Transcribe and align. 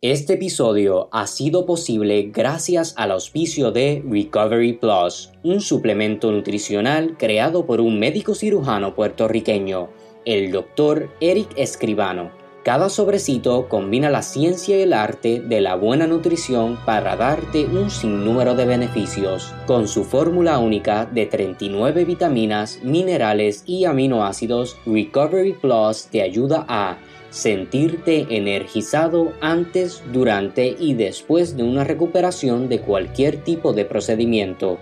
Este 0.00 0.34
episodio 0.34 1.08
ha 1.10 1.26
sido 1.26 1.66
posible 1.66 2.30
gracias 2.32 2.94
al 2.96 3.10
auspicio 3.10 3.72
de 3.72 4.00
Recovery 4.08 4.74
Plus, 4.74 5.32
un 5.42 5.60
suplemento 5.60 6.30
nutricional 6.30 7.16
creado 7.18 7.66
por 7.66 7.80
un 7.80 7.98
médico 7.98 8.36
cirujano 8.36 8.94
puertorriqueño, 8.94 9.88
el 10.24 10.52
Dr. 10.52 11.10
Eric 11.20 11.48
Escribano. 11.56 12.30
Cada 12.62 12.90
sobrecito 12.90 13.68
combina 13.68 14.08
la 14.08 14.22
ciencia 14.22 14.78
y 14.78 14.82
el 14.82 14.92
arte 14.92 15.40
de 15.40 15.60
la 15.60 15.74
buena 15.74 16.06
nutrición 16.06 16.78
para 16.86 17.16
darte 17.16 17.64
un 17.64 17.90
sinnúmero 17.90 18.54
de 18.54 18.66
beneficios. 18.66 19.52
Con 19.66 19.88
su 19.88 20.04
fórmula 20.04 20.60
única 20.60 21.06
de 21.06 21.26
39 21.26 22.04
vitaminas, 22.04 22.78
minerales 22.84 23.64
y 23.66 23.84
aminoácidos, 23.84 24.76
Recovery 24.86 25.54
Plus 25.54 26.06
te 26.06 26.22
ayuda 26.22 26.64
a 26.68 26.98
sentirte 27.30 28.26
energizado 28.30 29.32
antes, 29.40 30.02
durante 30.12 30.76
y 30.78 30.94
después 30.94 31.56
de 31.56 31.62
una 31.62 31.84
recuperación 31.84 32.68
de 32.68 32.80
cualquier 32.80 33.38
tipo 33.44 33.72
de 33.72 33.84
procedimiento, 33.84 34.78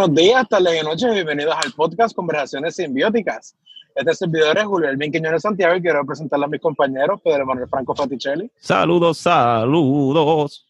Buenos 0.00 0.16
días, 0.16 0.48
tardes 0.48 0.80
y 0.80 0.82
noches. 0.82 1.12
Bienvenidos 1.12 1.54
al 1.62 1.72
podcast 1.72 2.16
Conversaciones 2.16 2.74
Simbióticas. 2.74 3.54
Este 3.94 4.14
servidor 4.14 4.56
es 4.56 4.64
Julio 4.64 4.88
Elvin 4.88 5.12
Quiñones 5.12 5.42
Santiago 5.42 5.76
y 5.76 5.82
quiero 5.82 6.06
presentarle 6.06 6.46
a 6.46 6.48
mis 6.48 6.60
compañeros 6.62 7.20
Pedro 7.20 7.44
Manuel 7.44 7.68
Franco 7.68 7.94
Faticelli. 7.94 8.50
Saludos, 8.56 9.18
saludos. 9.18 10.66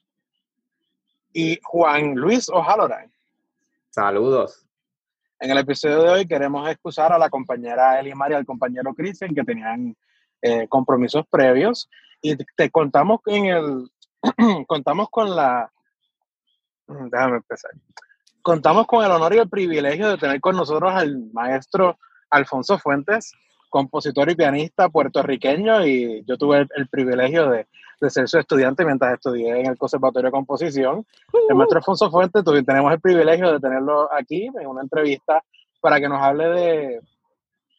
Y 1.32 1.60
Juan 1.62 2.16
Luis 2.16 2.48
O'Halloran. 2.48 3.08
Saludos. 3.90 4.66
En 5.38 5.52
el 5.52 5.58
episodio 5.58 6.02
de 6.02 6.08
hoy 6.08 6.26
queremos 6.26 6.68
excusar 6.68 7.12
a 7.12 7.18
la 7.18 7.30
compañera 7.30 8.00
Elimar 8.00 8.32
y 8.32 8.34
al 8.34 8.44
compañero 8.44 8.92
Cristian 8.94 9.32
que 9.32 9.44
tenían 9.44 9.96
eh, 10.42 10.66
compromisos 10.66 11.24
previos 11.30 11.88
y 12.20 12.34
te, 12.56 12.68
contamos 12.68 13.20
en 13.26 13.46
el 13.46 13.90
contamos 14.66 15.08
con 15.08 15.36
la 15.36 15.70
déjame 16.88 17.36
empezar 17.36 17.70
contamos 18.42 18.86
con 18.86 19.04
el 19.04 19.10
honor 19.10 19.34
y 19.34 19.38
el 19.38 19.48
privilegio 19.48 20.08
de 20.08 20.18
tener 20.18 20.40
con 20.40 20.56
nosotros 20.56 20.92
al 20.92 21.30
maestro 21.32 21.98
Alfonso 22.30 22.78
Fuentes, 22.78 23.32
compositor 23.68 24.30
y 24.30 24.34
pianista 24.34 24.88
puertorriqueño, 24.88 25.86
y 25.86 26.24
yo 26.26 26.36
tuve 26.36 26.66
el, 26.74 26.88
privilegio 26.88 27.50
de, 27.50 27.66
ser 28.08 28.28
su 28.28 28.38
estudiante 28.38 28.84
mientras 28.84 29.14
estudié 29.14 29.60
en 29.60 29.66
el 29.66 29.78
Conservatorio 29.78 30.28
de 30.28 30.32
Composición. 30.32 31.06
El 31.48 31.54
maestro 31.54 31.78
Alfonso 31.78 32.10
Fuentes, 32.10 32.42
tenemos 32.44 32.92
el 32.92 33.00
privilegio 33.00 33.52
de 33.52 33.60
tenerlo 33.60 34.12
aquí 34.12 34.46
en 34.46 34.66
una 34.66 34.82
entrevista 34.82 35.42
para 35.80 36.00
que 36.00 36.08
nos 36.08 36.20
hable 36.20 36.48
de, 36.48 37.00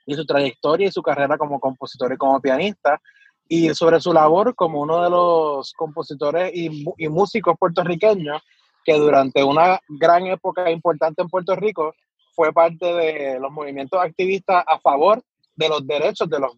de 0.05 0.15
su 0.15 0.25
trayectoria 0.25 0.87
y 0.87 0.91
su 0.91 1.01
carrera 1.01 1.37
como 1.37 1.59
compositor 1.59 2.13
y 2.13 2.17
como 2.17 2.39
pianista, 2.39 3.01
y 3.47 3.73
sobre 3.73 3.99
su 3.99 4.13
labor 4.13 4.55
como 4.55 4.81
uno 4.81 5.03
de 5.03 5.09
los 5.09 5.73
compositores 5.73 6.51
y, 6.53 6.85
y 6.97 7.09
músicos 7.09 7.57
puertorriqueños 7.59 8.41
que 8.83 8.93
durante 8.93 9.43
una 9.43 9.79
gran 9.87 10.25
época 10.27 10.69
importante 10.71 11.21
en 11.21 11.29
Puerto 11.29 11.55
Rico 11.55 11.93
fue 12.33 12.53
parte 12.53 12.85
de 12.85 13.39
los 13.39 13.51
movimientos 13.51 14.01
activistas 14.01 14.63
a 14.67 14.79
favor 14.79 15.21
de 15.55 15.69
los 15.69 15.85
derechos 15.85 16.29
de 16.29 16.39
los 16.39 16.51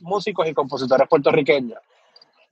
músicos 0.00 0.48
y 0.48 0.54
compositores 0.54 1.08
puertorriqueños. 1.08 1.78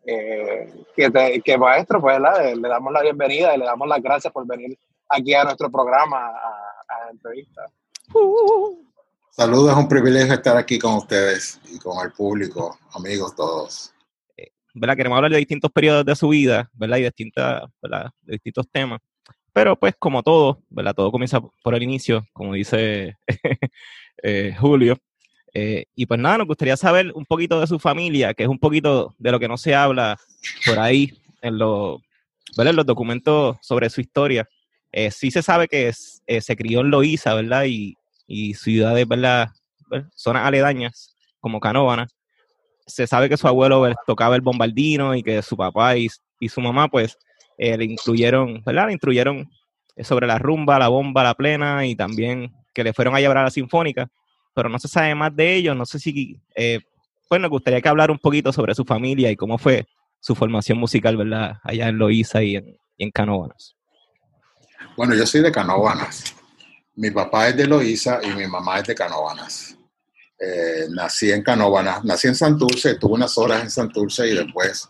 Eh, 0.04 0.72
que, 0.96 1.58
maestro, 1.58 2.00
pues 2.00 2.18
le, 2.18 2.68
damos 2.68 2.92
la 2.92 3.02
bienvenida 3.02 3.54
y 3.54 3.58
le 3.58 3.64
damos 3.64 3.86
las 3.86 4.02
gracias 4.02 4.32
por 4.32 4.46
venir 4.46 4.78
aquí 5.08 5.34
a 5.34 5.44
nuestro 5.44 5.70
programa 5.70 6.28
a, 6.28 7.04
la 7.04 7.10
entrevista. 7.10 7.62
Saludos, 9.30 9.72
es 9.72 9.78
un 9.78 9.88
privilegio 9.88 10.34
estar 10.34 10.56
aquí 10.56 10.78
con 10.78 10.94
ustedes 10.94 11.60
y 11.72 11.78
con 11.78 12.04
el 12.04 12.12
público, 12.12 12.78
amigos 12.94 13.34
todos. 13.34 13.92
¿Verdad? 14.74 14.96
Queremos 14.96 15.16
hablar 15.16 15.32
de 15.32 15.38
distintos 15.38 15.70
periodos 15.70 16.04
de 16.04 16.16
su 16.16 16.28
vida, 16.28 16.70
¿verdad? 16.74 16.98
Y 16.98 17.02
distintas, 17.02 17.64
¿verdad? 17.82 18.10
de 18.22 18.32
distintos 18.32 18.68
temas. 18.70 19.00
Pero 19.52 19.76
pues 19.76 19.94
como 19.98 20.22
todo, 20.22 20.62
¿verdad? 20.68 20.94
Todo 20.94 21.10
comienza 21.10 21.40
por 21.40 21.74
el 21.74 21.82
inicio, 21.82 22.24
como 22.32 22.54
dice 22.54 23.16
eh, 24.22 24.54
Julio. 24.58 24.96
Eh, 25.52 25.86
y 25.96 26.06
pues 26.06 26.20
nada, 26.20 26.38
nos 26.38 26.46
gustaría 26.46 26.76
saber 26.76 27.10
un 27.14 27.26
poquito 27.26 27.60
de 27.60 27.66
su 27.66 27.78
familia, 27.78 28.34
que 28.34 28.44
es 28.44 28.48
un 28.48 28.58
poquito 28.58 29.14
de 29.18 29.32
lo 29.32 29.40
que 29.40 29.48
no 29.48 29.56
se 29.56 29.74
habla 29.74 30.16
por 30.64 30.78
ahí 30.78 31.12
en, 31.42 31.58
los, 31.58 32.00
¿verdad? 32.56 32.70
en 32.70 32.76
los 32.76 32.86
documentos 32.86 33.56
sobre 33.60 33.90
su 33.90 34.00
historia. 34.00 34.48
Eh, 34.92 35.10
sí 35.10 35.30
se 35.30 35.42
sabe 35.42 35.66
que 35.66 35.92
se 35.92 36.56
crió 36.56 36.80
en 36.80 36.90
Loíza, 36.90 37.34
¿verdad? 37.34 37.64
Y, 37.64 37.96
y 38.26 38.54
ciudades, 38.54 39.06
¿verdad? 39.08 39.48
Zonas 40.14 40.46
aledañas, 40.46 41.16
como 41.40 41.58
Canóvana 41.58 42.06
se 42.90 43.06
sabe 43.06 43.28
que 43.28 43.36
su 43.36 43.48
abuelo 43.48 43.80
pues, 43.80 43.96
tocaba 44.06 44.36
el 44.36 44.42
bombardino 44.42 45.14
y 45.14 45.22
que 45.22 45.40
su 45.42 45.56
papá 45.56 45.96
y, 45.96 46.08
su 46.48 46.60
mamá, 46.60 46.88
pues, 46.88 47.16
eh, 47.58 47.76
le 47.76 47.84
incluyeron, 47.84 48.62
¿verdad? 48.64 48.86
Le 48.86 48.92
instruyeron 48.92 49.50
sobre 50.02 50.26
la 50.26 50.38
rumba, 50.38 50.78
la 50.78 50.88
bomba, 50.88 51.22
la 51.22 51.34
plena 51.34 51.86
y 51.86 51.94
también 51.94 52.52
que 52.74 52.84
le 52.84 52.92
fueron 52.92 53.14
a 53.14 53.20
llevar 53.20 53.38
a 53.38 53.44
la 53.44 53.50
sinfónica, 53.50 54.08
pero 54.54 54.68
no 54.68 54.78
se 54.78 54.88
sabe 54.88 55.14
más 55.14 55.34
de 55.34 55.54
ellos. 55.54 55.76
No 55.76 55.86
sé 55.86 55.98
si, 55.98 56.40
eh, 56.54 56.80
pues, 57.28 57.40
nos 57.40 57.50
gustaría 57.50 57.80
que 57.80 57.88
hablar 57.88 58.10
un 58.10 58.18
poquito 58.18 58.52
sobre 58.52 58.74
su 58.74 58.84
familia 58.84 59.30
y 59.30 59.36
cómo 59.36 59.58
fue 59.58 59.86
su 60.20 60.34
formación 60.34 60.78
musical, 60.78 61.16
¿verdad? 61.16 61.58
Allá 61.62 61.88
en 61.88 61.98
Loíza 61.98 62.42
y 62.42 62.56
en, 62.56 62.76
y 62.96 63.10
Canóvanas. 63.10 63.76
Bueno, 64.96 65.14
yo 65.14 65.26
soy 65.26 65.40
de 65.40 65.50
Canóvanas. 65.50 66.34
Mi 66.94 67.10
papá 67.10 67.48
es 67.48 67.56
de 67.56 67.66
Loíza 67.66 68.20
y 68.22 68.28
mi 68.34 68.46
mamá 68.46 68.78
es 68.78 68.88
de 68.88 68.94
Canóvanas. 68.94 69.76
Eh, 70.42 70.86
nací 70.88 71.30
en 71.30 71.42
Canóvanas, 71.42 72.02
nací 72.02 72.26
en 72.26 72.34
Santurce, 72.34 72.94
tuve 72.94 73.12
unas 73.12 73.36
horas 73.36 73.62
en 73.62 73.70
Santurce 73.70 74.26
y 74.26 74.34
después, 74.34 74.88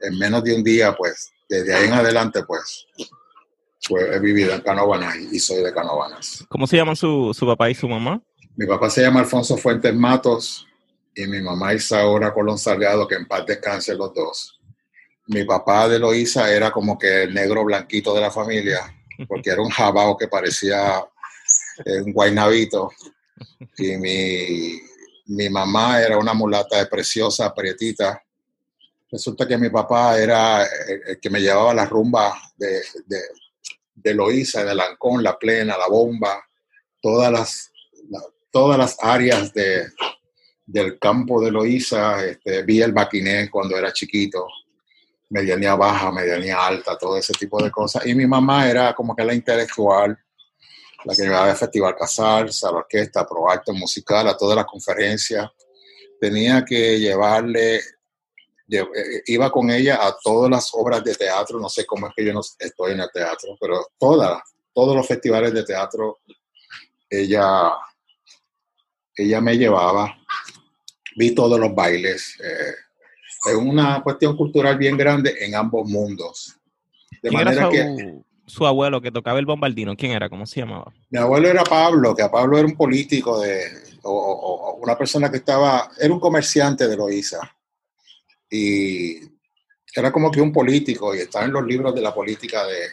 en 0.00 0.18
menos 0.18 0.42
de 0.42 0.56
un 0.56 0.64
día, 0.64 0.96
pues, 0.96 1.30
desde 1.46 1.74
ahí 1.74 1.88
en 1.88 1.92
adelante, 1.92 2.42
pues, 2.44 2.86
pues 3.86 4.16
he 4.16 4.18
vivido 4.20 4.54
en 4.54 4.62
Canóvanas 4.62 5.16
y, 5.16 5.38
soy 5.38 5.62
de 5.62 5.74
Canóvanas. 5.74 6.46
¿Cómo 6.48 6.66
se 6.66 6.78
llaman 6.78 6.96
su, 6.96 7.34
su, 7.34 7.44
papá 7.44 7.68
y 7.68 7.74
su 7.74 7.86
mamá? 7.88 8.22
Mi 8.56 8.64
papá 8.66 8.88
se 8.88 9.02
llama 9.02 9.20
Alfonso 9.20 9.58
Fuentes 9.58 9.94
Matos 9.94 10.66
y 11.14 11.26
mi 11.26 11.42
mamá 11.42 11.74
Isaura 11.74 12.32
Colón 12.32 12.56
Salgado, 12.56 13.06
que 13.06 13.16
en 13.16 13.28
paz 13.28 13.44
descanse 13.44 13.94
los 13.94 14.14
dos. 14.14 14.60
Mi 15.26 15.44
papá 15.44 15.90
de 15.90 15.98
Loíza 15.98 16.50
era 16.50 16.70
como 16.70 16.98
que 16.98 17.24
el 17.24 17.34
negro 17.34 17.64
blanquito 17.64 18.14
de 18.14 18.22
la 18.22 18.30
familia, 18.30 18.80
porque 19.28 19.50
era 19.50 19.60
un 19.60 19.68
jabao 19.68 20.16
que 20.16 20.26
parecía 20.26 21.04
eh, 21.84 22.00
un 22.00 22.14
guaynabito 22.14 22.90
y 23.78 23.96
mi, 23.96 24.80
mi 25.26 25.48
mamá 25.48 26.00
era 26.00 26.18
una 26.18 26.34
mulata 26.34 26.88
preciosa, 26.88 27.54
prietita. 27.54 28.22
Resulta 29.10 29.46
que 29.46 29.58
mi 29.58 29.70
papá 29.70 30.18
era 30.18 30.64
el, 30.64 31.18
que 31.20 31.30
me 31.30 31.40
llevaba 31.40 31.74
la 31.74 31.84
rumba 31.84 32.34
de, 32.56 32.80
de 33.94 34.14
Loíza, 34.14 34.64
de 34.64 34.74
Lancón, 34.74 35.22
La 35.22 35.38
Plena, 35.38 35.76
La 35.76 35.88
Bomba, 35.88 36.42
todas 37.00 37.32
las, 37.32 37.72
todas 38.50 38.78
las 38.78 38.96
áreas 39.00 39.52
de, 39.52 39.88
del 40.66 40.98
campo 40.98 41.40
de 41.40 41.50
Loíza, 41.50 42.24
este, 42.24 42.62
vi 42.62 42.82
el 42.82 42.92
Baquiné 42.92 43.50
cuando 43.50 43.76
era 43.76 43.92
chiquito, 43.92 44.46
medianía 45.30 45.74
baja, 45.74 46.10
medianía 46.10 46.66
alta, 46.66 46.96
todo 46.96 47.16
ese 47.16 47.32
tipo 47.34 47.62
de 47.62 47.70
cosas. 47.70 48.06
Y 48.06 48.14
mi 48.14 48.26
mamá 48.26 48.68
era 48.68 48.94
como 48.94 49.14
que 49.14 49.24
la 49.24 49.34
intelectual, 49.34 50.18
la 51.04 51.14
que 51.14 51.22
llevaba 51.22 51.50
al 51.50 51.56
Festival 51.56 51.96
Casals, 51.96 52.64
a 52.64 52.72
la 52.72 52.78
orquesta, 52.78 53.20
a 53.20 53.26
Pro 53.26 53.50
Arte 53.50 53.72
Musical, 53.72 54.28
a 54.28 54.36
todas 54.36 54.56
las 54.56 54.66
conferencias. 54.66 55.50
Tenía 56.20 56.64
que 56.64 56.98
llevarle 56.98 57.80
eh, 58.72 59.22
iba 59.26 59.50
con 59.50 59.68
ella 59.70 60.06
a 60.06 60.16
todas 60.22 60.48
las 60.48 60.70
obras 60.74 61.02
de 61.02 61.14
teatro, 61.16 61.58
no 61.58 61.68
sé 61.68 61.84
cómo 61.84 62.06
es 62.06 62.14
que 62.14 62.24
yo 62.24 62.32
no 62.32 62.40
estoy 62.40 62.92
en 62.92 63.00
el 63.00 63.10
teatro, 63.12 63.56
pero 63.60 63.88
todas, 63.98 64.40
todos 64.72 64.94
los 64.94 65.06
festivales 65.06 65.52
de 65.52 65.64
teatro, 65.64 66.20
ella, 67.08 67.72
ella 69.16 69.40
me 69.40 69.58
llevaba, 69.58 70.16
vi 71.16 71.34
todos 71.34 71.58
los 71.58 71.74
bailes. 71.74 72.38
Eh, 72.40 72.74
es 73.50 73.56
una 73.56 74.02
cuestión 74.04 74.36
cultural 74.36 74.78
bien 74.78 74.96
grande 74.96 75.34
en 75.40 75.56
ambos 75.56 75.88
mundos. 75.88 76.56
De 77.22 77.30
manera 77.32 77.68
que 77.68 78.22
su 78.50 78.66
abuelo 78.66 79.00
que 79.00 79.10
tocaba 79.10 79.38
el 79.38 79.46
bombardino, 79.46 79.96
¿quién 79.96 80.12
era? 80.12 80.28
¿Cómo 80.28 80.46
se 80.46 80.60
llamaba? 80.60 80.92
Mi 81.10 81.18
abuelo 81.18 81.48
era 81.48 81.64
Pablo, 81.64 82.14
que 82.14 82.28
Pablo 82.28 82.58
era 82.58 82.66
un 82.66 82.76
político 82.76 83.40
de, 83.40 83.64
o, 84.02 84.78
una 84.82 84.96
persona 84.96 85.30
que 85.30 85.38
estaba, 85.38 85.90
era 85.98 86.12
un 86.12 86.20
comerciante 86.20 86.88
de 86.88 86.96
Loíza 86.96 87.40
y 88.50 89.20
era 89.94 90.12
como 90.12 90.30
que 90.30 90.40
un 90.40 90.52
político 90.52 91.14
y 91.14 91.20
estaba 91.20 91.44
en 91.44 91.52
los 91.52 91.64
libros 91.64 91.94
de 91.94 92.00
la 92.00 92.14
política 92.14 92.64
de, 92.66 92.84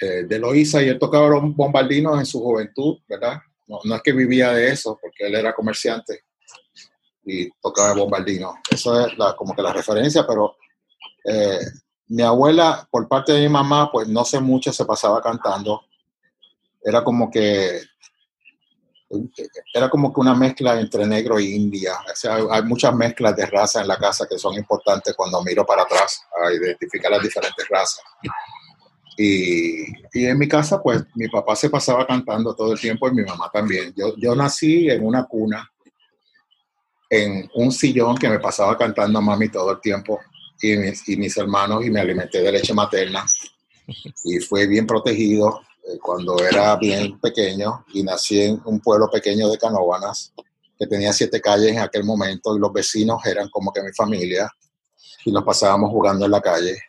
eh, 0.00 0.24
de 0.24 0.38
Loíza 0.38 0.82
y 0.82 0.88
él 0.88 0.98
tocaba 0.98 1.28
los 1.28 1.54
bombardinos 1.54 2.18
en 2.18 2.26
su 2.26 2.40
juventud, 2.40 2.98
¿verdad? 3.08 3.40
No, 3.66 3.80
no, 3.84 3.96
es 3.96 4.02
que 4.02 4.12
vivía 4.12 4.52
de 4.52 4.70
eso, 4.70 4.98
porque 5.00 5.26
él 5.26 5.34
era 5.34 5.54
comerciante 5.54 6.24
y 7.24 7.48
tocaba 7.60 7.94
bombardino. 7.94 8.54
Eso 8.70 9.06
es 9.06 9.16
la, 9.16 9.34
como 9.36 9.54
que 9.54 9.62
la 9.62 9.72
referencia, 9.72 10.26
pero 10.26 10.56
eh, 11.24 11.60
mi 12.12 12.22
abuela, 12.22 12.86
por 12.90 13.08
parte 13.08 13.32
de 13.32 13.40
mi 13.40 13.48
mamá, 13.48 13.90
pues 13.90 14.06
no 14.06 14.22
sé 14.22 14.38
mucho, 14.38 14.70
se 14.70 14.84
pasaba 14.84 15.22
cantando. 15.22 15.80
Era 16.84 17.02
como 17.02 17.30
que 17.30 17.80
era 19.74 19.88
como 19.88 20.12
que 20.12 20.20
una 20.20 20.34
mezcla 20.34 20.78
entre 20.78 21.06
negro 21.06 21.38
e 21.38 21.44
india. 21.44 21.94
O 22.10 22.14
sea, 22.14 22.36
hay 22.50 22.62
muchas 22.64 22.94
mezclas 22.94 23.34
de 23.34 23.46
raza 23.46 23.80
en 23.80 23.88
la 23.88 23.98
casa 23.98 24.26
que 24.28 24.38
son 24.38 24.54
importantes 24.54 25.14
cuando 25.14 25.42
miro 25.42 25.64
para 25.64 25.82
atrás 25.82 26.22
a 26.42 26.52
identificar 26.52 27.10
las 27.10 27.22
diferentes 27.22 27.66
razas. 27.68 28.02
Y, 29.16 29.84
y, 30.12 30.26
en 30.26 30.38
mi 30.38 30.48
casa, 30.48 30.82
pues 30.82 31.04
mi 31.14 31.28
papá 31.28 31.56
se 31.56 31.70
pasaba 31.70 32.06
cantando 32.06 32.54
todo 32.54 32.72
el 32.72 32.80
tiempo 32.80 33.08
y 33.08 33.12
mi 33.12 33.22
mamá 33.22 33.50
también. 33.50 33.94
Yo, 33.96 34.14
yo 34.16 34.34
nací 34.34 34.90
en 34.90 35.04
una 35.04 35.24
cuna, 35.24 35.70
en 37.08 37.48
un 37.54 37.72
sillón 37.72 38.16
que 38.16 38.28
me 38.28 38.38
pasaba 38.38 38.76
cantando 38.76 39.18
a 39.18 39.22
mami 39.22 39.48
todo 39.48 39.72
el 39.72 39.80
tiempo 39.80 40.20
y 40.62 40.76
mis, 40.76 41.08
y 41.08 41.16
mis 41.16 41.36
hermanos 41.36 41.84
y 41.84 41.90
me 41.90 42.00
alimenté 42.00 42.40
de 42.40 42.52
leche 42.52 42.72
materna 42.72 43.26
y 44.24 44.38
fue 44.38 44.66
bien 44.66 44.86
protegido 44.86 45.60
eh, 45.84 45.98
cuando 46.00 46.38
era 46.38 46.76
bien 46.76 47.18
pequeño 47.18 47.84
y 47.92 48.02
nací 48.02 48.40
en 48.40 48.62
un 48.64 48.80
pueblo 48.80 49.10
pequeño 49.10 49.48
de 49.48 49.58
Canóvanas, 49.58 50.32
que 50.78 50.86
tenía 50.86 51.12
siete 51.12 51.40
calles 51.40 51.72
en 51.72 51.80
aquel 51.80 52.04
momento 52.04 52.56
y 52.56 52.60
los 52.60 52.72
vecinos 52.72 53.24
eran 53.26 53.48
como 53.50 53.72
que 53.72 53.82
mi 53.82 53.92
familia 53.92 54.50
y 55.24 55.32
nos 55.32 55.44
pasábamos 55.44 55.90
jugando 55.90 56.24
en 56.24 56.30
la 56.30 56.40
calle 56.40 56.80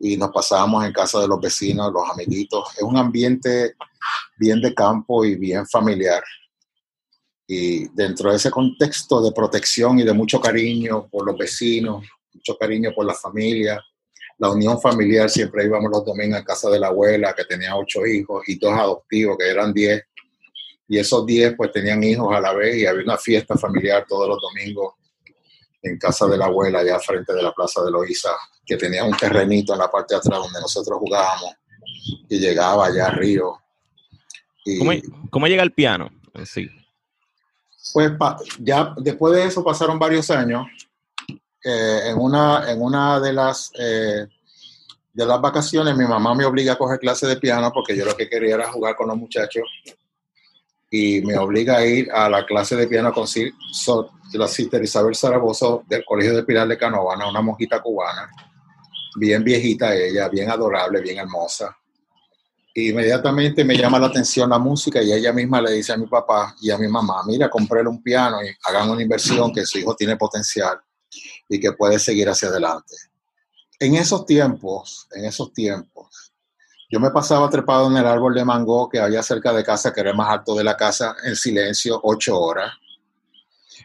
y 0.00 0.16
nos 0.16 0.30
pasábamos 0.30 0.84
en 0.84 0.92
casa 0.92 1.20
de 1.20 1.28
los 1.28 1.40
vecinos, 1.40 1.92
los 1.92 2.08
amiguitos. 2.10 2.74
Es 2.76 2.82
un 2.82 2.96
ambiente 2.96 3.74
bien 4.36 4.60
de 4.60 4.74
campo 4.74 5.24
y 5.24 5.36
bien 5.36 5.66
familiar. 5.66 6.22
Y 7.46 7.88
dentro 7.88 8.30
de 8.30 8.36
ese 8.36 8.50
contexto 8.50 9.22
de 9.22 9.32
protección 9.32 9.98
y 9.98 10.04
de 10.04 10.12
mucho 10.12 10.40
cariño 10.40 11.08
por 11.10 11.26
los 11.26 11.36
vecinos, 11.38 12.04
mucho 12.34 12.56
cariño 12.58 12.92
por 12.94 13.06
la 13.06 13.14
familia, 13.14 13.80
la 14.38 14.50
unión 14.50 14.80
familiar, 14.80 15.30
siempre 15.30 15.64
íbamos 15.64 15.90
los 15.90 16.04
domingos 16.04 16.40
a 16.40 16.44
casa 16.44 16.68
de 16.70 16.80
la 16.80 16.88
abuela, 16.88 17.34
que 17.34 17.44
tenía 17.44 17.76
ocho 17.76 18.04
hijos, 18.04 18.42
y 18.48 18.58
dos 18.58 18.72
adoptivos, 18.72 19.36
que 19.38 19.48
eran 19.48 19.72
diez. 19.72 20.02
Y 20.88 20.98
esos 20.98 21.24
diez, 21.24 21.54
pues, 21.56 21.72
tenían 21.72 22.02
hijos 22.02 22.34
a 22.34 22.40
la 22.40 22.52
vez, 22.52 22.76
y 22.76 22.86
había 22.86 23.04
una 23.04 23.16
fiesta 23.16 23.56
familiar 23.56 24.04
todos 24.08 24.28
los 24.28 24.38
domingos 24.40 24.94
en 25.82 25.98
casa 25.98 26.26
de 26.26 26.36
la 26.36 26.46
abuela, 26.46 26.80
allá 26.80 26.98
frente 26.98 27.32
de 27.32 27.42
la 27.42 27.52
Plaza 27.52 27.82
de 27.84 27.90
Loíza, 27.90 28.30
que 28.66 28.76
tenía 28.76 29.04
un 29.04 29.16
terrenito 29.16 29.72
en 29.72 29.78
la 29.78 29.90
parte 29.90 30.14
de 30.14 30.18
atrás 30.18 30.40
donde 30.40 30.60
nosotros 30.60 30.98
jugábamos, 30.98 31.54
y 32.28 32.38
llegaba 32.38 32.86
allá 32.86 33.06
arriba. 33.06 33.62
Y, 34.64 34.78
¿Cómo, 35.30 35.46
llega 35.46 35.62
el 35.62 35.72
piano? 35.72 36.10
Sí. 36.44 36.68
Pues 37.92 38.12
ya 38.58 38.94
después 38.96 39.34
de 39.34 39.44
eso 39.44 39.62
pasaron 39.62 39.98
varios 39.98 40.30
años 40.30 40.66
en, 41.64 42.18
una, 42.18 42.70
en 42.70 42.80
una 42.82 43.18
de 43.20 43.32
las, 43.32 43.70
eh, 43.78 44.26
de 45.12 45.26
las 45.26 45.40
vacaciones 45.40 45.96
mi 45.96 46.04
mamá 46.04 46.34
me 46.34 46.44
obliga 46.44 46.74
a 46.74 46.78
coger 46.78 46.98
clase 46.98 47.26
de 47.26 47.36
piano 47.36 47.72
porque 47.72 47.96
yo 47.96 48.04
lo 48.04 48.14
que 48.14 48.28
quería 48.28 48.56
era 48.56 48.70
jugar 48.70 48.94
con 48.94 49.08
los 49.08 49.16
muchachos 49.16 49.64
y 50.90 51.22
me 51.22 51.38
obliga 51.38 51.78
a 51.78 51.86
ir 51.86 52.10
a 52.12 52.28
la 52.28 52.44
clase 52.44 52.76
de 52.76 52.86
piano 52.86 53.12
con 53.12 53.24
la 53.24 54.48
sister 54.48 54.84
Isabel 54.84 55.14
Zaragoza 55.14 55.78
del 55.88 56.04
Colegio 56.04 56.36
de 56.36 56.44
Pilar 56.44 56.68
de 56.68 56.76
Canovana, 56.76 57.28
una 57.28 57.40
monjita 57.40 57.80
cubana, 57.80 58.30
bien 59.16 59.42
viejita 59.42 59.96
ella, 59.96 60.28
bien 60.28 60.50
adorable, 60.50 61.00
bien 61.00 61.18
hermosa. 61.18 61.76
inmediatamente 62.74 63.64
me 63.64 63.76
llama 63.76 63.98
la 63.98 64.08
atención 64.08 64.50
la 64.50 64.58
música 64.58 65.02
y 65.02 65.12
ella 65.12 65.32
misma 65.32 65.62
le 65.62 65.72
dice 65.72 65.94
a 65.94 65.96
mi 65.96 66.06
papá 66.06 66.54
y 66.60 66.70
a 66.70 66.78
mi 66.78 66.88
mamá, 66.88 67.22
mira, 67.26 67.48
compré 67.48 67.80
un 67.80 68.02
piano 68.02 68.36
y 68.44 68.54
hagan 68.68 68.90
una 68.90 69.02
inversión 69.02 69.52
que 69.52 69.64
su 69.64 69.78
hijo 69.78 69.96
tiene 69.96 70.16
potencial 70.16 70.78
y 71.48 71.60
que 71.60 71.72
puede 71.72 71.98
seguir 71.98 72.28
hacia 72.28 72.48
adelante. 72.48 72.94
En 73.78 73.94
esos 73.96 74.24
tiempos, 74.24 75.08
en 75.12 75.24
esos 75.24 75.52
tiempos, 75.52 76.32
yo 76.90 77.00
me 77.00 77.10
pasaba 77.10 77.50
trepado 77.50 77.88
en 77.88 77.96
el 77.96 78.06
árbol 78.06 78.34
de 78.34 78.44
mango 78.44 78.88
que 78.88 79.00
había 79.00 79.22
cerca 79.22 79.52
de 79.52 79.64
casa, 79.64 79.92
que 79.92 80.00
era 80.00 80.10
el 80.10 80.16
más 80.16 80.28
alto 80.28 80.54
de 80.54 80.64
la 80.64 80.76
casa, 80.76 81.16
en 81.24 81.34
silencio, 81.34 81.98
ocho 82.02 82.38
horas. 82.38 82.72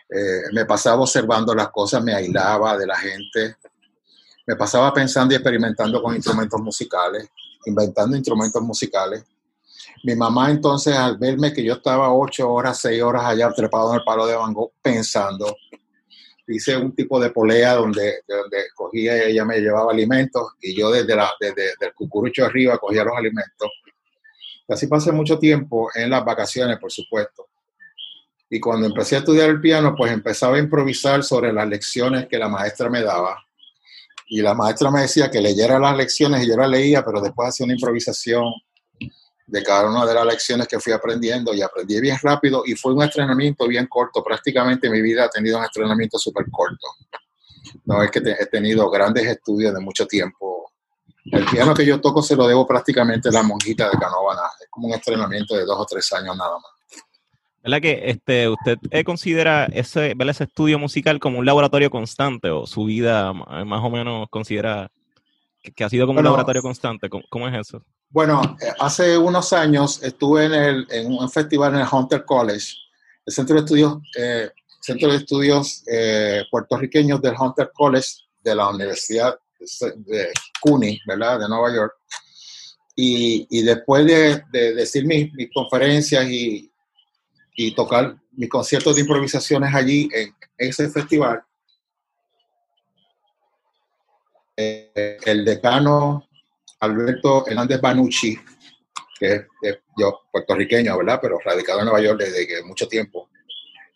Eh, 0.09 0.51
me 0.53 0.65
pasaba 0.65 1.01
observando 1.01 1.55
las 1.55 1.69
cosas, 1.69 2.03
me 2.03 2.13
aislaba 2.13 2.77
de 2.77 2.85
la 2.85 2.97
gente, 2.97 3.57
me 4.45 4.55
pasaba 4.55 4.93
pensando 4.93 5.33
y 5.33 5.37
experimentando 5.37 6.01
con 6.01 6.15
instrumentos 6.15 6.59
musicales, 6.61 7.29
inventando 7.65 8.15
instrumentos 8.15 8.61
musicales. 8.61 9.23
Mi 10.03 10.15
mamá 10.15 10.49
entonces 10.49 10.95
al 10.95 11.17
verme 11.17 11.53
que 11.53 11.63
yo 11.63 11.73
estaba 11.73 12.13
ocho 12.13 12.49
horas, 12.51 12.79
seis 12.79 13.01
horas 13.01 13.25
allá 13.25 13.51
trepado 13.51 13.91
en 13.91 13.99
el 13.99 14.03
palo 14.03 14.25
de 14.25 14.37
mango 14.37 14.71
pensando, 14.81 15.55
hice 16.49 16.75
un 16.75 16.95
tipo 16.95 17.19
de 17.19 17.29
polea 17.29 17.75
donde, 17.75 18.21
donde 18.27 18.57
cogía, 18.75 19.23
ella 19.23 19.45
me 19.45 19.59
llevaba 19.59 19.91
alimentos 19.91 20.53
y 20.61 20.75
yo 20.75 20.91
desde, 20.91 21.15
la, 21.15 21.31
desde, 21.39 21.73
el 21.79 21.93
cucurucho 21.93 22.45
arriba 22.45 22.77
cogía 22.77 23.03
los 23.03 23.15
alimentos. 23.15 23.69
Así 24.67 24.87
pasé 24.87 25.11
mucho 25.11 25.39
tiempo 25.39 25.89
en 25.95 26.09
las 26.09 26.23
vacaciones, 26.23 26.77
por 26.79 26.91
supuesto. 26.91 27.47
Y 28.49 28.59
cuando 28.59 28.87
empecé 28.87 29.15
a 29.15 29.19
estudiar 29.19 29.49
el 29.49 29.61
piano, 29.61 29.95
pues 29.95 30.11
empezaba 30.11 30.57
a 30.57 30.59
improvisar 30.59 31.23
sobre 31.23 31.53
las 31.53 31.67
lecciones 31.67 32.27
que 32.27 32.37
la 32.37 32.49
maestra 32.49 32.89
me 32.89 33.01
daba. 33.01 33.43
Y 34.27 34.41
la 34.41 34.53
maestra 34.53 34.91
me 34.91 35.01
decía 35.01 35.29
que 35.29 35.41
leyera 35.41 35.79
las 35.79 35.97
lecciones 35.97 36.43
y 36.43 36.49
yo 36.49 36.55
las 36.55 36.69
leía, 36.69 37.03
pero 37.03 37.21
después 37.21 37.49
hacía 37.49 37.65
una 37.65 37.73
improvisación 37.73 38.45
de 39.49 39.63
cada 39.63 39.89
una 39.89 40.05
de 40.05 40.13
las 40.13 40.25
lecciones 40.25 40.67
que 40.67 40.79
fui 40.79 40.93
aprendiendo 40.93 41.53
y 41.53 41.61
aprendí 41.61 41.99
bien 41.99 42.17
rápido 42.21 42.63
y 42.65 42.75
fue 42.75 42.93
un 42.93 43.01
entrenamiento 43.01 43.67
bien 43.67 43.87
corto. 43.87 44.23
Prácticamente 44.23 44.89
mi 44.89 45.01
vida 45.01 45.25
ha 45.25 45.29
tenido 45.29 45.57
un 45.57 45.63
entrenamiento 45.63 46.19
súper 46.19 46.45
corto. 46.51 46.87
No 47.85 48.03
es 48.03 48.11
que 48.11 48.19
he 48.19 48.45
tenido 48.45 48.89
grandes 48.89 49.25
estudios 49.25 49.73
de 49.73 49.79
mucho 49.79 50.05
tiempo. 50.05 50.71
El 51.25 51.45
piano 51.45 51.73
que 51.73 51.85
yo 51.85 51.99
toco 51.99 52.21
se 52.21 52.35
lo 52.35 52.47
debo 52.47 52.65
prácticamente 52.67 53.29
a 53.29 53.31
la 53.31 53.43
monjita 53.43 53.89
de 53.89 53.97
Canovana. 53.97 54.43
Es 54.61 54.67
como 54.69 54.87
un 54.87 54.93
entrenamiento 54.93 55.55
de 55.55 55.65
dos 55.65 55.79
o 55.79 55.85
tres 55.85 56.11
años 56.13 56.37
nada 56.37 56.53
más. 56.53 56.71
¿Verdad 57.63 57.81
que 57.81 58.01
este, 58.05 58.47
usted 58.47 58.77
considera 59.03 59.65
ese, 59.65 60.15
ese 60.17 60.43
estudio 60.43 60.79
musical 60.79 61.19
como 61.19 61.39
un 61.39 61.45
laboratorio 61.45 61.89
constante 61.89 62.49
o 62.49 62.65
su 62.65 62.85
vida 62.85 63.33
más 63.33 63.83
o 63.83 63.89
menos 63.89 64.29
considera 64.29 64.89
que, 65.61 65.83
ha 65.83 65.89
sido 65.89 66.07
como 66.07 66.19
un 66.19 66.25
laboratorio 66.25 66.61
constante? 66.61 67.09
¿Cómo 67.09 67.47
es 67.47 67.67
eso? 67.67 67.83
Bueno, 68.09 68.57
eh, 68.61 68.71
hace 68.79 69.17
unos 69.17 69.53
años 69.53 70.01
estuve 70.01 70.45
en, 70.45 70.53
el, 70.53 70.87
en 70.89 71.13
un 71.13 71.29
festival 71.29 71.75
en 71.75 71.81
el 71.81 71.87
Hunter 71.91 72.25
College, 72.25 72.75
el 73.25 73.33
Centro 73.33 73.55
de 73.55 73.61
Estudios, 73.61 73.97
eh, 74.17 74.49
Centro 74.81 75.11
de 75.11 75.17
Estudios 75.17 75.83
eh, 75.91 76.43
Puertorriqueños 76.49 77.21
del 77.21 77.35
Hunter 77.37 77.71
College 77.73 78.09
de 78.41 78.55
la 78.55 78.69
Universidad 78.69 79.37
de 79.59 80.31
CUNY, 80.61 81.01
¿verdad? 81.05 81.39
De 81.41 81.49
Nueva 81.49 81.73
York. 81.75 81.93
Y, 82.95 83.45
y 83.49 83.61
después 83.61 84.05
de, 84.05 84.43
de 84.51 84.73
decir 84.73 85.05
mis, 85.05 85.31
mis 85.33 85.49
conferencias 85.53 86.27
y, 86.29 86.71
y, 87.55 87.75
tocar 87.75 88.17
mis 88.31 88.49
conciertos 88.49 88.95
de 88.95 89.01
improvisaciones 89.01 89.73
allí 89.73 90.09
en 90.13 90.33
ese 90.57 90.89
festival, 90.89 91.43
el 94.59 95.45
decano 95.45 96.27
Alberto 96.81 97.45
Hernández 97.47 97.79
Banucci, 97.81 98.37
que 99.19 99.45
es, 99.61 99.77
yo 99.97 100.21
puertorriqueño, 100.31 100.97
¿verdad? 100.97 101.19
Pero 101.21 101.39
radicado 101.39 101.79
en 101.79 101.85
Nueva 101.85 102.01
York 102.01 102.19
desde 102.19 102.63
mucho 102.63 102.87
tiempo, 102.87 103.29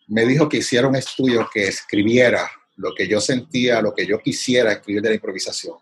me 0.08 0.24
dijo 0.26 0.48
que 0.48 0.58
hiciera 0.58 0.88
un 0.88 0.96
estudio 0.96 1.48
que 1.52 1.68
escribiera 1.68 2.50
lo 2.76 2.94
que 2.94 3.08
yo 3.08 3.20
sentía, 3.20 3.80
lo 3.80 3.94
que 3.94 4.06
yo 4.06 4.18
quisiera 4.18 4.72
escribir 4.72 5.02
de 5.02 5.10
la 5.10 5.14
improvisación. 5.14 5.76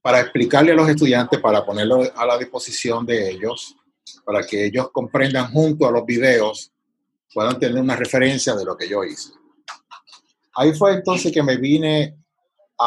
Para 0.00 0.20
explicarle 0.20 0.72
a 0.72 0.76
los 0.76 0.88
estudiantes, 0.88 1.40
para 1.40 1.64
ponerlo 1.64 2.02
a 2.14 2.26
la 2.26 2.38
disposición 2.38 3.04
de 3.04 3.30
ellos, 3.30 3.74
para 4.24 4.44
que 4.46 4.66
ellos 4.66 4.90
comprendan 4.92 5.50
junto 5.50 5.86
a 5.86 5.90
los 5.90 6.04
videos, 6.04 6.70
puedan 7.32 7.58
tener 7.58 7.80
una 7.80 7.96
referencia 7.96 8.54
de 8.54 8.64
lo 8.64 8.76
que 8.76 8.88
yo 8.88 9.02
hice. 9.02 9.32
Ahí 10.54 10.72
fue 10.74 10.92
entonces 10.92 11.32
que 11.32 11.42
me 11.42 11.56
vine 11.56 12.21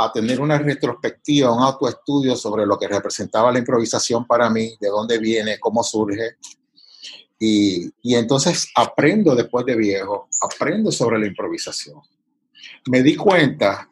a 0.03 0.11
tener 0.11 0.39
una 0.41 0.57
retrospectiva, 0.57 1.51
un 1.51 1.63
autoestudio 1.63 2.35
sobre 2.35 2.65
lo 2.65 2.77
que 2.77 2.87
representaba 2.87 3.51
la 3.51 3.59
improvisación 3.59 4.25
para 4.25 4.49
mí, 4.49 4.75
de 4.79 4.89
dónde 4.89 5.17
viene, 5.17 5.59
cómo 5.59 5.83
surge. 5.83 6.37
Y, 7.39 7.89
y 8.01 8.15
entonces 8.15 8.69
aprendo 8.75 9.35
después 9.35 9.65
de 9.65 9.75
viejo, 9.75 10.29
aprendo 10.41 10.91
sobre 10.91 11.19
la 11.19 11.27
improvisación. 11.27 11.99
Me 12.87 13.01
di 13.03 13.15
cuenta, 13.15 13.89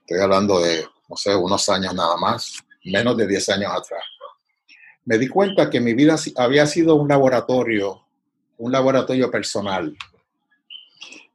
estoy 0.00 0.22
hablando 0.22 0.60
de, 0.60 0.84
no 1.08 1.16
sé, 1.16 1.34
unos 1.34 1.68
años 1.68 1.94
nada 1.94 2.16
más, 2.16 2.58
menos 2.84 3.16
de 3.16 3.26
10 3.26 3.48
años 3.50 3.72
atrás, 3.72 4.02
me 5.06 5.18
di 5.18 5.28
cuenta 5.28 5.70
que 5.70 5.80
mi 5.80 5.94
vida 5.94 6.16
había 6.36 6.66
sido 6.66 6.96
un 6.96 7.08
laboratorio, 7.08 8.04
un 8.58 8.72
laboratorio 8.72 9.30
personal, 9.30 9.96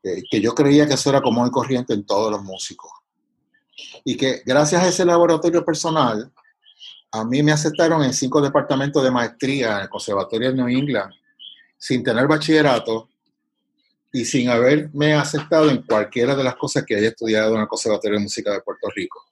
eh, 0.04 0.24
que 0.30 0.42
yo 0.42 0.54
creía 0.54 0.86
que 0.88 0.96
eso 0.96 1.10
era 1.10 1.22
común 1.22 1.48
y 1.48 1.52
corriente 1.52 1.94
en 1.94 2.06
todos 2.06 2.32
los 2.32 2.44
músicos. 2.44 2.92
Y 4.04 4.18
que 4.18 4.42
gracias 4.46 4.84
a 4.84 4.88
ese 4.88 5.06
laboratorio 5.06 5.64
personal, 5.64 6.32
a 7.12 7.26
mí 7.26 7.44
me 7.44 7.52
aceptaron 7.52 8.04
en 8.04 8.14
cinco 8.14 8.42
departamentos 8.42 9.04
de 9.04 9.12
maestría 9.12 9.76
en 9.76 9.82
el 9.84 9.90
Conservatorio 9.90 10.50
de 10.50 10.56
New 10.56 10.68
England, 10.68 11.14
sin 11.78 12.04
tener 12.04 12.28
bachillerato 12.28 13.10
y 14.14 14.26
sin 14.26 14.50
haberme 14.50 15.14
aceptado 15.14 15.70
en 15.70 15.82
cualquiera 15.84 16.36
de 16.36 16.44
las 16.44 16.56
cosas 16.56 16.86
que 16.86 16.96
haya 16.96 17.10
estudiado 17.10 17.56
en 17.56 17.62
el 17.62 17.68
Conservatorio 17.68 18.18
de 18.18 18.24
Música 18.24 18.52
de 18.52 18.62
Puerto 18.62 18.88
Rico. 18.96 19.26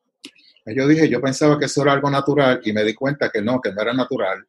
Yo 0.65 0.87
dije, 0.87 1.09
yo 1.09 1.21
pensaba 1.21 1.57
que 1.57 1.65
eso 1.65 1.81
era 1.81 1.93
algo 1.93 2.09
natural 2.09 2.61
y 2.63 2.73
me 2.73 2.83
di 2.83 2.93
cuenta 2.93 3.29
que 3.29 3.41
no, 3.41 3.59
que 3.59 3.71
no 3.71 3.81
era 3.81 3.93
natural, 3.93 4.45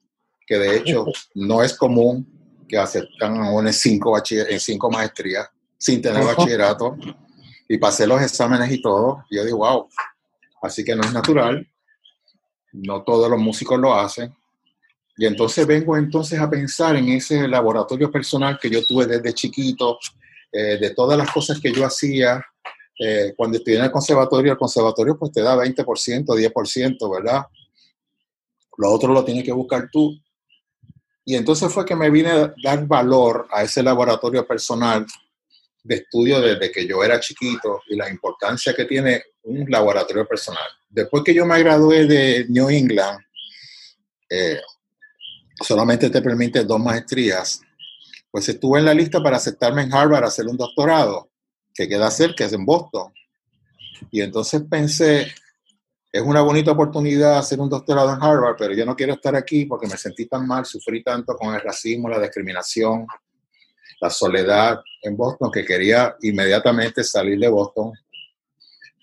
que 0.47 0.59
de 0.59 0.77
hecho 0.77 1.07
no 1.35 1.63
es 1.63 1.75
común 1.75 2.27
que 2.69 2.79
aceptan 2.79 3.43
a 3.43 3.53
en 3.53 3.73
cinco, 3.73 4.17
en 4.19 4.61
cinco 4.61 4.91
maestrías 4.91 5.49
sin 5.79 6.03
tener 6.03 6.25
bachillerato 6.25 6.97
y 7.71 7.79
pasé 7.79 8.05
los 8.05 8.21
exámenes 8.21 8.69
y 8.73 8.83
todo. 8.83 9.25
Y 9.31 9.37
yo 9.37 9.45
digo, 9.45 9.59
wow, 9.59 9.89
así 10.61 10.83
que 10.83 10.97
no 10.97 11.03
es 11.03 11.13
natural, 11.13 11.65
no 12.73 13.05
todos 13.05 13.31
los 13.31 13.39
músicos 13.39 13.79
lo 13.79 13.95
hacen. 13.95 14.35
Y 15.17 15.25
entonces 15.25 15.65
vengo 15.69 15.97
entonces 15.97 16.41
a 16.41 16.51
pensar 16.51 16.97
en 16.97 17.11
ese 17.11 17.47
laboratorio 17.47 18.11
personal 18.11 18.59
que 18.61 18.69
yo 18.69 18.85
tuve 18.85 19.07
desde 19.07 19.33
chiquito, 19.35 20.01
eh, 20.51 20.79
de 20.81 20.91
todas 20.97 21.17
las 21.17 21.31
cosas 21.31 21.61
que 21.61 21.73
yo 21.73 21.87
hacía, 21.87 22.45
eh, 22.99 23.35
cuando 23.37 23.59
estudié 23.59 23.79
en 23.79 23.85
el 23.85 23.93
conservatorio, 23.93 24.51
el 24.51 24.59
conservatorio 24.59 25.17
pues 25.17 25.31
te 25.31 25.41
da 25.41 25.55
20%, 25.55 26.27
10%, 26.27 27.09
¿verdad? 27.09 27.43
Lo 28.79 28.91
otro 28.91 29.13
lo 29.13 29.25
tienes 29.25 29.45
que 29.45 29.53
buscar 29.53 29.89
tú. 29.93 30.21
Y 31.25 31.37
entonces 31.37 31.73
fue 31.73 31.85
que 31.85 31.95
me 31.95 32.11
vine 32.11 32.31
a 32.31 32.53
dar 32.65 32.85
valor 32.89 33.47
a 33.53 33.63
ese 33.63 33.81
laboratorio 33.81 34.45
personal 34.45 35.07
de 35.91 35.97
estudio 35.97 36.41
desde 36.41 36.71
que 36.71 36.87
yo 36.87 37.03
era 37.03 37.19
chiquito 37.19 37.83
y 37.89 37.97
la 37.97 38.09
importancia 38.09 38.73
que 38.73 38.85
tiene 38.85 39.25
un 39.43 39.69
laboratorio 39.69 40.25
personal. 40.25 40.63
Después 40.89 41.25
que 41.25 41.35
yo 41.35 41.45
me 41.45 41.59
gradué 41.59 42.07
de 42.07 42.47
New 42.49 42.71
England, 42.71 43.19
eh, 44.29 44.61
solamente 45.61 46.09
te 46.09 46.23
permite 46.23 46.63
dos 46.63 46.79
maestrías, 46.79 47.61
pues 48.31 48.49
estuve 48.49 48.79
en 48.79 48.85
la 48.85 48.95
lista 48.95 49.21
para 49.21 49.39
aceptarme 49.39 49.83
en 49.83 49.93
Harvard 49.93 50.23
a 50.23 50.29
hacer 50.29 50.47
un 50.47 50.57
doctorado 50.57 51.29
que 51.75 51.89
queda 51.89 52.09
cerca, 52.13 52.45
es 52.45 52.53
en 52.53 52.65
Boston. 52.65 53.13
Y 54.13 54.21
entonces 54.21 54.63
pensé, 54.71 55.27
es 56.13 56.23
una 56.23 56.43
bonita 56.43 56.71
oportunidad 56.71 57.37
hacer 57.37 57.59
un 57.59 57.69
doctorado 57.69 58.15
en 58.15 58.23
Harvard, 58.23 58.55
pero 58.57 58.75
yo 58.75 58.87
no 58.87 58.95
quiero 58.95 59.15
estar 59.15 59.35
aquí 59.35 59.65
porque 59.65 59.89
me 59.89 59.97
sentí 59.97 60.27
tan 60.27 60.47
mal, 60.47 60.65
sufrí 60.65 61.03
tanto 61.03 61.35
con 61.37 61.53
el 61.53 61.61
racismo, 61.61 62.09
la 62.09 62.21
discriminación, 62.21 63.09
la 64.01 64.11
soledad 64.11 64.81
en 65.03 65.17
Boston, 65.17 65.51
que 65.51 65.65
quería 65.65 66.17
inmediatamente 66.23 67.05
salir 67.05 67.39
de 67.39 67.49
Boston. 67.49 67.93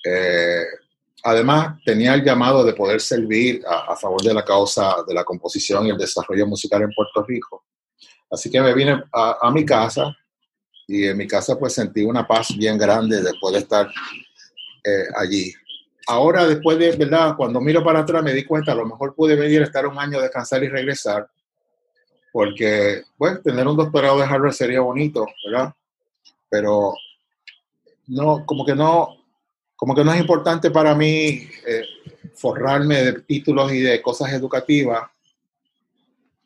Eh, 0.03 0.63
además, 1.23 1.79
tenía 1.85 2.13
el 2.13 2.23
llamado 2.23 2.63
de 2.63 2.73
poder 2.73 3.01
servir 3.01 3.61
a, 3.67 3.95
favor 3.95 4.21
de 4.21 4.33
la 4.33 4.43
causa 4.43 4.97
de 5.07 5.13
la 5.13 5.23
composición 5.23 5.85
y 5.85 5.89
el 5.89 5.97
desarrollo 5.97 6.47
musical 6.47 6.81
en 6.81 6.91
Puerto 6.91 7.23
Rico. 7.23 7.65
Así 8.29 8.49
que 8.49 8.61
me 8.61 8.73
vine 8.73 9.03
a, 9.13 9.37
a 9.41 9.51
mi 9.51 9.65
casa, 9.65 10.15
y 10.87 11.05
en 11.05 11.17
mi 11.17 11.27
casa 11.27 11.59
pues 11.59 11.73
sentí 11.73 12.03
una 12.03 12.25
paz 12.25 12.55
bien 12.57 12.77
grande 12.77 13.21
después 13.21 13.53
de 13.53 13.59
estar 13.59 13.87
eh, 14.83 15.03
allí. 15.17 15.53
Ahora, 16.07 16.47
después 16.47 16.79
de, 16.79 16.95
¿verdad? 16.95 17.35
Cuando 17.35 17.59
miro 17.59 17.83
para 17.83 17.99
atrás 17.99 18.23
me 18.23 18.31
di 18.31 18.45
cuenta, 18.45 18.71
a 18.71 18.75
lo 18.75 18.85
mejor 18.85 19.13
pude 19.13 19.35
venir, 19.35 19.61
estar 19.61 19.85
un 19.85 19.99
año, 19.99 20.21
descansar 20.21 20.63
y 20.63 20.69
regresar, 20.69 21.27
porque, 22.37 23.01
pues, 23.17 23.41
tener 23.41 23.65
un 23.67 23.75
doctorado 23.75 24.19
de 24.19 24.25
Harvard 24.25 24.53
sería 24.53 24.79
bonito, 24.81 25.25
¿verdad? 25.43 25.73
Pero 26.47 26.93
no, 28.05 28.45
como 28.45 28.63
que 28.63 28.75
no, 28.75 29.17
como 29.75 29.95
que 29.95 30.03
no 30.03 30.13
es 30.13 30.21
importante 30.21 30.69
para 30.69 30.93
mí 30.93 31.49
eh, 31.65 31.83
forrarme 32.35 33.01
de 33.01 33.21
títulos 33.21 33.73
y 33.73 33.79
de 33.79 33.99
cosas 34.03 34.31
educativas 34.33 35.09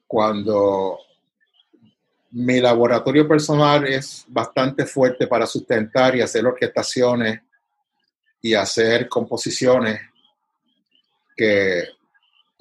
cuando 0.08 0.98
mi 2.32 2.62
laboratorio 2.62 3.28
personal 3.28 3.86
es 3.86 4.24
bastante 4.30 4.86
fuerte 4.86 5.28
para 5.28 5.46
sustentar 5.46 6.16
y 6.16 6.22
hacer 6.22 6.46
orquestaciones 6.46 7.42
y 8.42 8.54
hacer 8.54 9.10
composiciones 9.10 10.00
que, 11.36 11.84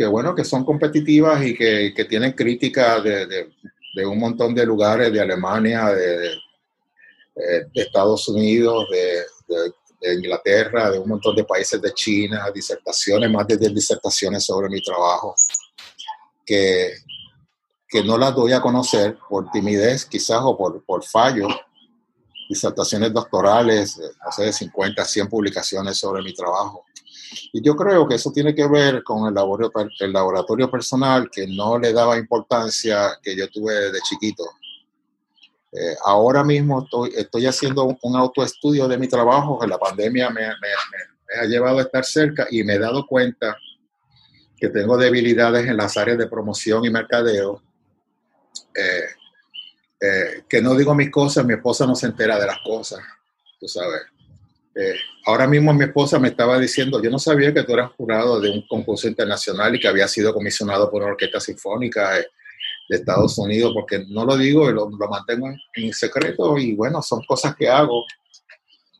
que 0.01 0.07
bueno, 0.07 0.35
que 0.35 0.45
son 0.45 0.65
competitivas 0.65 1.45
y 1.45 1.55
que, 1.55 1.93
que 1.95 2.07
tienen 2.07 2.33
críticas 2.33 3.05
de, 3.05 3.27
de, 3.27 4.07
un 4.07 4.19
montón 4.19 4.55
de 4.55 4.65
lugares, 4.65 5.13
de 5.13 5.21
Alemania, 5.21 5.91
de, 5.91 6.29
eh, 7.37 7.67
Estados 7.75 8.27
Unidos, 8.31 8.87
de, 8.91 10.15
Inglaterra, 10.15 10.91
de 10.91 10.99
un 10.99 11.07
montón 11.07 11.37
de 11.37 11.45
países 11.45 11.83
de 11.83 11.93
China, 11.93 12.47
disertaciones, 12.55 13.31
más 13.31 13.47
de 13.47 13.59
10 13.59 13.75
disertaciones 13.75 14.43
sobre 14.47 14.71
mi 14.71 14.81
trabajo, 14.81 15.35
que, 16.47 16.95
que 17.87 18.03
no 18.03 18.17
las 18.17 18.35
doy 18.35 18.53
a 18.53 18.63
conocer 18.63 19.19
por 19.29 19.51
timidez 19.51 20.07
quizás 20.07 20.41
o 20.43 20.57
por, 20.57 20.83
por 20.83 21.05
fallo, 21.05 21.47
disertaciones 22.49 23.13
doctorales, 23.13 23.99
eh, 23.99 24.11
no 24.25 24.33
sé, 24.33 24.45
de 24.45 24.53
50, 24.55 25.05
100 25.05 25.29
publicaciones 25.29 25.99
sobre 25.99 26.23
mi 26.23 26.33
trabajo. 26.33 26.87
Y 27.53 27.63
yo 27.63 27.77
creo 27.77 28.07
que 28.07 28.17
eso 28.17 28.33
tiene 28.33 28.55
que 28.55 28.67
ver 28.67 29.03
con 29.03 29.27
el 29.27 29.35
laboratorio, 29.35 29.91
el 30.01 30.13
laboratorio 30.13 30.71
personal 30.71 31.31
que 31.31 31.47
no 31.47 31.79
le 31.79 31.93
daba 31.93 32.19
importancia 32.19 33.19
que 33.23 33.37
yo 33.37 33.49
tuve 33.49 33.93
de 33.93 34.01
chiquito. 34.01 34.45
Eh, 35.73 35.97
ahora 36.05 36.43
mismo 36.43 36.83
estoy, 36.83 37.13
estoy 37.17 37.47
haciendo 37.47 37.85
un, 37.85 38.17
autoestudio 38.17 38.89
de 38.89 38.99
mi 38.99 39.07
trabajo, 39.09 39.59
que 39.59 39.67
la 39.67 39.79
pandemia 39.79 40.31
me, 40.31 40.41
me, 40.41 40.49
me, 40.49 41.41
ha 41.41 41.45
llevado 41.45 41.79
a 41.79 41.83
estar 41.83 42.05
cerca 42.05 42.49
y 42.51 42.65
me 42.65 42.75
he 42.75 42.79
dado 42.79 43.07
cuenta 43.07 43.57
que 44.57 44.69
tengo 44.69 44.97
debilidades 44.97 45.67
en 45.67 45.77
las 45.77 45.97
áreas 45.97 46.19
de 46.19 46.27
promoción 46.27 46.85
y 46.85 46.91
mercadeo 46.91 47.63
eh, 48.75 49.09
eh, 50.01 50.45
que 50.49 50.63
no 50.63 50.75
digo 50.75 50.95
mis 50.95 51.11
cosas, 51.11 51.45
mi 51.45 51.55
esposa 51.55 51.87
no 51.87 51.95
se 51.95 52.07
entera 52.07 52.39
de 52.39 52.47
las 52.47 52.59
cosas, 52.65 53.01
tú 53.59 53.69
sabes. 53.69 54.03
Eh, 54.75 54.95
ahora 55.27 55.49
mismo 55.49 55.73
mi 55.75 55.85
esposa 55.85 56.19
me 56.19 56.29
estaba 56.29 56.59
diciendo, 56.59 57.03
yo 57.03 57.11
no 57.11 57.19
sabía 57.19 57.53
que 57.53 57.65
tú 57.65 57.75
eras 57.75 57.91
jurado 57.97 58.41
de 58.41 58.51
un 58.51 58.67
concurso 58.69 59.09
internacional 59.09 59.75
y 59.75 59.81
que 59.81 59.89
había 59.89 60.07
sido 60.07 60.33
comisionado 60.33 60.91
por 60.91 61.03
una 61.03 61.13
orquesta 61.13 61.41
sinfónica 61.41 62.13
de 62.13 62.97
Estados 62.97 63.37
Unidos, 63.39 63.73
porque 63.75 64.05
no 64.09 64.25
lo 64.25 64.37
digo 64.37 64.71
y 64.71 64.73
lo, 64.73 64.89
mantengo 65.09 65.49
en, 65.75 65.93
secreto 65.93 66.57
y 66.59 66.75
bueno, 66.75 67.03
son 67.03 67.23
cosas 67.25 67.55
que 67.57 67.69
hago 67.69 68.05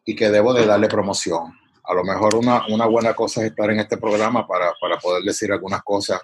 y 0.05 0.15
que 0.15 0.31
debo 0.31 0.53
de 0.53 0.67
darle 0.67 0.89
promoción. 0.89 1.53
A 1.85 1.95
lo 1.95 2.05
mejor 2.05 2.37
una, 2.37 2.67
una 2.69 2.87
buena 2.87 3.15
cosa 3.15 3.41
es 3.41 3.51
estar 3.51 3.71
en 3.71 3.81
este 3.81 3.97
programa 3.97 4.47
para, 4.47 4.73
para 4.81 4.99
poder 4.99 5.23
decir 5.23 5.53
algunas 5.53 5.83
cosas 5.83 6.21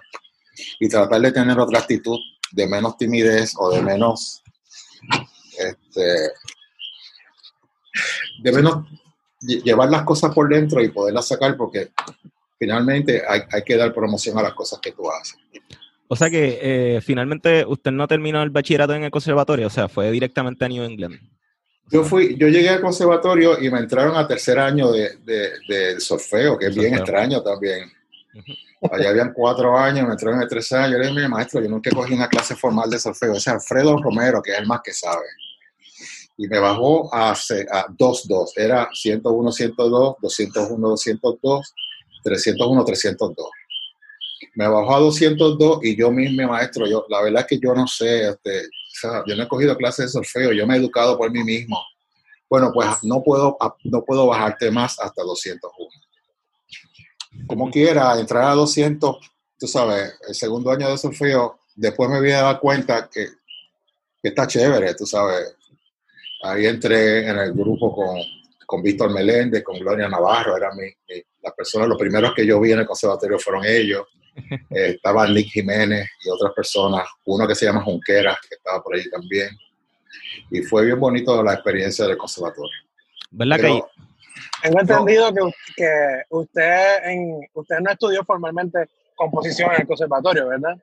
y 0.79 0.87
tratar 0.87 1.21
de 1.21 1.31
tener 1.31 1.59
otra 1.59 1.79
actitud 1.79 2.17
de 2.51 2.67
menos 2.67 2.97
timidez 2.97 3.53
o 3.57 3.69
de 3.71 3.81
menos, 3.81 4.41
este, 5.57 6.31
de 8.39 8.51
menos 8.51 8.85
llevar 9.41 9.89
las 9.89 10.03
cosas 10.03 10.33
por 10.33 10.49
dentro 10.49 10.81
y 10.81 10.89
poderlas 10.89 11.27
sacar 11.27 11.55
porque 11.55 11.89
finalmente 12.57 13.23
hay, 13.27 13.41
hay 13.51 13.63
que 13.63 13.77
dar 13.77 13.93
promoción 13.93 14.37
a 14.37 14.41
las 14.41 14.53
cosas 14.53 14.79
que 14.79 14.91
tú 14.91 15.09
haces. 15.11 15.37
O 16.07 16.15
sea 16.15 16.29
que 16.29 16.59
eh, 16.61 17.01
finalmente 17.01 17.65
usted 17.65 17.91
no 17.91 18.07
terminó 18.07 18.41
el 18.41 18.49
bachillerato 18.49 18.93
en 18.93 19.03
el 19.03 19.11
conservatorio, 19.11 19.67
o 19.67 19.69
sea, 19.69 19.89
fue 19.89 20.09
directamente 20.11 20.63
a 20.65 20.69
New 20.69 20.83
England. 20.83 21.19
Yo 21.89 22.03
fui, 22.03 22.35
yo 22.37 22.47
llegué 22.47 22.69
al 22.69 22.81
conservatorio 22.81 23.61
y 23.61 23.69
me 23.69 23.79
entraron 23.79 24.15
a 24.15 24.27
tercer 24.27 24.59
año 24.59 24.91
de, 24.91 25.17
de, 25.23 25.51
de 25.67 25.99
solfeo, 25.99 26.57
que 26.57 26.67
es 26.67 26.75
bien 26.75 26.93
extraño 26.93 27.41
también. 27.41 27.91
Allá 28.91 29.09
habían 29.09 29.33
cuatro 29.33 29.77
años, 29.77 30.05
me 30.05 30.11
entraron 30.11 30.39
de 30.39 30.47
tres 30.47 30.71
años. 30.73 30.91
Yo 30.91 30.97
le 30.99 31.07
dije, 31.09 31.27
maestro, 31.27 31.61
yo 31.61 31.69
nunca 31.69 31.89
cogí 31.91 32.13
una 32.13 32.27
clase 32.27 32.55
formal 32.55 32.89
de 32.89 32.99
solfeo. 32.99 33.31
Ese 33.31 33.39
es 33.39 33.47
Alfredo 33.47 33.97
Romero, 34.01 34.41
que 34.41 34.51
es 34.51 34.59
el 34.59 34.67
más 34.67 34.81
que 34.83 34.93
sabe. 34.93 35.25
Y 36.37 36.47
me 36.47 36.59
bajó 36.59 37.13
a, 37.13 37.31
a 37.31 37.33
2-2. 37.35 38.51
Era 38.55 38.89
101, 38.93 39.51
102, 39.51 40.15
201, 40.21 40.89
202, 40.89 41.75
301, 42.23 42.85
302. 42.85 43.49
Me 44.55 44.67
bajó 44.67 44.95
a 44.95 44.99
202 44.99 45.79
y 45.83 45.97
yo 45.97 46.11
mismo, 46.11 46.47
maestro, 46.47 46.87
yo, 46.87 47.05
la 47.09 47.21
verdad 47.21 47.41
es 47.41 47.47
que 47.47 47.59
yo 47.59 47.73
no 47.73 47.87
sé, 47.87 48.29
este, 48.29 48.69
yo 49.25 49.35
no 49.35 49.43
he 49.43 49.47
cogido 49.47 49.75
clases 49.75 50.05
de 50.05 50.11
solfeo, 50.11 50.51
yo 50.51 50.65
me 50.67 50.75
he 50.75 50.79
educado 50.79 51.17
por 51.17 51.31
mí 51.31 51.43
mismo. 51.43 51.79
Bueno, 52.49 52.71
pues 52.73 53.03
no 53.03 53.21
puedo, 53.23 53.57
no 53.83 54.03
puedo 54.03 54.27
bajarte 54.27 54.71
más 54.71 54.99
hasta 54.99 55.23
201 55.23 55.89
como 57.45 57.69
quiera, 57.69 58.19
entrar 58.19 58.45
a 58.45 58.53
200, 58.53 59.17
tú 59.59 59.67
sabes, 59.67 60.15
el 60.27 60.33
segundo 60.33 60.71
año 60.71 60.89
de 60.89 60.97
solfeo, 60.97 61.59
después 61.75 62.09
me 62.09 62.17
había 62.17 62.41
dado 62.41 62.59
cuenta 62.59 63.09
que, 63.11 63.27
que 64.21 64.29
está 64.29 64.47
chévere, 64.47 64.95
tú 64.95 65.05
sabes. 65.05 65.55
Ahí 66.43 66.65
entré 66.65 67.27
en 67.27 67.37
el 67.37 67.53
grupo 67.53 67.93
con, 67.93 68.17
con 68.65 68.81
Víctor 68.81 69.11
Meléndez, 69.11 69.63
con 69.63 69.79
Gloria 69.79 70.07
Navarro, 70.07 70.55
eran 70.57 70.75
mi, 70.77 70.89
las 71.41 71.53
personas, 71.53 71.87
los 71.87 71.97
primeros 71.97 72.33
que 72.33 72.45
yo 72.45 72.59
vi 72.59 72.71
en 72.71 72.79
el 72.79 72.85
conservatorio 72.85 73.39
fueron 73.39 73.65
ellos. 73.65 74.05
Eh, 74.35 74.65
estaba 74.95 75.27
Nick 75.27 75.47
Jiménez 75.47 76.07
y 76.23 76.29
otras 76.29 76.53
personas, 76.53 77.07
uno 77.25 77.47
que 77.47 77.55
se 77.55 77.65
llama 77.65 77.83
Junquera, 77.83 78.37
que 78.47 78.55
estaba 78.55 78.83
por 78.83 78.95
ahí 78.95 79.09
también. 79.09 79.49
Y 80.51 80.61
fue 80.61 80.85
bien 80.85 80.99
bonito 80.99 81.41
la 81.41 81.53
experiencia 81.53 82.05
del 82.05 82.17
conservatorio. 82.17 82.77
¿Verdad 83.31 83.57
que 83.57 83.81
tengo 84.61 84.79
entendido 84.79 85.33
que, 85.33 85.41
que, 85.75 86.23
usted, 86.29 87.03
en, 87.05 87.47
usted 87.53 87.79
no 87.79 87.91
estudió 87.91 88.23
formalmente 88.23 88.89
composición 89.15 89.71
en 89.73 89.81
el 89.81 89.87
conservatorio, 89.87 90.47
¿verdad? 90.47 90.77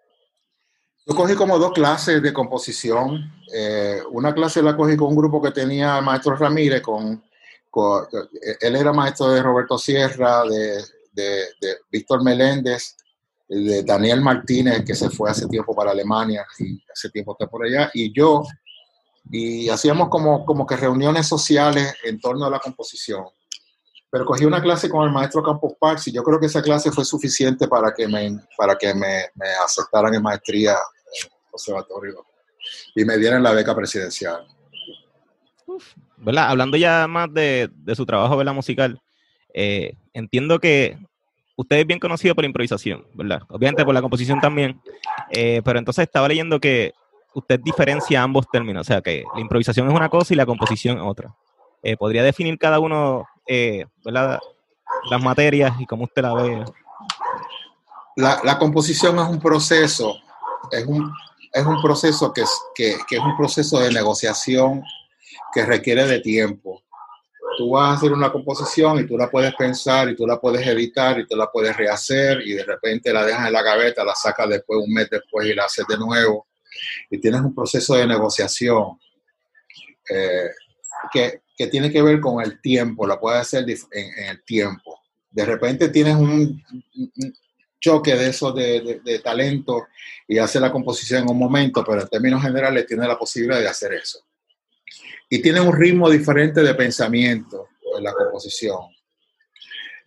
Yo 1.07 1.15
cogí 1.15 1.35
como 1.35 1.59
dos 1.59 1.73
clases 1.73 2.23
de 2.23 2.33
composición. 2.33 3.31
Eh, 3.57 4.03
una 4.11 4.35
clase 4.35 4.61
la 4.61 4.77
cogí 4.77 4.97
con 4.97 5.11
un 5.11 5.17
grupo 5.17 5.41
que 5.41 5.53
tenía 5.53 5.99
el 5.99 6.05
maestro 6.05 6.35
Ramírez, 6.35 6.83
con, 6.83 7.23
él 8.61 8.75
era 8.75 8.93
maestro 8.93 9.29
de 9.29 9.41
Roberto 9.41 9.79
Sierra, 9.79 10.43
de, 10.43 10.83
de, 11.13 11.77
Víctor 11.89 12.25
Meléndez, 12.25 12.97
de 13.49 13.85
Daniel 13.85 14.23
Martínez, 14.23 14.85
que 14.85 14.97
se 14.97 15.09
fue 15.09 15.31
hace 15.31 15.47
tiempo 15.47 15.73
para 15.73 15.93
Alemania 15.93 16.45
y 16.59 16.83
hace 16.93 17.11
tiempo 17.11 17.37
está 17.39 17.47
por 17.47 17.65
allá, 17.65 17.93
y 17.95 18.13
yo. 18.13 18.43
Y 19.31 19.69
hacíamos 19.69 20.09
como, 20.09 20.45
como 20.45 20.67
que 20.67 20.77
reuniones 20.77 21.29
sociales 21.29 21.95
en 22.03 22.21
torno 22.21 22.47
a 22.47 22.51
la 22.51 22.59
composición 22.59 23.25
pero 24.11 24.27
cogí 24.27 24.45
una 24.45 24.63
clase 24.63 24.89
con 24.89 25.05
el 25.05 25.11
maestro 25.13 25.43
Campos 25.43 25.73
Parks 25.77 26.07
y 26.07 26.13
yo 26.13 26.23
creo 26.23 26.39
que 26.39 26.47
esa 26.47 26.63
clase 26.63 26.93
fue 26.93 27.05
suficiente 27.05 27.67
para 27.67 27.93
que 27.93 28.07
me, 28.07 28.39
para 28.57 28.79
que 28.79 28.95
me 28.95 29.25
aceptaran 29.65 30.15
en 30.15 30.23
maestría 30.23 30.75
en 30.75 31.31
el 31.33 31.51
conservatorio 31.51 32.25
y 32.95 33.05
me 33.05 33.17
dieran 33.19 33.43
la 33.43 33.53
beca 33.53 33.75
presidencial. 33.75 34.47
¿verdad? 36.17 36.49
Hablando 36.49 36.77
ya 36.77 37.07
más 37.09 37.33
de, 37.33 37.71
de 37.75 37.95
su 37.95 38.07
trabajo 38.07 38.37
¿verdad? 38.37 38.55
musical, 38.55 39.01
eh, 39.53 39.95
entiendo 40.13 40.59
que 40.59 40.99
usted 41.57 41.77
es 41.77 41.87
bien 41.87 42.01
conocido 42.01 42.35
por 42.35 42.45
la 42.45 42.49
improvisación, 42.49 43.07
¿verdad? 43.15 43.43
Obviamente 43.49 43.85
por 43.85 43.95
la 43.95 44.03
composición 44.03 44.41
también, 44.41 44.81
eh, 45.31 45.63
pero 45.65 45.79
entonces 45.79 46.03
estaba 46.03 46.29
leyendo 46.29 46.59
que 46.59 46.93
usted 47.35 47.61
diferencia 47.61 48.23
ambos 48.23 48.47
términos, 48.51 48.83
o 48.83 48.85
sea 48.85 49.01
que 49.01 49.25
la 49.35 49.41
improvisación 49.41 49.89
es 49.89 49.95
una 49.95 50.09
cosa 50.09 50.35
y 50.35 50.37
la 50.37 50.47
composición 50.47 50.99
es 50.99 51.05
otra. 51.05 51.35
Eh, 51.83 51.97
¿Podría 51.97 52.23
definir 52.23 52.59
cada 52.59 52.79
uno 52.79 53.27
eh, 53.47 53.85
las 54.05 55.23
materias 55.23 55.75
y 55.79 55.87
cómo 55.87 56.05
usted 56.05 56.23
la 56.23 56.35
ve. 56.35 56.65
La, 58.17 58.41
la 58.43 58.59
composición 58.59 59.19
es 59.19 59.29
un 59.29 59.39
proceso, 59.39 60.17
es 60.71 60.87
un, 60.87 61.13
es 61.55 61.65
un 61.65 61.81
proceso 61.81 62.33
que 62.33 62.43
es, 62.43 62.51
que, 62.75 62.91
es 62.93 63.21
un 63.21 63.37
proceso 63.37 63.79
de 63.79 63.93
negociación 63.93 64.83
que 65.53 65.65
requiere 65.65 66.05
de 66.07 66.21
tiempo. 66.21 66.83
Tú 67.57 67.71
vas 67.71 67.91
a 67.91 67.93
hacer 67.93 68.13
una 68.13 68.33
composición 68.33 68.99
y 68.99 69.07
tú 69.07 69.17
la 69.17 69.31
puedes 69.31 69.55
pensar 69.55 70.11
y 70.11 70.17
tú 70.17 70.27
la 70.27 70.41
puedes 70.41 70.67
editar 70.67 71.19
y 71.21 71.27
tú 71.27 71.37
la 71.37 71.51
puedes 71.51 71.77
rehacer 71.77 72.43
y 72.45 72.55
de 72.55 72.65
repente 72.65 73.13
la 73.13 73.25
dejas 73.25 73.47
en 73.47 73.53
la 73.53 73.63
gaveta, 73.63 74.05
la 74.05 74.17
sacas 74.17 74.49
después 74.49 74.81
un 74.85 74.93
mes 74.93 75.09
después 75.09 75.47
y 75.47 75.55
la 75.55 75.67
haces 75.67 75.87
de 75.89 75.97
nuevo. 75.97 76.49
Y 77.09 77.19
tienes 77.19 77.41
un 77.43 77.55
proceso 77.55 77.95
de 77.95 78.09
negociación 78.09 78.99
eh, 80.11 80.51
que, 81.13 81.43
que 81.57 81.69
tiene 81.69 81.93
que 81.93 82.03
ver 82.03 82.19
con 82.21 82.43
el 82.43 82.61
tiempo, 82.61 83.07
la 83.07 83.21
puedes 83.21 83.41
hacer 83.41 83.65
en, 83.69 84.29
el 84.29 84.43
tiempo. 84.45 85.01
De 85.31 85.45
repente 85.45 85.89
tienes 85.89 86.17
un, 86.17 86.61
choque 87.81 88.15
de 88.15 88.29
eso 88.29 88.53
de, 88.53 89.01
de, 89.05 89.19
talento 89.19 89.89
y 90.27 90.39
hace 90.39 90.59
la 90.59 90.73
composición 90.73 91.23
en 91.23 91.31
un 91.31 91.39
momento, 91.39 91.85
pero 91.85 92.01
en 92.03 92.09
términos 92.09 92.43
generales 92.43 92.87
tiene 92.87 93.07
la 93.07 93.19
posibilidad 93.19 93.61
de 93.61 93.69
hacer 93.69 93.93
eso. 93.93 94.21
Y 95.29 95.43
tiene 95.43 95.61
un 95.61 95.73
ritmo 95.73 96.09
diferente 96.09 96.63
de 96.63 96.75
pensamiento 96.75 97.69
en 97.97 98.05
la 98.05 98.13
composición. 98.13 98.79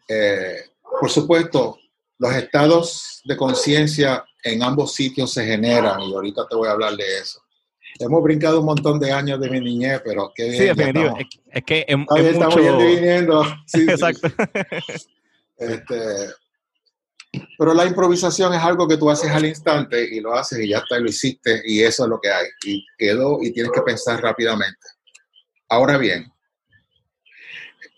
Eh, 0.08 0.72
por 1.00 1.10
supuesto, 1.10 1.78
los 2.18 2.34
estados 2.34 3.22
de 3.26 3.38
conciencia 3.38 4.26
en 4.44 4.64
ambos 4.64 4.94
sitios 4.94 5.34
se 5.34 5.46
generan 5.46 6.02
y 6.02 6.14
ahorita 6.14 6.48
te 6.48 6.56
voy 6.56 6.68
a 6.68 6.72
hablar 6.72 6.96
de 6.96 7.20
eso. 7.20 7.42
Hemos 8.00 8.24
brincado 8.24 8.60
un 8.60 8.66
montón 8.66 9.00
de 9.00 9.12
años 9.12 9.40
de 9.40 9.50
mi 9.50 9.60
niñez, 9.60 10.02
pero 10.04 10.32
qué 10.36 10.50
bien. 10.50 10.58
Sí, 10.58 10.66
definitivo. 10.66 11.18
Es, 11.52 11.64
que 11.64 11.86
es, 11.88 12.26
estamos 12.26 12.56
yendo 12.56 12.84
y 12.84 12.96
viniendo. 12.96 13.44
Exacto. 13.74 14.28
Este, 15.58 16.30
pero 17.58 17.74
la 17.74 17.86
improvisación 17.86 18.54
es 18.54 18.62
algo 18.62 18.88
que 18.88 18.98
tú 18.98 19.10
haces 19.10 19.32
al 19.32 19.46
instante 19.46 20.04
y 20.04 20.20
lo 20.20 20.34
haces 20.34 20.60
y 20.60 20.70
ya 20.70 20.78
está, 20.78 20.98
y 20.98 21.02
lo 21.02 21.10
hiciste 21.10 21.62
y 21.66 21.82
eso 21.82 22.04
es 22.04 22.10
lo 22.10 22.20
que 22.20 22.32
hay. 22.32 22.48
Y 22.66 22.86
quedó 22.98 23.40
y 23.42 23.52
tienes 23.52 23.72
que 23.72 23.82
pensar 23.82 24.22
rápidamente. 24.22 24.88
Ahora 25.70 25.98
bien, 25.98 26.32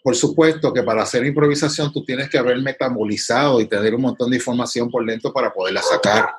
por 0.03 0.15
supuesto 0.15 0.73
que 0.73 0.83
para 0.83 1.03
hacer 1.03 1.25
improvisación 1.25 1.91
tú 1.91 2.03
tienes 2.03 2.29
que 2.29 2.37
haber 2.37 2.57
metabolizado 2.61 3.61
y 3.61 3.67
tener 3.67 3.93
un 3.93 4.01
montón 4.01 4.29
de 4.29 4.37
información 4.37 4.89
por 4.89 5.05
dentro 5.05 5.31
para 5.31 5.53
poderla 5.53 5.81
sacar 5.81 6.29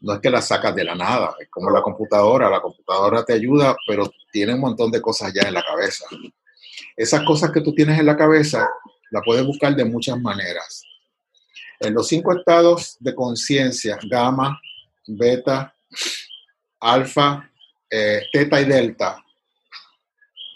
no 0.00 0.14
es 0.14 0.20
que 0.20 0.30
la 0.30 0.40
sacas 0.40 0.74
de 0.74 0.84
la 0.84 0.94
nada, 0.94 1.34
es 1.38 1.48
como 1.50 1.70
la 1.70 1.82
computadora, 1.82 2.48
la 2.48 2.60
computadora 2.60 3.24
te 3.24 3.34
ayuda, 3.34 3.76
pero 3.86 4.10
tiene 4.32 4.54
un 4.54 4.60
montón 4.60 4.90
de 4.90 5.00
cosas 5.00 5.32
ya 5.32 5.46
en 5.46 5.54
la 5.54 5.62
cabeza. 5.62 6.06
Esas 6.96 7.22
cosas 7.24 7.50
que 7.50 7.60
tú 7.60 7.74
tienes 7.74 7.98
en 7.98 8.06
la 8.06 8.16
cabeza, 8.16 8.68
la 9.10 9.20
puedes 9.20 9.44
buscar 9.44 9.74
de 9.76 9.84
muchas 9.84 10.18
maneras. 10.18 10.82
En 11.80 11.94
los 11.94 12.08
cinco 12.08 12.36
estados 12.36 12.96
de 13.00 13.14
conciencia, 13.14 13.98
gamma, 14.02 14.60
beta, 15.06 15.74
alfa, 16.78 17.50
eh, 17.88 18.26
teta 18.30 18.60
y 18.60 18.64
delta, 18.66 19.24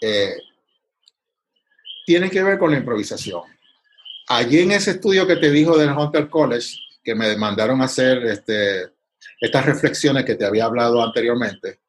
eh, 0.01 0.37
tienen 2.05 2.29
que 2.29 2.43
ver 2.43 2.59
con 2.59 2.71
la 2.71 2.77
improvisación. 2.77 3.41
Allí 4.27 4.59
en 4.59 4.71
ese 4.71 4.91
estudio 4.91 5.25
que 5.25 5.35
te 5.37 5.49
dijo 5.49 5.77
del 5.77 5.91
Hunter 5.91 6.29
College, 6.29 6.77
que 7.03 7.15
me 7.15 7.35
mandaron 7.37 7.81
hacer 7.81 8.23
este, 8.25 8.91
estas 9.39 9.65
reflexiones 9.65 10.25
que 10.25 10.35
te 10.35 10.45
había 10.45 10.65
hablado 10.65 11.01
anteriormente, 11.03 11.79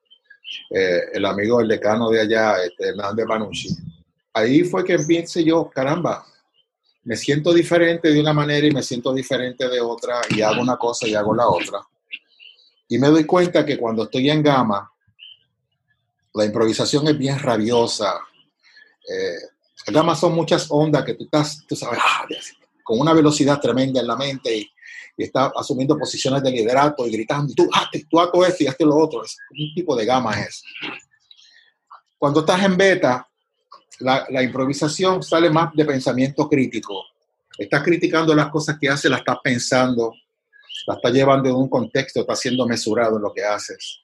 eh, 0.70 1.00
el 1.12 1.24
amigo, 1.26 1.60
el 1.60 1.68
decano 1.68 2.08
de 2.08 2.20
allá, 2.20 2.64
este, 2.64 2.88
Hernández 2.88 3.26
Banucci, 3.26 3.68
ahí 4.32 4.64
fue 4.64 4.84
que 4.84 4.98
piense 4.98 5.44
yo, 5.44 5.70
caramba, 5.70 6.24
me 7.06 7.16
siento 7.16 7.52
diferente 7.52 8.10
de 8.10 8.20
una 8.20 8.32
manera 8.32 8.66
y 8.66 8.70
me 8.70 8.82
siento 8.82 9.12
diferente 9.12 9.68
de 9.68 9.80
otra 9.80 10.20
y 10.28 10.42
hago 10.42 10.60
una 10.60 10.76
cosa 10.76 11.08
y 11.08 11.14
hago 11.14 11.34
la 11.34 11.48
otra. 11.48 11.80
Y 12.88 12.98
me 12.98 13.08
doy 13.08 13.24
cuenta 13.24 13.64
que 13.64 13.78
cuando 13.78 14.04
estoy 14.04 14.30
en 14.30 14.42
gama, 14.42 14.92
la 16.34 16.44
improvisación 16.44 17.08
es 17.08 17.16
bien 17.16 17.38
rabiosa. 17.38 18.20
Eh, 19.08 19.38
gama 19.92 20.14
son 20.14 20.34
muchas 20.34 20.66
ondas 20.68 21.04
que 21.04 21.14
tú 21.14 21.24
estás, 21.24 21.64
tú 21.66 21.74
sabes, 21.74 21.98
ah, 22.02 22.26
con 22.84 23.00
una 23.00 23.14
velocidad 23.14 23.60
tremenda 23.60 24.00
en 24.00 24.06
la 24.06 24.16
mente 24.16 24.56
y 24.56 24.70
y 25.16 25.24
está 25.24 25.50
asumiendo 25.56 25.98
posiciones 25.98 26.42
de 26.42 26.50
liderato 26.50 27.06
y 27.06 27.10
gritando, 27.10 27.52
tú, 27.54 27.68
ah, 27.72 27.88
tú 28.10 28.20
hago 28.20 28.44
esto 28.44 28.64
y 28.64 28.66
hazte 28.66 28.84
lo 28.84 28.96
otro. 28.96 29.24
Es 29.24 29.36
un 29.50 29.74
tipo 29.74 29.96
de 29.96 30.04
gama 30.04 30.38
es. 30.40 30.62
Cuando 32.18 32.40
estás 32.40 32.62
en 32.62 32.76
beta, 32.76 33.26
la, 34.00 34.42
improvisación 34.42 35.22
sale 35.22 35.50
más 35.50 35.74
de 35.74 35.84
pensamiento 35.84 36.48
crítico. 36.48 37.04
Estás 37.58 37.82
criticando 37.82 38.34
las 38.34 38.48
cosas 38.50 38.78
que 38.78 38.88
haces, 38.88 39.10
las 39.10 39.20
estás 39.20 39.38
pensando, 39.42 40.12
las 40.86 40.96
estás 40.96 41.12
llevando 41.12 41.48
en 41.48 41.54
un 41.54 41.68
contexto, 41.68 42.20
estás 42.20 42.40
siendo 42.40 42.66
mesurado 42.66 43.16
en 43.16 43.22
lo 43.22 43.32
que 43.32 43.44
haces. 43.44 44.00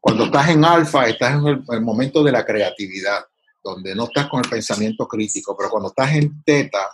Cuando 0.00 0.24
estás 0.24 0.48
en 0.48 0.64
alfa, 0.64 1.08
estás 1.08 1.34
en 1.34 1.46
el, 1.46 1.80
momento 1.80 2.24
de 2.24 2.32
la 2.32 2.44
creatividad, 2.44 3.24
donde 3.62 3.94
no 3.94 4.04
estás 4.04 4.28
con 4.28 4.42
el 4.44 4.50
pensamiento 4.50 5.06
crítico, 5.06 5.56
pero 5.56 5.70
cuando 5.70 5.90
estás 5.90 6.12
en 6.14 6.42
teta, 6.42 6.90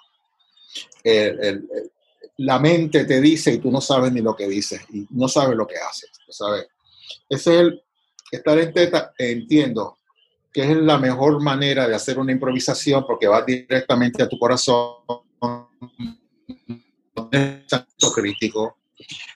la 2.37 2.59
mente 2.59 3.05
te 3.05 3.21
dice 3.21 3.55
y 3.55 3.59
tú 3.59 3.71
no 3.71 3.81
sabes 3.81 4.13
ni 4.13 4.21
lo 4.21 4.37
que 4.37 4.47
dices 4.47 4.83
y 4.93 5.07
no 5.11 5.27
sabes 5.29 5.57
lo 5.57 5.67
que 5.67 5.79
haces. 5.79 6.11
¿sabes? 6.29 6.67
Es 7.29 7.47
el 7.47 7.83
estar 8.31 8.59
en 8.59 8.73
teta, 8.75 9.13
entiendo 9.17 9.98
que 10.53 10.63
es 10.63 10.77
la 10.77 10.99
mejor 10.99 11.43
manera 11.43 11.87
de 11.87 11.95
hacer 11.95 12.19
una 12.19 12.33
improvisación 12.33 13.05
porque 13.07 13.27
va 13.27 13.43
directamente 13.43 14.23
a 14.23 14.29
tu 14.29 14.39
corazón, 14.39 14.95
pensamiento 17.31 18.13
crítico. 18.15 18.79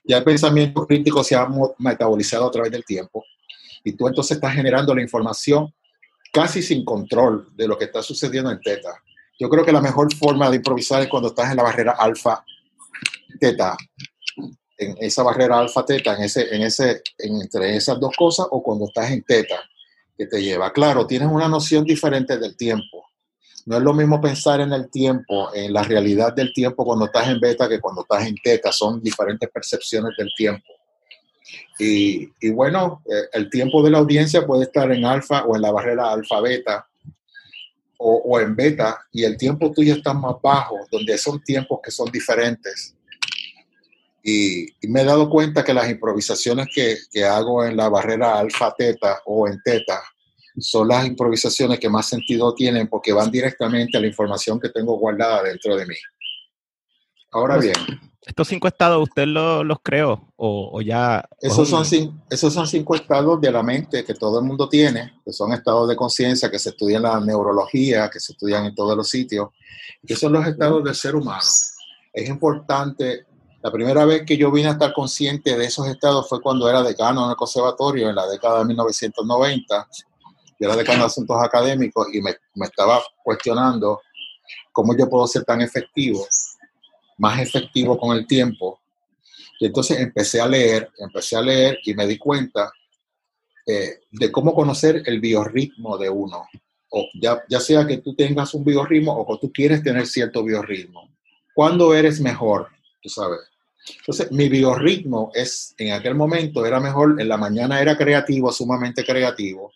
Ya 0.04 0.18
el 0.18 0.24
pensamiento 0.24 0.86
crítico 0.86 1.22
se 1.22 1.36
ha 1.36 1.48
metabolizado 1.78 2.46
a 2.46 2.50
través 2.50 2.72
del 2.72 2.84
tiempo 2.84 3.24
y 3.84 3.92
tú 3.92 4.08
entonces 4.08 4.36
estás 4.36 4.54
generando 4.54 4.94
la 4.94 5.02
información 5.02 5.72
casi 6.32 6.62
sin 6.62 6.84
control 6.84 7.48
de 7.54 7.68
lo 7.68 7.76
que 7.76 7.84
está 7.84 8.02
sucediendo 8.02 8.50
en 8.50 8.60
teta. 8.60 8.90
Yo 9.38 9.48
creo 9.48 9.64
que 9.64 9.72
la 9.72 9.80
mejor 9.80 10.12
forma 10.14 10.48
de 10.50 10.56
improvisar 10.56 11.02
es 11.02 11.08
cuando 11.08 11.28
estás 11.28 11.50
en 11.50 11.56
la 11.56 11.62
barrera 11.62 11.92
alfa 11.92 12.44
teta, 13.38 13.76
en 14.78 14.96
esa 15.00 15.22
barrera 15.22 15.58
alfa 15.58 15.84
teta, 15.84 16.16
en 16.16 16.22
ese, 16.22 16.54
en 16.54 16.62
ese, 16.62 17.02
entre 17.18 17.76
esas 17.76 18.00
dos 18.00 18.14
cosas, 18.16 18.46
o 18.50 18.62
cuando 18.62 18.86
estás 18.86 19.10
en 19.10 19.22
teta, 19.22 19.62
te 20.26 20.42
lleva. 20.42 20.72
Claro, 20.72 21.06
tienes 21.06 21.28
una 21.28 21.48
noción 21.48 21.84
diferente 21.84 22.38
del 22.38 22.56
tiempo. 22.56 23.06
No 23.66 23.76
es 23.76 23.82
lo 23.82 23.94
mismo 23.94 24.20
pensar 24.20 24.60
en 24.60 24.72
el 24.72 24.90
tiempo, 24.90 25.54
en 25.54 25.72
la 25.72 25.82
realidad 25.82 26.34
del 26.34 26.52
tiempo 26.52 26.84
cuando 26.84 27.06
estás 27.06 27.28
en 27.28 27.38
beta 27.38 27.68
que 27.68 27.80
cuando 27.80 28.02
estás 28.02 28.26
en 28.26 28.34
teta. 28.42 28.72
Son 28.72 29.00
diferentes 29.00 29.48
percepciones 29.50 30.12
del 30.18 30.30
tiempo. 30.36 30.66
Y, 31.78 32.28
y 32.40 32.50
bueno, 32.50 33.02
eh, 33.06 33.28
el 33.32 33.50
tiempo 33.50 33.82
de 33.82 33.90
la 33.90 33.98
audiencia 33.98 34.46
puede 34.46 34.64
estar 34.64 34.90
en 34.90 35.04
alfa 35.04 35.44
o 35.44 35.56
en 35.56 35.62
la 35.62 35.70
barrera 35.70 36.12
alfa 36.12 36.40
beta 36.40 36.86
o, 37.98 38.16
o, 38.24 38.40
en 38.40 38.56
beta 38.56 38.98
y 39.12 39.24
el 39.24 39.36
tiempo 39.36 39.70
tuyo 39.70 39.94
está 39.94 40.12
más 40.12 40.36
bajo, 40.42 40.76
donde 40.90 41.16
son 41.18 41.42
tiempos 41.42 41.80
que 41.82 41.90
son 41.90 42.10
diferentes. 42.10 42.94
Y, 44.24 44.64
y 44.80 44.88
me 44.88 45.02
he 45.02 45.04
dado 45.04 45.28
cuenta 45.28 45.64
que 45.64 45.74
las 45.74 45.88
improvisaciones 45.90 46.68
que, 46.72 46.96
que 47.10 47.24
hago 47.24 47.64
en 47.64 47.76
la 47.76 47.88
barrera 47.88 48.38
alfa 48.38 48.72
teta 48.76 49.20
o 49.26 49.48
en 49.48 49.60
teta 49.62 50.00
son 50.58 50.88
las 50.88 51.06
improvisaciones 51.06 51.78
que 51.78 51.88
más 51.88 52.06
sentido 52.06 52.54
tienen 52.54 52.88
porque 52.88 53.12
van 53.12 53.30
directamente 53.30 53.96
a 53.96 54.00
la 54.00 54.06
información 54.06 54.60
que 54.60 54.68
tengo 54.68 54.98
guardada 54.98 55.42
dentro 55.42 55.76
de 55.76 55.86
mí. 55.86 55.96
Ahora 57.30 57.58
bien. 57.58 57.74
¿Estos 58.24 58.46
cinco 58.46 58.68
estados 58.68 59.02
usted 59.02 59.26
lo, 59.26 59.64
los 59.64 59.78
creó 59.82 60.32
o, 60.36 60.70
o 60.72 60.80
ya? 60.80 61.28
Esos 61.40 61.68
son, 61.68 61.84
esos 62.30 62.54
son 62.54 62.68
cinco 62.68 62.94
estados 62.94 63.40
de 63.40 63.50
la 63.50 63.64
mente 63.64 64.04
que 64.04 64.14
todo 64.14 64.38
el 64.38 64.44
mundo 64.44 64.68
tiene, 64.68 65.14
que 65.24 65.32
son 65.32 65.52
estados 65.52 65.88
de 65.88 65.96
conciencia 65.96 66.48
que 66.48 66.58
se 66.58 66.68
estudian 66.68 67.04
en 67.04 67.10
la 67.10 67.20
neurología, 67.20 68.08
que 68.08 68.20
se 68.20 68.32
estudian 68.32 68.66
en 68.66 68.76
todos 68.76 68.96
los 68.96 69.08
sitios, 69.08 69.48
que 70.06 70.14
son 70.14 70.34
los 70.34 70.46
estados 70.46 70.84
del 70.84 70.94
ser 70.94 71.16
humano. 71.16 71.42
Es 72.12 72.28
importante, 72.28 73.26
la 73.60 73.72
primera 73.72 74.04
vez 74.04 74.22
que 74.24 74.36
yo 74.36 74.52
vine 74.52 74.68
a 74.68 74.72
estar 74.72 74.92
consciente 74.92 75.58
de 75.58 75.64
esos 75.64 75.88
estados 75.88 76.28
fue 76.28 76.40
cuando 76.40 76.68
era 76.68 76.80
decano 76.82 77.24
en 77.24 77.30
el 77.30 77.36
conservatorio 77.36 78.08
en 78.08 78.14
la 78.14 78.28
década 78.28 78.60
de 78.60 78.66
1990 78.66 79.88
yo 80.62 80.68
era 80.68 80.76
decano 80.76 81.00
de 81.00 81.06
asuntos 81.06 81.36
académicos 81.42 82.06
y 82.14 82.22
me, 82.22 82.36
me 82.54 82.66
estaba 82.66 83.02
cuestionando 83.24 84.00
cómo 84.70 84.96
yo 84.96 85.08
puedo 85.08 85.26
ser 85.26 85.42
tan 85.42 85.60
efectivo, 85.60 86.24
más 87.18 87.40
efectivo 87.40 87.98
con 87.98 88.16
el 88.16 88.26
tiempo. 88.28 88.78
Y 89.58 89.66
entonces 89.66 89.98
empecé 89.98 90.40
a 90.40 90.46
leer, 90.46 90.88
empecé 90.98 91.36
a 91.36 91.42
leer 91.42 91.78
y 91.84 91.94
me 91.94 92.06
di 92.06 92.16
cuenta 92.16 92.72
eh, 93.66 94.02
de 94.10 94.30
cómo 94.30 94.54
conocer 94.54 95.02
el 95.04 95.20
biorritmo 95.20 95.98
de 95.98 96.08
uno. 96.08 96.46
O 96.90 97.08
ya, 97.20 97.42
ya 97.48 97.58
sea 97.58 97.84
que 97.84 97.98
tú 97.98 98.14
tengas 98.14 98.54
un 98.54 98.64
biorritmo 98.64 99.12
o 99.12 99.26
que 99.26 99.40
tú 99.44 99.52
quieres 99.52 99.82
tener 99.82 100.06
cierto 100.06 100.44
biorritmo. 100.44 101.10
¿Cuándo 101.54 101.92
eres 101.92 102.20
mejor? 102.20 102.68
Tú 103.02 103.08
sabes. 103.08 103.40
Entonces, 103.98 104.30
mi 104.30 104.48
biorritmo 104.48 105.32
es, 105.34 105.74
en 105.76 105.92
aquel 105.92 106.14
momento 106.14 106.64
era 106.64 106.78
mejor, 106.78 107.20
en 107.20 107.28
la 107.28 107.36
mañana 107.36 107.80
era 107.80 107.96
creativo, 107.96 108.52
sumamente 108.52 109.04
creativo, 109.04 109.72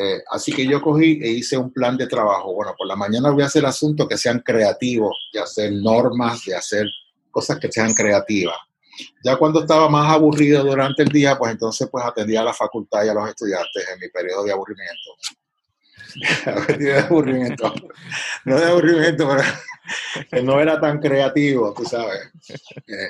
eh, 0.00 0.22
así 0.30 0.52
que 0.52 0.64
yo 0.64 0.80
cogí 0.80 1.18
e 1.20 1.28
hice 1.28 1.56
un 1.56 1.72
plan 1.72 1.96
de 1.96 2.06
trabajo. 2.06 2.54
Bueno, 2.54 2.72
por 2.78 2.86
la 2.86 2.94
mañana 2.94 3.30
voy 3.30 3.42
a 3.42 3.46
hacer 3.46 3.66
asuntos 3.66 4.06
que 4.06 4.16
sean 4.16 4.38
creativos, 4.38 5.16
de 5.32 5.40
hacer 5.40 5.72
normas, 5.72 6.44
de 6.44 6.54
hacer 6.54 6.86
cosas 7.32 7.58
que 7.58 7.72
sean 7.72 7.92
creativas. 7.94 8.54
Ya 9.24 9.36
cuando 9.36 9.60
estaba 9.60 9.88
más 9.88 10.12
aburrido 10.12 10.62
durante 10.62 11.02
el 11.02 11.08
día, 11.08 11.36
pues 11.36 11.50
entonces 11.50 11.88
pues 11.90 12.04
atendía 12.04 12.42
a 12.42 12.44
la 12.44 12.54
facultad 12.54 13.04
y 13.04 13.08
a 13.08 13.14
los 13.14 13.28
estudiantes 13.28 13.88
en 13.92 13.98
mi 13.98 14.08
periodo 14.08 14.44
de 14.44 14.52
aburrimiento. 14.52 15.10
de 16.78 16.98
aburrimiento. 17.00 17.74
No 18.44 18.56
de 18.56 18.66
aburrimiento, 18.66 19.28
pero 19.28 19.42
que 20.30 20.42
no 20.42 20.60
era 20.60 20.80
tan 20.80 21.00
creativo, 21.00 21.74
tú 21.76 21.84
sabes. 21.84 22.30
Eh, 22.86 23.08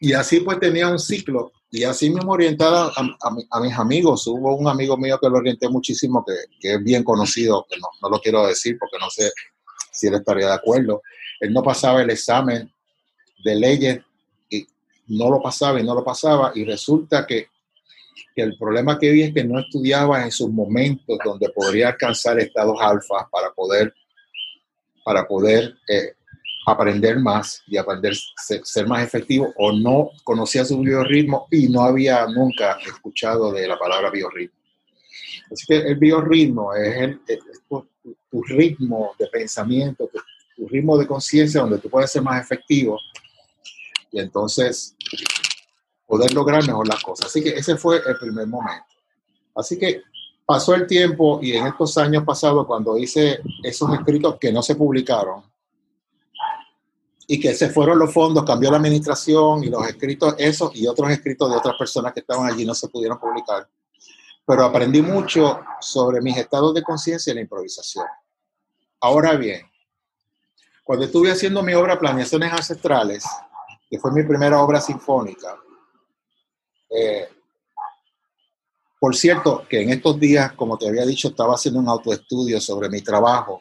y 0.00 0.12
así 0.12 0.38
pues 0.40 0.60
tenía 0.60 0.88
un 0.88 1.00
ciclo 1.00 1.50
y 1.70 1.84
así 1.84 2.08
mismo 2.10 2.32
orientada 2.32 2.92
a, 2.96 3.60
mis 3.60 3.78
amigos. 3.78 4.26
Hubo 4.26 4.56
un 4.56 4.68
amigo 4.68 4.96
mío 4.96 5.18
que 5.20 5.28
lo 5.28 5.36
orienté 5.36 5.68
muchísimo, 5.68 6.24
que, 6.24 6.32
que 6.58 6.74
es 6.74 6.82
bien 6.82 7.04
conocido, 7.04 7.66
que 7.68 7.76
no, 7.78 7.88
no, 8.00 8.08
lo 8.08 8.20
quiero 8.20 8.46
decir 8.46 8.78
porque 8.78 8.96
no 8.98 9.10
sé 9.10 9.30
si 9.92 10.06
él 10.06 10.14
estaría 10.14 10.46
de 10.46 10.54
acuerdo. 10.54 11.02
Él 11.40 11.52
no 11.52 11.62
pasaba 11.62 12.00
el 12.00 12.10
examen 12.10 12.72
de 13.44 13.54
leyes 13.54 14.00
y 14.48 14.66
no 15.08 15.30
lo 15.30 15.42
pasaba 15.42 15.78
y 15.78 15.84
no 15.84 15.94
lo 15.94 16.02
pasaba 16.02 16.52
y 16.54 16.64
resulta 16.64 17.26
que, 17.26 17.48
que 18.34 18.42
el 18.42 18.56
problema 18.56 18.98
que 18.98 19.10
vi 19.10 19.22
es 19.22 19.34
que 19.34 19.44
no 19.44 19.60
estudiaba 19.60 20.24
en 20.24 20.32
sus 20.32 20.50
momentos 20.50 21.18
donde 21.22 21.50
podría 21.50 21.88
alcanzar 21.88 22.38
estados 22.38 22.78
alfa 22.80 23.28
para 23.30 23.50
poder, 23.52 23.92
para 25.04 25.26
poder 25.28 25.74
eh, 25.86 26.14
aprender 26.72 27.18
más 27.18 27.62
y 27.66 27.76
aprender 27.76 28.14
ser, 28.36 28.64
ser, 28.64 28.86
más 28.86 29.02
efectivo 29.02 29.52
o 29.56 29.72
no 29.72 30.10
conocía 30.24 30.64
su 30.64 30.80
biorritmo 30.80 31.46
y 31.50 31.68
no 31.68 31.82
había 31.82 32.26
nunca 32.26 32.78
escuchado 32.86 33.52
de 33.52 33.66
la 33.66 33.78
palabra 33.78 34.10
biorritmo. 34.10 34.56
Así 35.50 35.66
que 35.66 35.76
el 35.76 35.96
biorritmo 35.96 36.74
es, 36.74 36.96
el, 36.96 37.20
tu, 37.68 38.42
ritmo 38.44 39.14
de 39.18 39.26
pensamiento, 39.28 40.08
tu, 40.12 40.18
tu 40.56 40.68
ritmo 40.68 40.98
de 40.98 41.06
conciencia 41.06 41.60
donde 41.60 41.78
tú 41.78 41.88
puedes 41.88 42.10
ser 42.10 42.22
más 42.22 42.42
efectivo 42.42 42.98
y 44.10 44.20
entonces 44.20 44.96
poder 46.06 46.32
lograr 46.32 46.66
mejor 46.66 46.88
las 46.88 47.02
cosas. 47.02 47.26
Así 47.26 47.42
que 47.42 47.50
ese 47.50 47.76
fue 47.76 48.00
el 48.04 48.18
primer 48.18 48.46
momento. 48.46 48.86
Así 49.54 49.78
que 49.78 50.02
pasó 50.46 50.74
el 50.74 50.86
tiempo 50.86 51.40
y 51.42 51.52
en 51.52 51.66
estos 51.66 51.98
años 51.98 52.24
pasados, 52.24 52.66
cuando 52.66 52.96
hice 52.96 53.40
esos 53.62 53.92
escritos 53.92 54.38
que 54.40 54.50
no 54.50 54.62
se 54.62 54.74
publicaron, 54.74 55.42
y 57.30 57.38
que 57.38 57.54
se 57.54 57.68
fueron 57.68 57.98
los 57.98 58.10
fondos, 58.10 58.42
cambió 58.42 58.70
la 58.70 58.78
administración 58.78 59.62
y 59.62 59.66
los 59.68 59.86
escritos, 59.86 60.34
esos 60.38 60.74
y 60.74 60.86
otros 60.86 61.10
escritos 61.10 61.50
de 61.50 61.58
otras 61.58 61.76
personas 61.76 62.14
que 62.14 62.20
estaban 62.20 62.50
allí 62.50 62.64
no 62.64 62.74
se 62.74 62.88
pudieron 62.88 63.20
publicar. 63.20 63.68
Pero 64.46 64.64
aprendí 64.64 65.02
mucho 65.02 65.60
sobre 65.78 66.22
mis 66.22 66.38
estados 66.38 66.72
de 66.72 66.82
conciencia 66.82 67.30
y 67.30 67.34
la 67.34 67.42
improvisación. 67.42 68.06
Ahora 69.02 69.36
bien, 69.36 69.60
cuando 70.82 71.04
estuve 71.04 71.30
haciendo 71.30 71.62
mi 71.62 71.74
obra 71.74 71.98
Planeaciones 71.98 72.50
Ancestrales, 72.50 73.26
que 73.90 73.98
fue 73.98 74.10
mi 74.10 74.22
primera 74.22 74.62
obra 74.62 74.80
sinfónica, 74.80 75.54
eh, 76.88 77.28
por 78.98 79.14
cierto, 79.14 79.66
que 79.68 79.82
en 79.82 79.90
estos 79.90 80.18
días, 80.18 80.52
como 80.52 80.78
te 80.78 80.88
había 80.88 81.04
dicho, 81.04 81.28
estaba 81.28 81.56
haciendo 81.56 81.78
un 81.78 81.88
autoestudio 81.90 82.58
sobre 82.58 82.88
mi 82.88 83.02
trabajo 83.02 83.60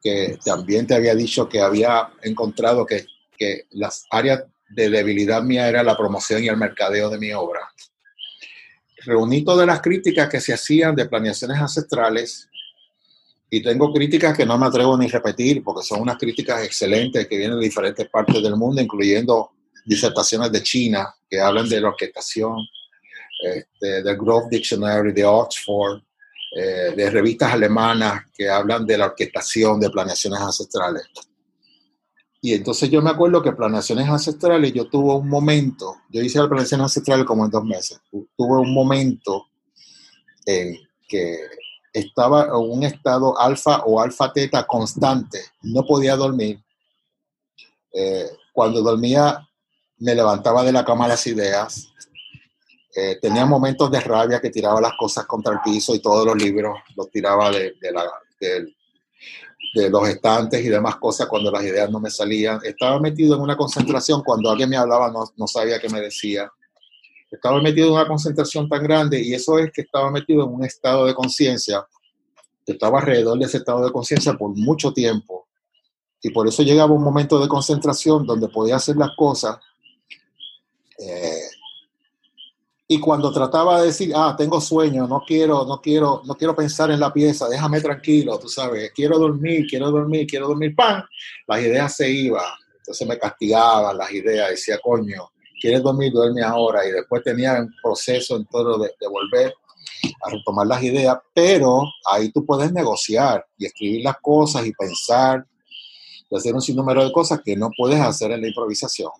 que 0.00 0.38
también 0.44 0.86
te 0.86 0.94
había 0.94 1.14
dicho 1.14 1.48
que 1.48 1.60
había 1.60 2.10
encontrado 2.22 2.86
que, 2.86 3.06
que 3.36 3.66
las 3.70 4.06
áreas 4.10 4.44
de 4.68 4.90
debilidad 4.90 5.42
mía 5.42 5.68
era 5.68 5.82
la 5.82 5.96
promoción 5.96 6.42
y 6.42 6.48
el 6.48 6.56
mercadeo 6.56 7.10
de 7.10 7.18
mi 7.18 7.32
obra. 7.32 7.60
Reuní 9.04 9.44
todas 9.44 9.66
las 9.66 9.80
críticas 9.80 10.28
que 10.28 10.40
se 10.40 10.52
hacían 10.52 10.94
de 10.94 11.06
planeaciones 11.06 11.58
ancestrales 11.58 12.48
y 13.50 13.62
tengo 13.62 13.92
críticas 13.92 14.36
que 14.36 14.44
no 14.44 14.58
me 14.58 14.66
atrevo 14.66 14.96
ni 14.96 15.08
repetir 15.08 15.64
porque 15.64 15.86
son 15.86 16.02
unas 16.02 16.18
críticas 16.18 16.62
excelentes 16.64 17.26
que 17.26 17.38
vienen 17.38 17.58
de 17.58 17.64
diferentes 17.64 18.08
partes 18.08 18.42
del 18.42 18.56
mundo, 18.56 18.82
incluyendo 18.82 19.52
disertaciones 19.86 20.52
de 20.52 20.62
China 20.62 21.14
que 21.28 21.40
hablan 21.40 21.68
de 21.68 21.80
la 21.80 21.88
orquestación, 21.88 22.58
este, 23.42 24.02
del 24.02 24.16
Growth 24.16 24.50
Dictionary 24.50 25.12
de 25.12 25.24
Oxford, 25.24 26.02
eh, 26.56 26.94
de 26.96 27.10
revistas 27.10 27.52
alemanas 27.52 28.22
que 28.34 28.48
hablan 28.48 28.86
de 28.86 28.96
la 28.96 29.06
orquestación 29.06 29.78
de 29.80 29.90
planeaciones 29.90 30.40
ancestrales. 30.40 31.02
Y 32.40 32.54
entonces 32.54 32.88
yo 32.88 33.02
me 33.02 33.10
acuerdo 33.10 33.42
que 33.42 33.52
planeaciones 33.52 34.08
ancestrales, 34.08 34.72
yo 34.72 34.88
tuve 34.88 35.14
un 35.14 35.28
momento, 35.28 35.96
yo 36.08 36.22
hice 36.22 36.38
la 36.38 36.48
planeación 36.48 36.80
ancestral 36.80 37.24
como 37.24 37.44
en 37.44 37.50
dos 37.50 37.64
meses, 37.64 38.00
tuve 38.10 38.60
un 38.60 38.72
momento 38.72 39.48
en 40.46 40.76
que 41.08 41.36
estaba 41.92 42.44
en 42.44 42.52
un 42.54 42.84
estado 42.84 43.38
alfa 43.38 43.82
o 43.84 44.00
alfa 44.00 44.32
teta 44.32 44.66
constante, 44.66 45.40
no 45.62 45.84
podía 45.84 46.16
dormir. 46.16 46.62
Eh, 47.92 48.26
cuando 48.52 48.82
dormía 48.82 49.46
me 49.98 50.14
levantaba 50.14 50.62
de 50.62 50.72
la 50.72 50.84
cama 50.84 51.08
las 51.08 51.26
ideas, 51.26 51.88
eh, 53.00 53.18
tenía 53.22 53.46
momentos 53.46 53.88
de 53.92 54.00
rabia 54.00 54.40
que 54.40 54.50
tiraba 54.50 54.80
las 54.80 54.94
cosas 54.98 55.24
contra 55.24 55.52
el 55.52 55.60
piso 55.60 55.94
y 55.94 56.00
todos 56.00 56.26
los 56.26 56.34
libros 56.34 56.80
los 56.96 57.08
tiraba 57.12 57.48
de, 57.52 57.74
de, 57.80 57.92
la, 57.92 58.04
de, 58.40 58.74
de, 59.74 59.88
los 59.88 60.08
estantes 60.08 60.64
y 60.64 60.68
demás 60.68 60.96
cosas 60.96 61.28
cuando 61.28 61.52
las 61.52 61.62
ideas 61.62 61.88
no 61.90 62.00
me 62.00 62.10
salían. 62.10 62.58
Estaba 62.64 62.98
metido 62.98 63.36
en 63.36 63.42
una 63.42 63.56
concentración, 63.56 64.24
cuando 64.24 64.50
alguien 64.50 64.68
me 64.68 64.76
hablaba 64.76 65.12
no, 65.12 65.24
no 65.36 65.46
sabía 65.46 65.78
qué 65.78 65.88
me 65.88 66.00
decía. 66.00 66.50
Estaba 67.30 67.62
metido 67.62 67.86
en 67.86 67.92
una 67.92 68.08
concentración 68.08 68.68
tan 68.68 68.82
grande 68.82 69.22
y 69.22 69.32
eso 69.32 69.60
es 69.60 69.70
que 69.70 69.82
estaba 69.82 70.10
metido 70.10 70.42
en 70.44 70.54
un 70.54 70.64
estado 70.64 71.06
de 71.06 71.14
conciencia, 71.14 71.86
estaba 72.66 72.98
alrededor 72.98 73.38
de 73.38 73.44
ese 73.44 73.58
estado 73.58 73.84
de 73.84 73.92
conciencia 73.92 74.34
por 74.34 74.56
mucho 74.56 74.92
tiempo 74.92 75.46
Y 76.20 76.30
por 76.30 76.48
eso 76.48 76.64
llegaba 76.64 76.92
un 76.92 77.04
momento 77.04 77.38
de 77.38 77.46
concentración 77.46 78.26
donde 78.26 78.48
podía 78.48 78.74
hacer 78.76 78.96
las 78.96 79.10
cosas. 79.16 79.58
Eh, 80.98 81.47
y 82.90 82.98
cuando 82.98 83.30
trataba 83.30 83.80
de 83.80 83.88
decir, 83.88 84.14
ah, 84.16 84.34
tengo 84.36 84.62
sueño, 84.62 85.06
no 85.06 85.22
quiero, 85.26 85.66
no 85.66 85.78
quiero, 85.78 86.22
no 86.24 86.34
quiero 86.34 86.56
pensar 86.56 86.90
en 86.90 86.98
la 86.98 87.12
pieza, 87.12 87.46
déjame 87.46 87.82
tranquilo, 87.82 88.38
tú 88.38 88.48
sabes, 88.48 88.90
quiero 88.94 89.18
dormir, 89.18 89.66
quiero 89.68 89.90
dormir, 89.90 90.26
quiero 90.26 90.48
dormir, 90.48 90.74
pan, 90.74 91.04
las 91.46 91.60
ideas 91.60 91.94
se 91.94 92.10
iban. 92.10 92.46
Entonces 92.78 93.06
me 93.06 93.18
castigaban 93.18 93.98
las 93.98 94.10
ideas, 94.10 94.48
decía, 94.48 94.78
coño, 94.82 95.28
quieres 95.60 95.82
dormir, 95.82 96.10
duerme 96.14 96.42
ahora. 96.42 96.88
Y 96.88 96.92
después 96.92 97.22
tenía 97.22 97.60
un 97.60 97.70
proceso 97.82 98.36
en 98.36 98.46
todo 98.46 98.78
de, 98.78 98.90
de 98.98 99.06
volver 99.06 99.52
a 100.22 100.30
retomar 100.30 100.66
las 100.66 100.82
ideas, 100.82 101.18
pero 101.34 101.82
ahí 102.10 102.32
tú 102.32 102.46
puedes 102.46 102.72
negociar 102.72 103.44
y 103.58 103.66
escribir 103.66 104.02
las 104.02 104.16
cosas 104.22 104.64
y 104.66 104.72
pensar 104.72 105.46
y 106.30 106.36
hacer 106.36 106.54
un 106.54 106.62
sinnúmero 106.62 107.04
de 107.04 107.12
cosas 107.12 107.42
que 107.44 107.54
no 107.54 107.68
puedes 107.76 108.00
hacer 108.00 108.30
en 108.30 108.40
la 108.40 108.48
improvisación. 108.48 109.10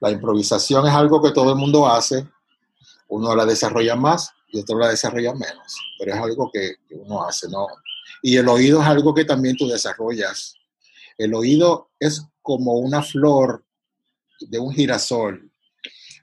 La 0.00 0.10
improvisación 0.10 0.86
es 0.86 0.94
algo 0.94 1.20
que 1.20 1.32
todo 1.32 1.50
el 1.50 1.58
mundo 1.58 1.86
hace, 1.86 2.26
uno 3.08 3.34
la 3.34 3.44
desarrolla 3.44 3.96
más 3.96 4.32
y 4.48 4.60
otro 4.60 4.78
la 4.78 4.88
desarrolla 4.88 5.34
menos, 5.34 5.78
pero 5.98 6.14
es 6.14 6.20
algo 6.20 6.50
que, 6.52 6.76
uno 6.90 7.24
hace, 7.24 7.48
¿no? 7.48 7.66
Y 8.22 8.36
el 8.36 8.48
oído 8.48 8.80
es 8.80 8.86
algo 8.86 9.14
que 9.14 9.24
también 9.24 9.56
tú 9.56 9.68
desarrollas. 9.68 10.54
El 11.18 11.34
oído 11.34 11.90
es 11.98 12.24
como 12.40 12.74
una 12.74 13.02
flor 13.02 13.64
de 14.40 14.58
un 14.58 14.72
girasol. 14.72 15.50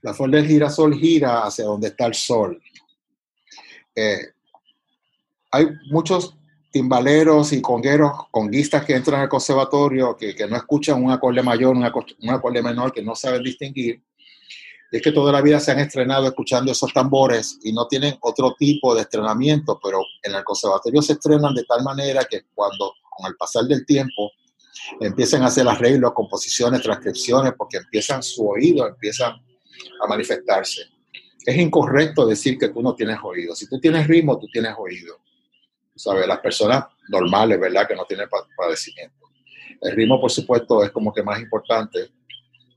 La 0.01 0.13
flor 0.13 0.31
del 0.31 0.47
girasol 0.47 0.95
gira 0.95 1.45
hacia 1.45 1.65
donde 1.65 1.89
está 1.89 2.05
el 2.07 2.15
sol. 2.15 2.61
Eh, 3.95 4.31
hay 5.51 5.67
muchos 5.91 6.35
timbaleros 6.71 7.51
y 7.51 7.61
congueros, 7.61 8.11
conguistas 8.31 8.85
que 8.85 8.95
entran 8.95 9.21
al 9.21 9.29
conservatorio, 9.29 10.15
que, 10.15 10.33
que 10.33 10.47
no 10.47 10.55
escuchan 10.55 11.03
un 11.03 11.11
acorde 11.11 11.43
mayor, 11.43 11.75
un 11.75 11.83
acorde, 11.83 12.15
un 12.21 12.29
acorde 12.29 12.63
menor, 12.63 12.93
que 12.93 13.03
no 13.03 13.13
saben 13.13 13.43
distinguir. 13.43 14.01
Es 14.91 15.01
que 15.01 15.13
toda 15.13 15.31
la 15.31 15.41
vida 15.41 15.59
se 15.61 15.71
han 15.71 15.79
estrenado 15.79 16.27
escuchando 16.27 16.71
esos 16.71 16.91
tambores 16.91 17.57
y 17.63 17.71
no 17.71 17.87
tienen 17.87 18.17
otro 18.19 18.55
tipo 18.59 18.93
de 18.93 19.01
estrenamiento, 19.01 19.79
pero 19.81 20.01
en 20.21 20.35
el 20.35 20.43
conservatorio 20.43 21.01
se 21.01 21.13
estrenan 21.13 21.55
de 21.55 21.63
tal 21.63 21.81
manera 21.81 22.25
que 22.29 22.41
cuando, 22.53 22.93
con 23.09 23.31
el 23.31 23.37
pasar 23.37 23.63
del 23.63 23.85
tiempo, 23.85 24.31
empiezan 24.99 25.43
a 25.43 25.47
hacer 25.47 25.65
arreglos, 25.65 26.11
composiciones, 26.13 26.81
transcripciones, 26.81 27.53
porque 27.57 27.77
empiezan 27.77 28.21
su 28.21 28.45
oído, 28.45 28.85
empiezan 28.85 29.33
a 30.01 30.07
manifestarse. 30.07 30.81
Es 31.45 31.55
incorrecto 31.55 32.27
decir 32.27 32.57
que 32.57 32.67
tú 32.67 32.81
no 32.81 32.93
tienes 32.93 33.17
oído. 33.23 33.55
Si 33.55 33.69
tú 33.69 33.79
tienes 33.79 34.07
ritmo, 34.07 34.37
tú 34.37 34.47
tienes 34.51 34.73
oído. 34.77 35.15
¿Sabes? 35.95 36.27
Las 36.27 36.39
personas 36.39 36.85
normales, 37.07 37.59
¿verdad? 37.59 37.87
Que 37.87 37.95
no 37.95 38.05
tienen 38.05 38.27
padecimiento. 38.57 39.27
El 39.81 39.95
ritmo, 39.95 40.19
por 40.19 40.31
supuesto, 40.31 40.83
es 40.83 40.91
como 40.91 41.13
que 41.13 41.23
más 41.23 41.39
importante 41.39 42.11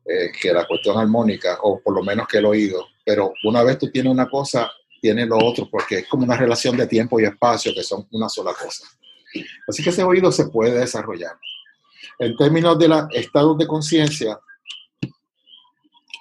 eh, 0.07 0.31
que 0.39 0.53
la 0.53 0.67
cuestión 0.67 0.99
armónica, 0.99 1.59
o 1.63 1.81
por 1.81 1.95
lo 1.95 2.03
menos 2.03 2.29
que 2.29 2.39
el 2.39 2.47
oído. 2.47 2.87
Pero 3.05 3.33
una 3.45 3.63
vez 3.63 3.79
tú 3.79 3.91
tienes 3.91 4.13
una 4.13 4.29
cosa, 4.29 4.71
tienes 5.01 5.27
lo 5.27 5.39
otro, 5.39 5.69
porque 5.71 5.99
es 5.99 6.09
como 6.09 6.25
una 6.25 6.37
relación 6.37 6.77
de 6.77 6.87
tiempo 6.87 7.19
y 7.19 7.25
espacio 7.25 7.73
que 7.75 7.83
son 7.83 8.07
una 8.13 8.29
sola 8.29 8.53
cosa. 8.53 8.87
Así 9.67 9.83
que 9.83 9.91
ese 9.91 10.03
oído 10.03 10.31
se 10.31 10.47
puede 10.47 10.79
desarrollar. 10.79 11.33
En 12.19 12.37
términos 12.37 12.79
de 12.79 12.89
los 12.89 13.05
estados 13.13 13.57
de 13.59 13.67
conciencia, 13.67 14.39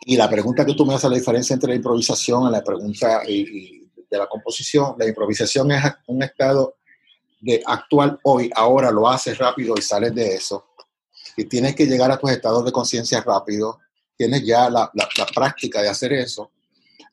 y 0.06 0.18
la 0.18 0.30
pregunta 0.30 0.66
que 0.66 0.74
tú 0.74 0.86
me 0.86 0.96
haces, 0.96 1.10
la 1.10 1.18
diferencia 1.18 1.54
entre 1.54 1.70
la 1.70 1.76
improvisación 1.76 2.48
y 2.48 2.52
la 2.52 2.64
pregunta 2.64 3.22
y, 3.28 3.42
y 3.42 3.90
de 4.10 4.18
la 4.18 4.28
composición, 4.28 4.96
la 4.98 5.08
improvisación 5.08 5.72
es 5.72 5.84
un 6.08 6.24
estado 6.24 6.76
de 7.40 7.62
actual 7.66 8.18
hoy, 8.24 8.50
ahora 8.56 8.92
lo 8.92 9.10
haces 9.10 9.38
rápido 9.38 9.76
y 9.78 9.82
sales 9.82 10.16
de 10.16 10.36
eso. 10.36 10.73
Y 11.38 11.46
tienes 11.46 11.76
que 11.76 11.86
llegar 11.86 12.12
a 12.12 12.18
tus 12.18 12.32
estados 12.32 12.64
de 12.66 12.72
conciencia 12.72 13.22
rápido. 13.22 13.80
Tienes 14.16 14.46
ya 14.46 14.70
la, 14.70 14.90
la, 14.94 15.10
la, 15.18 15.26
práctica 15.26 15.82
de 15.82 15.90
hacer 15.90 16.14
eso. 16.14 16.52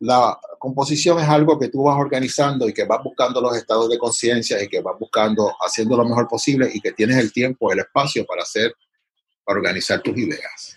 La 0.00 0.38
composición 0.58 1.18
es 1.18 1.28
algo 1.28 1.58
que 1.58 1.68
tú 1.68 1.84
vas 1.84 1.98
organizando 1.98 2.68
y 2.68 2.72
que 2.72 2.84
vas 2.84 3.02
buscando 3.02 3.40
los 3.40 3.56
estados 3.56 3.88
de 3.88 3.98
conciencia 3.98 4.62
y 4.62 4.68
que 4.68 4.80
vas 4.80 4.98
buscando, 4.98 5.54
haciendo 5.64 5.96
lo 5.96 6.04
mejor 6.04 6.28
posible 6.28 6.70
y 6.72 6.80
que 6.80 6.92
tienes 6.92 7.16
el 7.16 7.32
tiempo, 7.32 7.72
el 7.72 7.80
espacio 7.80 8.24
para 8.26 8.42
hacer, 8.42 8.74
para 9.44 9.58
organizar 9.58 10.00
tus 10.00 10.16
ideas. 10.16 10.76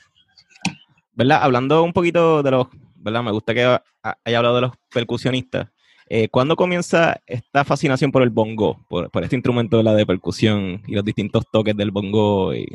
¿Verdad? 1.14 1.40
Hablando 1.44 1.84
un 1.84 1.94
poquito 1.94 2.42
de 2.42 2.52
los, 2.52 2.68
¿verdad? 2.96 3.24
Me 3.24 3.32
gusta 3.32 3.54
que 3.54 3.62
haya 3.64 4.38
hablado 4.38 4.56
de 4.56 4.62
los 4.62 4.72
percusionistas. 4.92 5.70
Eh, 6.10 6.28
¿Cuándo 6.30 6.56
comienza 6.56 7.22
esta 7.26 7.64
fascinación 7.64 8.12
por 8.12 8.24
el 8.24 8.30
bongo, 8.30 8.86
por, 8.90 9.10
por, 9.10 9.24
este 9.24 9.36
instrumento 9.36 9.78
de 9.78 9.84
la 9.84 9.96
de 9.96 10.06
percusión 10.06 10.82
y 10.86 10.94
los 10.94 11.06
distintos 11.06 11.46
toques 11.52 11.76
del 11.76 11.92
bongo? 11.92 12.54
Y... 12.54 12.68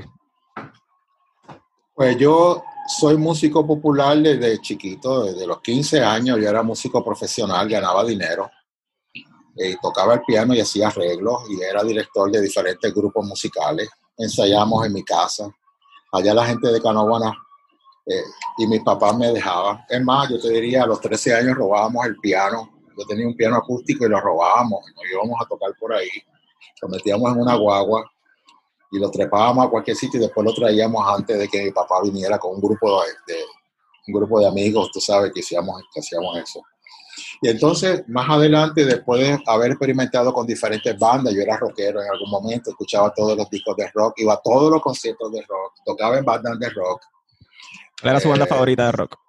Pues 1.98 2.16
yo 2.16 2.62
soy 2.86 3.16
músico 3.16 3.66
popular 3.66 4.16
desde 4.18 4.60
chiquito, 4.60 5.24
desde 5.24 5.44
los 5.48 5.60
15 5.60 6.00
años. 6.00 6.38
Yo 6.40 6.48
era 6.48 6.62
músico 6.62 7.04
profesional, 7.04 7.68
ganaba 7.68 8.04
dinero, 8.04 8.48
tocaba 9.82 10.14
el 10.14 10.20
piano 10.22 10.54
y 10.54 10.60
hacía 10.60 10.86
arreglos 10.86 11.42
y 11.50 11.60
era 11.60 11.82
director 11.82 12.30
de 12.30 12.40
diferentes 12.40 12.94
grupos 12.94 13.26
musicales. 13.26 13.88
Ensayamos 14.16 14.86
en 14.86 14.92
mi 14.92 15.02
casa. 15.02 15.50
Allá 16.12 16.34
la 16.34 16.46
gente 16.46 16.68
de 16.68 16.80
Canóvana 16.80 17.36
eh, 18.06 18.22
y 18.58 18.68
mis 18.68 18.84
papás 18.84 19.16
me 19.16 19.32
dejaban. 19.32 19.84
Es 19.88 20.00
más, 20.00 20.28
yo 20.30 20.40
te 20.40 20.50
diría, 20.50 20.84
a 20.84 20.86
los 20.86 21.00
13 21.00 21.34
años 21.34 21.56
robábamos 21.56 22.06
el 22.06 22.16
piano 22.18 22.78
yo 22.96 23.06
tenía 23.06 23.26
un 23.26 23.36
piano 23.36 23.56
acústico 23.56 24.06
y 24.06 24.08
lo 24.08 24.20
robábamos, 24.20 24.80
nos 24.96 25.10
íbamos 25.10 25.40
a 25.40 25.46
tocar 25.46 25.70
por 25.78 25.94
ahí, 25.94 26.08
lo 26.82 26.88
metíamos 26.88 27.32
en 27.32 27.40
una 27.42 27.54
guagua 27.54 28.10
y 28.90 28.98
lo 28.98 29.10
trepábamos 29.10 29.66
a 29.66 29.70
cualquier 29.70 29.96
sitio 29.96 30.18
y 30.18 30.22
después 30.24 30.44
lo 30.44 30.54
traíamos 30.54 31.04
antes 31.06 31.38
de 31.38 31.48
que 31.48 31.64
mi 31.64 31.70
papá 31.70 32.00
viniera 32.02 32.38
con 32.38 32.54
un 32.54 32.60
grupo 32.60 33.02
de, 33.02 33.34
de 33.34 33.40
un 34.08 34.14
grupo 34.14 34.40
de 34.40 34.48
amigos, 34.48 34.90
tú 34.92 35.00
sabes, 35.00 35.32
que 35.32 35.40
hacíamos, 35.40 35.82
que 35.92 36.00
hacíamos 36.00 36.38
eso. 36.38 36.62
Y 37.42 37.48
entonces, 37.48 38.04
más 38.08 38.28
adelante, 38.28 38.84
después 38.84 39.20
de 39.20 39.38
haber 39.46 39.72
experimentado 39.72 40.32
con 40.32 40.46
diferentes 40.46 40.98
bandas, 40.98 41.34
yo 41.34 41.42
era 41.42 41.56
rockero 41.56 42.02
en 42.02 42.08
algún 42.10 42.30
momento, 42.30 42.70
escuchaba 42.70 43.12
todos 43.14 43.36
los 43.36 43.50
discos 43.50 43.76
de 43.76 43.90
rock, 43.92 44.14
iba 44.18 44.34
a 44.34 44.40
todos 44.42 44.70
los 44.70 44.80
conciertos 44.80 45.32
de 45.32 45.42
rock, 45.42 45.74
tocaba 45.84 46.18
en 46.18 46.24
bandas 46.24 46.58
de 46.58 46.68
rock. 46.70 47.02
¿Cuál 48.00 48.12
era 48.12 48.20
su 48.20 48.28
banda 48.28 48.44
eh, 48.44 48.48
favorita 48.48 48.86
de 48.86 48.92
rock? 48.92 49.27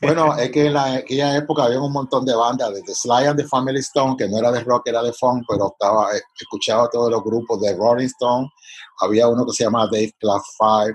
Bueno, 0.00 0.36
es 0.36 0.50
que 0.50 0.66
en 0.66 0.74
la, 0.74 0.94
aquella 0.94 1.36
época 1.36 1.64
había 1.64 1.80
un 1.80 1.92
montón 1.92 2.24
de 2.24 2.34
bandas, 2.34 2.72
desde 2.72 2.94
Sly 2.94 3.26
and 3.26 3.38
the 3.38 3.46
Family 3.46 3.80
Stone, 3.80 4.16
que 4.16 4.28
no 4.28 4.38
era 4.38 4.50
de 4.52 4.60
rock, 4.60 4.88
era 4.88 5.02
de 5.02 5.12
funk, 5.12 5.44
pero 5.48 5.72
estaba, 5.72 6.16
eh, 6.16 6.22
escuchaba 6.40 6.88
todos 6.88 7.10
los 7.10 7.22
grupos 7.22 7.60
de 7.60 7.74
Rolling 7.74 8.06
Stone. 8.06 8.48
Había 9.00 9.28
uno 9.28 9.44
que 9.44 9.52
se 9.52 9.64
llamaba 9.64 9.88
Dave 9.90 10.14
Club 10.18 10.42
Five. 10.58 10.94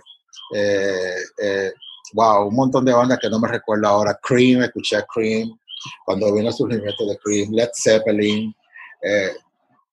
Eh, 0.56 1.22
eh, 1.42 1.74
wow, 2.14 2.48
un 2.48 2.56
montón 2.56 2.86
de 2.86 2.94
bandas 2.94 3.20
que 3.20 3.30
no 3.30 3.40
me 3.40 3.48
recuerdo 3.48 3.88
ahora. 3.88 4.18
Cream, 4.22 4.64
escuché 4.64 5.04
Cream, 5.14 5.50
cuando 6.06 6.34
vino 6.34 6.48
el 6.48 6.54
surgimiento 6.54 7.06
de 7.06 7.18
Cream, 7.18 7.52
Led 7.52 7.70
Zeppelin. 7.74 8.54
Eh, 9.02 9.34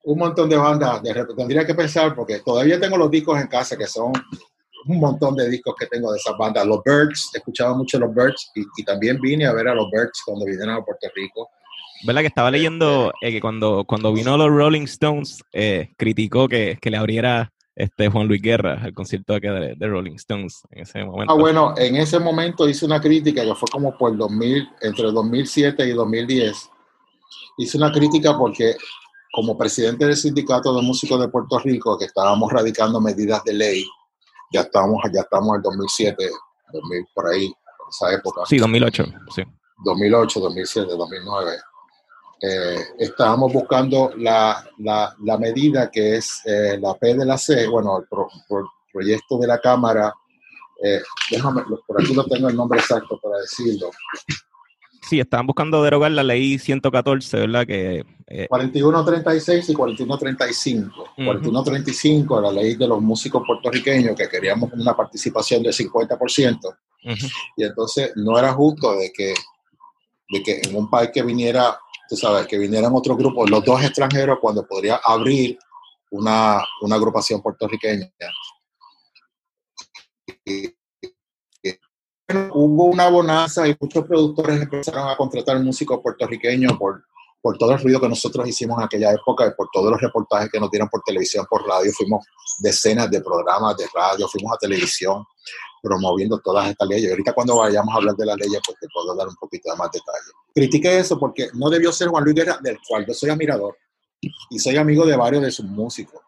un 0.05 0.19
montón 0.19 0.49
de 0.49 0.57
bandas, 0.57 1.03
tendría 1.37 1.67
que 1.67 1.75
pensar, 1.75 2.15
porque 2.15 2.39
todavía 2.39 2.79
tengo 2.79 2.97
los 2.97 3.11
discos 3.11 3.41
en 3.41 3.49
casa 3.49 3.77
que 3.77 3.89
son 3.89 4.13
un 4.89 5.01
montón 5.01 5.35
de 5.37 5.49
discos 5.49 5.75
que 5.79 5.87
tengo 5.87 6.13
de 6.13 6.19
esas 6.19 6.37
bandas. 6.39 6.67
Los 6.67 6.83
Birds, 6.85 7.31
escuchaba 7.35 7.75
mucho 7.75 7.99
los 7.99 8.15
Birds 8.15 8.51
y, 8.55 8.63
y, 8.77 8.85
también 8.85 9.21
vine 9.21 9.47
a 9.47 9.53
ver 9.53 9.69
a 9.69 9.75
los 9.75 9.91
Birds 9.91 10.23
cuando 10.25 10.45
vinieron 10.45 10.75
a 10.75 10.85
Puerto 10.85 11.09
Rico. 11.15 11.51
¿Verdad 12.05 12.21
que 12.21 12.27
estaba 12.27 12.51
leyendo 12.51 13.13
eh, 13.21 13.33
que 13.33 13.41
cuando, 13.41 13.85
cuando 13.85 14.13
vino 14.13 14.37
los 14.37 14.49
Rolling 14.49 14.83
Stones, 14.83 15.43
eh, 15.53 15.91
criticó 15.97 16.49
que, 16.49 16.79
que, 16.81 16.91
le 16.91 16.97
abriera 16.97 17.53
este 17.75 18.09
Juan 18.09 18.27
Luis 18.27 18.43
Guerra 18.43 18.81
al 18.83 18.93
concierto 18.93 19.39
de, 19.39 19.75
de, 19.77 19.89
Rolling 19.89 20.15
Stones 20.15 20.63
en 20.71 20.83
ese 20.83 21.05
momento? 21.05 21.33
Ah, 21.33 21.37
bueno, 21.37 21.75
en 21.77 21.97
ese 21.97 22.19
momento 22.19 22.69
hice 22.69 22.87
una 22.87 23.01
crítica 23.01 23.45
que 23.45 23.55
fue 23.55 23.69
como 23.71 23.97
por 23.97 24.17
2000, 24.17 24.69
entre 24.83 25.11
2007 25.11 25.87
y 25.87 25.93
2010. 25.93 26.71
Hice 27.59 27.79
una 27.79 27.93
crítica 27.93 28.37
porque 28.37 28.77
como 29.33 29.57
presidente 29.57 30.07
del 30.07 30.17
Sindicato 30.17 30.75
de 30.75 30.83
Músicos 30.83 31.21
de 31.21 31.29
Puerto 31.29 31.59
Rico, 31.59 31.99
que 31.99 32.07
estábamos 32.07 32.51
radicando 32.53 33.01
medidas 33.01 33.45
de 33.45 33.55
ley 33.55 33.85
ya 34.53 34.61
estamos, 34.63 35.03
ya 35.13 35.21
estamos 35.21 35.57
en 35.57 35.63
2007, 35.63 36.31
2000, 36.73 37.07
por 37.15 37.29
ahí, 37.29 37.53
esa 37.89 38.13
época. 38.13 38.43
Sí, 38.47 38.59
2008, 38.59 39.05
sí. 39.35 39.43
2008, 39.85 40.41
2007, 40.41 40.93
2009. 40.97 41.53
Eh, 42.43 42.79
estábamos 42.99 43.53
buscando 43.53 44.13
la, 44.17 44.63
la, 44.79 45.15
la, 45.25 45.39
medida 45.39 45.91
que 45.91 46.17
es 46.17 46.43
eh, 46.45 46.79
la 46.79 46.95
P 46.95 47.15
de 47.15 47.25
la 47.25 47.39
C, 47.39 47.67
bueno, 47.67 47.99
el, 47.99 48.07
pro, 48.07 48.29
pro, 48.47 48.71
proyecto 48.93 49.39
de 49.39 49.47
la 49.47 49.59
Cámara, 49.59 50.13
eh, 50.83 51.01
déjame, 51.31 51.63
por 51.87 52.01
aquí 52.01 52.13
lo 52.15 52.25
tengo 52.27 52.49
el 52.49 52.57
nombre 52.57 52.79
exacto 52.79 53.19
para 53.23 53.39
decirlo. 53.39 53.91
Sí, 55.09 55.21
estaban 55.21 55.47
buscando 55.47 55.85
derogar 55.85 56.11
la 56.11 56.25
ley 56.25 56.59
114, 56.59 57.37
¿verdad? 57.39 57.65
Que, 57.65 58.05
eh... 58.27 58.47
4136 58.49 59.69
y 59.71 59.75
4135. 59.75 61.01
Uh 61.01 61.05
-huh. 61.05 61.25
4135, 61.27 62.41
la 62.41 62.51
ley 62.51 62.75
de 62.75 62.89
los 62.89 63.01
músicos 63.01 63.45
puertorriqueños, 63.47 64.17
que 64.17 64.29
queríamos 64.29 64.73
una 64.73 64.97
participación 64.97 65.63
del 65.63 65.73
50%. 65.73 66.59
Uh 67.05 67.09
-huh. 67.09 67.33
Y 67.57 67.63
entonces 67.65 68.13
no 68.17 68.37
era 68.37 68.53
justo 68.53 68.97
de 68.97 69.13
que, 69.13 69.33
de 70.29 70.43
que 70.43 70.61
en 70.65 70.75
un 70.75 70.91
país 70.91 71.11
que 71.15 71.23
viniera, 71.23 71.79
tú 72.09 72.17
sabes, 72.17 72.49
que 72.49 72.59
vinieran 72.59 72.93
otros 72.93 73.17
grupos, 73.17 73.49
los 73.49 73.65
dos 73.65 73.85
extranjeros, 73.85 74.39
cuando 74.41 74.67
podría 74.67 75.01
abrir 75.05 75.57
una, 76.11 76.65
una 76.81 76.97
agrupación 76.97 77.41
puertorriqueña. 77.41 78.11
Hubo 82.29 82.85
una 82.87 83.09
bonanza 83.09 83.67
y 83.69 83.77
muchos 83.79 84.05
productores 84.05 84.61
empezaron 84.61 85.09
a 85.09 85.17
contratar 85.17 85.61
músicos 85.61 86.01
puertorriqueños 86.03 86.77
por, 86.77 87.05
por 87.41 87.57
todo 87.57 87.73
el 87.73 87.81
ruido 87.81 88.01
que 88.01 88.09
nosotros 88.09 88.49
hicimos 88.49 88.79
en 88.79 88.85
aquella 88.85 89.13
época 89.13 89.47
y 89.47 89.51
por 89.57 89.69
todos 89.73 89.91
los 89.91 90.01
reportajes 90.01 90.51
que 90.51 90.59
nos 90.59 90.71
dieron 90.71 90.89
por 90.89 91.03
televisión, 91.03 91.47
por 91.49 91.67
radio. 91.67 91.93
Fuimos 91.93 92.27
decenas 92.59 93.11
de 93.11 93.21
programas 93.21 93.77
de 93.77 93.87
radio, 93.95 94.29
fuimos 94.29 94.53
a 94.53 94.59
televisión 94.59 95.25
promoviendo 95.83 96.41
todas 96.41 96.69
estas 96.69 96.89
leyes. 96.89 97.09
Y 97.09 97.11
ahorita 97.11 97.33
cuando 97.33 97.57
vayamos 97.57 97.95
a 97.95 97.99
hablar 97.99 98.17
de 98.17 98.27
las 98.27 98.37
leyes, 98.37 98.61
pues 98.67 98.77
te 98.81 98.89
puedo 98.93 99.15
dar 99.15 99.29
un 99.29 99.37
poquito 99.37 99.71
de 99.71 99.77
más 99.77 99.91
detalle. 99.93 100.33
Critiqué 100.53 100.99
eso 100.99 101.19
porque 101.19 101.49
no 101.55 101.71
debió 101.71 101.93
ser 101.93 102.09
Juan 102.09 102.25
Luis 102.25 102.35
Guerra, 102.35 102.59
del 102.61 102.79
cual 102.87 103.07
yo 103.07 103.15
soy 103.15 103.31
admirador 103.31 103.77
y 104.51 104.59
soy 104.59 104.77
amigo 104.77 105.07
de 105.07 105.17
varios 105.17 105.43
de 105.43 105.53
sus 105.53 105.67
músicos. 105.67 106.21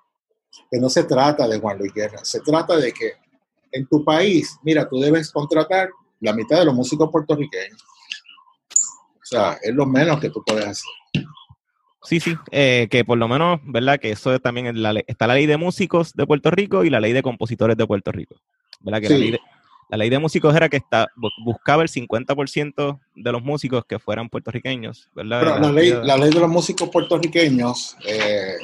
Que 0.70 0.78
no 0.78 0.88
se 0.88 1.04
trata 1.04 1.48
de 1.48 1.58
Juan 1.58 1.78
Luis 1.78 1.92
Guerra, 1.92 2.24
se 2.24 2.40
trata 2.40 2.76
de 2.76 2.92
que 2.92 3.14
en 3.72 3.87
tu 3.87 4.04
país, 4.04 4.57
mira, 4.62 4.88
tú 4.88 4.98
debes 4.98 5.31
contratar 5.31 5.90
la 6.20 6.33
mitad 6.33 6.59
de 6.59 6.64
los 6.64 6.74
músicos 6.74 7.11
puertorriqueños. 7.11 7.83
O 8.72 9.24
sea, 9.24 9.59
es 9.62 9.74
lo 9.74 9.87
menos 9.87 10.20
que 10.20 10.31
tú 10.31 10.42
puedes 10.44 10.66
hacer. 10.66 11.24
Sí, 12.04 12.20
sí, 12.20 12.35
eh, 12.50 12.88
que 12.90 13.04
por 13.04 13.18
lo 13.18 13.28
menos, 13.28 13.61
¿verdad? 13.64 13.98
Que 14.00 14.11
eso 14.11 14.38
también 14.40 14.68
es 14.68 14.74
la 14.76 14.94
está 15.07 15.26
la 15.26 15.35
ley 15.35 15.46
de 15.46 15.59
músicos 15.59 16.14
de 16.14 16.26
Puerto 16.26 16.50
Rico 16.50 16.85
y 16.85 16.90
la 16.90 17.00
ley 17.00 17.12
de 17.12 17.22
compositores 17.22 17.76
de 17.76 17.87
Puerto 17.87 18.12
Rico. 18.12 18.37
¿Verdad? 18.81 19.00
Que 19.02 19.09
la, 19.11 19.18
ley 19.18 19.31
de, 19.33 19.40
la, 19.90 19.96
ley 19.98 20.09
de, 20.09 20.18
músicos 20.18 20.57
era 20.57 20.70
que 20.70 20.78
está, 20.78 21.09
buscaba 21.44 21.83
el 21.83 21.90
50% 21.90 23.00
de 23.14 23.33
los 23.33 23.42
músicos 23.42 23.85
que 23.85 23.98
fueran 23.98 24.31
puertorriqueños, 24.31 25.11
¿verdad? 25.14 25.40
Pero 25.40 25.59
la, 25.59 25.72
ley, 25.72 25.90
la 26.02 26.16
ley 26.16 26.31
de 26.31 26.40
los 26.40 26.48
músicos 26.48 26.88
puertorriqueños, 26.88 27.96
eh, 28.07 28.57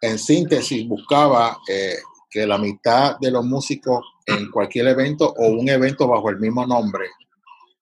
en 0.00 0.18
síntesis, 0.18 0.86
buscaba 0.88 1.58
eh, 1.68 1.96
que 2.30 2.46
la 2.46 2.58
mitad 2.58 3.18
de 3.18 3.30
los 3.30 3.44
músicos 3.44 4.04
en 4.26 4.50
cualquier 4.50 4.88
evento 4.88 5.32
o 5.36 5.48
un 5.48 5.68
evento 5.68 6.06
bajo 6.06 6.30
el 6.30 6.38
mismo 6.38 6.66
nombre 6.66 7.06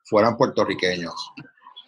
fueran 0.04 0.36
puertorriqueños. 0.36 1.14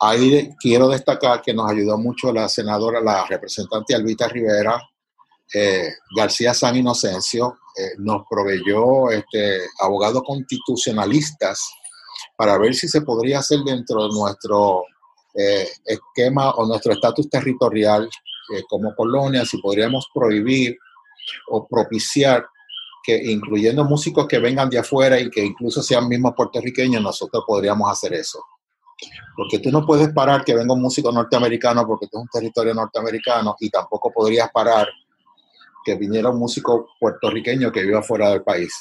Ahí 0.01 0.51
quiero 0.61 0.89
destacar 0.89 1.43
que 1.43 1.55
nos 1.55 1.71
ayudó 1.71 1.99
mucho 1.99 2.33
la 2.33 2.49
senadora, 2.49 3.01
la 3.01 3.27
representante 3.27 3.95
Albita 3.95 4.29
Rivera, 4.29 4.81
eh, 5.53 5.89
García 6.15 6.55
San 6.55 6.77
Inocencio, 6.77 7.59
eh, 7.77 7.93
nos 7.99 8.23
proveyó 8.29 9.11
este, 9.11 9.61
abogados 9.81 10.23
constitucionalistas 10.25 11.73
para 12.37 12.59
ver 12.59 12.75
si 12.75 12.87
se 12.89 13.01
podría 13.03 13.39
hacer 13.39 13.61
dentro 13.61 14.05
de 14.05 14.15
nuestro 14.15 14.85
eh, 15.35 15.69
esquema 15.85 16.51
o 16.51 16.67
nuestro 16.67 16.93
estatus 16.93 17.29
territorial 17.29 18.09
como 18.71 18.95
colonia, 18.95 19.45
si 19.45 19.59
podríamos 19.59 20.09
prohibir 20.15 20.79
o 21.49 21.67
propiciar 21.67 22.47
que 23.03 23.17
incluyendo 23.31 23.85
músicos 23.85 24.27
que 24.27 24.39
vengan 24.39 24.69
de 24.69 24.79
afuera 24.79 25.19
y 25.19 25.31
que 25.31 25.45
incluso 25.45 25.83
sean 25.83 26.09
mismos 26.09 26.35
puertorriqueños, 26.37 27.03
nosotros 27.03 27.45
podríamos 27.47 27.91
hacer 27.91 28.13
eso. 28.15 28.45
Porque 29.37 29.61
tú 29.61 29.71
no 29.71 29.87
puedes 29.87 30.13
parar 30.13 30.45
que 30.45 30.55
venga 30.55 30.75
un 30.75 30.83
músico 30.83 31.13
norteamericano 31.13 31.87
porque 31.87 32.07
esto 32.07 32.19
es 32.19 32.23
un 32.23 32.29
territorio 32.29 32.75
norteamericano 32.75 33.57
y 33.61 33.71
tampoco 33.71 34.13
podrías 34.13 34.51
parar 34.51 34.89
que 35.85 35.95
viniera 35.95 36.29
un 36.29 36.39
músico 36.39 36.89
puertorriqueño 37.01 37.73
que 37.73 37.83
viva 37.83 38.03
fuera 38.03 38.31
del 38.31 38.43
país. 38.43 38.73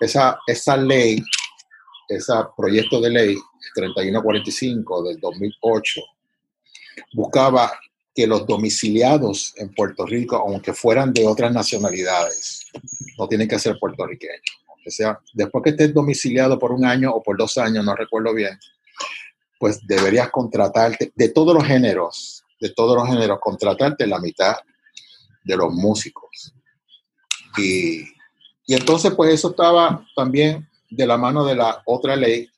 Esa, 0.00 0.40
esa 0.46 0.76
ley, 0.76 1.22
ese 2.08 2.32
proyecto 2.56 3.00
de 3.00 3.10
ley 3.10 3.36
3145 3.74 5.02
del 5.04 5.20
2008, 5.20 6.00
buscaba 7.12 7.70
que 8.18 8.26
los 8.26 8.48
domiciliados 8.48 9.54
en 9.58 9.72
Puerto 9.72 10.04
Rico, 10.04 10.34
aunque 10.34 10.72
fueran 10.72 11.12
de 11.12 11.24
otras 11.24 11.52
nacionalidades, 11.52 12.66
no 13.16 13.28
tienen 13.28 13.46
que 13.46 13.60
ser 13.60 13.78
puertorriqueños. 13.78 14.42
O 14.66 14.90
sea, 14.90 15.20
después 15.34 15.62
que 15.62 15.70
estés 15.70 15.94
domiciliado 15.94 16.58
por 16.58 16.72
un 16.72 16.84
año 16.84 17.12
o 17.12 17.22
por 17.22 17.38
dos 17.38 17.56
años, 17.58 17.84
no 17.84 17.94
recuerdo 17.94 18.34
bien, 18.34 18.58
pues 19.56 19.86
deberías 19.86 20.30
contratarte 20.30 21.12
de 21.14 21.28
todos 21.28 21.54
los 21.54 21.64
géneros, 21.64 22.42
de 22.60 22.70
todos 22.70 22.96
los 22.96 23.06
géneros, 23.06 23.38
contratarte 23.40 24.04
la 24.04 24.18
mitad 24.18 24.56
de 25.44 25.56
los 25.56 25.72
músicos. 25.72 26.52
Y, 27.56 28.00
y 28.66 28.74
entonces, 28.74 29.12
pues 29.14 29.32
eso 29.32 29.50
estaba 29.50 30.04
también 30.16 30.68
de 30.90 31.06
la 31.06 31.16
mano 31.16 31.46
de 31.46 31.54
la 31.54 31.82
otra 31.86 32.16
ley 32.16 32.50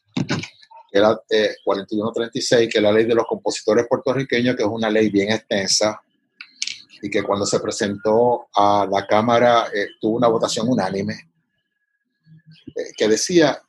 que 0.90 0.98
era 0.98 1.18
4136, 1.64 2.68
que 2.70 2.78
es 2.78 2.82
la 2.82 2.92
ley 2.92 3.04
de 3.04 3.14
los 3.14 3.26
compositores 3.26 3.86
puertorriqueños, 3.88 4.56
que 4.56 4.62
es 4.62 4.68
una 4.68 4.90
ley 4.90 5.08
bien 5.10 5.30
extensa 5.30 6.00
y 7.02 7.10
que 7.10 7.22
cuando 7.22 7.46
se 7.46 7.60
presentó 7.60 8.48
a 8.54 8.86
la 8.90 9.06
Cámara 9.06 9.68
eh, 9.74 9.86
tuvo 10.00 10.16
una 10.16 10.28
votación 10.28 10.68
unánime, 10.68 11.30
eh, 12.76 12.92
que 12.96 13.08
decía 13.08 13.60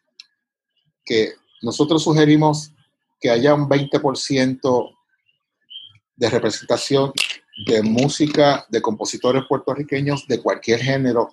que 1.06 1.34
nosotros 1.62 2.04
sugerimos 2.04 2.72
que 3.20 3.30
haya 3.30 3.54
un 3.54 3.70
20% 3.70 4.96
de 6.16 6.30
representación 6.30 7.14
de 7.68 7.84
música 7.84 8.66
de 8.70 8.82
compositores 8.82 9.44
puertorriqueños 9.48 10.28
de 10.28 10.42
cualquier 10.42 10.80
género 10.80 11.30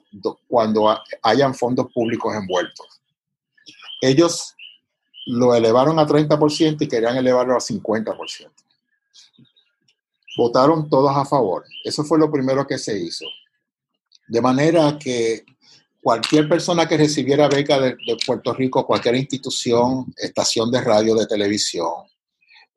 cuando 0.47 0.99
hayan 1.23 1.55
fondos 1.55 1.91
públicos 1.93 2.35
envueltos. 2.35 3.01
Ellos 4.01 4.55
lo 5.29 5.55
elevaron 5.55 5.99
a 5.99 6.07
30% 6.07 6.77
y 6.81 6.89
querían 6.89 7.17
elevarlo 7.17 7.55
a 7.55 7.61
50%. 7.61 8.51
Votaron 10.39 10.89
todos 10.89 11.15
a 11.15 11.27
favor. 11.27 11.65
Eso 11.85 12.03
fue 12.03 12.19
lo 12.19 12.31
primero 12.31 12.67
que 12.67 12.79
se 12.79 12.99
hizo. 12.99 13.27
De 14.27 14.41
manera 14.41 14.99
que 14.99 15.45
cualquier 16.01 16.49
persona 16.49 16.89
que 16.89 16.97
recibiera 16.97 17.47
beca 17.47 17.79
de, 17.79 17.97
Puerto 18.25 18.55
Rico, 18.55 18.87
cualquier 18.87 19.17
institución, 19.17 20.07
estación 20.17 20.71
de 20.71 20.81
radio, 20.81 21.15
de 21.15 21.27
televisión, 21.27 22.07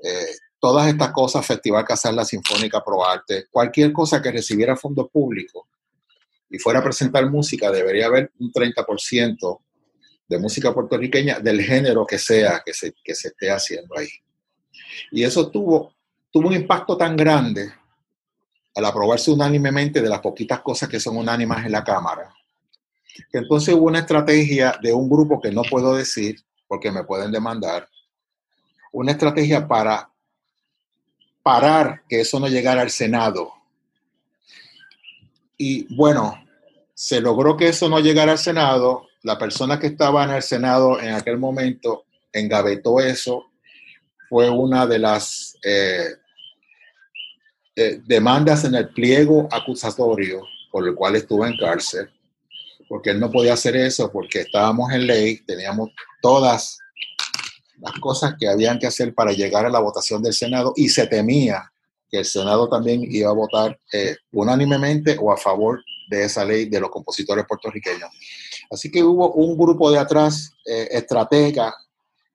eh, 0.03 0.35
todas 0.59 0.87
estas 0.87 1.11
cosas, 1.13 1.45
Festival 1.45 1.85
Casar 1.85 2.13
la 2.13 2.25
Sinfónica 2.25 2.83
Pro 2.83 3.05
Arte, 3.05 3.45
cualquier 3.49 3.93
cosa 3.93 4.21
que 4.21 4.31
recibiera 4.31 4.75
fondo 4.75 5.07
público 5.07 5.69
y 6.49 6.59
fuera 6.59 6.79
a 6.79 6.83
presentar 6.83 7.29
música, 7.29 7.71
debería 7.71 8.07
haber 8.07 8.33
un 8.39 8.51
30% 8.51 9.59
de 10.31 10.39
música 10.39 10.73
puertorriqueña 10.73 11.39
del 11.41 11.61
género 11.61 12.05
que 12.07 12.17
sea 12.17 12.61
que 12.65 12.73
se, 12.73 12.93
que 13.03 13.13
se 13.13 13.27
esté 13.27 13.51
haciendo 13.51 13.97
ahí. 13.97 14.07
Y 15.11 15.25
eso 15.25 15.51
tuvo, 15.51 15.93
tuvo 16.31 16.47
un 16.47 16.53
impacto 16.53 16.95
tan 16.95 17.17
grande 17.17 17.69
al 18.73 18.85
aprobarse 18.85 19.29
unánimemente 19.29 20.01
de 20.01 20.07
las 20.07 20.21
poquitas 20.21 20.61
cosas 20.61 20.87
que 20.87 21.01
son 21.01 21.17
unánimas 21.17 21.65
en 21.65 21.73
la 21.73 21.83
Cámara, 21.83 22.33
entonces 23.33 23.75
hubo 23.75 23.87
una 23.87 23.99
estrategia 23.99 24.79
de 24.81 24.93
un 24.93 25.09
grupo 25.09 25.41
que 25.41 25.51
no 25.51 25.63
puedo 25.63 25.95
decir 25.95 26.39
porque 26.65 26.89
me 26.91 27.03
pueden 27.03 27.29
demandar, 27.29 27.89
una 28.93 29.11
estrategia 29.11 29.67
para 29.67 30.09
parar 31.43 32.03
que 32.07 32.21
eso 32.21 32.39
no 32.39 32.47
llegara 32.47 32.81
al 32.81 32.89
Senado. 32.89 33.51
Y 35.57 35.93
bueno, 35.93 36.41
se 36.93 37.19
logró 37.19 37.57
que 37.57 37.67
eso 37.67 37.89
no 37.89 37.99
llegara 37.99 38.31
al 38.31 38.37
Senado 38.37 39.10
la 39.23 39.37
persona 39.37 39.79
que 39.79 39.87
estaba 39.87 40.23
en 40.23 40.31
el 40.31 40.41
Senado 40.41 40.99
en 40.99 41.13
aquel 41.13 41.37
momento 41.37 42.05
engavetó 42.33 42.99
eso, 42.99 43.51
fue 44.29 44.49
una 44.49 44.87
de 44.87 44.99
las 44.99 45.57
eh, 45.63 46.15
demandas 48.05 48.63
en 48.63 48.75
el 48.75 48.89
pliego 48.89 49.47
acusatorio 49.51 50.41
por 50.71 50.87
el 50.87 50.95
cual 50.95 51.15
estuvo 51.15 51.45
en 51.45 51.57
cárcel, 51.57 52.09
porque 52.87 53.09
él 53.09 53.19
no 53.19 53.29
podía 53.29 53.53
hacer 53.53 53.75
eso 53.75 54.11
porque 54.11 54.41
estábamos 54.41 54.91
en 54.93 55.05
ley, 55.07 55.37
teníamos 55.45 55.89
todas 56.21 56.77
las 57.79 57.99
cosas 57.99 58.35
que 58.39 58.47
habían 58.47 58.79
que 58.79 58.87
hacer 58.87 59.13
para 59.13 59.33
llegar 59.33 59.65
a 59.65 59.69
la 59.69 59.79
votación 59.79 60.21
del 60.23 60.33
Senado 60.33 60.73
y 60.75 60.89
se 60.89 61.07
temía 61.07 61.71
que 62.09 62.19
el 62.19 62.25
Senado 62.25 62.69
también 62.69 63.01
iba 63.09 63.29
a 63.29 63.33
votar 63.33 63.79
eh, 63.91 64.15
unánimemente 64.31 65.17
o 65.19 65.31
a 65.31 65.37
favor 65.37 65.83
de 66.09 66.25
esa 66.25 66.43
ley 66.43 66.65
de 66.65 66.79
los 66.79 66.89
compositores 66.89 67.45
puertorriqueños. 67.47 68.09
Así 68.71 68.89
que 68.89 69.03
hubo 69.03 69.33
un 69.33 69.57
grupo 69.57 69.91
de 69.91 69.99
atrás, 69.99 70.53
eh, 70.65 70.87
estratega, 70.91 71.75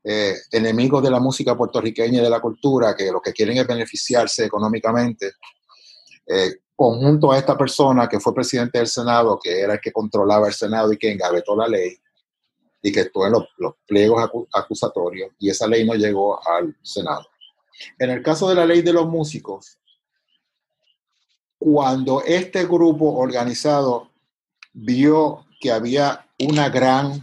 eh, 0.04 0.34
enemigos 0.52 1.02
de 1.02 1.10
la 1.10 1.18
música 1.18 1.56
puertorriqueña 1.56 2.18
y 2.20 2.22
de 2.22 2.30
la 2.30 2.40
cultura, 2.40 2.94
que 2.94 3.10
lo 3.10 3.22
que 3.22 3.32
quieren 3.32 3.56
es 3.56 3.66
beneficiarse 3.66 4.44
económicamente, 4.44 5.32
eh, 6.26 6.58
conjunto 6.76 7.32
a 7.32 7.38
esta 7.38 7.56
persona 7.56 8.06
que 8.06 8.20
fue 8.20 8.34
presidente 8.34 8.78
del 8.78 8.86
Senado, 8.86 9.38
que 9.42 9.60
era 9.60 9.74
el 9.74 9.80
que 9.80 9.92
controlaba 9.92 10.46
el 10.46 10.52
Senado 10.52 10.92
y 10.92 10.98
que 10.98 11.10
engavetó 11.10 11.56
la 11.56 11.66
ley, 11.66 11.96
y 12.82 12.92
que 12.92 13.00
estuvo 13.00 13.26
en 13.26 13.32
los, 13.32 13.48
los 13.56 13.74
pliegos 13.86 14.30
acusatorios, 14.52 15.30
y 15.38 15.48
esa 15.48 15.66
ley 15.66 15.86
no 15.86 15.94
llegó 15.94 16.38
al 16.46 16.76
Senado. 16.82 17.26
En 17.98 18.10
el 18.10 18.22
caso 18.22 18.48
de 18.48 18.56
la 18.56 18.66
ley 18.66 18.82
de 18.82 18.92
los 18.92 19.08
músicos, 19.08 19.78
cuando 21.58 22.22
este 22.22 22.66
grupo 22.66 23.14
organizado 23.14 24.10
vio 24.74 25.46
que 25.58 25.72
había 25.72 26.25
una 26.38 26.68
gran, 26.68 27.22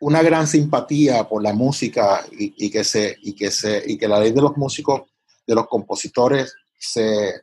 una 0.00 0.22
gran 0.22 0.46
simpatía 0.46 1.28
por 1.28 1.42
la 1.42 1.52
música 1.52 2.24
y, 2.32 2.70
que 2.70 2.84
se, 2.84 3.16
y, 3.22 3.34
que 3.34 3.50
se, 3.50 3.82
y 3.86 3.98
que 3.98 4.08
la 4.08 4.20
ley 4.20 4.32
de 4.32 4.42
los 4.42 4.56
músicos, 4.56 5.02
de 5.46 5.54
los 5.54 5.66
compositores, 5.66 6.54
se, 6.78 7.40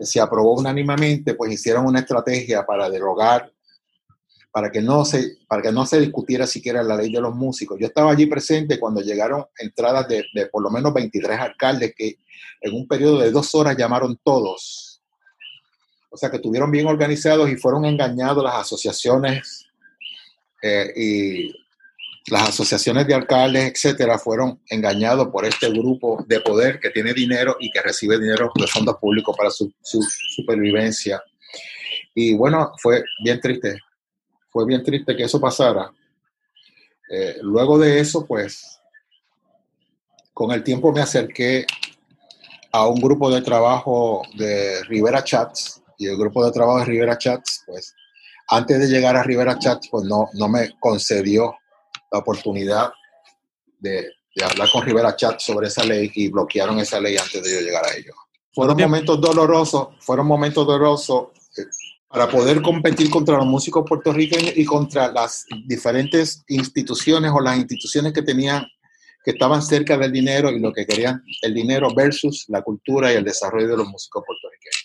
se 0.00 0.20
aprobó 0.20 0.54
unánimemente, 0.54 1.34
pues 1.34 1.52
hicieron 1.52 1.86
una 1.86 2.00
estrategia 2.00 2.64
para 2.64 2.88
derogar 2.88 3.52
para 4.52 4.70
que, 4.70 4.82
no 4.82 5.04
se, 5.06 5.38
para 5.48 5.62
que 5.62 5.72
no 5.72 5.86
se 5.86 5.98
discutiera 5.98 6.46
siquiera 6.46 6.82
la 6.82 6.96
ley 6.96 7.10
de 7.10 7.22
los 7.22 7.34
músicos. 7.34 7.78
Yo 7.80 7.86
estaba 7.86 8.12
allí 8.12 8.26
presente 8.26 8.78
cuando 8.78 9.00
llegaron 9.00 9.46
entradas 9.58 10.06
de, 10.08 10.26
de 10.34 10.46
por 10.46 10.62
lo 10.62 10.70
menos 10.70 10.92
23 10.92 11.38
alcaldes 11.40 11.94
que 11.96 12.18
en 12.60 12.74
un 12.74 12.86
periodo 12.86 13.20
de 13.20 13.30
dos 13.30 13.54
horas 13.54 13.76
llamaron 13.78 14.20
todos. 14.22 14.91
O 16.12 16.16
sea 16.16 16.30
que 16.30 16.36
estuvieron 16.36 16.70
bien 16.70 16.86
organizados 16.86 17.50
y 17.50 17.56
fueron 17.56 17.84
engañados 17.84 18.44
las 18.44 18.54
asociaciones 18.54 19.66
eh, 20.62 20.92
y 20.94 21.52
las 22.30 22.50
asociaciones 22.50 23.06
de 23.08 23.14
alcaldes, 23.14 23.72
etcétera, 23.72 24.18
fueron 24.18 24.60
engañados 24.68 25.28
por 25.28 25.44
este 25.44 25.70
grupo 25.70 26.24
de 26.28 26.40
poder 26.40 26.78
que 26.78 26.90
tiene 26.90 27.12
dinero 27.12 27.56
y 27.58 27.70
que 27.70 27.82
recibe 27.82 28.18
dinero 28.18 28.52
de 28.54 28.66
fondos 28.68 28.96
públicos 28.98 29.34
para 29.36 29.50
su, 29.50 29.72
su 29.82 30.00
supervivencia. 30.36 31.20
Y 32.14 32.34
bueno, 32.34 32.72
fue 32.78 33.02
bien 33.24 33.40
triste 33.40 33.80
fue 34.52 34.66
bien 34.66 34.82
triste 34.82 35.16
que 35.16 35.24
eso 35.24 35.40
pasara. 35.40 35.90
Eh, 37.10 37.38
luego 37.40 37.78
de 37.78 38.00
eso, 38.00 38.26
pues, 38.26 38.78
con 40.34 40.52
el 40.52 40.62
tiempo 40.62 40.92
me 40.92 41.00
acerqué 41.00 41.66
a 42.70 42.86
un 42.86 43.00
grupo 43.00 43.30
de 43.30 43.40
trabajo 43.40 44.22
de 44.34 44.82
Rivera 44.84 45.24
Chats 45.24 45.81
y 46.02 46.06
el 46.06 46.16
grupo 46.16 46.44
de 46.44 46.52
trabajo 46.52 46.80
de 46.80 46.84
Rivera 46.86 47.16
Chats, 47.16 47.62
pues, 47.66 47.94
antes 48.48 48.78
de 48.80 48.88
llegar 48.88 49.16
a 49.16 49.22
Rivera 49.22 49.58
Chats, 49.58 49.88
pues 49.90 50.04
no, 50.04 50.28
no 50.34 50.48
me 50.48 50.70
concedió 50.80 51.54
la 52.10 52.18
oportunidad 52.18 52.92
de, 53.78 54.08
de 54.34 54.44
hablar 54.44 54.68
con 54.72 54.84
Rivera 54.84 55.14
Chats 55.14 55.44
sobre 55.44 55.68
esa 55.68 55.84
ley 55.84 56.10
y 56.14 56.28
bloquearon 56.28 56.78
esa 56.78 57.00
ley 57.00 57.16
antes 57.16 57.42
de 57.42 57.54
yo 57.54 57.60
llegar 57.60 57.84
a 57.86 57.94
ellos. 57.94 58.14
Fueron 58.54 58.76
momentos 58.76 59.20
dolorosos, 59.20 59.88
fueron 60.00 60.26
momentos 60.26 60.66
dolorosos 60.66 61.28
para 62.08 62.28
poder 62.28 62.60
competir 62.60 63.08
contra 63.08 63.38
los 63.38 63.46
músicos 63.46 63.84
puertorriqueños 63.88 64.52
y 64.56 64.64
contra 64.64 65.10
las 65.10 65.46
diferentes 65.66 66.44
instituciones 66.48 67.30
o 67.34 67.40
las 67.40 67.56
instituciones 67.56 68.12
que 68.12 68.22
tenían 68.22 68.66
que 69.24 69.30
estaban 69.30 69.62
cerca 69.62 69.96
del 69.96 70.12
dinero 70.12 70.50
y 70.50 70.58
lo 70.58 70.72
que 70.72 70.84
querían 70.84 71.22
el 71.42 71.54
dinero 71.54 71.94
versus 71.94 72.44
la 72.48 72.60
cultura 72.60 73.12
y 73.12 73.16
el 73.16 73.24
desarrollo 73.24 73.68
de 73.68 73.76
los 73.76 73.88
músicos 73.88 74.24
puertorriqueños. 74.26 74.81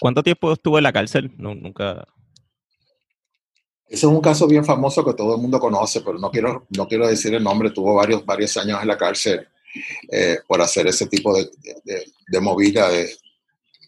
¿Cuánto 0.00 0.22
tiempo 0.22 0.52
estuvo 0.52 0.78
en 0.78 0.84
la 0.84 0.92
cárcel? 0.92 1.32
No, 1.36 1.54
nunca. 1.54 2.06
Ese 3.88 4.06
es 4.06 4.12
un 4.12 4.20
caso 4.20 4.46
bien 4.46 4.64
famoso 4.64 5.04
que 5.04 5.14
todo 5.14 5.36
el 5.36 5.40
mundo 5.40 5.60
conoce, 5.60 6.00
pero 6.00 6.18
no 6.18 6.30
quiero, 6.30 6.66
no 6.76 6.88
quiero 6.88 7.06
decir 7.06 7.34
el 7.34 7.44
nombre. 7.44 7.70
Tuvo 7.70 7.94
varios, 7.94 8.24
varios 8.26 8.56
años 8.56 8.80
en 8.82 8.88
la 8.88 8.96
cárcel 8.96 9.46
eh, 10.10 10.38
por 10.46 10.60
hacer 10.60 10.86
ese 10.86 11.06
tipo 11.06 11.36
de, 11.36 11.48
de, 11.84 12.04
de 12.26 12.40
movida 12.40 12.88
de, 12.88 13.08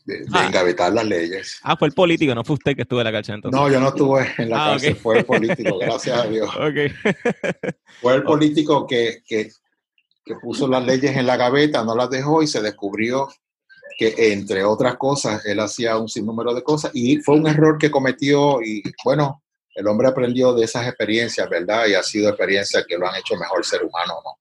de, 0.08 0.18
de 0.20 0.26
ah. 0.32 0.46
engavetar 0.46 0.92
las 0.92 1.04
leyes. 1.04 1.60
Ah, 1.62 1.76
fue 1.76 1.88
el 1.88 1.94
político, 1.94 2.34
no 2.34 2.42
fue 2.42 2.54
usted 2.54 2.74
que 2.74 2.82
estuvo 2.82 3.00
en 3.00 3.04
la 3.04 3.12
cárcel 3.12 3.36
entonces. 3.36 3.60
No, 3.60 3.68
yo 3.70 3.78
no 3.78 3.88
estuve 3.88 4.26
en 4.38 4.48
la 4.50 4.64
ah, 4.64 4.70
cárcel, 4.70 4.92
okay. 4.92 5.02
fue 5.02 5.18
el 5.18 5.24
político, 5.24 5.78
gracias 5.80 6.18
a 6.18 6.26
Dios. 6.26 6.50
Okay. 6.56 6.92
fue 8.00 8.14
el 8.14 8.22
político 8.22 8.86
que, 8.86 9.22
que, 9.26 9.50
que, 10.24 10.34
puso 10.36 10.66
las 10.66 10.84
leyes 10.84 11.14
en 11.14 11.26
la 11.26 11.36
gaveta, 11.36 11.84
no 11.84 11.94
las 11.94 12.08
dejó 12.08 12.42
y 12.42 12.46
se 12.46 12.62
descubrió 12.62 13.28
que, 13.96 14.32
entre 14.32 14.64
otras 14.64 14.96
cosas, 14.96 15.44
él 15.46 15.60
hacía 15.60 15.96
un 15.96 16.08
sinnúmero 16.08 16.54
de 16.54 16.62
cosas 16.62 16.90
y 16.94 17.18
fue 17.18 17.36
un 17.36 17.46
error 17.46 17.78
que 17.78 17.90
cometió 17.90 18.60
y, 18.62 18.82
bueno, 19.04 19.42
el 19.74 19.86
hombre 19.86 20.08
aprendió 20.08 20.52
de 20.54 20.64
esas 20.64 20.86
experiencias, 20.88 21.48
¿verdad? 21.48 21.86
Y 21.86 21.94
ha 21.94 22.02
sido 22.02 22.28
experiencias 22.28 22.84
que 22.88 22.98
lo 22.98 23.08
han 23.08 23.16
hecho 23.16 23.36
mejor 23.36 23.64
ser 23.64 23.82
humano, 23.84 24.14
¿no? 24.24 24.38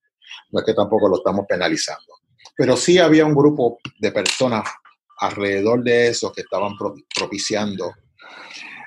No 0.52 0.60
es 0.60 0.66
que 0.66 0.74
tampoco 0.74 1.08
lo 1.08 1.18
estamos 1.18 1.45
penalizando. 1.48 2.16
Pero 2.56 2.76
sí 2.76 2.98
había 2.98 3.26
un 3.26 3.36
grupo 3.36 3.78
de 4.00 4.12
personas 4.12 4.68
alrededor 5.20 5.84
de 5.84 6.08
eso 6.08 6.32
que 6.32 6.41
estaban 6.41 6.74
propiciando. 7.16 7.93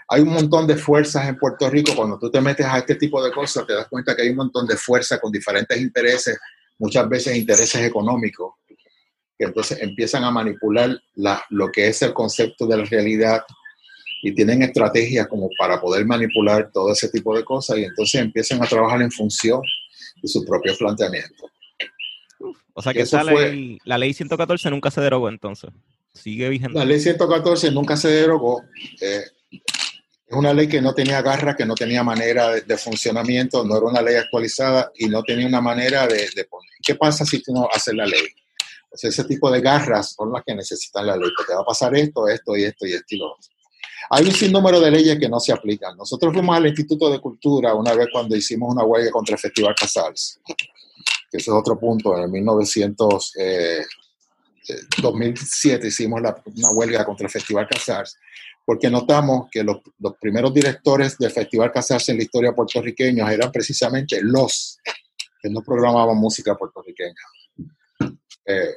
Hay 0.08 0.22
un 0.22 0.30
montón 0.30 0.66
de 0.66 0.76
fuerzas 0.76 1.28
en 1.28 1.36
Puerto 1.36 1.70
Rico. 1.70 1.92
Cuando 1.94 2.18
tú 2.18 2.30
te 2.30 2.40
metes 2.40 2.66
a 2.66 2.78
este 2.78 2.96
tipo 2.96 3.22
de 3.22 3.30
cosas, 3.30 3.64
te 3.66 3.74
das 3.74 3.86
cuenta 3.88 4.16
que 4.16 4.22
hay 4.22 4.30
un 4.30 4.36
montón 4.36 4.66
de 4.66 4.76
fuerzas 4.76 5.20
con 5.20 5.30
diferentes 5.30 5.80
intereses, 5.80 6.36
muchas 6.78 7.08
veces 7.08 7.36
intereses 7.36 7.80
económicos, 7.82 8.54
que 9.40 9.46
entonces 9.46 9.80
empiezan 9.80 10.22
a 10.22 10.30
manipular 10.30 11.00
la, 11.14 11.42
lo 11.48 11.72
que 11.72 11.88
es 11.88 12.02
el 12.02 12.12
concepto 12.12 12.66
de 12.66 12.76
la 12.76 12.84
realidad 12.84 13.42
y 14.22 14.34
tienen 14.34 14.62
estrategias 14.62 15.26
como 15.28 15.48
para 15.58 15.80
poder 15.80 16.04
manipular 16.04 16.70
todo 16.70 16.92
ese 16.92 17.08
tipo 17.08 17.34
de 17.34 17.42
cosas 17.42 17.78
y 17.78 17.84
entonces 17.84 18.20
empiezan 18.20 18.62
a 18.62 18.66
trabajar 18.66 19.00
en 19.00 19.10
función 19.10 19.62
de 20.20 20.28
su 20.28 20.44
propio 20.44 20.76
planteamiento. 20.76 21.50
O 22.74 22.82
sea 22.82 22.92
que 22.92 23.00
esa 23.00 23.24
ley, 23.24 23.78
la 23.84 23.96
ley 23.96 24.12
114 24.12 24.68
nunca 24.68 24.90
se 24.90 25.00
derogó 25.00 25.30
entonces 25.30 25.70
sigue 26.12 26.50
vigente. 26.50 26.78
La 26.78 26.84
ley 26.84 27.00
114 27.00 27.70
nunca 27.70 27.96
se 27.96 28.08
derogó. 28.08 28.62
Eh, 29.00 29.22
es 29.50 30.36
una 30.36 30.52
ley 30.52 30.68
que 30.68 30.82
no 30.82 30.92
tenía 30.92 31.22
garra, 31.22 31.56
que 31.56 31.64
no 31.64 31.74
tenía 31.74 32.02
manera 32.02 32.50
de, 32.50 32.60
de, 32.60 32.76
funcionamiento, 32.76 33.64
no 33.64 33.78
era 33.78 33.86
una 33.86 34.02
ley 34.02 34.16
actualizada 34.16 34.92
y 34.96 35.06
no 35.06 35.22
tenía 35.22 35.46
una 35.46 35.62
manera 35.62 36.06
de, 36.06 36.28
de, 36.36 36.44
poner. 36.44 36.70
¿Qué 36.82 36.94
pasa 36.94 37.24
si 37.24 37.42
tú 37.42 37.54
no 37.54 37.68
haces 37.72 37.94
la 37.94 38.04
ley? 38.04 38.28
O 38.92 38.96
sea, 38.96 39.10
ese 39.10 39.24
tipo 39.24 39.50
de 39.50 39.60
garras 39.60 40.14
son 40.14 40.32
las 40.32 40.42
que 40.44 40.54
necesitan 40.54 41.06
la 41.06 41.16
ley, 41.16 41.30
porque 41.36 41.54
va 41.54 41.60
a 41.60 41.64
pasar 41.64 41.94
esto, 41.96 42.26
esto 42.28 42.56
y 42.56 42.64
esto 42.64 42.86
y 42.86 42.92
esto 42.92 43.14
y 43.14 43.18
lo 43.18 43.32
otro. 43.32 43.50
Hay 44.10 44.24
un 44.24 44.32
sinnúmero 44.32 44.80
de 44.80 44.90
leyes 44.90 45.18
que 45.18 45.28
no 45.28 45.38
se 45.38 45.52
aplican. 45.52 45.96
Nosotros 45.96 46.32
fuimos 46.32 46.56
al 46.56 46.66
Instituto 46.66 47.10
de 47.10 47.20
Cultura 47.20 47.74
una 47.74 47.94
vez 47.94 48.08
cuando 48.12 48.34
hicimos 48.34 48.72
una 48.74 48.84
huelga 48.84 49.10
contra 49.12 49.34
el 49.34 49.40
Festival 49.40 49.74
Casals, 49.78 50.40
que 51.30 51.36
ese 51.36 51.50
es 51.50 51.56
otro 51.56 51.78
punto, 51.78 52.16
en 52.16 52.24
el 52.24 52.30
1900, 52.30 53.36
eh, 53.36 53.84
2007 55.00 55.86
hicimos 55.86 56.20
la, 56.20 56.42
una 56.44 56.70
huelga 56.70 57.04
contra 57.04 57.26
el 57.26 57.30
Festival 57.30 57.68
Casars, 57.68 58.16
porque 58.64 58.90
notamos 58.90 59.48
que 59.50 59.62
los, 59.62 59.78
los, 59.98 60.16
primeros 60.20 60.52
directores 60.52 61.16
del 61.18 61.30
Festival 61.30 61.72
Casars 61.72 62.08
en 62.08 62.18
la 62.18 62.24
historia 62.24 62.52
puertorriqueña 62.52 63.32
eran 63.32 63.50
precisamente 63.50 64.20
los 64.22 64.78
que 65.42 65.50
no 65.50 65.62
programaban 65.62 66.16
música 66.16 66.54
puertorriqueña. 66.54 67.14
Eh, 68.50 68.74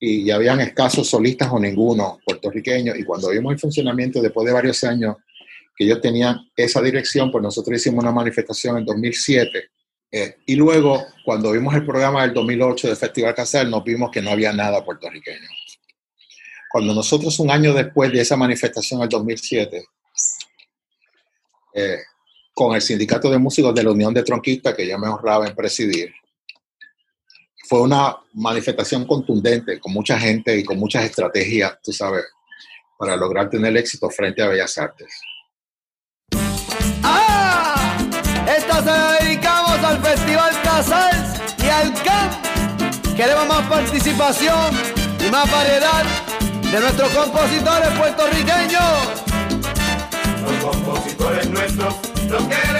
y, 0.00 0.22
y 0.22 0.30
habían 0.30 0.60
escasos 0.60 1.08
solistas 1.08 1.50
o 1.52 1.58
ninguno 1.58 2.18
puertorriqueños, 2.24 2.98
y 2.98 3.04
cuando 3.04 3.28
vimos 3.30 3.52
el 3.52 3.58
funcionamiento 3.58 4.22
después 4.22 4.46
de 4.46 4.52
varios 4.52 4.82
años 4.84 5.16
que 5.76 5.84
ellos 5.84 6.00
tenían 6.00 6.38
esa 6.56 6.80
dirección, 6.80 7.30
pues 7.30 7.42
nosotros 7.42 7.78
hicimos 7.78 8.02
una 8.02 8.12
manifestación 8.12 8.78
en 8.78 8.84
2007 8.84 9.70
eh, 10.12 10.38
y 10.46 10.56
luego, 10.56 11.06
cuando 11.24 11.52
vimos 11.52 11.74
el 11.74 11.84
programa 11.84 12.22
del 12.22 12.34
2008 12.34 12.88
del 12.88 12.96
Festival 12.96 13.34
Casal, 13.34 13.70
nos 13.70 13.84
vimos 13.84 14.10
que 14.10 14.20
no 14.20 14.30
había 14.30 14.52
nada 14.52 14.84
puertorriqueño. 14.84 15.48
Cuando 16.70 16.94
nosotros, 16.94 17.38
un 17.38 17.50
año 17.50 17.72
después 17.72 18.12
de 18.12 18.20
esa 18.20 18.36
manifestación, 18.36 19.02
el 19.02 19.08
2007, 19.08 19.84
eh, 21.74 21.98
con 22.52 22.74
el 22.74 22.82
Sindicato 22.82 23.30
de 23.30 23.38
Músicos 23.38 23.74
de 23.74 23.84
la 23.84 23.92
Unión 23.92 24.12
de 24.12 24.24
Tronquistas, 24.24 24.74
que 24.74 24.86
ya 24.86 24.98
me 24.98 25.08
honraba 25.08 25.46
en 25.46 25.54
presidir, 25.54 26.12
fue 27.70 27.82
una 27.82 28.16
manifestación 28.34 29.06
contundente, 29.06 29.78
con 29.78 29.92
mucha 29.92 30.18
gente 30.18 30.58
y 30.58 30.64
con 30.64 30.76
muchas 30.76 31.04
estrategias, 31.04 31.78
tú 31.80 31.92
sabes, 31.92 32.24
para 32.98 33.14
lograr 33.14 33.48
tener 33.48 33.76
éxito 33.76 34.10
frente 34.10 34.42
a 34.42 34.48
Bellas 34.48 34.76
Artes. 34.76 35.20
¡Ah! 37.04 37.96
Esta 38.58 38.82
se 38.82 39.24
dedicamos 39.24 39.78
al 39.84 40.02
Festival 40.02 40.52
Casals 40.64 41.40
y 41.62 41.68
al 41.68 41.94
CAMP. 42.02 43.14
Queremos 43.14 43.46
más 43.46 43.64
participación 43.68 44.74
y 45.24 45.30
más 45.30 45.48
variedad 45.48 46.04
de 46.72 46.80
nuestros 46.80 47.08
compositores 47.10 47.88
puertorriqueños. 47.90 48.82
Los 50.42 50.64
compositores 50.64 51.48
nuestros 51.48 51.94
los 52.28 52.42
queremos 52.48 52.79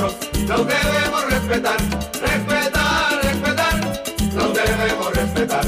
compositores 0.00 0.30
nuestros 0.40 0.48
los 0.48 0.66
debemos 0.66 1.24
respetar, 1.30 1.76
respetar, 2.20 3.20
respetar, 3.22 3.80
los 4.34 4.54
debemos 4.54 5.14
respetar. 5.14 5.66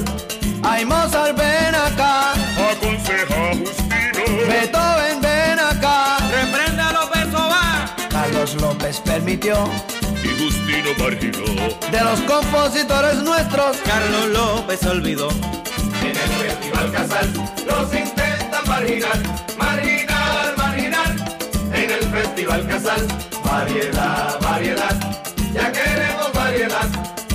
Ay, 0.62 0.85
Mozart, 0.85 1.37
ven 1.37 1.74
acá. 1.74 2.33
Aconseja 2.70 3.53
Justino. 3.53 4.49
Beethoven, 4.49 5.20
ven 5.20 5.59
acá. 5.59 6.16
Reprende 6.30 6.83
a 6.83 6.93
López 6.93 7.35
Ovar. 7.35 7.97
Carlos 8.11 8.55
López 8.55 9.01
permitió. 9.01 9.68
Y 10.24 10.28
Justino 10.41 10.91
marginó. 10.99 11.68
De 11.91 12.01
los 12.01 12.20
compositores 12.20 13.16
nuestros. 13.22 13.76
Carlos 13.78 14.28
López 14.30 14.85
olvidó. 14.87 15.28
En 16.01 16.09
el 16.09 16.16
Festival 16.16 16.93
Casal 16.93 17.33
los 17.66 17.95
intentan 17.95 18.66
marginar. 18.66 19.22
Marginar, 19.59 20.57
marginar. 20.57 21.16
En 21.74 21.91
el 21.91 22.05
Festival 22.11 22.66
Casal. 22.66 23.07
Variedad, 23.53 24.41
variedad. 24.41 24.97
Ya 25.53 25.71
queremos 25.71 26.33
variedad. 26.33 26.89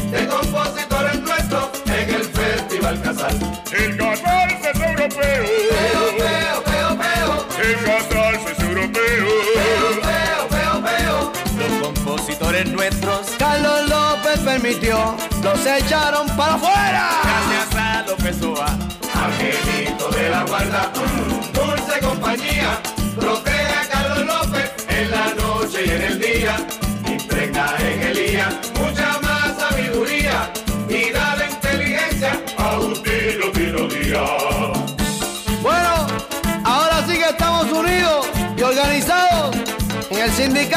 De 0.10 0.26
compositores 0.26 1.20
nuestros 1.22 1.70
en 1.86 2.10
el 2.10 2.24
Festival 2.24 3.00
Casal. 3.04 3.38
El 3.72 3.98
Casal 3.98 4.50
es 4.50 4.80
europeo. 4.82 5.44
Peo, 5.46 6.18
peo, 6.18 6.64
peo, 6.64 6.98
peo. 6.98 7.46
El 7.62 7.76
Casal 7.86 8.34
es 8.34 8.60
europeo. 8.60 9.28
Peo, 9.54 10.50
peo, 10.50 10.82
peo, 10.82 11.34
Los 11.60 11.84
compositores 11.84 12.66
nuestros. 12.72 13.28
Carlos 13.38 13.88
López 13.88 14.40
permitió. 14.40 15.16
Los 15.44 15.64
echaron 15.68 16.28
para 16.36 16.56
afuera. 16.56 17.10
Gracias 17.24 17.76
a 17.76 18.02
López 18.08 18.42
Oa. 18.42 18.76
Angelito 19.14 20.10
de 20.10 20.30
la 20.32 20.44
guarda, 20.46 20.92
dulce 21.54 22.00
compañía, 22.00 22.80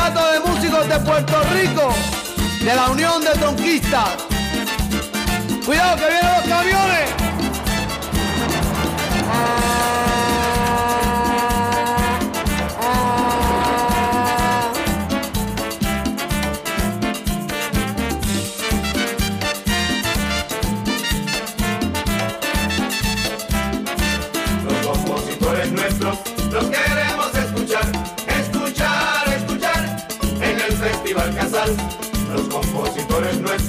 Sindicato 0.01 0.33
de 0.33 0.41
Músicos 0.41 0.89
de 0.89 0.99
Puerto 1.01 1.43
Rico 1.53 1.95
de 2.65 2.75
la 2.75 2.89
Unión 2.89 3.23
de 3.23 3.31
Tronquistas. 3.33 4.09
Cuidado 5.65 5.97
que 5.97 6.07
vienen 6.09 6.33
los 6.37 6.49
camiones. 6.49 7.20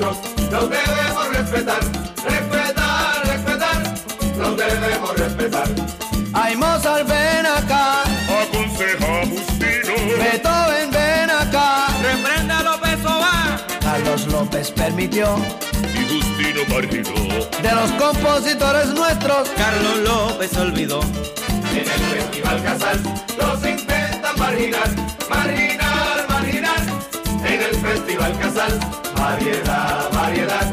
Nuestros 0.01 0.51
los 0.51 0.69
debemos 0.69 1.29
respetar, 1.29 1.79
respetar, 2.27 3.25
respetar, 3.25 3.93
los 4.37 4.57
debemos 4.57 5.17
respetar. 5.17 5.67
Ay, 6.33 6.55
Mozart, 6.55 7.07
ven 7.07 7.45
acá. 7.45 8.03
Aconseja 8.41 9.25
Justino, 9.29 9.93
Beethoven, 10.17 10.91
ven 10.91 11.29
acá. 11.29 11.87
Reprenda 12.01 12.59
a 12.59 12.63
López 12.63 13.05
Obá. 13.05 13.57
Carlos 13.81 14.27
López 14.27 14.71
permitió 14.71 15.37
y 15.93 16.05
Justino 16.09 16.61
marginó. 16.69 17.45
de 17.61 17.71
los 17.75 17.91
compositores 17.91 18.87
nuestros. 18.87 19.49
Carlos 19.49 19.97
López 20.03 20.55
olvidó. 20.57 21.01
En 21.71 21.77
el 21.77 21.85
Festival 21.85 22.63
Casal 22.63 23.01
los 23.37 23.65
intentan 23.65 24.37
marginar, 24.37 24.89
marginar, 25.29 26.25
marginar. 26.27 26.79
En 27.45 27.61
el 27.61 27.75
Festival 27.75 28.37
Casal, 28.39 28.79
variedad, 29.21 30.11
variedad. 30.11 30.71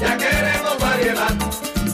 Ya 0.00 0.16
queremos 0.18 0.78
variedad 0.78 1.34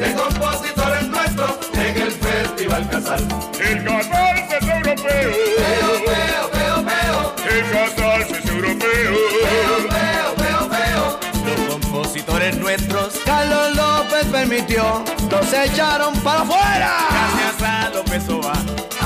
de 0.01 0.15
compositores 0.15 1.09
nuestros 1.09 1.51
en 1.75 1.97
el 2.03 2.13
Festival 2.13 2.89
Casal. 2.91 3.23
El 3.61 3.85
Casal 3.85 4.39
es 4.39 4.69
europeo. 4.69 5.31
Peo, 5.59 5.91
peo, 6.11 6.43
peo, 6.57 6.77
peo. 6.91 7.19
El 7.55 7.65
Casal 7.71 8.23
es 8.23 8.47
europeo. 8.47 9.13
Peo, 9.47 9.75
peo, 9.95 10.29
peo, 10.43 10.69
peo. 10.75 11.21
Los 11.47 11.61
compositores 11.73 12.59
nuestros. 12.59 13.15
Carlos 13.25 13.77
López 13.77 14.27
permitió, 14.27 15.05
los 15.31 15.53
echaron 15.53 16.15
para 16.21 16.41
afuera. 16.41 16.93
Gracias 17.11 17.63
a 17.63 17.91
López 17.91 18.29
Obá. 18.29 18.55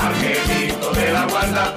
Angelito 0.01 0.91
de 0.93 1.11
la 1.11 1.25
guarda, 1.25 1.75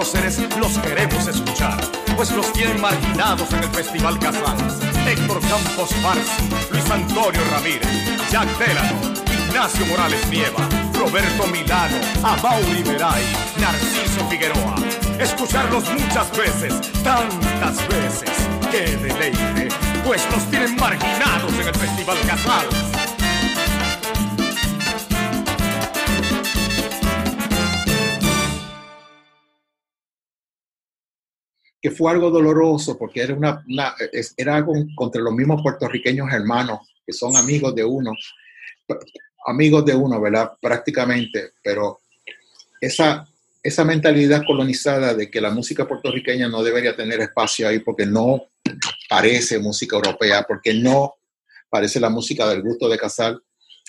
próceres 0.00 0.40
los 0.56 0.78
queremos 0.78 1.26
escuchar, 1.26 1.78
pues 2.16 2.30
los 2.32 2.50
tienen 2.54 2.80
marginados 2.80 3.52
en 3.52 3.58
el 3.64 3.68
Festival 3.68 4.18
Casals. 4.18 4.78
Héctor 5.06 5.40
Campos 5.42 5.90
Farsi, 6.00 6.48
Luis 6.70 6.90
Antonio 6.90 7.42
Ramírez, 7.50 7.86
Jack 8.30 8.48
Delano, 8.56 8.98
Ignacio 9.46 9.84
Morales 9.84 10.26
Nieva, 10.30 10.66
Roberto 10.94 11.46
Milano, 11.48 11.96
Amaury 12.22 12.82
Veray, 12.82 13.22
Narciso 13.58 14.26
Figueroa. 14.30 14.74
Escucharlos 15.18 15.84
muchas 15.90 16.34
veces, 16.34 16.80
tantas 17.04 17.86
veces, 17.88 18.30
qué 18.70 18.96
deleite, 18.96 19.68
pues 20.06 20.26
los 20.30 20.50
tienen 20.50 20.76
marginados 20.76 21.52
en 21.52 21.68
el 21.68 21.74
Festival 21.74 22.16
Casals. 22.26 22.99
Que 31.80 31.90
fue 31.90 32.10
algo 32.12 32.30
doloroso 32.30 32.98
porque 32.98 33.22
era, 33.22 33.34
una, 33.34 33.64
era 34.36 34.56
algo 34.56 34.74
contra 34.94 35.20
los 35.20 35.32
mismos 35.32 35.62
puertorriqueños 35.62 36.30
hermanos, 36.32 36.80
que 37.06 37.12
son 37.12 37.36
amigos 37.36 37.74
de 37.74 37.84
uno, 37.84 38.12
amigos 39.46 39.84
de 39.84 39.94
uno, 39.94 40.20
¿verdad? 40.20 40.52
Prácticamente, 40.60 41.52
pero 41.62 42.00
esa, 42.80 43.26
esa 43.62 43.84
mentalidad 43.84 44.42
colonizada 44.46 45.14
de 45.14 45.30
que 45.30 45.40
la 45.40 45.50
música 45.50 45.88
puertorriqueña 45.88 46.48
no 46.48 46.62
debería 46.62 46.94
tener 46.94 47.20
espacio 47.20 47.68
ahí 47.68 47.78
porque 47.78 48.04
no 48.04 48.48
parece 49.08 49.58
música 49.58 49.96
europea, 49.96 50.44
porque 50.46 50.74
no 50.74 51.14
parece 51.70 51.98
la 52.00 52.10
música 52.10 52.48
del 52.48 52.62
gusto 52.62 52.88
de 52.88 52.98
Casal, 52.98 53.42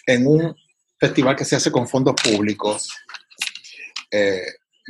en 0.06 0.28
un 0.28 0.56
festival 1.00 1.36
que 1.36 1.46
se 1.46 1.56
hace 1.56 1.72
con 1.72 1.88
fondos 1.88 2.16
públicos, 2.22 2.94
eh, 4.12 4.46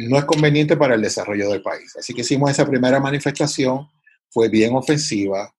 no 0.09 0.17
es 0.17 0.25
conveniente 0.25 0.77
para 0.77 0.95
el 0.95 1.01
desarrollo 1.01 1.49
del 1.49 1.61
país. 1.61 1.95
Así 1.97 2.13
que 2.13 2.21
hicimos 2.21 2.49
esa 2.51 2.65
primera 2.65 2.99
manifestación, 2.99 3.87
fue 4.29 4.47
bien 4.49 4.75
ofensiva. 4.75 5.53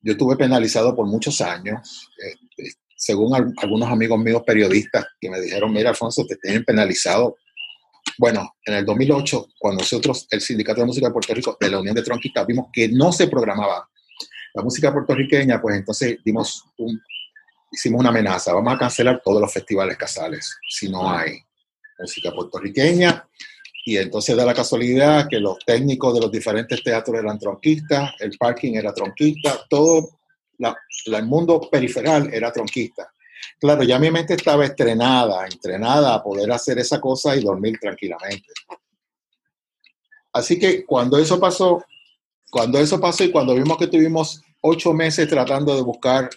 Yo 0.00 0.12
estuve 0.12 0.36
penalizado 0.36 0.94
por 0.94 1.06
muchos 1.06 1.40
años, 1.40 2.08
eh, 2.24 2.34
según 2.96 3.34
al- 3.34 3.52
algunos 3.58 3.90
amigos 3.90 4.18
míos 4.18 4.42
periodistas 4.46 5.04
que 5.20 5.28
me 5.30 5.40
dijeron, 5.40 5.72
mira 5.72 5.90
Alfonso, 5.90 6.24
te 6.26 6.36
tienen 6.36 6.64
penalizado. 6.64 7.36
Bueno, 8.18 8.54
en 8.64 8.74
el 8.74 8.86
2008, 8.86 9.48
cuando 9.58 9.80
nosotros, 9.82 10.26
el 10.30 10.40
Sindicato 10.40 10.80
de 10.80 10.86
Música 10.86 11.08
de 11.08 11.12
Puerto 11.12 11.34
Rico, 11.34 11.56
de 11.60 11.70
la 11.70 11.80
Unión 11.80 11.94
de 11.94 12.02
Tronquistas, 12.02 12.46
vimos 12.46 12.68
que 12.72 12.88
no 12.88 13.12
se 13.12 13.28
programaba 13.28 13.88
la 14.54 14.62
música 14.62 14.90
puertorriqueña, 14.92 15.60
pues 15.60 15.76
entonces 15.76 16.18
dimos 16.24 16.64
un, 16.78 16.98
hicimos 17.70 18.00
una 18.00 18.08
amenaza, 18.08 18.54
vamos 18.54 18.72
a 18.74 18.78
cancelar 18.78 19.20
todos 19.22 19.40
los 19.42 19.52
festivales 19.52 19.98
casales, 19.98 20.56
si 20.70 20.88
no 20.88 21.10
hay 21.10 21.38
música 21.98 22.30
puertorriqueña. 22.32 23.28
Y 23.88 23.98
entonces 23.98 24.36
da 24.36 24.44
la 24.44 24.52
casualidad 24.52 25.28
que 25.28 25.38
los 25.38 25.58
técnicos 25.64 26.12
de 26.12 26.20
los 26.20 26.32
diferentes 26.32 26.82
teatros 26.82 27.18
eran 27.20 27.38
tronquistas, 27.38 28.14
el 28.18 28.36
parking 28.36 28.74
era 28.74 28.92
tronquista, 28.92 29.60
todo 29.70 30.18
la- 30.58 30.76
el 31.06 31.24
mundo 31.24 31.60
periferal 31.70 32.28
era 32.34 32.50
tronquista. 32.52 33.12
Claro, 33.60 33.84
ya 33.84 33.98
mi 34.00 34.10
mente 34.10 34.34
estaba 34.34 34.64
estrenada, 34.64 35.46
entrenada 35.46 36.14
a 36.14 36.22
poder 36.22 36.50
hacer 36.50 36.80
esa 36.80 37.00
cosa 37.00 37.36
y 37.36 37.44
dormir 37.44 37.78
tranquilamente. 37.80 38.48
Así 40.32 40.58
que 40.58 40.84
cuando 40.84 41.16
eso 41.16 41.38
pasó, 41.38 41.84
cuando 42.50 42.78
eso 42.80 43.00
pasó 43.00 43.22
y 43.22 43.30
cuando 43.30 43.54
vimos 43.54 43.78
que 43.78 43.86
tuvimos 43.86 44.42
ocho 44.62 44.92
meses 44.92 45.28
tratando 45.28 45.76
de 45.76 45.82
buscar 45.82 46.28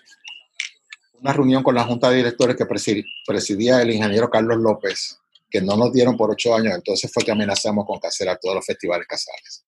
una 1.20 1.34
reunión 1.34 1.64
con 1.64 1.74
la 1.74 1.84
Junta 1.84 2.12
de 2.12 2.18
Directores 2.18 2.56
que 2.56 2.66
presi- 2.66 3.04
presidía 3.26 3.82
el 3.82 3.90
ingeniero 3.92 4.30
Carlos 4.30 4.58
López, 4.58 5.19
que 5.50 5.62
no 5.62 5.76
nos 5.76 5.92
dieron 5.92 6.16
por 6.16 6.32
ocho 6.32 6.54
años, 6.56 6.76
entonces 6.76 7.12
fue 7.14 7.24
que 7.24 7.32
amenazamos 7.32 7.86
con 7.86 8.00
cancelar 8.00 8.40
todos 8.42 8.56
los 8.56 8.66
festivales 8.66 9.08
casales. 9.08 9.66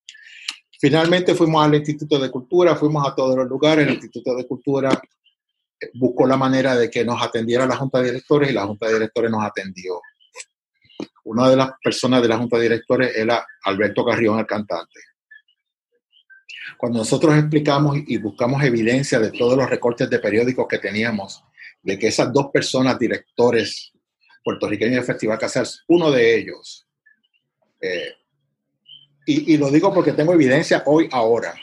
Finalmente 0.80 1.36
fuimos 1.36 1.64
al 1.64 1.76
Instituto 1.76 2.20
de 2.20 2.30
Cultura, 2.30 2.76
fuimos 2.76 3.08
a 3.08 3.16
todos 3.16 3.36
los 3.36 3.48
lugares, 3.48 3.88
el 3.88 3.94
Instituto 3.94 4.36
de 4.36 4.48
Cultura 4.48 5.02
eh, 5.80 5.90
buscó 5.96 6.28
la 6.28 6.38
manera 6.38 6.76
de 6.76 6.90
que 6.90 7.06
nos 7.06 7.22
atendiera 7.22 7.66
la 7.66 7.76
Junta 7.76 8.00
de 8.00 8.06
Directores 8.06 8.50
y 8.50 8.54
la 8.54 8.66
Junta 8.66 8.88
de 8.88 8.94
Directores 8.94 9.32
nos 9.32 9.44
atendió. 9.44 10.02
Una 11.24 11.50
de 11.50 11.56
las 11.56 11.72
personas 11.84 12.22
de 12.22 12.28
la 12.28 12.38
Junta 12.38 12.58
de 12.58 12.64
Directores 12.64 13.16
era 13.16 13.46
Alberto 13.64 14.04
Carrión, 14.04 14.40
el 14.40 14.46
cantante. 14.46 15.00
Cuando 16.78 17.00
nosotros 17.00 17.36
explicamos 17.36 17.98
y 18.08 18.18
buscamos 18.18 18.64
evidencia 18.64 19.20
de 19.20 19.32
todos 19.32 19.56
los 19.56 19.70
recortes 19.70 20.10
de 20.10 20.20
periódicos 20.20 20.68
que 20.68 20.80
teníamos, 20.80 21.44
de 21.84 21.98
que 21.98 22.08
esas 22.08 22.32
dos 22.34 22.48
personas, 22.52 22.98
directores 22.98 23.92
puertorriqueños 24.44 24.96
del 24.96 25.06
Festival 25.06 25.38
Casals, 25.38 25.84
uno 25.88 26.12
de 26.12 26.38
ellos, 26.38 26.88
eh, 27.82 28.14
y, 29.26 29.58
lo 29.58 29.70
digo 29.70 29.94
porque 29.94 30.14
tengo 30.14 30.34
evidencia 30.34 30.84
hoy, 30.88 31.08
ahora, 31.12 31.54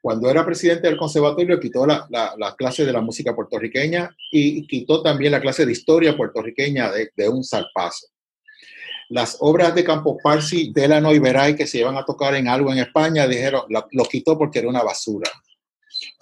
cuando 0.00 0.30
era 0.30 0.46
presidente 0.46 0.86
del 0.86 0.96
conservatorio, 0.96 1.58
quitó 1.58 1.84
la, 1.86 2.06
la, 2.10 2.34
la 2.38 2.54
clase 2.54 2.84
de 2.84 2.92
la 2.92 3.00
música 3.00 3.34
puertorriqueña 3.34 4.14
y 4.30 4.66
quitó 4.66 5.02
también 5.02 5.32
la 5.32 5.40
clase 5.40 5.66
de 5.66 5.72
historia 5.72 6.16
puertorriqueña 6.16 6.90
de, 6.92 7.28
un 7.28 7.42
salpazo. 7.42 8.06
Las 9.08 9.36
obras 9.40 9.74
de 9.74 9.84
Campos 9.84 10.18
Parsi, 10.22 10.72
Delano 10.72 11.12
y 11.12 11.18
Veray 11.18 11.56
que 11.56 11.66
se 11.66 11.78
iban 11.78 11.96
a 11.96 12.04
tocar 12.04 12.34
en 12.34 12.48
algo 12.48 12.72
en 12.72 12.78
España, 12.78 13.26
dijeron, 13.26 13.62
lo 13.68 14.04
quitó 14.04 14.38
porque 14.38 14.60
era 14.60 14.68
una 14.68 14.82
basura. 14.82 15.30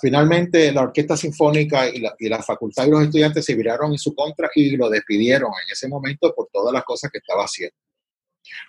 Finalmente, 0.01 0.73
la 0.73 0.83
Orquesta 0.83 1.17
Sinfónica 1.17 1.89
y 1.89 2.01
la, 2.01 2.15
y 2.19 2.29
la 2.29 2.43
facultad 2.43 2.87
y 2.87 2.91
los 2.91 3.03
estudiantes 3.03 3.45
se 3.45 3.55
viraron 3.55 3.93
en 3.93 3.99
su 3.99 4.15
contra 4.15 4.51
y 4.55 4.77
lo 4.77 4.89
despidieron 4.91 5.51
en 5.51 5.73
ese 5.73 5.89
momento 5.89 6.35
por 6.35 6.49
todas 6.53 6.73
las 6.73 6.85
cosas 6.85 7.11
que 7.11 7.19
estaba 7.19 7.45
haciendo. 7.45 7.77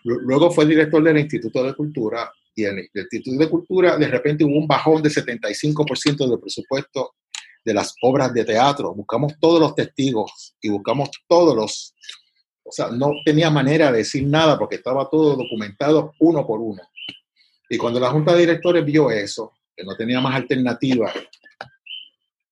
Lu- 0.04 0.20
Luego 0.22 0.52
fue 0.52 0.66
director 0.66 1.04
del 1.04 1.18
Instituto 1.20 1.64
de 1.64 1.74
Cultura 1.74 2.32
y 2.56 2.64
el 2.66 2.90
Instituto 2.94 3.38
de 3.38 3.50
Cultura 3.50 3.98
de 3.98 4.08
repente 4.08 4.44
hubo 4.44 4.58
un 4.58 4.68
bajón 4.68 5.02
de 5.02 5.10
75% 5.10 6.30
del 6.30 6.40
presupuesto 6.40 7.16
de 7.66 7.74
las 7.74 7.96
obras 8.02 8.34
de 8.34 8.46
teatro. 8.46 8.94
Buscamos 8.94 9.34
todos 9.40 9.60
los 9.60 9.74
testigos 9.76 10.56
y 10.62 10.70
buscamos 10.70 11.10
todos 11.28 11.56
los... 11.56 11.96
O 12.66 12.72
sea, 12.72 12.90
no 12.90 13.12
tenía 13.26 13.50
manera 13.50 13.92
de 13.92 14.00
decir 14.00 14.26
nada 14.26 14.58
porque 14.58 14.76
estaba 14.76 15.10
todo 15.10 15.36
documentado 15.36 16.14
uno 16.20 16.46
por 16.48 16.60
uno. 16.62 16.82
Y 17.70 17.78
cuando 17.78 18.00
la 18.00 18.10
Junta 18.12 18.34
de 18.34 18.40
Directores 18.42 18.86
vio 18.86 19.10
eso, 19.12 19.54
que 19.76 19.84
no 19.84 19.96
tenía 19.96 20.22
más 20.22 20.36
alternativa 20.36 21.12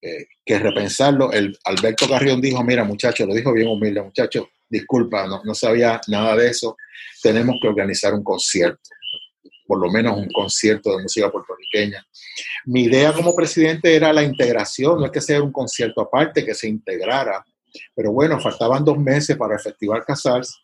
eh, 0.01 0.26
que 0.43 0.57
repensarlo, 0.57 1.32
el 1.32 1.57
Alberto 1.63 2.07
Carrión 2.09 2.41
dijo, 2.41 2.63
mira 2.63 2.84
muchacho, 2.84 3.26
lo 3.28 3.36
dijo 3.36 3.53
bien 3.53 3.67
humilde, 3.67 4.01
muchacho, 4.01 4.49
disculpa, 4.67 5.28
no, 5.28 5.41
no 5.43 5.53
sabía 5.53 6.01
nada 6.07 6.36
de 6.36 6.49
eso, 6.49 6.76
tenemos 7.22 7.57
que 7.61 7.67
organizar 7.67 8.13
un 8.15 8.24
concierto, 8.24 8.82
por 9.67 9.80
lo 9.80 9.91
menos 9.91 10.17
un 10.17 10.28
concierto 10.32 10.97
de 10.97 11.03
música 11.03 11.30
puertorriqueña. 11.30 12.03
Mi 12.65 12.86
idea 12.86 13.13
como 13.13 13.36
presidente 13.36 13.95
era 13.95 14.11
la 14.11 14.24
integración, 14.24 14.99
no 14.99 15.05
es 15.05 15.11
que 15.11 15.22
sea 15.22 15.41
un 15.41 15.51
concierto 15.51 16.01
aparte, 16.01 16.43
que 16.43 16.55
se 16.55 16.67
integrara, 16.67 17.45
pero 17.93 18.11
bueno, 18.11 18.39
faltaban 18.39 18.84
dos 18.84 18.97
meses 18.97 19.38
para 19.38 19.53
el 19.53 19.61
Festival 19.61 20.03
Casals 20.03 20.59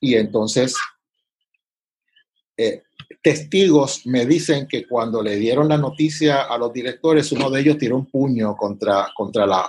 y 0.00 0.14
entonces 0.14 0.76
eh, 2.56 2.82
testigos 3.20 4.06
me 4.06 4.26
dicen 4.26 4.66
que 4.68 4.86
cuando 4.86 5.22
le 5.22 5.36
dieron 5.36 5.68
la 5.68 5.76
noticia 5.76 6.42
a 6.42 6.56
los 6.56 6.72
directores, 6.72 7.32
uno 7.32 7.50
de 7.50 7.60
ellos 7.60 7.78
tiró 7.78 7.96
un 7.96 8.06
puño 8.06 8.56
contra, 8.56 9.08
contra, 9.14 9.46
la, 9.46 9.68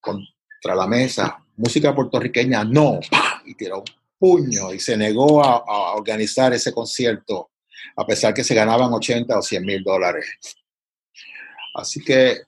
contra 0.00 0.74
la 0.74 0.86
mesa. 0.86 1.38
Música 1.56 1.94
puertorriqueña, 1.94 2.64
no, 2.64 2.98
y 3.46 3.54
tiró 3.54 3.78
un 3.78 3.84
puño 4.18 4.72
y 4.72 4.80
se 4.80 4.96
negó 4.96 5.44
a, 5.44 5.62
a 5.66 5.94
organizar 5.94 6.52
ese 6.52 6.72
concierto, 6.72 7.50
a 7.96 8.04
pesar 8.04 8.34
que 8.34 8.44
se 8.44 8.54
ganaban 8.54 8.92
80 8.92 9.38
o 9.38 9.42
100 9.42 9.64
mil 9.64 9.84
dólares. 9.84 10.26
Así 11.74 12.02
que 12.04 12.38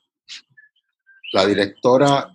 la 1.33 1.47
directora 1.47 2.33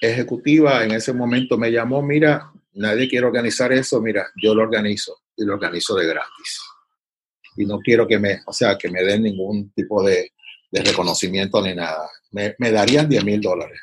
ejecutiva 0.00 0.84
en 0.84 0.92
ese 0.92 1.12
momento 1.12 1.58
me 1.58 1.70
llamó, 1.70 2.02
mira, 2.02 2.50
nadie 2.72 3.08
quiere 3.08 3.26
organizar 3.26 3.72
eso, 3.72 4.00
mira, 4.00 4.28
yo 4.40 4.54
lo 4.54 4.62
organizo 4.62 5.18
y 5.38 5.44
lo 5.44 5.54
organizo 5.54 5.94
de 5.94 6.06
gratis. 6.06 6.60
Y 7.56 7.64
no 7.64 7.78
quiero 7.78 8.06
que 8.06 8.18
me, 8.18 8.40
o 8.46 8.52
sea, 8.52 8.76
que 8.76 8.90
me 8.90 9.02
den 9.02 9.22
ningún 9.22 9.72
tipo 9.72 10.02
de, 10.02 10.32
de 10.70 10.82
reconocimiento 10.82 11.62
ni 11.62 11.74
nada. 11.74 12.10
Me, 12.32 12.54
me 12.58 12.70
darían 12.70 13.08
10 13.08 13.24
mil 13.24 13.40
dólares. 13.40 13.80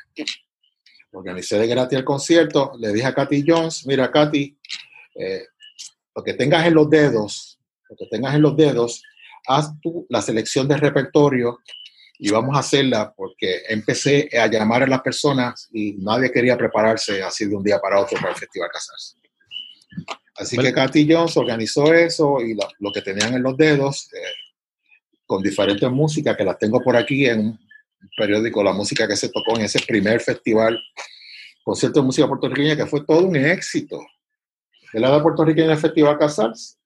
Organicé 1.12 1.58
de 1.58 1.66
gratis 1.66 1.98
el 1.98 2.04
concierto, 2.04 2.72
le 2.78 2.92
dije 2.92 3.06
a 3.06 3.14
Katy 3.14 3.44
Jones, 3.46 3.86
mira 3.86 4.10
Katy, 4.10 4.58
eh, 5.18 5.46
lo 6.14 6.22
que 6.22 6.34
tengas 6.34 6.66
en 6.66 6.74
los 6.74 6.88
dedos, 6.90 7.58
lo 7.88 7.96
que 7.96 8.06
tengas 8.06 8.34
en 8.34 8.42
los 8.42 8.56
dedos, 8.56 9.02
haz 9.46 9.70
tú 9.80 10.06
la 10.10 10.20
selección 10.20 10.68
de 10.68 10.76
repertorio 10.76 11.58
y 12.18 12.30
vamos 12.30 12.56
a 12.56 12.60
hacerla 12.60 13.12
porque 13.14 13.62
empecé 13.68 14.28
a 14.38 14.46
llamar 14.46 14.82
a 14.82 14.86
las 14.86 15.00
personas 15.00 15.68
y 15.72 15.94
nadie 15.98 16.30
quería 16.30 16.56
prepararse 16.56 17.22
así 17.22 17.46
de 17.46 17.54
un 17.54 17.62
día 17.62 17.78
para 17.78 18.00
otro 18.00 18.18
para 18.18 18.32
el 18.32 18.38
Festival 18.38 18.70
Casarse. 18.72 19.16
Así 20.36 20.56
Bueno. 20.56 20.68
que 20.68 20.74
Katy 20.74 21.06
Jones 21.10 21.36
organizó 21.36 21.92
eso 21.94 22.40
y 22.40 22.54
lo, 22.54 22.68
lo 22.78 22.92
que 22.92 23.02
tenían 23.02 23.34
en 23.34 23.42
los 23.42 23.56
dedos, 23.56 24.08
eh, 24.12 24.18
con 25.26 25.42
diferentes 25.42 25.90
músicas 25.90 26.36
que 26.36 26.44
las 26.44 26.58
tengo 26.58 26.80
por 26.80 26.96
aquí 26.96 27.26
en 27.26 27.40
un 27.40 27.58
periódico, 28.16 28.62
la 28.62 28.72
música 28.72 29.08
que 29.08 29.16
se 29.16 29.30
tocó 29.30 29.56
en 29.56 29.64
ese 29.64 29.80
primer 29.80 30.20
festival, 30.20 30.78
concierto 31.64 32.00
de 32.00 32.06
música 32.06 32.28
puertorriqueña, 32.28 32.76
que 32.76 32.86
fue 32.86 33.04
todo 33.04 33.26
un 33.26 33.34
éxito. 33.36 34.00
El 34.92 35.02
lado 35.02 35.22
puertorriqueño 35.22 35.68
del 35.68 35.78
Festival 35.78 36.18
Casals, 36.18 36.78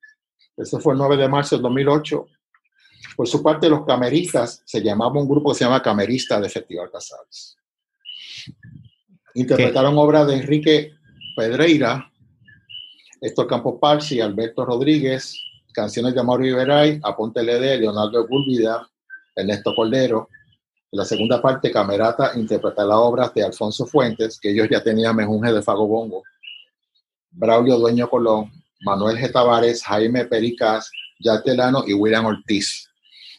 eso 0.56 0.80
fue 0.80 0.94
el 0.94 0.98
9 0.98 1.16
de 1.16 1.28
marzo 1.28 1.56
del 1.56 1.62
2008. 1.62 2.26
Por 3.16 3.28
su 3.28 3.42
parte, 3.42 3.68
los 3.68 3.84
cameristas, 3.84 4.62
se 4.64 4.82
llamaba 4.82 5.20
un 5.20 5.28
grupo 5.28 5.52
que 5.52 5.58
se 5.58 5.64
llama 5.64 5.82
Camerista 5.82 6.40
de 6.40 6.48
Festival 6.48 6.90
Casals. 6.90 7.56
Interpretaron 9.34 9.96
obras 9.98 10.26
de 10.26 10.34
Enrique 10.36 10.92
Pedreira, 11.36 12.09
Héctor 13.21 13.47
Campos 13.47 13.79
Parsi, 13.81 14.21
Alberto 14.21 14.64
Rodríguez, 14.64 15.39
canciones 15.73 16.14
de 16.14 16.23
Mauro 16.23 16.47
Iberay, 16.47 17.01
Aponte 17.03 17.43
Lede, 17.43 17.79
Leonardo 17.79 18.27
Gúlvida, 18.27 18.89
Ernesto 19.35 19.75
Cordero. 19.75 20.29
En 20.91 20.99
la 20.99 21.05
segunda 21.05 21.41
parte, 21.41 21.71
Camerata 21.71 22.33
interpreta 22.35 22.85
las 22.85 22.97
obras 22.97 23.33
de 23.35 23.45
Alfonso 23.45 23.87
Fuentes, 23.87 24.41
que 24.41 24.51
ellos 24.51 24.68
ya 24.71 24.83
tenían 24.83 25.14
Mejunje 25.14 25.53
de 25.53 25.62
Fago 25.62 25.87
Bongo, 25.87 26.23
Braulio 27.31 27.79
Dueño 27.79 28.09
Colón, 28.09 28.51
Manuel 28.81 29.18
G. 29.18 29.31
Tavares, 29.31 29.85
Jaime 29.85 30.25
Pericas, 30.25 30.91
Jack 31.21 31.45
Delano 31.45 31.85
y 31.87 31.93
William 31.93 32.25
Ortiz. 32.25 32.89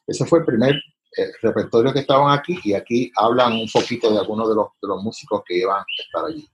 Ese 0.06 0.26
fue 0.26 0.40
el 0.40 0.46
primer 0.46 0.76
eh, 1.18 1.32
repertorio 1.42 1.92
que 1.92 2.00
estaban 2.00 2.38
aquí 2.38 2.58
y 2.64 2.74
aquí 2.74 3.12
hablan 3.18 3.54
un 3.54 3.68
poquito 3.68 4.12
de 4.12 4.20
algunos 4.20 4.48
de 4.48 4.56
los, 4.56 4.68
de 4.82 4.88
los 4.88 5.04
músicos 5.04 5.42
que 5.46 5.58
iban 5.58 5.80
a 5.80 5.86
estar 5.98 6.26
allí. 6.26 6.48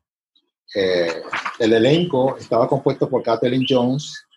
Eh, 0.79 1.23
el 1.57 1.73
elenco 1.73 2.37
estaba 2.37 2.67
compuesto 2.67 3.09
por 3.09 3.23
Kathleen 3.23 3.65
Jones, 3.67 4.27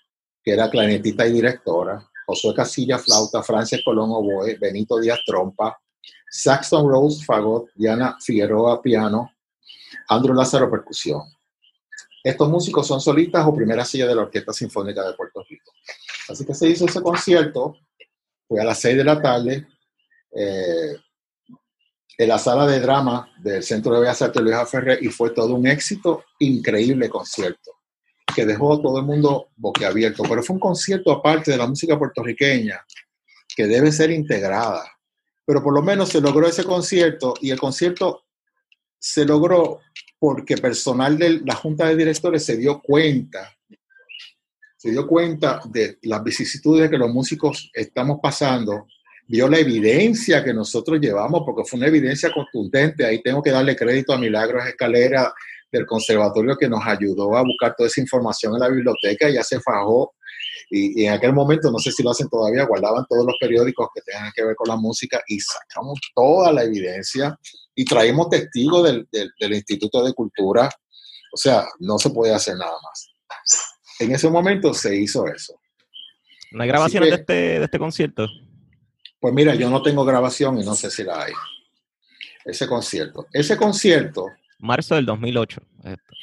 que 0.42 0.52
era 0.52 0.70
clarinetista 0.70 1.26
y 1.26 1.32
directora, 1.32 2.02
Josué 2.24 2.54
Casilla, 2.54 2.98
flauta, 2.98 3.42
Frances 3.42 3.82
Colón, 3.84 4.08
oboe, 4.10 4.56
Benito 4.58 4.98
Díaz, 4.98 5.20
trompa, 5.26 5.78
Saxon 6.30 6.88
Rose, 6.88 7.22
fagot, 7.26 7.68
Diana 7.74 8.16
Figueroa, 8.18 8.80
piano, 8.80 9.32
Andrew 10.08 10.34
Lázaro, 10.34 10.70
percusión. 10.70 11.24
Estos 12.24 12.48
músicos 12.48 12.86
son 12.86 13.02
solistas 13.02 13.46
o 13.46 13.54
primera 13.54 13.84
silla 13.84 14.06
de 14.06 14.14
la 14.14 14.22
Orquesta 14.22 14.54
Sinfónica 14.54 15.06
de 15.06 15.12
Puerto 15.12 15.44
Rico. 15.46 15.72
Así 16.26 16.46
que 16.46 16.54
se 16.54 16.70
hizo 16.70 16.86
ese 16.86 17.02
concierto, 17.02 17.76
fue 18.48 18.62
a 18.62 18.64
las 18.64 18.80
6 18.80 18.96
de 18.96 19.04
la 19.04 19.20
tarde, 19.20 19.68
eh, 20.34 20.96
en 22.20 22.28
la 22.28 22.38
sala 22.38 22.66
de 22.66 22.80
drama 22.80 23.32
del 23.38 23.62
Centro 23.62 23.94
de 23.94 24.00
Bellas 24.00 24.20
Artes 24.20 24.42
Luis 24.42 24.54
Ferrer 24.68 24.98
y 25.02 25.08
fue 25.08 25.30
todo 25.30 25.54
un 25.54 25.66
éxito, 25.66 26.26
increíble 26.38 27.08
concierto, 27.08 27.70
que 28.36 28.44
dejó 28.44 28.74
a 28.74 28.82
todo 28.82 28.98
el 28.98 29.06
mundo 29.06 29.48
boquiabierto. 29.56 30.24
Pero 30.24 30.42
fue 30.42 30.52
un 30.52 30.60
concierto 30.60 31.12
aparte 31.12 31.50
de 31.50 31.56
la 31.56 31.66
música 31.66 31.98
puertorriqueña, 31.98 32.84
que 33.56 33.66
debe 33.66 33.90
ser 33.90 34.10
integrada. 34.10 34.84
Pero 35.46 35.62
por 35.62 35.72
lo 35.72 35.80
menos 35.80 36.10
se 36.10 36.20
logró 36.20 36.46
ese 36.46 36.62
concierto 36.62 37.32
y 37.40 37.52
el 37.52 37.58
concierto 37.58 38.26
se 38.98 39.24
logró 39.24 39.80
porque 40.18 40.58
personal 40.58 41.16
de 41.16 41.40
la 41.42 41.54
Junta 41.54 41.86
de 41.86 41.96
Directores 41.96 42.44
se 42.44 42.58
dio 42.58 42.82
cuenta, 42.82 43.50
se 44.76 44.90
dio 44.90 45.06
cuenta 45.06 45.62
de 45.64 45.98
las 46.02 46.22
vicisitudes 46.22 46.90
que 46.90 46.98
los 46.98 47.08
músicos 47.08 47.70
estamos 47.72 48.18
pasando, 48.22 48.86
vio 49.30 49.48
la 49.48 49.58
evidencia 49.60 50.42
que 50.42 50.52
nosotros 50.52 50.98
llevamos, 51.00 51.42
porque 51.46 51.62
fue 51.68 51.78
una 51.78 51.86
evidencia 51.86 52.32
contundente. 52.32 53.06
Ahí 53.06 53.22
tengo 53.22 53.40
que 53.40 53.52
darle 53.52 53.76
crédito 53.76 54.12
a 54.12 54.18
Milagros 54.18 54.66
Escalera 54.66 55.32
del 55.70 55.86
conservatorio 55.86 56.56
que 56.56 56.68
nos 56.68 56.84
ayudó 56.84 57.36
a 57.36 57.42
buscar 57.42 57.74
toda 57.76 57.86
esa 57.86 58.00
información 58.00 58.54
en 58.54 58.60
la 58.60 58.68
biblioteca, 58.68 59.30
ya 59.30 59.44
se 59.44 59.60
fajó. 59.60 60.14
Y, 60.68 61.00
y 61.02 61.06
en 61.06 61.12
aquel 61.12 61.32
momento, 61.32 61.70
no 61.70 61.78
sé 61.78 61.92
si 61.92 62.02
lo 62.02 62.10
hacen 62.10 62.28
todavía, 62.28 62.64
guardaban 62.64 63.04
todos 63.08 63.24
los 63.24 63.36
periódicos 63.40 63.86
que 63.94 64.00
tengan 64.02 64.32
que 64.34 64.44
ver 64.44 64.56
con 64.56 64.66
la 64.68 64.74
música 64.76 65.20
y 65.28 65.38
sacamos 65.38 66.00
toda 66.12 66.52
la 66.52 66.64
evidencia 66.64 67.38
y 67.76 67.84
traímos 67.84 68.30
testigos 68.30 68.82
del, 68.84 69.06
del, 69.12 69.30
del 69.38 69.52
Instituto 69.54 70.02
de 70.04 70.12
Cultura. 70.12 70.68
O 71.32 71.36
sea, 71.36 71.66
no 71.78 71.98
se 71.98 72.10
podía 72.10 72.34
hacer 72.34 72.56
nada 72.56 72.72
más. 72.82 73.14
En 74.00 74.10
ese 74.12 74.28
momento 74.28 74.74
se 74.74 74.96
hizo 74.96 75.24
eso. 75.28 75.54
¿No 76.50 76.62
hay 76.64 76.68
grabaciones 76.68 77.10
que- 77.10 77.14
de, 77.16 77.20
este, 77.20 77.58
de 77.60 77.64
este 77.64 77.78
concierto? 77.78 78.26
Pues 79.20 79.34
mira, 79.34 79.54
yo 79.54 79.70
no 79.70 79.82
tengo 79.82 80.04
grabación 80.04 80.58
y 80.58 80.64
no 80.64 80.74
sé 80.74 80.90
si 80.90 81.04
la 81.04 81.22
hay. 81.22 81.32
Ese 82.44 82.66
concierto. 82.66 83.26
Ese 83.32 83.56
concierto, 83.56 84.30
Marzo 84.60 84.94
del 84.94 85.06
2008. 85.06 85.60
Esto, 85.84 86.14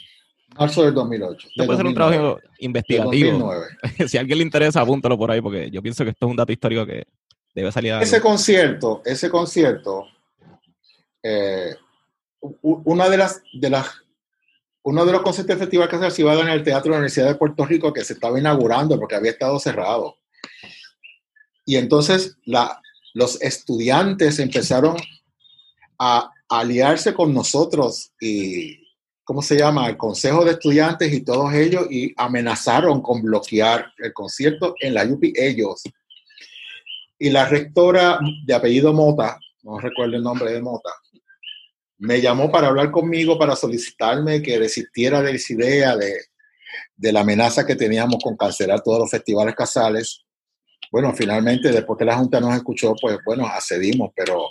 marzo 0.58 0.84
del 0.84 0.94
2008. 0.94 1.48
Esto 1.48 1.62
de 1.62 1.68
puede 1.68 1.78
ser 1.78 1.86
un 1.88 1.94
2009, 1.94 1.96
trabajo 1.96 2.36
de 2.36 2.66
investigativo. 2.66 3.32
2009. 3.32 3.68
si 4.08 4.18
a 4.18 4.22
alguien 4.22 4.38
le 4.38 4.44
interesa, 4.44 4.82
apúntalo 4.82 5.18
por 5.18 5.32
ahí, 5.32 5.42
porque 5.42 5.70
yo 5.72 5.82
pienso 5.82 6.04
que 6.04 6.12
esto 6.12 6.26
es 6.26 6.30
un 6.30 6.38
dato 6.38 6.52
histórico 6.52 6.86
que 6.86 7.06
debe 7.54 7.72
salir 7.72 7.94
a 7.94 8.02
Ese 8.02 8.22
concierto, 8.22 9.02
ese 9.06 9.30
concierto, 9.30 10.08
eh, 11.24 11.76
una 12.62 13.10
de 13.10 13.18
las, 13.18 13.42
de 13.52 13.70
las, 13.70 14.04
uno 14.84 15.06
de 15.06 15.12
los 15.12 15.22
conciertos 15.22 15.56
del 15.56 15.66
Festival 15.66 15.90
Casal 15.90 16.12
se 16.12 16.22
iba 16.22 16.32
a 16.32 16.36
dar 16.36 16.46
en 16.46 16.54
el 16.54 16.64
Teatro 16.64 16.92
de 16.92 16.92
la 16.92 16.98
Universidad 16.98 17.28
de 17.28 17.36
Puerto 17.36 17.66
Rico 17.66 17.92
que 17.92 18.04
se 18.04 18.14
estaba 18.14 18.40
inaugurando 18.40 19.00
porque 19.00 19.16
había 19.16 19.32
estado 19.32 19.60
cerrado. 19.60 20.18
Y 21.66 21.76
entonces 21.76 22.38
la, 22.46 22.80
los 23.14 23.42
estudiantes 23.42 24.40
empezaron 24.40 24.98
a 26.00 26.32
aliarse 26.50 27.14
con 27.14 27.34
nosotros 27.34 28.12
y, 28.20 28.78
¿cómo 29.24 29.42
se 29.42 29.58
llama? 29.58 29.90
El 29.90 29.98
Consejo 29.98 30.46
de 30.46 30.52
Estudiantes 30.52 31.12
y 31.12 31.22
todos 31.22 31.54
ellos 31.54 31.88
y 31.90 32.14
amenazaron 32.16 33.02
con 33.02 33.22
bloquear 33.22 33.92
el 33.98 34.14
concierto 34.14 34.76
en 34.80 34.94
la 34.94 35.06
UPI 35.06 35.34
ellos. 35.36 35.84
Y 37.20 37.30
la 37.30 37.46
rectora 37.46 38.20
de 38.46 38.54
apellido 38.54 38.94
Mota, 38.94 39.40
no 39.64 39.80
recuerdo 39.80 40.16
el 40.16 40.24
nombre 40.24 40.52
de 40.52 40.62
Mota, 40.62 40.92
me 42.00 42.22
llamó 42.22 42.52
para 42.52 42.68
hablar 42.68 42.92
conmigo, 42.92 43.40
para 43.40 43.56
solicitarme 43.56 44.42
que 44.42 44.60
desistiera 44.60 45.22
de 45.22 45.32
esa 45.32 45.54
idea 45.54 45.98
de, 45.98 46.14
de 46.96 47.12
la 47.12 47.22
amenaza 47.22 47.66
que 47.66 47.76
teníamos 47.76 48.24
con 48.24 48.38
cancelar 48.38 48.82
todos 48.82 49.00
los 49.00 49.10
festivales 49.10 49.56
casales. 49.56 50.24
Bueno, 50.92 51.14
finalmente, 51.14 51.72
después 51.72 51.98
que 51.98 52.06
la 52.06 52.18
Junta 52.18 52.40
nos 52.40 52.56
escuchó, 52.56 52.96
pues 53.00 53.18
bueno, 53.26 53.46
accedimos, 53.46 54.12
pero 54.16 54.50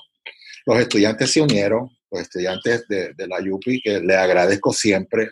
los 0.67 0.79
estudiantes 0.79 1.31
se 1.31 1.41
unieron, 1.41 1.91
los 2.11 2.23
estudiantes 2.23 2.87
de, 2.89 3.15
la 3.27 3.39
UPI, 3.39 3.81
que 3.81 4.01
le 4.01 4.17
agradezco 4.17 4.73
siempre, 4.73 5.31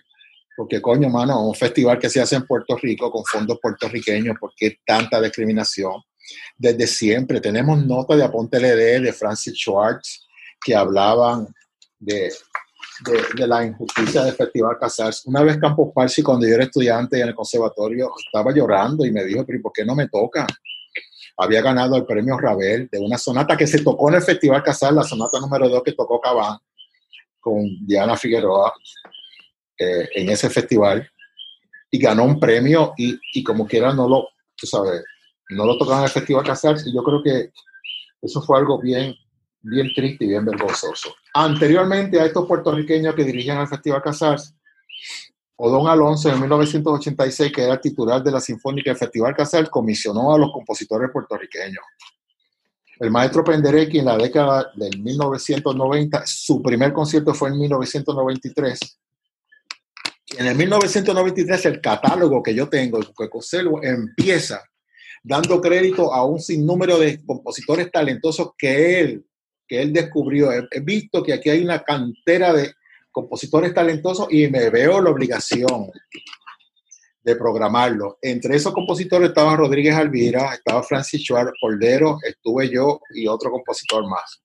porque 0.56 0.80
coño, 0.80 1.08
mano, 1.08 1.46
un 1.46 1.54
festival 1.54 1.98
que 1.98 2.08
se 2.08 2.20
hace 2.20 2.36
en 2.36 2.46
Puerto 2.46 2.76
Rico 2.76 3.10
con 3.10 3.24
fondos 3.24 3.58
puertorriqueños, 3.60 4.36
¿por 4.38 4.52
qué 4.56 4.78
tanta 4.86 5.20
discriminación? 5.20 5.94
Desde 6.56 6.86
siempre 6.86 7.40
tenemos 7.40 7.84
notas 7.84 8.16
de 8.16 8.24
Aponte 8.24 8.58
LD, 8.58 9.02
de 9.02 9.12
Francis 9.12 9.54
Schwartz, 9.54 10.26
que 10.64 10.74
hablaban 10.74 11.48
de, 11.98 12.32
de, 13.36 13.46
la 13.46 13.64
injusticia 13.64 14.22
del 14.22 14.34
Festival 14.34 14.78
Casals. 14.78 15.26
Una 15.26 15.42
vez 15.42 15.58
Campos 15.58 15.90
Parsi, 15.94 16.22
cuando 16.22 16.46
yo 16.46 16.54
era 16.54 16.64
estudiante 16.64 17.20
en 17.20 17.28
el 17.28 17.34
conservatorio, 17.34 18.10
estaba 18.24 18.54
llorando 18.54 19.04
y 19.04 19.10
me 19.10 19.24
dijo, 19.24 19.44
pero 19.44 19.60
¿por 19.62 19.72
qué 19.72 19.84
no 19.84 19.94
me 19.94 20.08
tocan? 20.08 20.46
Había 21.36 21.62
ganado 21.62 21.96
el 21.96 22.06
premio 22.06 22.38
Ravel 22.38 22.88
de 22.90 22.98
una 22.98 23.18
sonata 23.18 23.56
que 23.56 23.66
se 23.66 23.82
tocó 23.82 24.08
en 24.08 24.16
el 24.16 24.22
Festival 24.22 24.62
Casals, 24.62 24.96
la 24.96 25.02
sonata 25.02 25.40
número 25.40 25.68
2 25.68 25.82
que 25.82 25.92
tocó 25.92 26.20
Cabán 26.20 26.58
con 27.40 27.64
Diana 27.86 28.16
Figueroa 28.16 28.72
eh, 29.78 30.08
en 30.14 30.30
ese 30.30 30.48
festival 30.48 31.08
y 31.90 31.98
ganó 31.98 32.24
un 32.24 32.40
premio 32.40 32.94
y, 32.96 33.18
y 33.34 33.42
como 33.42 33.66
quiera 33.66 33.92
no 33.92 34.08
lo, 34.08 34.28
tú 34.56 34.66
sabes, 34.66 35.02
no 35.50 35.66
lo 35.66 35.76
tocaron 35.76 36.00
en 36.00 36.04
el 36.04 36.10
Festival 36.10 36.44
Casals 36.44 36.86
y 36.86 36.94
yo 36.94 37.02
creo 37.02 37.22
que 37.22 37.50
eso 38.22 38.40
fue 38.40 38.58
algo 38.58 38.80
bien, 38.80 39.14
bien 39.60 39.92
triste 39.94 40.24
y 40.24 40.28
bien 40.28 40.44
vergonzoso. 40.44 41.14
Anteriormente 41.34 42.20
a 42.20 42.26
estos 42.26 42.46
puertorriqueños 42.46 43.14
que 43.14 43.24
dirigían 43.24 43.58
el 43.58 43.68
Festival 43.68 44.02
Casals, 44.02 44.54
Odón 45.56 45.86
Alonso 45.86 46.28
en 46.30 46.40
1986, 46.40 47.52
que 47.52 47.62
era 47.62 47.80
titular 47.80 48.22
de 48.22 48.32
la 48.32 48.40
Sinfónica 48.40 48.90
del 48.90 48.98
Festival 48.98 49.36
Casals, 49.36 49.70
comisionó 49.70 50.34
a 50.34 50.38
los 50.38 50.52
compositores 50.52 51.10
puertorriqueños. 51.12 51.84
El 52.98 53.10
maestro 53.10 53.44
Penderecki 53.44 53.98
en 53.98 54.06
la 54.06 54.16
década 54.16 54.70
del 54.74 55.00
1990, 55.00 56.22
su 56.26 56.62
primer 56.62 56.92
concierto 56.92 57.34
fue 57.34 57.50
en 57.50 57.58
1993. 57.58 58.98
En 60.38 60.46
el 60.46 60.56
1993 60.56 61.66
el 61.66 61.80
catálogo 61.80 62.42
que 62.42 62.54
yo 62.54 62.68
tengo, 62.68 63.00
que 63.00 63.28
conservo, 63.28 63.82
empieza 63.82 64.62
dando 65.22 65.60
crédito 65.60 66.12
a 66.12 66.24
un 66.24 66.40
sinnúmero 66.40 66.98
de 66.98 67.24
compositores 67.24 67.90
talentosos 67.90 68.50
que 68.58 69.00
él, 69.00 69.26
que 69.66 69.82
él 69.82 69.92
descubrió. 69.92 70.50
He 70.52 70.80
visto 70.80 71.22
que 71.22 71.32
aquí 71.32 71.50
hay 71.50 71.62
una 71.64 71.82
cantera 71.82 72.52
de 72.52 72.74
compositores 73.14 73.72
talentosos 73.72 74.26
y 74.28 74.48
me 74.48 74.68
veo 74.70 75.00
la 75.00 75.10
obligación 75.10 75.90
de 77.22 77.36
programarlo. 77.36 78.18
Entre 78.20 78.56
esos 78.56 78.74
compositores 78.74 79.28
estaba 79.28 79.56
Rodríguez 79.56 79.94
Alvira, 79.94 80.52
estaba 80.52 80.82
Francis 80.82 81.22
Schwartz, 81.22 81.52
Cordero, 81.60 82.18
estuve 82.26 82.68
yo 82.68 83.00
y 83.14 83.28
otro 83.28 83.52
compositor 83.52 84.06
más. 84.08 84.42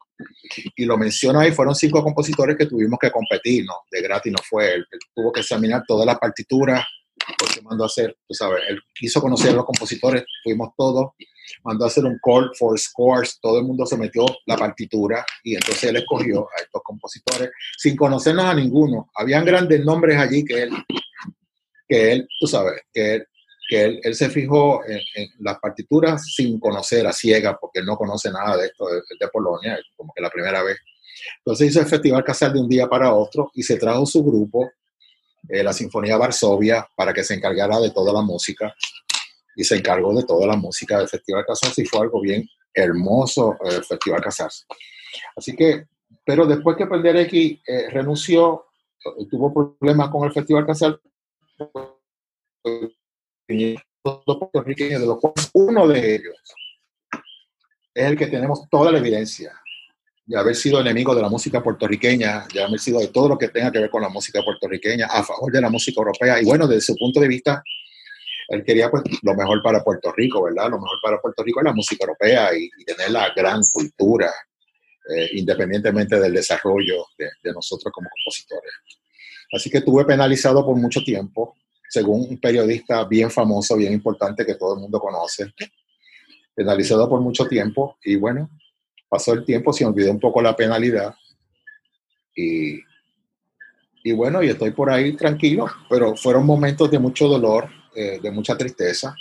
Y 0.75 0.85
lo 0.85 0.97
menciono 0.97 1.39
ahí, 1.39 1.51
fueron 1.51 1.73
cinco 1.73 2.03
compositores 2.03 2.55
que 2.57 2.67
tuvimos 2.67 2.99
que 2.99 3.09
competir, 3.09 3.65
¿no? 3.65 3.73
De 3.89 4.01
gratis 4.01 4.31
no 4.31 4.39
fue 4.47 4.75
él. 4.75 4.85
él 4.91 4.99
tuvo 5.15 5.31
que 5.31 5.41
examinar 5.41 5.83
todas 5.87 6.05
las 6.05 6.19
partituras, 6.19 6.85
porque 7.37 7.61
mandó 7.61 7.85
a 7.85 7.87
hacer, 7.87 8.15
tú 8.27 8.35
sabes, 8.35 8.61
él 8.69 8.79
quiso 8.93 9.19
conocer 9.19 9.51
a 9.51 9.55
los 9.55 9.65
compositores, 9.65 10.23
fuimos 10.43 10.69
todos, 10.77 11.13
mandó 11.63 11.85
a 11.85 11.87
hacer 11.87 12.05
un 12.05 12.19
call 12.23 12.51
for 12.57 12.77
scores, 12.79 13.39
todo 13.41 13.59
el 13.59 13.65
mundo 13.65 13.85
se 13.85 13.97
metió 13.97 14.25
la 14.45 14.57
partitura 14.57 15.25
y 15.43 15.55
entonces 15.55 15.83
él 15.83 15.97
escogió 15.97 16.47
a 16.57 16.61
estos 16.61 16.81
compositores 16.83 17.51
sin 17.77 17.95
conocernos 17.95 18.45
a 18.45 18.53
ninguno. 18.53 19.09
Habían 19.15 19.45
grandes 19.45 19.83
nombres 19.83 20.17
allí 20.17 20.43
que 20.43 20.63
él, 20.63 20.71
que 21.87 22.11
él, 22.11 22.27
tú 22.39 22.47
sabes, 22.47 22.81
que 22.93 23.15
él, 23.15 23.27
que 23.69 23.83
él, 23.83 23.99
él 24.03 24.15
se 24.15 24.29
fijó 24.29 24.83
en, 24.85 24.99
en, 25.15 25.29
las 25.39 25.59
partituras 25.59 26.25
sin 26.33 26.59
conocer 26.59 27.05
a 27.05 27.13
ciega, 27.13 27.57
porque 27.59 27.79
él 27.79 27.85
no 27.85 27.97
conoce 27.97 28.31
nada 28.31 28.57
de 28.57 28.67
esto 28.67 28.87
de, 28.87 29.01
de 29.19 29.27
Polonia, 29.27 29.77
como 29.95 30.11
que 30.13 30.21
la 30.21 30.29
primera 30.29 30.63
vez. 30.63 30.77
Entonces 31.37 31.69
hizo 31.69 31.79
el 31.79 31.85
Festival 31.85 32.23
Casal 32.23 32.53
de 32.53 32.59
un 32.59 32.69
día 32.69 32.87
para 32.87 33.13
otro 33.13 33.51
y 33.53 33.61
se 33.63 33.77
trajo 33.77 34.05
su 34.05 34.23
grupo, 34.23 34.71
eh, 35.47 35.63
la 35.63 35.73
Sinfonía 35.73 36.17
Varsovia, 36.17 36.87
para 36.95 37.13
que 37.13 37.23
se 37.23 37.35
encargara 37.35 37.79
de 37.79 37.91
toda 37.91 38.11
la 38.11 38.21
música 38.21 38.73
y 39.59 39.65
se 39.65 39.75
encargó 39.75 40.15
de 40.15 40.23
toda 40.23 40.47
la 40.47 40.55
música 40.55 40.99
del 40.99 41.09
Festival 41.09 41.43
Casals 41.45 41.77
y 41.79 41.85
fue 41.85 41.99
algo 42.03 42.21
bien 42.21 42.47
hermoso 42.73 43.57
el 43.65 43.75
eh, 43.75 43.83
Festival 43.83 44.21
Casals. 44.21 44.65
Así 45.35 45.53
que, 45.53 45.85
pero 46.25 46.45
después 46.45 46.77
que 46.77 46.87
Penderecki 46.87 47.61
eh, 47.67 47.89
renunció, 47.89 48.67
tuvo 49.29 49.77
problemas 49.77 50.09
con 50.09 50.25
el 50.25 50.31
Festival 50.31 50.65
Casals, 50.65 50.99
puertorriqueños, 54.01 55.01
de 55.01 55.05
los 55.05 55.19
cuales 55.19 55.49
uno 55.53 55.85
de 55.89 56.15
ellos 56.15 56.35
es 57.93 58.05
el 58.05 58.17
que 58.17 58.27
tenemos 58.27 58.69
toda 58.69 58.93
la 58.93 58.99
evidencia 58.99 59.51
de 60.25 60.37
haber 60.37 60.55
sido 60.55 60.79
enemigo 60.79 61.13
de 61.13 61.21
la 61.21 61.27
música 61.27 61.61
puertorriqueña, 61.61 62.47
de 62.53 62.63
haber 62.63 62.79
sido 62.79 63.01
de 63.01 63.07
todo 63.07 63.27
lo 63.27 63.37
que 63.37 63.49
tenga 63.49 63.73
que 63.73 63.79
ver 63.79 63.89
con 63.89 64.03
la 64.03 64.09
música 64.09 64.41
puertorriqueña, 64.41 65.07
a 65.07 65.21
favor 65.21 65.51
de 65.51 65.59
la 65.59 65.69
música 65.69 65.99
europea. 65.99 66.41
Y 66.41 66.45
bueno, 66.45 66.65
desde 66.65 66.93
su 66.93 66.95
punto 66.95 67.19
de 67.19 67.27
vista, 67.27 67.61
él 68.49 68.63
quería 68.63 68.89
pues 68.89 69.03
lo 69.21 69.35
mejor 69.35 69.61
para 69.61 69.83
Puerto 69.83 70.11
Rico, 70.11 70.43
¿verdad? 70.43 70.69
Lo 70.69 70.79
mejor 70.79 70.97
para 71.01 71.21
Puerto 71.21 71.43
Rico 71.43 71.59
es 71.59 71.65
la 71.65 71.73
música 71.73 72.03
europea 72.03 72.55
y, 72.55 72.69
y 72.77 72.85
tener 72.85 73.11
la 73.11 73.31
gran 73.35 73.61
cultura, 73.71 74.31
eh, 75.15 75.29
independientemente 75.33 76.19
del 76.19 76.33
desarrollo 76.33 77.05
de, 77.17 77.29
de 77.43 77.53
nosotros 77.53 77.93
como 77.93 78.09
compositores. 78.09 78.73
Así 79.51 79.69
que 79.69 79.79
estuve 79.79 80.03
penalizado 80.05 80.65
por 80.65 80.75
mucho 80.75 81.01
tiempo, 81.03 81.55
según 81.89 82.27
un 82.29 82.39
periodista 82.39 83.03
bien 83.05 83.31
famoso, 83.31 83.75
bien 83.75 83.93
importante 83.93 84.45
que 84.45 84.55
todo 84.55 84.75
el 84.75 84.81
mundo 84.81 84.99
conoce, 84.99 85.53
penalizado 86.53 87.07
por 87.07 87.21
mucho 87.21 87.45
tiempo 87.47 87.97
y 88.03 88.15
bueno, 88.15 88.49
pasó 89.07 89.33
el 89.33 89.45
tiempo, 89.45 89.73
se 89.73 89.85
olvidó 89.85 90.11
un 90.11 90.19
poco 90.19 90.41
la 90.41 90.55
penalidad 90.55 91.15
y, 92.35 92.79
y 94.03 94.11
bueno, 94.11 94.43
y 94.43 94.49
estoy 94.49 94.71
por 94.71 94.91
ahí 94.91 95.13
tranquilo, 95.13 95.67
pero 95.89 96.15
fueron 96.15 96.45
momentos 96.45 96.89
de 96.91 96.99
mucho 96.99 97.27
dolor, 97.27 97.69
eh, 98.01 98.17
de 98.23 98.31
mucha 98.31 98.55
tristeza. 98.55 99.13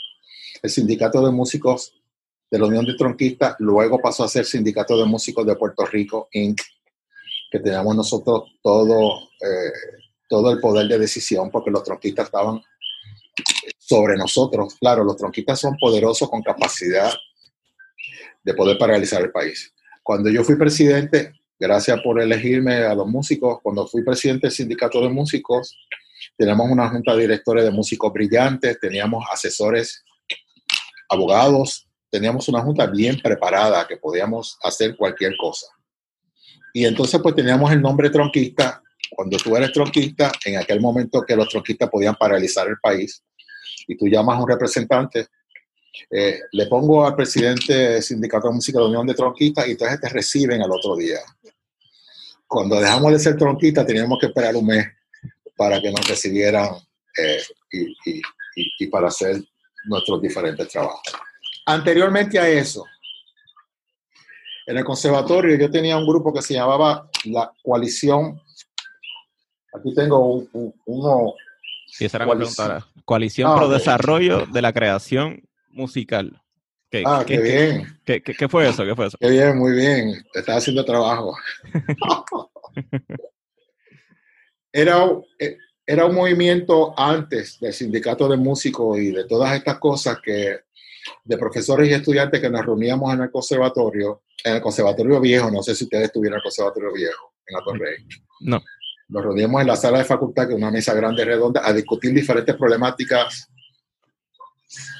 El 0.62 0.70
sindicato 0.70 1.20
de 1.26 1.32
músicos 1.32 1.92
de 2.48 2.60
la 2.60 2.66
Unión 2.66 2.86
de 2.86 2.94
Tronquistas 2.94 3.56
luego 3.58 4.00
pasó 4.00 4.22
a 4.22 4.28
ser 4.28 4.44
Sindicato 4.44 4.96
de 4.96 5.04
Músicos 5.04 5.44
de 5.44 5.56
Puerto 5.56 5.84
Rico, 5.84 6.28
Inc., 6.30 6.60
que 7.50 7.58
teníamos 7.58 7.96
nosotros 7.96 8.44
todo, 8.62 9.30
eh, 9.40 9.72
todo 10.28 10.52
el 10.52 10.60
poder 10.60 10.86
de 10.86 10.96
decisión 10.96 11.50
porque 11.50 11.72
los 11.72 11.82
tronquistas 11.82 12.26
estaban 12.26 12.62
sobre 13.76 14.16
nosotros. 14.16 14.76
Claro, 14.78 15.02
los 15.02 15.16
tronquistas 15.16 15.58
son 15.58 15.76
poderosos 15.76 16.30
con 16.30 16.40
capacidad 16.40 17.12
de 18.44 18.54
poder 18.54 18.78
paralizar 18.78 19.22
el 19.22 19.32
país. 19.32 19.74
Cuando 20.04 20.30
yo 20.30 20.44
fui 20.44 20.54
presidente, 20.54 21.32
gracias 21.58 22.00
por 22.00 22.20
elegirme 22.20 22.76
a 22.76 22.94
los 22.94 23.08
músicos, 23.08 23.58
cuando 23.60 23.88
fui 23.88 24.04
presidente 24.04 24.46
del 24.46 24.54
sindicato 24.54 25.00
de 25.00 25.08
músicos, 25.08 25.76
teníamos 26.38 26.70
una 26.70 26.88
junta 26.88 27.14
de 27.14 27.22
directores 27.22 27.64
de 27.64 27.72
músicos 27.72 28.12
brillantes, 28.12 28.78
teníamos 28.78 29.24
asesores, 29.30 30.04
abogados, 31.08 31.88
teníamos 32.10 32.48
una 32.48 32.62
junta 32.62 32.86
bien 32.86 33.20
preparada 33.20 33.86
que 33.88 33.96
podíamos 33.96 34.56
hacer 34.62 34.96
cualquier 34.96 35.36
cosa. 35.36 35.66
Y 36.72 36.84
entonces 36.84 37.20
pues 37.20 37.34
teníamos 37.34 37.72
el 37.72 37.82
nombre 37.82 38.08
tronquista. 38.08 38.80
Cuando 39.10 39.36
tú 39.36 39.56
eres 39.56 39.72
tronquista, 39.72 40.30
en 40.44 40.58
aquel 40.58 40.80
momento 40.80 41.22
que 41.22 41.34
los 41.34 41.48
tronquistas 41.48 41.90
podían 41.90 42.14
paralizar 42.14 42.68
el 42.68 42.76
país, 42.80 43.20
y 43.88 43.96
tú 43.96 44.06
llamas 44.06 44.38
a 44.38 44.42
un 44.42 44.48
representante, 44.48 45.26
eh, 46.08 46.40
le 46.52 46.66
pongo 46.66 47.04
al 47.04 47.16
presidente 47.16 47.72
del 47.74 48.02
Sindicato 48.02 48.46
de 48.46 48.54
Música 48.54 48.78
de 48.78 48.84
la 48.84 48.90
Unión 48.90 49.06
de 49.06 49.14
Tronquistas 49.14 49.66
y 49.66 49.72
entonces 49.72 50.00
te 50.00 50.08
reciben 50.08 50.62
al 50.62 50.70
otro 50.70 50.94
día. 50.94 51.18
Cuando 52.46 52.78
dejamos 52.78 53.10
de 53.12 53.18
ser 53.18 53.36
tronquistas 53.36 53.86
teníamos 53.86 54.18
que 54.20 54.26
esperar 54.26 54.54
un 54.54 54.66
mes 54.66 54.86
para 55.58 55.82
que 55.82 55.90
nos 55.90 56.08
recibieran 56.08 56.68
eh, 57.18 57.42
y, 57.72 57.80
y, 58.10 58.22
y, 58.54 58.72
y 58.78 58.86
para 58.86 59.08
hacer 59.08 59.42
nuestros 59.84 60.22
diferentes 60.22 60.68
trabajos. 60.68 61.02
Anteriormente 61.66 62.38
a 62.38 62.48
eso, 62.48 62.84
en 64.66 64.78
el 64.78 64.84
conservatorio 64.84 65.56
yo 65.56 65.70
tenía 65.70 65.96
un 65.96 66.06
grupo 66.06 66.32
que 66.32 66.42
se 66.42 66.54
llamaba 66.54 67.10
la 67.24 67.50
coalición. 67.62 68.40
Aquí 69.74 69.94
tengo 69.94 70.34
un, 70.34 70.48
un, 70.52 70.74
uno. 70.86 71.34
Sí, 71.88 72.04
esa 72.04 72.18
era 72.18 72.26
mi 72.26 72.32
pregunta. 72.36 72.86
Coalición 73.04 73.50
ah, 73.50 73.56
Pro 73.56 73.66
okay. 73.66 73.78
Desarrollo 73.78 74.46
de 74.46 74.62
la 74.62 74.72
Creación 74.72 75.42
Musical. 75.70 76.40
¿Qué, 76.90 77.02
ah, 77.04 77.24
qué, 77.26 77.36
qué 77.36 77.42
bien. 77.42 78.00
Qué, 78.04 78.22
qué, 78.22 78.48
fue 78.48 78.68
eso? 78.68 78.84
¿Qué 78.84 78.94
fue 78.94 79.08
eso? 79.08 79.18
Qué 79.18 79.28
bien, 79.30 79.58
muy 79.58 79.72
bien. 79.72 80.24
Estás 80.34 80.58
haciendo 80.58 80.84
trabajo. 80.84 81.36
era, 84.72 85.06
era 85.86 86.06
un 86.06 86.14
movimiento 86.14 86.98
antes 86.98 87.58
del 87.60 87.72
sindicato 87.72 88.28
de 88.28 88.36
músicos 88.36 88.98
y 88.98 89.10
de 89.10 89.24
todas 89.24 89.54
estas 89.56 89.78
cosas 89.78 90.18
que 90.22 90.60
de 91.24 91.38
profesores 91.38 91.88
y 91.88 91.92
estudiantes 91.92 92.40
que 92.40 92.50
nos 92.50 92.64
reuníamos 92.64 93.12
en 93.14 93.22
el 93.22 93.30
conservatorio, 93.30 94.22
en 94.44 94.56
el 94.56 94.60
conservatorio 94.60 95.20
viejo, 95.20 95.50
no 95.50 95.62
sé 95.62 95.74
si 95.74 95.84
ustedes 95.84 96.04
estuvieron 96.04 96.36
en 96.36 96.38
el 96.38 96.42
conservatorio 96.42 96.92
viejo, 96.92 97.34
en 97.46 97.56
Atorrey. 97.56 97.96
No. 98.40 98.62
Nos 99.08 99.24
reuníamos 99.24 99.62
en 99.62 99.66
la 99.68 99.76
sala 99.76 99.98
de 99.98 100.04
facultad, 100.04 100.46
que 100.46 100.52
es 100.52 100.58
una 100.58 100.70
mesa 100.70 100.92
grande 100.92 101.24
redonda, 101.24 101.62
a 101.64 101.72
discutir 101.72 102.12
diferentes 102.12 102.54
problemáticas 102.56 103.48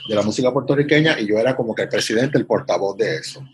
de 0.09 0.15
la 0.15 0.23
música 0.23 0.51
puertorriqueña 0.53 1.21
y 1.21 1.27
yo 1.27 1.39
era 1.39 1.55
como 1.55 1.75
que 1.75 1.83
el 1.83 1.89
presidente, 1.89 2.39
el 2.39 2.47
portavoz 2.47 2.97
de 2.97 3.17
eso. 3.17 3.45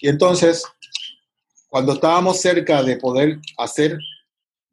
Y 0.00 0.08
entonces, 0.08 0.64
cuando 1.68 1.92
estábamos 1.92 2.40
cerca 2.40 2.82
de 2.82 2.96
poder 2.96 3.38
hacer, 3.56 3.96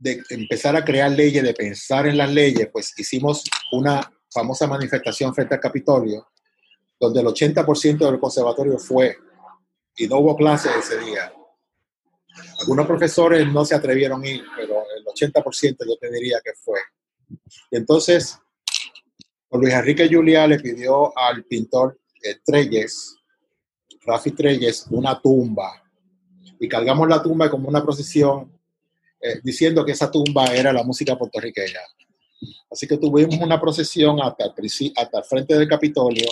de 0.02 0.24
empezar 0.32 0.76
a 0.76 0.84
crear 0.84 1.12
leyes, 1.12 1.43
de 1.43 1.54
pensar 1.54 2.08
en 2.08 2.18
las 2.18 2.34
leyes, 2.34 2.68
pues 2.74 2.91
hicimos 2.97 3.43
una 3.72 4.12
famosa 4.34 4.66
manifestación 4.66 5.34
frente 5.34 5.54
al 5.54 5.62
Capitolio, 5.62 6.28
donde 6.99 7.22
el 7.22 7.28
80% 7.28 7.97
del 7.99 8.20
conservatorio 8.20 8.80
fue 8.80 9.16
y 9.95 10.08
no 10.08 10.18
hubo 10.18 10.36
clases 10.36 10.72
ese 10.76 10.97
día. 10.97 11.32
Algunos 12.62 12.88
profesores 12.88 13.45
no 13.47 13.64
se 13.64 13.76
atrevieron 13.76 14.24
a 14.24 14.28
ir, 14.28 14.43
pero 14.56 14.84
el 14.97 15.06
80% 15.06 15.78
yo 15.88 15.95
te 15.97 16.10
diría 16.10 16.41
que 16.43 16.54
fue. 16.56 16.80
Y 17.70 17.78
entonces, 17.78 18.39
Luis 19.52 19.74
Enrique 19.74 20.10
Juliá 20.12 20.47
le 20.47 20.60
pidió 20.60 21.16
al 21.16 21.43
pintor 21.43 21.99
eh, 22.24 22.38
Treyes, 22.43 23.18
Rafi 24.04 24.32
Treyes, 24.32 24.88
una 24.89 25.22
tumba. 25.22 25.84
Y 26.60 26.68
cargamos 26.68 27.08
la 27.08 27.22
tumba 27.22 27.52
como 27.52 27.70
una 27.70 27.84
procesión, 27.84 28.51
eh, 29.22 29.39
diciendo 29.43 29.86
que 29.86 29.91
esa 29.91 30.09
tumba 30.09 30.45
era 30.47 30.74
la 30.74 30.84
música 30.84 31.17
puertorriqueña. 31.17 31.80
Así 32.69 32.88
que 32.88 32.97
tuvimos 32.97 33.38
una 33.39 33.59
procesión 33.59 34.22
hasta 34.22 34.45
el, 34.45 34.53
hasta 34.95 35.17
el 35.19 35.24
frente 35.26 35.55
del 35.55 35.67
Capitolio 35.67 36.28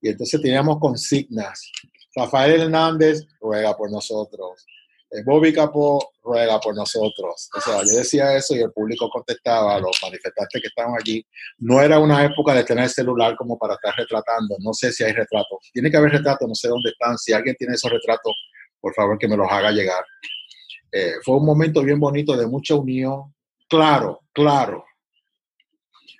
y 0.00 0.08
entonces 0.08 0.40
teníamos 0.40 0.78
consignas. 0.78 1.70
Rafael 2.14 2.60
Hernández 2.60 3.26
ruega 3.40 3.76
por 3.76 3.90
nosotros. 3.90 4.64
Eh, 5.10 5.22
Bobby 5.24 5.52
Capó 5.52 6.12
ruega 6.22 6.58
por 6.60 6.74
nosotros. 6.74 7.48
O 7.54 7.60
sea, 7.60 7.82
yo 7.84 7.96
decía 7.98 8.36
eso 8.36 8.54
y 8.54 8.60
el 8.60 8.72
público 8.72 9.10
contestaba, 9.10 9.78
los 9.78 9.98
manifestantes 10.02 10.60
que 10.60 10.68
estaban 10.68 10.94
allí. 10.98 11.24
No 11.58 11.82
era 11.82 11.98
una 11.98 12.24
época 12.24 12.54
de 12.54 12.64
tener 12.64 12.88
celular 12.88 13.36
como 13.36 13.58
para 13.58 13.74
estar 13.74 13.94
retratando. 13.96 14.56
No 14.60 14.72
sé 14.72 14.92
si 14.92 15.04
hay 15.04 15.12
retratos. 15.12 15.58
Tiene 15.72 15.90
que 15.90 15.96
haber 15.96 16.12
retratos, 16.12 16.48
no 16.48 16.54
sé 16.54 16.68
dónde 16.68 16.90
están. 16.90 17.18
Si 17.18 17.32
alguien 17.32 17.56
tiene 17.56 17.74
esos 17.74 17.90
retratos, 17.90 18.34
por 18.80 18.94
favor 18.94 19.18
que 19.18 19.28
me 19.28 19.36
los 19.36 19.50
haga 19.50 19.70
llegar. 19.70 20.04
Eh, 20.92 21.14
fue 21.24 21.36
un 21.36 21.46
momento 21.46 21.82
bien 21.82 21.98
bonito 21.98 22.36
de 22.36 22.46
mucha 22.46 22.74
unión. 22.74 23.34
Claro, 23.68 24.20
claro. 24.32 24.84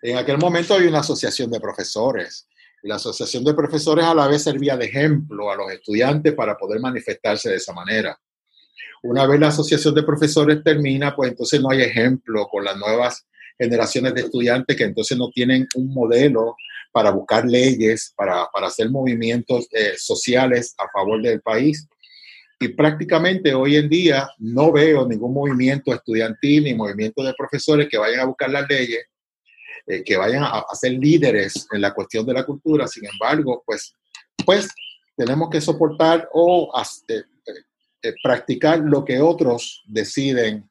En 0.00 0.16
aquel 0.16 0.38
momento 0.38 0.74
había 0.74 0.88
una 0.88 1.00
asociación 1.00 1.50
de 1.50 1.60
profesores 1.60 2.48
la 2.82 2.96
asociación 2.96 3.44
de 3.44 3.54
profesores 3.54 4.04
a 4.04 4.14
la 4.14 4.26
vez 4.26 4.42
servía 4.42 4.76
de 4.76 4.86
ejemplo 4.86 5.50
a 5.50 5.56
los 5.56 5.70
estudiantes 5.70 6.34
para 6.34 6.56
poder 6.56 6.80
manifestarse 6.80 7.48
de 7.48 7.56
esa 7.56 7.72
manera. 7.72 8.18
Una 9.04 9.26
vez 9.26 9.40
la 9.40 9.48
asociación 9.48 9.94
de 9.94 10.02
profesores 10.02 10.62
termina, 10.62 11.14
pues 11.14 11.30
entonces 11.30 11.60
no 11.60 11.70
hay 11.70 11.82
ejemplo 11.82 12.48
con 12.48 12.64
las 12.64 12.76
nuevas 12.76 13.26
generaciones 13.58 14.14
de 14.14 14.22
estudiantes 14.22 14.76
que 14.76 14.84
entonces 14.84 15.16
no 15.16 15.30
tienen 15.30 15.66
un 15.76 15.94
modelo 15.94 16.56
para 16.90 17.10
buscar 17.10 17.46
leyes, 17.46 18.12
para, 18.16 18.48
para 18.52 18.66
hacer 18.66 18.90
movimientos 18.90 19.68
eh, 19.70 19.94
sociales 19.96 20.74
a 20.78 20.88
favor 20.92 21.22
del 21.22 21.40
país. 21.40 21.88
Y 22.62 22.68
prácticamente 22.68 23.52
hoy 23.54 23.74
en 23.74 23.88
día 23.88 24.28
no 24.38 24.70
veo 24.70 25.06
ningún 25.06 25.34
movimiento 25.34 25.92
estudiantil 25.92 26.62
ni 26.62 26.74
movimiento 26.74 27.24
de 27.24 27.34
profesores 27.34 27.88
que 27.88 27.98
vayan 27.98 28.20
a 28.20 28.26
buscar 28.26 28.50
las 28.50 28.68
leyes 28.68 29.06
eh, 29.84 30.04
que 30.04 30.16
vayan 30.16 30.44
a, 30.44 30.64
ser 30.74 30.92
líderes 30.92 31.66
en 31.72 31.80
la 31.80 31.92
cuestión 31.92 32.24
de 32.24 32.34
la 32.34 32.46
cultura. 32.46 32.86
Sin 32.86 33.04
embargo, 33.04 33.64
pues, 33.66 33.92
pues 34.46 34.68
tenemos 35.16 35.50
que 35.50 35.60
soportar 35.60 36.28
o 36.32 36.72
eh, 37.08 37.22
eh, 38.02 38.14
practicar 38.22 38.78
lo 38.78 39.04
que 39.04 39.20
otros 39.20 39.82
deciden 39.86 40.68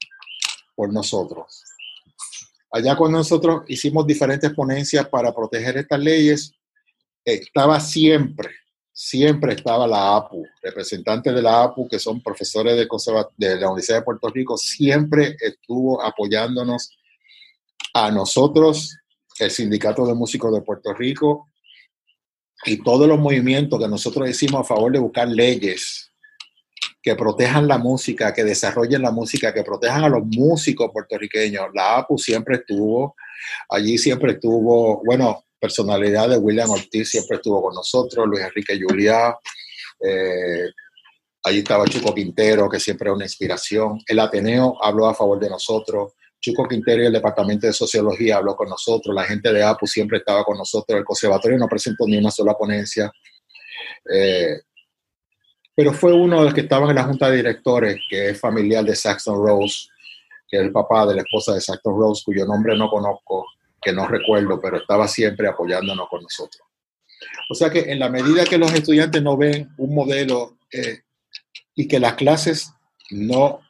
por 0.76 0.94
nosotros. 0.94 1.62
Allá 2.72 2.96
cuando 2.96 3.18
nosotros 3.18 3.64
hicimos 3.68 4.08
diferentes 4.08 4.50
ponencias 4.52 5.06
para 5.10 5.36
proteger 5.36 5.78
estas 5.78 6.00
leyes, 6.00 6.54
estaba 7.26 7.82
siempre, 7.82 8.50
siempre 8.94 9.54
estaba 9.54 9.88
la 9.88 10.16
APU, 10.16 10.46
representantes 10.62 11.34
de 11.34 11.42
la 11.42 11.64
APU, 11.64 11.88
que 11.88 12.00
son 12.00 12.22
profesores 12.22 12.76
de, 12.76 12.88
de 13.38 13.60
la 13.60 13.68
Universidad 13.68 14.00
de 14.00 14.06
Puerto 14.06 14.30
Rico, 14.30 14.58
siempre 14.58 15.36
estuvo 15.40 16.02
apoyándonos 16.04 16.98
a 17.94 18.12
nosotros 18.12 18.98
el 19.40 19.52
Sindicato 19.52 20.06
de 20.06 20.14
Músicos 20.14 20.54
de 20.54 20.62
Puerto 20.62 20.94
Rico 20.94 21.50
y 22.66 22.84
todos 22.84 23.08
los 23.08 23.20
movimientos 23.20 23.80
que 23.80 23.88
nosotros 23.88 24.30
hicimos 24.30 24.62
a 24.62 24.64
favor 24.64 24.92
de 24.92 25.00
buscar 25.00 25.28
leyes 25.28 26.12
que 27.02 27.16
protejan 27.16 27.68
la 27.68 27.80
música, 27.80 28.34
que 28.34 28.44
desarrollen 28.44 29.02
la 29.02 29.12
música, 29.12 29.54
que 29.54 29.64
protejan 29.64 30.04
a 30.04 30.10
los 30.10 30.24
músicos 30.24 30.92
puertorriqueños. 30.94 31.66
La 31.74 31.98
APU 31.98 32.18
siempre 32.18 32.58
estuvo, 32.58 33.16
allí 33.70 33.98
siempre 33.98 34.34
estuvo, 34.34 35.02
bueno, 35.04 35.44
personalidad 35.62 36.28
de 36.28 36.38
William 36.38 36.72
Ortiz 36.72 37.12
siempre 37.12 37.38
estuvo 37.38 37.62
con 37.62 37.76
nosotros, 37.76 38.26
Luis 38.28 38.44
Enrique 38.44 38.80
Juliá, 38.82 39.38
eh, 40.04 40.72
allí 41.44 41.60
estaba 41.60 41.86
Chico 41.86 42.14
Quintero, 42.14 42.68
que 42.68 42.80
siempre 42.80 43.10
es 43.10 43.16
una 43.16 43.26
inspiración. 43.26 44.00
El 44.08 44.20
Ateneo 44.20 44.84
habló 44.84 45.08
a 45.08 45.14
favor 45.14 45.40
de 45.40 45.50
nosotros. 45.50 46.14
Chico 46.40 46.68
Quintero 46.68 47.04
y 47.04 47.06
el 47.06 47.14
Departamento 47.14 47.68
de 47.68 47.74
Sociología 47.74 48.38
habló 48.38 48.56
con 48.56 48.68
nosotros, 48.68 49.14
la 49.14 49.24
gente 49.26 49.54
de 49.54 49.64
APU 49.64 49.86
siempre 49.86 50.18
estaba 50.18 50.44
con 50.44 50.58
nosotros, 50.58 50.98
el 50.98 51.06
conservatorio 51.06 51.60
no 51.60 51.68
presentó 51.68 52.06
ni 52.08 52.18
una 52.18 52.32
sola 52.32 52.56
ponencia. 52.56 53.12
Eh, 54.12 54.62
pero 55.76 55.94
fue 55.94 56.12
uno 56.12 56.40
de 56.40 56.46
los 56.46 56.54
que 56.56 56.62
estaban 56.62 56.90
en 56.90 56.96
la 56.96 57.04
junta 57.04 57.30
de 57.30 57.38
directores, 57.38 58.00
que 58.10 58.30
es 58.30 58.40
familiar 58.40 58.84
de 58.84 58.96
Saxon 58.96 59.36
Rose, 59.36 59.88
que 60.48 60.58
es 60.58 60.64
el 60.64 60.72
papá 60.72 61.06
de 61.06 61.16
la 61.16 61.22
esposa 61.22 61.54
de 61.54 61.62
Saxon 61.62 61.96
Rose, 61.96 62.24
cuyo 62.26 62.46
nombre 62.46 62.76
no 62.76 62.90
conozco, 62.90 63.46
que 63.82 63.94
no 63.94 64.08
recuerdo, 64.08 64.60
pero 64.62 64.78
estaba 64.78 65.08
siempre 65.08 65.48
apoyándonos 65.48 66.08
con 66.10 66.22
nosotros. 66.22 66.62
O 67.50 67.56
sea 67.56 67.70
que 67.70 67.92
en 67.92 68.00
la 68.00 68.10
medida 68.10 68.46
que 68.46 68.58
los 68.58 68.74
estudiantes 68.74 69.22
no 69.22 69.38
ven 69.38 69.74
un 69.78 69.94
modelo 69.94 70.58
eh, 70.72 71.02
y 71.76 71.88
que 71.88 72.00
las 72.00 72.16
clases 72.16 72.72
no 73.10 73.62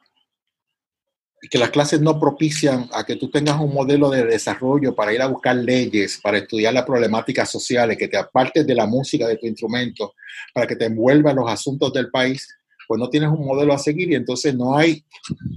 que 1.50 1.58
las 1.58 1.70
clases 1.70 2.00
no 2.00 2.20
propician 2.20 2.88
a 2.92 3.04
que 3.04 3.16
tú 3.16 3.28
tengas 3.28 3.60
un 3.60 3.74
modelo 3.74 4.08
de 4.10 4.24
desarrollo 4.24 4.94
para 4.94 5.12
ir 5.12 5.20
a 5.20 5.26
buscar 5.26 5.56
leyes, 5.56 6.20
para 6.22 6.38
estudiar 6.38 6.72
las 6.72 6.84
problemáticas 6.84 7.50
sociales, 7.50 7.98
que 7.98 8.06
te 8.06 8.16
apartes 8.16 8.64
de 8.64 8.74
la 8.74 8.86
música 8.86 9.26
de 9.26 9.36
tu 9.36 9.46
instrumento, 9.46 10.14
para 10.54 10.68
que 10.68 10.76
te 10.76 10.84
envuelva 10.84 11.30
en 11.30 11.38
los 11.38 11.50
asuntos 11.50 11.92
del 11.92 12.10
país, 12.10 12.48
pues 12.86 13.00
no 13.00 13.10
tienes 13.10 13.30
un 13.30 13.44
modelo 13.44 13.72
a 13.72 13.78
seguir 13.78 14.12
y 14.12 14.14
entonces 14.14 14.54
no 14.54 14.76
hay 14.76 15.04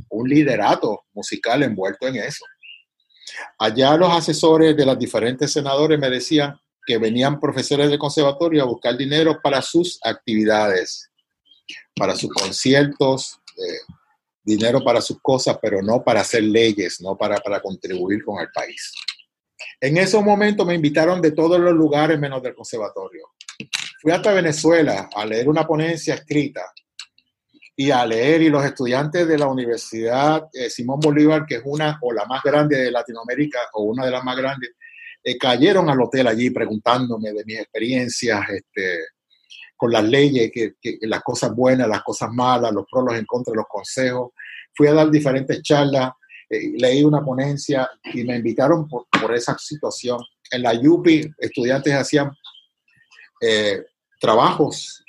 un 0.10 0.28
liderato 0.28 1.04
musical 1.14 1.62
envuelto 1.62 2.08
en 2.08 2.16
eso. 2.16 2.44
Allá 3.58 3.96
los 3.98 4.12
asesores 4.12 4.76
de 4.76 4.86
los 4.86 4.98
diferentes 4.98 5.52
senadores 5.52 6.00
me 6.00 6.10
decían 6.10 6.60
que 6.86 6.98
venían 6.98 7.40
profesores 7.40 7.90
de 7.90 7.98
conservatorio 7.98 8.64
a 8.64 8.68
buscar 8.68 8.96
dinero 8.96 9.40
para 9.42 9.62
sus 9.62 10.00
actividades, 10.04 11.10
para 11.96 12.16
sus 12.16 12.32
conciertos, 12.32 13.40
eh, 13.58 13.94
dinero 14.44 14.84
para 14.84 15.02
sus 15.02 15.20
cosas, 15.22 15.58
pero 15.62 15.82
no 15.82 16.04
para 16.04 16.22
hacer 16.22 16.44
leyes, 16.44 17.02
no 17.02 17.18
para, 17.18 17.38
para 17.38 17.60
contribuir 17.60 18.24
con 18.24 18.40
el 18.40 18.52
país. 18.52 18.94
En 19.82 19.98
ese 19.98 20.22
momento 20.22 20.66
me 20.66 20.76
invitaron 20.76 21.22
de 21.22 21.32
todos 21.32 21.60
los 21.60 21.74
lugares 21.74 22.20
menos 22.20 22.44
del 22.44 22.54
conservatorio. 22.54 23.32
Fui 24.02 24.12
hasta 24.12 24.34
Venezuela 24.34 25.10
a 25.16 25.26
leer 25.26 25.50
una 25.50 25.66
ponencia 25.66 26.14
escrita 26.14 26.62
y 27.76 27.92
a 27.92 28.06
leer 28.06 28.42
y 28.42 28.50
los 28.50 28.64
estudiantes 28.64 29.28
de 29.28 29.38
la 29.38 29.48
Universidad 29.48 30.48
eh, 30.54 30.70
Simón 30.70 31.00
Bolívar, 31.02 31.46
que 31.46 31.56
es 31.56 31.62
una 31.66 32.00
o 32.02 32.14
la 32.14 32.26
más 32.26 32.42
grande 32.42 32.78
de 32.78 32.92
Latinoamérica 32.92 33.60
o 33.74 33.84
una 33.84 34.06
de 34.06 34.12
las 34.12 34.24
más 34.24 34.38
grandes, 34.38 34.72
eh, 35.22 35.38
cayeron 35.38 35.90
al 35.90 36.02
hotel 36.02 36.28
allí 36.28 36.52
preguntándome 36.52 37.34
de 37.34 37.44
mis 37.44 37.60
experiencias, 37.60 38.42
este, 38.50 39.00
con 39.76 39.92
las 39.92 40.06
leyes, 40.06 40.52
que, 40.54 40.76
las 41.02 41.22
cosas 41.22 41.54
buenas, 41.54 41.90
las 41.90 42.02
cosas 42.04 42.30
malas, 42.32 42.72
los 42.72 42.86
pros, 42.90 43.04
los 43.06 43.18
en 43.18 43.26
contra, 43.26 43.54
los 43.54 43.68
consejos. 43.68 44.32
Fui 44.74 44.88
a 44.88 44.94
dar 44.94 45.12
diferentes 45.12 45.62
charlas, 45.62 46.12
eh, 46.50 46.72
leí 46.78 47.04
una 47.04 47.26
ponencia 47.26 47.90
y 48.06 48.24
me 48.24 48.38
invitaron 48.38 48.88
por, 48.88 49.06
esa 49.36 49.58
situación. 49.58 50.20
En 50.50 50.62
la 50.62 50.74
UPI, 50.74 51.30
estudiantes 51.40 51.94
hacían 51.94 52.32
trabajos 54.20 55.04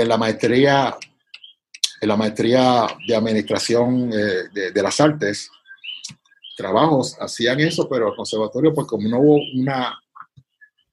en 0.00 0.08
la 0.08 0.16
maestría 0.16 0.96
en 2.00 2.08
la 2.08 2.16
maestría 2.16 2.86
de 3.06 3.16
administración 3.16 4.10
de, 4.10 4.70
de, 4.70 4.82
las 4.82 5.00
artes, 5.00 5.50
trabajos 6.56 7.16
hacían 7.20 7.60
eso, 7.60 7.88
pero 7.88 8.08
el 8.08 8.16
conservatorio, 8.16 8.72
pues 8.72 8.86
como 8.86 9.08
no 9.08 9.18
hubo 9.18 9.40
una, 9.54 9.98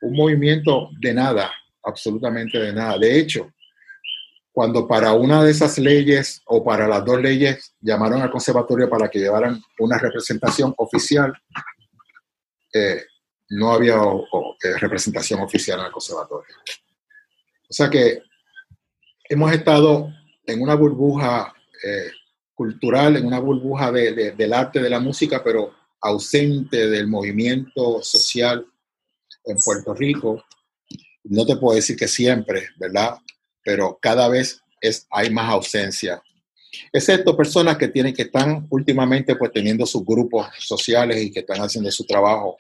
un 0.02 0.16
movimiento 0.16 0.90
de 1.00 1.14
nada, 1.14 1.52
absolutamente 1.84 2.58
de 2.58 2.74
nada. 2.74 2.98
De 2.98 3.20
hecho, 3.20 3.52
cuando 4.52 4.88
para 4.88 5.14
una 5.14 5.44
de 5.44 5.52
esas 5.52 5.78
leyes 5.78 6.42
o 6.46 6.64
para 6.64 6.88
las 6.88 7.04
dos 7.04 7.22
leyes 7.22 7.74
llamaron 7.82 8.22
al 8.22 8.32
conservatorio 8.32 8.90
para 8.90 9.10
que 9.10 9.20
llevaran 9.20 9.62
una 9.80 9.98
representación 9.98 10.74
oficial, 10.78 11.34
eh, 12.74 13.04
no 13.50 13.74
había 13.74 13.96
eh, 13.96 14.78
representación 14.80 15.42
oficial 15.42 15.86
en 15.86 15.92
conservatorio. 15.92 16.56
O 17.70 17.74
sea 17.74 17.90
que 17.90 18.22
hemos 19.30 19.52
estado 19.52 20.14
en 20.46 20.62
una 20.62 20.76
burbuja 20.76 21.54
eh, 21.84 22.12
cultural, 22.54 23.18
en 23.18 23.26
una 23.26 23.40
burbuja 23.40 23.92
del 23.92 24.54
arte, 24.54 24.82
de 24.82 24.90
la 24.90 25.00
música, 25.00 25.44
pero 25.44 25.74
ausente 26.02 26.88
del 26.88 27.08
movimiento 27.08 28.02
social 28.02 28.66
en 29.44 29.58
Puerto 29.58 29.94
Rico. 29.94 30.44
No 31.24 31.46
te 31.46 31.58
puedo 31.58 31.76
decir 31.76 31.98
que 31.98 32.08
siempre, 32.08 32.70
¿verdad? 32.78 33.18
Pero 33.64 33.98
cada 34.02 34.28
vez 34.28 34.62
es, 34.80 35.08
hay 35.10 35.32
más 35.32 35.50
ausencia. 35.52 36.22
Excepto 36.94 37.36
personas 37.36 37.78
que 37.78 37.88
tienen 37.88 38.14
que 38.14 38.24
están 38.24 38.68
últimamente 38.70 39.36
pues 39.36 39.52
teniendo 39.52 39.86
sus 39.86 40.06
grupos 40.06 40.48
sociales 40.60 41.22
y 41.22 41.32
que 41.32 41.40
están 41.40 41.62
haciendo 41.62 41.90
su 41.92 42.06
trabajo, 42.06 42.58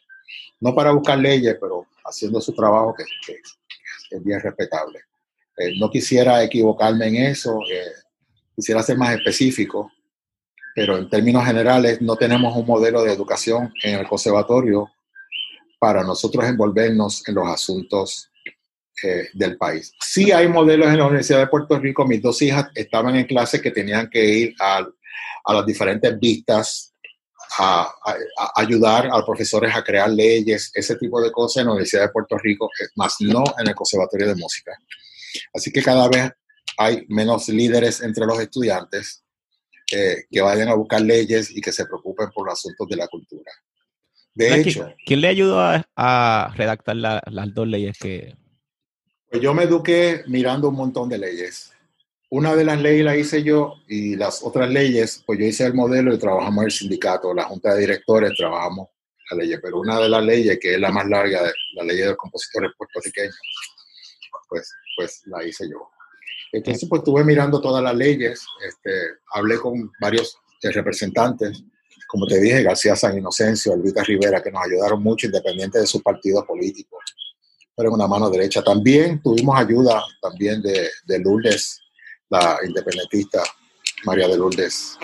no 0.60 0.74
para 0.74 0.92
buscar 0.92 1.20
leyes, 1.20 1.56
pero 1.60 1.86
haciendo 2.04 2.42
su 2.42 2.54
trabajo 2.54 2.96
que, 2.96 3.04
es 4.12 4.24
bien 4.24 4.40
respetable. 4.40 5.00
Eh, 5.58 5.74
no 5.80 5.90
quisiera 5.90 6.44
equivocarme 6.44 7.08
en 7.08 7.16
eso, 7.16 7.60
eh, 7.72 7.92
quisiera 8.56 8.84
ser 8.84 8.98
más 8.98 9.16
específico, 9.16 9.92
pero 10.76 10.98
en 10.98 11.10
términos 11.10 11.46
generales 11.46 12.02
no 12.02 12.18
tenemos 12.18 12.56
un 12.56 12.66
modelo 12.66 13.04
de 13.04 13.14
educación 13.14 13.74
en 13.84 14.00
el 14.00 14.08
conservatorio 14.08 14.90
para 15.80 16.04
nosotros 16.04 16.44
envolvernos 16.46 17.28
en 17.28 17.36
los 17.36 17.48
asuntos 17.48 18.30
eh, 19.04 19.30
del 19.34 19.58
país. 19.58 19.94
Sí 20.02 20.32
hay 20.32 20.48
modelos 20.48 20.88
en 20.88 20.98
la 20.98 21.06
Universidad 21.06 21.40
de 21.40 21.48
Puerto 21.48 21.78
Rico. 21.80 22.06
Mis 22.06 22.22
dos 22.22 22.42
hijas 22.42 22.68
estaban 22.76 23.16
en 23.16 23.26
clases 23.26 23.62
que 23.62 23.72
tenían 23.72 24.10
que 24.10 24.26
ir 24.26 24.56
a, 24.60 24.86
las 25.54 25.66
diferentes 25.66 26.18
vistas, 26.20 26.94
a, 27.60 27.94
ayudar 28.56 29.06
a 29.06 29.18
los 29.18 29.26
profesores 29.26 29.76
a 29.76 29.84
crear 29.84 30.10
leyes, 30.10 30.72
ese 30.74 30.96
tipo 30.96 31.22
de 31.22 31.32
cosas 31.32 31.62
en 31.62 31.68
la 31.68 31.74
Universidad 31.74 32.04
de 32.04 32.10
Puerto 32.10 32.38
Rico, 32.38 32.70
más 32.96 33.16
no 33.20 33.44
en 33.60 33.68
el 33.68 33.76
Conservatorio 33.76 34.28
de 34.28 34.36
Música. 34.36 34.72
Así 35.54 35.72
que 35.72 35.82
cada 35.82 36.08
vez 36.10 36.32
hay 36.78 37.06
menos 37.08 37.48
líderes 37.50 38.02
entre 38.02 38.26
los 38.26 38.40
estudiantes 38.40 39.24
eh, 39.92 40.24
que 40.30 40.42
vayan 40.42 40.70
a 40.70 40.74
buscar 40.74 41.02
leyes 41.02 41.52
y 41.52 41.62
que 41.62 41.72
se 41.72 41.86
preocupen 41.86 42.30
por 42.34 42.48
los 42.48 42.54
asuntos 42.54 42.88
de 42.90 42.96
la 42.96 43.08
cultura. 43.08 43.52
De 44.34 44.54
hecho, 44.60 44.94
¿quién 45.06 45.22
le 45.22 45.30
ayudó 45.30 45.60
a, 45.96 46.54
redactar 46.56 46.96
las 46.98 47.54
dos 47.54 47.68
leyes 47.68 47.98
que... 47.98 48.36
Pues 49.30 49.42
yo 49.42 49.54
me 49.54 49.64
eduqué 49.64 50.24
mirando 50.28 50.70
un 50.70 50.76
montón 50.76 51.08
de 51.08 51.18
leyes. 51.18 51.72
Una 52.30 52.56
de 52.56 52.66
las 52.66 52.82
leyes 52.82 53.06
la 53.06 53.16
hice 53.16 53.44
yo 53.44 53.76
y 53.88 54.16
las 54.18 54.44
otras 54.44 54.70
leyes, 54.70 55.24
pues 55.26 55.40
yo 55.40 55.46
hice 55.46 55.66
el 55.66 55.74
modelo 55.74 56.14
y 56.14 56.18
trabajamos 56.18 56.64
en 56.64 56.66
el 56.66 56.72
sindicato, 56.72 57.34
la 57.34 57.46
junta 57.46 57.74
de 57.74 57.82
directores, 57.82 58.34
trabajamos 58.38 58.90
la 59.32 59.38
ley, 59.38 59.56
pero 59.62 59.80
una 59.80 60.00
de 60.00 60.10
las 60.10 60.24
leyes, 60.24 60.60
que 60.60 60.74
es 60.74 60.80
la 60.80 60.92
más 60.92 61.08
larga, 61.08 61.42
la 61.74 61.84
ley 61.84 61.98
de 61.98 62.08
los 62.08 62.18
compositores 62.18 62.72
puertorriqueños, 62.78 63.36
pues, 64.50 64.72
pues 64.96 65.22
la 65.26 65.44
hice 65.44 65.70
yo. 65.70 65.90
Entonces, 66.52 66.88
pues 66.90 67.00
estuve 67.00 67.24
mirando 67.24 67.60
todas 67.60 67.84
las 67.84 67.96
leyes, 67.96 68.46
este, 68.66 68.92
hablé 69.34 69.58
con 69.58 69.92
varios 70.00 70.38
eh, 70.62 70.72
representantes, 70.72 71.64
como 72.08 72.28
te 72.28 72.40
dije, 72.40 72.64
García 72.64 72.96
San 72.96 73.18
Inocencio, 73.18 73.74
Elvita 73.74 74.04
Rivera, 74.04 74.42
que 74.42 74.52
nos 74.52 74.64
ayudaron 74.64 75.02
mucho, 75.02 75.26
independiente 75.26 75.80
de 75.80 75.88
sus 75.88 76.02
partidos 76.02 76.46
políticos, 76.46 77.04
pero 77.76 77.92
una 77.92 78.08
mano 78.08 78.30
derecha. 78.30 78.64
También 78.64 79.22
tuvimos 79.22 79.58
ayuda 79.58 80.02
también 80.22 80.62
de, 80.62 80.90
de 81.06 81.20
Lourdes, 81.20 81.82
la 82.30 82.58
independentista 82.66 83.44
María 84.06 84.28
de 84.28 84.38
Lourdes, 84.38 84.98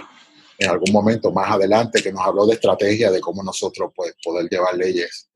en 0.57 0.69
algún 0.69 0.91
momento 0.93 1.31
más 1.31 1.51
adelante, 1.51 2.01
que 2.01 2.11
nos 2.11 2.21
habló 2.21 2.45
de 2.45 2.53
estrategia 2.53 3.11
de 3.11 3.19
cómo 3.19 3.43
nosotros 3.43 3.91
pues, 3.95 4.13
poder 4.23 4.47
llevar 4.49 4.75
leyes. 4.75 5.27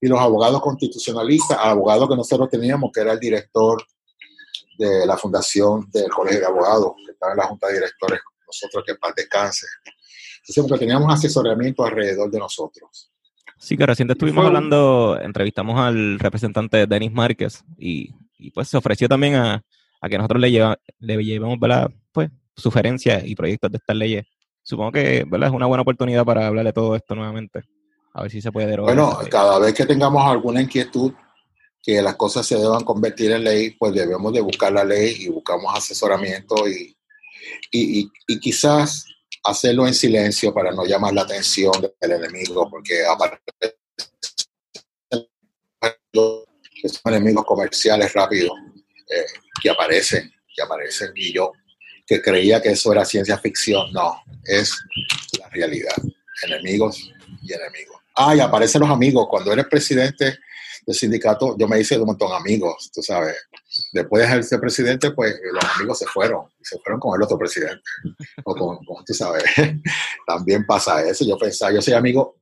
Y 0.00 0.08
los 0.08 0.18
abogados 0.18 0.60
constitucionalistas, 0.62 1.58
abogado 1.60 2.08
que 2.08 2.16
nosotros 2.16 2.48
teníamos, 2.48 2.90
que 2.92 3.00
era 3.00 3.12
el 3.12 3.20
director 3.20 3.82
de 4.78 5.06
la 5.06 5.16
fundación 5.16 5.90
del 5.92 6.08
Colegio 6.10 6.40
de 6.40 6.46
Abogados, 6.46 6.92
que 7.04 7.12
estaba 7.12 7.32
en 7.32 7.38
la 7.38 7.46
Junta 7.46 7.66
de 7.68 7.74
Directores, 7.74 8.20
nosotros 8.46 8.84
que 8.86 8.94
paz 8.94 9.12
descanse. 9.14 9.66
Que 10.46 10.78
teníamos 10.78 11.12
asesoramiento 11.12 11.84
alrededor 11.84 12.30
de 12.30 12.38
nosotros. 12.38 13.12
Sí, 13.58 13.76
que 13.76 13.86
recién 13.86 14.10
estuvimos 14.10 14.46
hablando, 14.46 15.18
entrevistamos 15.20 15.78
al 15.78 16.18
representante 16.18 16.86
Denis 16.86 17.12
Márquez 17.12 17.62
y, 17.76 18.10
y, 18.38 18.50
pues 18.50 18.68
se 18.68 18.78
ofreció 18.78 19.06
también 19.06 19.34
a, 19.34 19.62
a 20.00 20.08
que 20.08 20.16
nosotros 20.16 20.40
le, 20.40 20.50
lleva, 20.50 20.78
le 20.98 21.22
llevemos 21.22 21.58
pues, 22.10 22.30
sugerencias 22.56 23.22
y 23.26 23.36
proyectos 23.36 23.70
de 23.70 23.76
estas 23.76 23.96
leyes. 23.96 24.26
Supongo 24.62 24.92
que 24.92 25.24
¿verdad? 25.28 25.50
es 25.50 25.54
una 25.54 25.66
buena 25.66 25.82
oportunidad 25.82 26.24
para 26.24 26.46
hablar 26.46 26.64
de 26.64 26.72
todo 26.72 26.96
esto 26.96 27.14
nuevamente. 27.14 27.62
A 28.12 28.22
ver 28.22 28.30
si 28.30 28.40
se 28.40 28.50
puede 28.50 28.66
derogar. 28.66 28.94
Bueno, 28.94 29.18
cada 29.30 29.58
vez 29.58 29.74
que 29.74 29.86
tengamos 29.86 30.24
alguna 30.24 30.60
inquietud 30.60 31.12
que 31.82 32.02
las 32.02 32.16
cosas 32.16 32.46
se 32.46 32.56
deban 32.56 32.84
convertir 32.84 33.32
en 33.32 33.44
ley, 33.44 33.70
pues 33.70 33.94
debemos 33.94 34.32
de 34.32 34.40
buscar 34.40 34.72
la 34.72 34.84
ley 34.84 35.16
y 35.20 35.28
buscamos 35.28 35.74
asesoramiento 35.74 36.68
y, 36.68 36.96
y, 37.70 38.10
y, 38.28 38.40
quizás 38.40 39.06
hacerlo 39.44 39.86
en 39.86 39.94
silencio 39.94 40.52
para 40.52 40.72
no 40.72 40.84
llamar 40.84 41.14
la 41.14 41.22
atención 41.22 41.72
del 42.00 42.12
enemigo, 42.12 42.68
porque 42.68 43.04
aparte 43.06 43.40
que 46.82 46.88
son 46.88 47.14
enemigos 47.14 47.44
comerciales 47.44 48.12
rápidos 48.12 48.52
eh, 49.08 49.24
que 49.62 49.70
aparecen, 49.70 50.30
que 50.54 50.62
aparecen, 50.62 51.12
y 51.14 51.32
yo 51.32 51.52
que 52.06 52.20
creía 52.20 52.60
que 52.60 52.70
eso 52.70 52.92
era 52.92 53.04
ciencia 53.04 53.38
ficción, 53.38 53.92
no, 53.92 54.20
es 54.44 54.76
la 55.38 55.48
realidad, 55.48 55.94
enemigos 56.42 57.12
y 57.42 57.52
enemigos. 57.52 57.99
Ah, 58.22 58.36
y 58.36 58.40
aparecen 58.40 58.82
los 58.82 58.90
amigos, 58.90 59.26
cuando 59.30 59.50
eres 59.50 59.64
presidente 59.66 60.40
del 60.86 60.94
sindicato, 60.94 61.56
yo 61.56 61.66
me 61.66 61.80
hice 61.80 61.94
de 61.94 62.02
un 62.02 62.08
montón 62.08 62.28
de 62.28 62.36
amigos, 62.36 62.90
tú 62.92 63.02
sabes. 63.02 63.34
Después 63.94 64.28
de 64.28 64.42
ser 64.42 64.60
presidente, 64.60 65.12
pues 65.12 65.36
los 65.50 65.64
amigos 65.76 66.00
se 66.00 66.04
fueron, 66.04 66.44
y 66.60 66.64
se 66.66 66.78
fueron 66.80 67.00
con 67.00 67.18
el 67.18 67.22
otro 67.22 67.38
presidente. 67.38 67.80
O 68.44 68.54
con, 68.54 68.78
tú 69.06 69.14
sabes, 69.14 69.42
también 70.26 70.66
pasa 70.66 71.02
eso. 71.02 71.24
Yo 71.24 71.38
pensaba, 71.38 71.72
yo 71.72 71.80
soy 71.80 71.94
amigo 71.94 72.36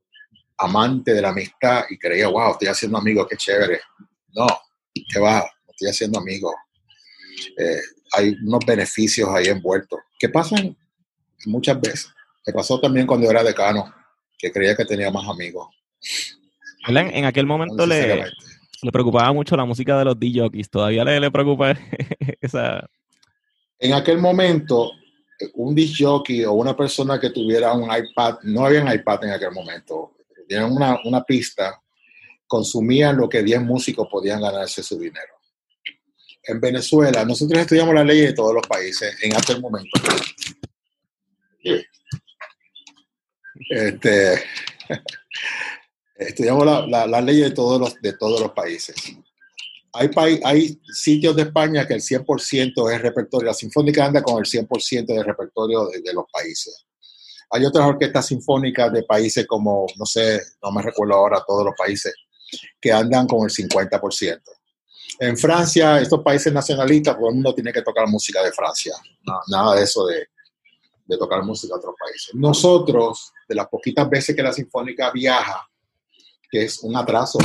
amante 0.57 1.15
de 1.15 1.23
la 1.23 1.29
amistad 1.29 1.85
y 1.89 1.97
creía, 1.97 2.27
wow, 2.27 2.53
estoy 2.53 2.67
haciendo 2.67 2.99
amigos, 2.99 3.29
qué 3.31 3.37
chévere. 3.37 3.81
No, 4.35 4.49
que 4.93 5.21
va, 5.21 5.49
estoy 5.69 5.91
haciendo 5.91 6.19
amigos. 6.19 6.55
Eh, 7.57 7.81
hay 8.15 8.35
unos 8.45 8.67
beneficios 8.67 9.29
ahí 9.29 9.47
envueltos 9.47 10.01
que 10.19 10.29
pasan 10.29 10.77
muchas 11.47 11.81
veces. 11.81 12.09
Me 12.45 12.53
pasó 12.53 12.81
también 12.81 13.07
cuando 13.07 13.31
era 13.31 13.45
decano, 13.45 13.95
que 14.39 14.53
creía 14.53 14.77
que 14.77 14.85
tenía 14.85 15.11
más 15.11 15.29
amigos. 15.29 15.69
En 16.87 17.25
aquel 17.25 17.45
momento 17.45 17.87
le, 17.87 18.25
le 18.83 18.93
preocupaba 18.93 19.33
mucho 19.33 19.57
la 19.57 19.65
música 19.65 19.99
de 19.99 20.05
los 20.05 20.19
DJs. 20.19 20.71
¿Todavía 20.71 21.05
le, 21.05 21.21
le 21.21 21.31
preocupa 21.31 21.77
esa...? 22.41 22.89
En 23.81 23.93
aquel 23.93 24.19
momento, 24.19 24.93
un 25.55 25.75
DJ 25.75 26.47
o 26.47 26.53
una 26.53 26.77
persona 26.77 27.21
que 27.21 27.31
tuviera 27.31 27.73
un 27.73 27.85
iPad, 27.85 28.39
no 28.45 28.67
había 28.67 28.83
un 28.83 28.93
iPad 28.93 29.25
en 29.25 29.31
aquel 29.31 29.53
momento, 29.53 30.17
tenían 30.49 30.73
una, 30.73 30.99
una 31.05 31.23
pista, 31.23 31.81
consumían 32.47 33.17
lo 33.17 33.29
que 33.29 33.43
10 33.43 33.63
músicos 33.63 34.09
podían 34.11 34.41
ganarse 34.41 34.83
su 34.83 34.99
dinero. 34.99 35.35
En 36.43 36.61
Venezuela, 36.61 37.25
nosotros 37.25 37.61
estudiamos 37.61 37.95
la 37.95 38.03
ley 38.03 38.21
de 38.21 38.33
todos 38.33 38.55
los 38.55 38.67
países 38.67 39.17
en 39.23 39.37
aquel 39.37 39.61
momento. 39.61 39.91
Este, 43.69 44.43
estudiamos 46.17 46.67
las 46.89 47.09
la, 47.09 47.21
leyes 47.21 47.51
de 47.51 47.55
todos 47.55 47.81
los, 47.81 48.01
de 48.01 48.13
todos 48.15 48.41
los 48.41 48.53
países. 48.53 48.97
Hay, 49.93 50.41
hay 50.45 50.81
sitios 50.93 51.35
de 51.35 51.43
España 51.43 51.87
que 51.87 51.95
el 51.95 52.01
100% 52.01 52.93
es 52.95 53.03
repertorio, 53.03 53.47
la 53.47 53.55
Sinfónica 53.55 54.05
anda 54.05 54.23
con 54.23 54.39
el 54.39 54.45
100% 54.45 55.07
de 55.07 55.23
repertorio 55.23 55.87
de, 55.87 56.13
los 56.13 56.25
países. 56.33 56.85
Hay 57.51 57.65
otras 57.65 57.87
orquestas 57.87 58.27
sinfónicas 58.27 58.93
de 58.93 59.03
países 59.03 59.47
como, 59.47 59.87
no 59.97 60.05
sé, 60.05 60.41
no 60.63 60.71
me 60.71 60.83
recuerdo 60.83 61.15
ahora 61.15 61.43
todos 61.47 61.65
los 61.65 61.75
países, 61.77 62.15
que 62.81 62.93
andan 62.93 63.27
con 63.27 63.45
el 63.45 63.51
50%. 63.51 64.41
En 65.21 65.37
Francia, 65.37 65.99
estos 66.01 66.23
países 66.23 66.53
nacionalistas, 66.53 67.17
todo 67.17 67.31
el 67.31 67.37
mundo 67.37 67.55
tiene 67.55 67.73
que 67.73 67.83
tocar 67.83 68.07
música 68.07 68.43
de 68.45 68.53
Francia. 68.53 68.95
nada 69.49 69.75
de 69.75 69.85
eso 69.85 70.07
de, 70.07 70.29
de 71.09 71.17
tocar 71.17 71.43
música 71.43 71.75
de 71.75 71.79
otros 71.79 71.95
países. 71.99 72.35
Nosotros, 72.35 73.33
de 73.49 73.55
las 73.55 73.67
poquitas 73.69 74.09
veces 74.09 74.37
que 74.37 74.43
la 74.43 74.53
Sinfónica 74.53 75.11
viaja, 75.11 75.67
que 76.51 76.65
es 76.65 76.83
un 76.83 76.97
atraso 76.97 77.39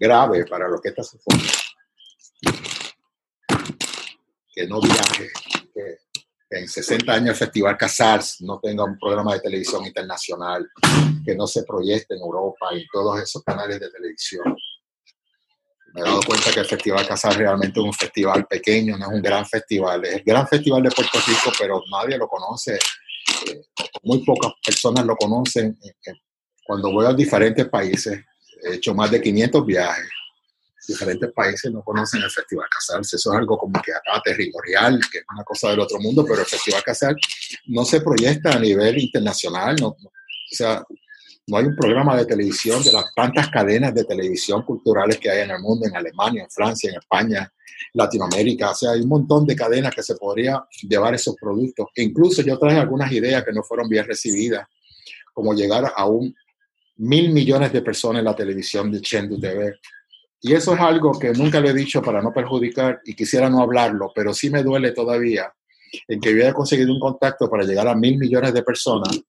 grave 0.00 0.46
para 0.46 0.66
la 0.66 0.74
orquesta 0.74 1.02
sinfónica. 1.02 1.52
Que 4.54 4.66
no 4.66 4.80
viaje, 4.80 5.30
que, 5.74 5.98
en 6.50 6.68
60 6.68 7.12
años 7.12 7.28
el 7.30 7.36
Festival 7.36 7.78
Casals 7.78 8.40
no 8.40 8.60
tenga 8.60 8.84
un 8.84 8.98
programa 8.98 9.34
de 9.34 9.40
televisión 9.40 9.86
internacional, 9.86 10.68
que 11.24 11.34
no 11.34 11.46
se 11.46 11.64
proyecte 11.64 12.14
en 12.14 12.20
Europa 12.20 12.68
y 12.74 12.86
todos 12.88 13.20
esos 13.20 13.42
canales 13.42 13.80
de 13.80 13.90
televisión. 13.90 14.56
Me 15.94 16.00
he 16.00 16.04
dado 16.04 16.20
cuenta 16.26 16.50
que 16.50 16.60
el 16.60 16.66
Festival 16.66 17.06
Casals 17.06 17.36
realmente 17.36 17.78
es 17.78 17.84
un 17.84 17.92
festival 17.92 18.46
pequeño, 18.46 18.96
no 18.96 19.06
es 19.06 19.12
un 19.12 19.22
gran 19.22 19.46
festival. 19.46 20.04
Es 20.06 20.14
el 20.14 20.22
gran 20.24 20.48
festival 20.48 20.82
de 20.82 20.90
Puerto 20.90 21.18
Rico, 21.26 21.52
pero 21.58 21.82
nadie 21.90 22.16
lo 22.16 22.28
conoce. 22.28 22.78
Muy 24.02 24.24
pocas 24.24 24.52
personas 24.64 25.04
lo 25.04 25.16
conocen. 25.16 25.78
Eh, 25.82 25.94
eh, 26.06 26.12
cuando 26.64 26.92
voy 26.92 27.06
a 27.06 27.12
diferentes 27.12 27.68
países, 27.68 28.20
he 28.64 28.74
hecho 28.74 28.94
más 28.94 29.10
de 29.10 29.20
500 29.20 29.66
viajes. 29.66 30.08
Diferentes 30.86 31.32
países 31.32 31.70
no 31.72 31.82
conocen 31.82 32.22
el 32.22 32.30
Festival 32.30 32.66
Casals. 32.68 33.14
Eso 33.14 33.32
es 33.32 33.38
algo 33.38 33.56
como 33.56 33.80
que 33.80 33.92
acá 33.92 34.20
territorial, 34.24 35.00
que 35.12 35.18
es 35.18 35.24
una 35.32 35.44
cosa 35.44 35.70
del 35.70 35.80
otro 35.80 36.00
mundo, 36.00 36.24
pero 36.24 36.40
el 36.40 36.46
Festival 36.46 36.82
Casal 36.82 37.16
no 37.66 37.84
se 37.84 38.00
proyecta 38.00 38.52
a 38.52 38.58
nivel 38.58 38.98
internacional. 38.98 39.76
No- 39.80 39.88
o 39.88 40.54
sea, 40.54 40.84
no 41.52 41.58
hay 41.58 41.66
un 41.66 41.76
programa 41.76 42.16
de 42.16 42.24
televisión 42.24 42.82
de 42.82 42.90
las 42.92 43.14
tantas 43.14 43.50
cadenas 43.50 43.94
de 43.94 44.04
televisión 44.04 44.62
culturales 44.62 45.18
que 45.18 45.28
hay 45.28 45.42
en 45.42 45.50
el 45.50 45.60
mundo, 45.60 45.86
en 45.86 45.94
Alemania, 45.94 46.44
en 46.44 46.50
Francia, 46.50 46.88
en 46.88 46.96
España, 46.96 47.52
Latinoamérica. 47.92 48.70
O 48.70 48.74
sea, 48.74 48.92
hay 48.92 49.02
un 49.02 49.08
montón 49.10 49.44
de 49.44 49.54
cadenas 49.54 49.94
que 49.94 50.02
se 50.02 50.14
podría 50.14 50.64
llevar 50.88 51.14
esos 51.14 51.36
productos. 51.38 51.88
E 51.94 52.04
incluso 52.04 52.40
yo 52.40 52.58
traje 52.58 52.78
algunas 52.78 53.12
ideas 53.12 53.44
que 53.44 53.52
no 53.52 53.62
fueron 53.62 53.86
bien 53.86 54.06
recibidas, 54.06 54.66
como 55.34 55.52
llegar 55.52 55.92
a 55.94 56.06
un 56.06 56.34
mil 56.96 57.30
millones 57.30 57.70
de 57.70 57.82
personas 57.82 58.20
en 58.20 58.24
la 58.24 58.34
televisión 58.34 58.90
de 58.90 59.02
Chengdu 59.02 59.38
TV. 59.38 59.74
Y 60.40 60.54
eso 60.54 60.72
es 60.72 60.80
algo 60.80 61.18
que 61.18 61.34
nunca 61.34 61.60
le 61.60 61.68
he 61.68 61.74
dicho 61.74 62.00
para 62.00 62.22
no 62.22 62.32
perjudicar 62.32 63.02
y 63.04 63.14
quisiera 63.14 63.50
no 63.50 63.60
hablarlo, 63.60 64.10
pero 64.14 64.32
sí 64.32 64.48
me 64.48 64.62
duele 64.62 64.92
todavía 64.92 65.52
en 66.08 66.18
que 66.18 66.30
haya 66.30 66.54
conseguido 66.54 66.94
un 66.94 66.98
contacto 66.98 67.50
para 67.50 67.64
llegar 67.64 67.88
a 67.88 67.94
mil 67.94 68.16
millones 68.16 68.54
de 68.54 68.62
personas 68.62 69.20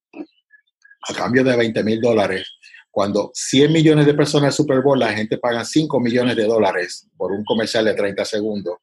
a 1.07 1.13
cambio 1.13 1.43
de 1.43 1.55
20 1.55 1.83
mil 1.83 2.01
dólares. 2.01 2.47
Cuando 2.91 3.31
100 3.33 3.71
millones 3.71 4.05
de 4.05 4.13
personas 4.13 4.43
en 4.43 4.47
el 4.47 4.53
Super 4.53 4.81
Bowl, 4.81 4.99
la 4.99 5.13
gente 5.13 5.37
paga 5.37 5.65
5 5.65 5.99
millones 5.99 6.35
de 6.35 6.43
dólares 6.43 7.07
por 7.17 7.31
un 7.31 7.43
comercial 7.43 7.85
de 7.85 7.95
30 7.95 8.23
segundos. 8.25 8.75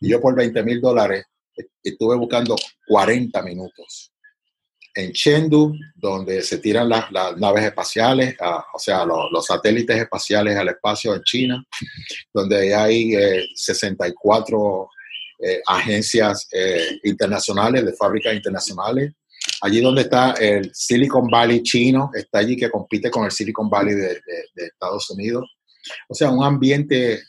Y 0.00 0.10
yo 0.10 0.20
por 0.20 0.34
20 0.34 0.62
mil 0.62 0.80
dólares 0.80 1.24
eh, 1.56 1.66
estuve 1.82 2.16
buscando 2.16 2.56
40 2.86 3.42
minutos. 3.42 4.12
En 4.94 5.12
Chengdu, 5.12 5.74
donde 5.94 6.42
se 6.42 6.58
tiran 6.58 6.88
las, 6.88 7.10
naves 7.38 7.64
espaciales, 7.64 8.36
o 8.74 8.78
sea, 8.78 9.06
los, 9.06 9.46
satélites 9.46 9.96
espaciales 9.96 10.56
al 10.56 10.68
espacio 10.68 11.14
en 11.14 11.22
China, 11.22 11.64
donde 12.34 12.74
hay 12.74 13.14
eh, 13.14 13.46
64 13.54 14.88
eh, 15.44 15.60
agencias 15.66 16.46
eh, 16.52 17.00
internacionales, 17.02 17.84
de 17.84 17.92
fábricas 17.94 18.32
internacionales. 18.32 19.12
Allí 19.64 19.80
donde 19.80 20.02
está 20.02 20.32
el 20.32 20.74
Silicon 20.74 21.28
Valley 21.28 21.62
chino, 21.62 22.10
está 22.12 22.40
allí 22.40 22.56
que 22.56 22.68
compite 22.68 23.08
con 23.12 23.24
el 23.24 23.30
Silicon 23.30 23.70
Valley 23.70 23.94
de, 23.94 24.20
Estados 24.56 25.08
Unidos. 25.10 25.56
O 26.08 26.14
sea, 26.14 26.30
un 26.32 26.42
ambiente 26.42 27.22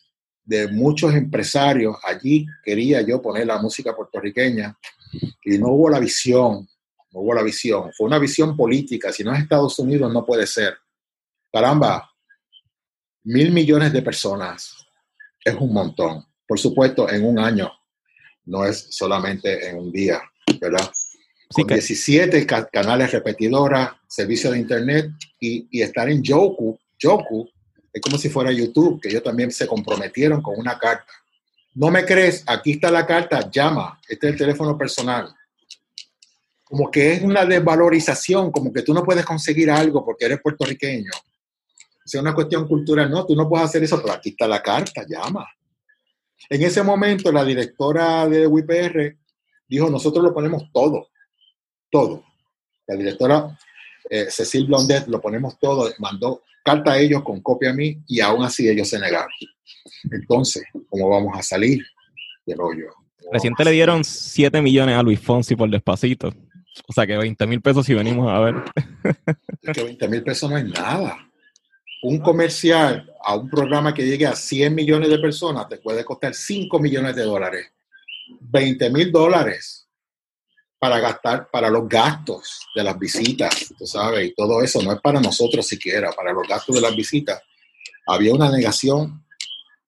de 0.43 0.67
muchos 0.67 1.13
empresarios. 1.13 1.95
Allí 2.03 2.47
quería 2.63 3.01
yo 3.01 3.21
poner 3.21 3.45
la 3.45 3.61
música 3.61 3.95
puertorriqueña 3.95 4.75
y 5.43 5.59
no 5.59 5.67
hubo 5.69 5.89
la 5.89 5.99
visión, 5.99 6.67
no 7.11 7.19
hubo 7.19 7.35
la 7.35 7.43
visión. 7.43 7.91
Fue 7.95 8.07
una 8.07 8.17
visión 8.17 8.57
política. 8.57 9.13
Si 9.13 9.23
no 9.23 9.31
es 9.31 9.41
Estados 9.41 9.77
Unidos, 9.77 10.11
no 10.11 10.25
puede 10.25 10.47
ser. 10.47 10.75
Caramba, 11.51 12.09
mil 13.25 13.51
millones 13.51 13.93
de 13.93 14.01
personas 14.01 14.75
es 15.45 15.53
un 15.53 15.71
montón. 15.71 16.25
Por 16.47 16.57
supuesto, 16.57 17.07
en 17.07 17.25
un 17.25 17.37
año, 17.37 17.71
no 18.45 18.65
es 18.65 18.87
solamente 18.89 19.69
en 19.69 19.77
un 19.77 19.91
día, 19.91 20.19
¿verdad? 20.59 20.91
Con 21.53 21.67
que- 21.67 21.73
17 21.75 22.45
ca- 22.45 22.65
canales 22.67 23.11
repetidoras, 23.11 23.91
servicio 24.07 24.51
de 24.51 24.59
internet 24.59 25.11
y, 25.39 25.67
y 25.71 25.81
estar 25.81 26.09
en 26.09 26.21
Yoku. 26.23 26.77
Yoku 26.99 27.49
es 27.91 28.01
como 28.01 28.17
si 28.17 28.29
fuera 28.29 28.51
YouTube, 28.51 28.99
que 29.01 29.09
ellos 29.09 29.23
también 29.23 29.51
se 29.51 29.67
comprometieron 29.67 30.41
con 30.41 30.57
una 30.59 30.77
carta. 30.79 31.11
No 31.75 31.89
me 31.91 32.05
crees, 32.05 32.43
aquí 32.47 32.71
está 32.73 32.89
la 32.91 33.05
carta, 33.05 33.49
llama, 33.51 33.99
este 34.07 34.27
es 34.27 34.33
el 34.33 34.39
teléfono 34.39 34.77
personal. 34.77 35.33
Como 36.63 36.89
que 36.89 37.13
es 37.13 37.21
una 37.23 37.45
desvalorización, 37.45 38.51
como 38.51 38.71
que 38.73 38.81
tú 38.81 38.93
no 38.93 39.03
puedes 39.03 39.25
conseguir 39.25 39.69
algo 39.69 40.03
porque 40.03 40.25
eres 40.25 40.41
puertorriqueño. 40.41 41.11
O 41.13 42.07
sea, 42.07 42.21
una 42.21 42.33
cuestión 42.33 42.67
cultural, 42.67 43.09
no, 43.09 43.25
tú 43.25 43.35
no 43.35 43.47
puedes 43.47 43.65
hacer 43.65 43.83
eso, 43.83 44.01
pero 44.01 44.13
aquí 44.13 44.29
está 44.29 44.47
la 44.47 44.61
carta, 44.61 45.05
llama. 45.07 45.47
En 46.49 46.61
ese 46.63 46.83
momento, 46.83 47.31
la 47.31 47.45
directora 47.45 48.27
de 48.27 48.45
WIPR 48.47 49.17
dijo, 49.67 49.89
nosotros 49.89 50.23
lo 50.23 50.33
ponemos 50.33 50.63
todo, 50.73 51.09
todo. 51.93 52.23
La 52.87 52.95
directora 52.95 53.55
eh, 54.09 54.25
Cecil 54.29 54.65
Blondet 54.65 55.07
lo 55.07 55.21
ponemos 55.21 55.59
todo, 55.59 55.93
mandó 55.99 56.41
carta 56.63 56.93
a 56.93 56.99
ellos 56.99 57.21
con 57.23 57.41
copia 57.41 57.69
a 57.69 57.73
mí 57.73 57.99
y 58.07 58.19
aún 58.19 58.43
así 58.43 58.67
ellos 58.67 58.89
se 58.89 58.99
negaron. 58.99 59.29
Entonces, 60.11 60.63
¿cómo 60.89 61.09
vamos 61.09 61.37
a 61.37 61.43
salir 61.43 61.85
del 62.45 62.59
hoyo? 62.59 62.87
¿Cómo 63.19 63.31
Reciente 63.31 63.63
le 63.63 63.71
dieron 63.71 64.03
7 64.03 64.61
millones 64.61 64.97
a 64.97 65.03
Luis 65.03 65.19
Fonsi 65.19 65.55
por 65.55 65.69
despacito. 65.69 66.33
O 66.87 66.93
sea 66.93 67.05
que 67.05 67.15
20 67.15 67.45
mil 67.45 67.61
pesos 67.61 67.85
si 67.85 67.93
venimos 67.93 68.29
a 68.29 68.39
ver. 68.39 68.55
Es 69.61 69.77
que 69.77 69.83
20 69.83 70.07
mil 70.09 70.23
pesos 70.23 70.49
no 70.49 70.57
es 70.57 70.65
nada. 70.65 71.17
Un 72.01 72.19
comercial 72.19 73.09
a 73.23 73.35
un 73.35 73.49
programa 73.49 73.93
que 73.93 74.05
llegue 74.05 74.25
a 74.25 74.35
100 74.35 74.73
millones 74.73 75.09
de 75.09 75.19
personas 75.19 75.69
te 75.69 75.77
puede 75.77 76.03
costar 76.03 76.33
5 76.33 76.79
millones 76.79 77.15
de 77.15 77.23
dólares. 77.23 77.67
20 78.41 78.89
mil 78.89 79.11
dólares 79.11 79.82
para 80.83 80.99
gastar, 80.99 81.49
para 81.49 81.69
los 81.69 81.87
gastos 81.87 82.67
de 82.75 82.83
las 82.83 82.99
visitas, 82.99 83.73
tú 83.79 83.87
sabes, 83.87 84.27
y 84.27 84.33
todo 84.33 84.61
eso 84.61 84.81
no 84.81 84.91
es 84.91 84.99
para 84.99 85.21
nosotros 85.21 85.65
siquiera, 85.65 86.11
para 86.11 86.33
los 86.33 86.45
gastos 86.45 86.75
de 86.75 86.81
las 86.81 86.93
visitas. 86.93 87.41
Había 88.05 88.33
una 88.33 88.51
negación 88.51 89.25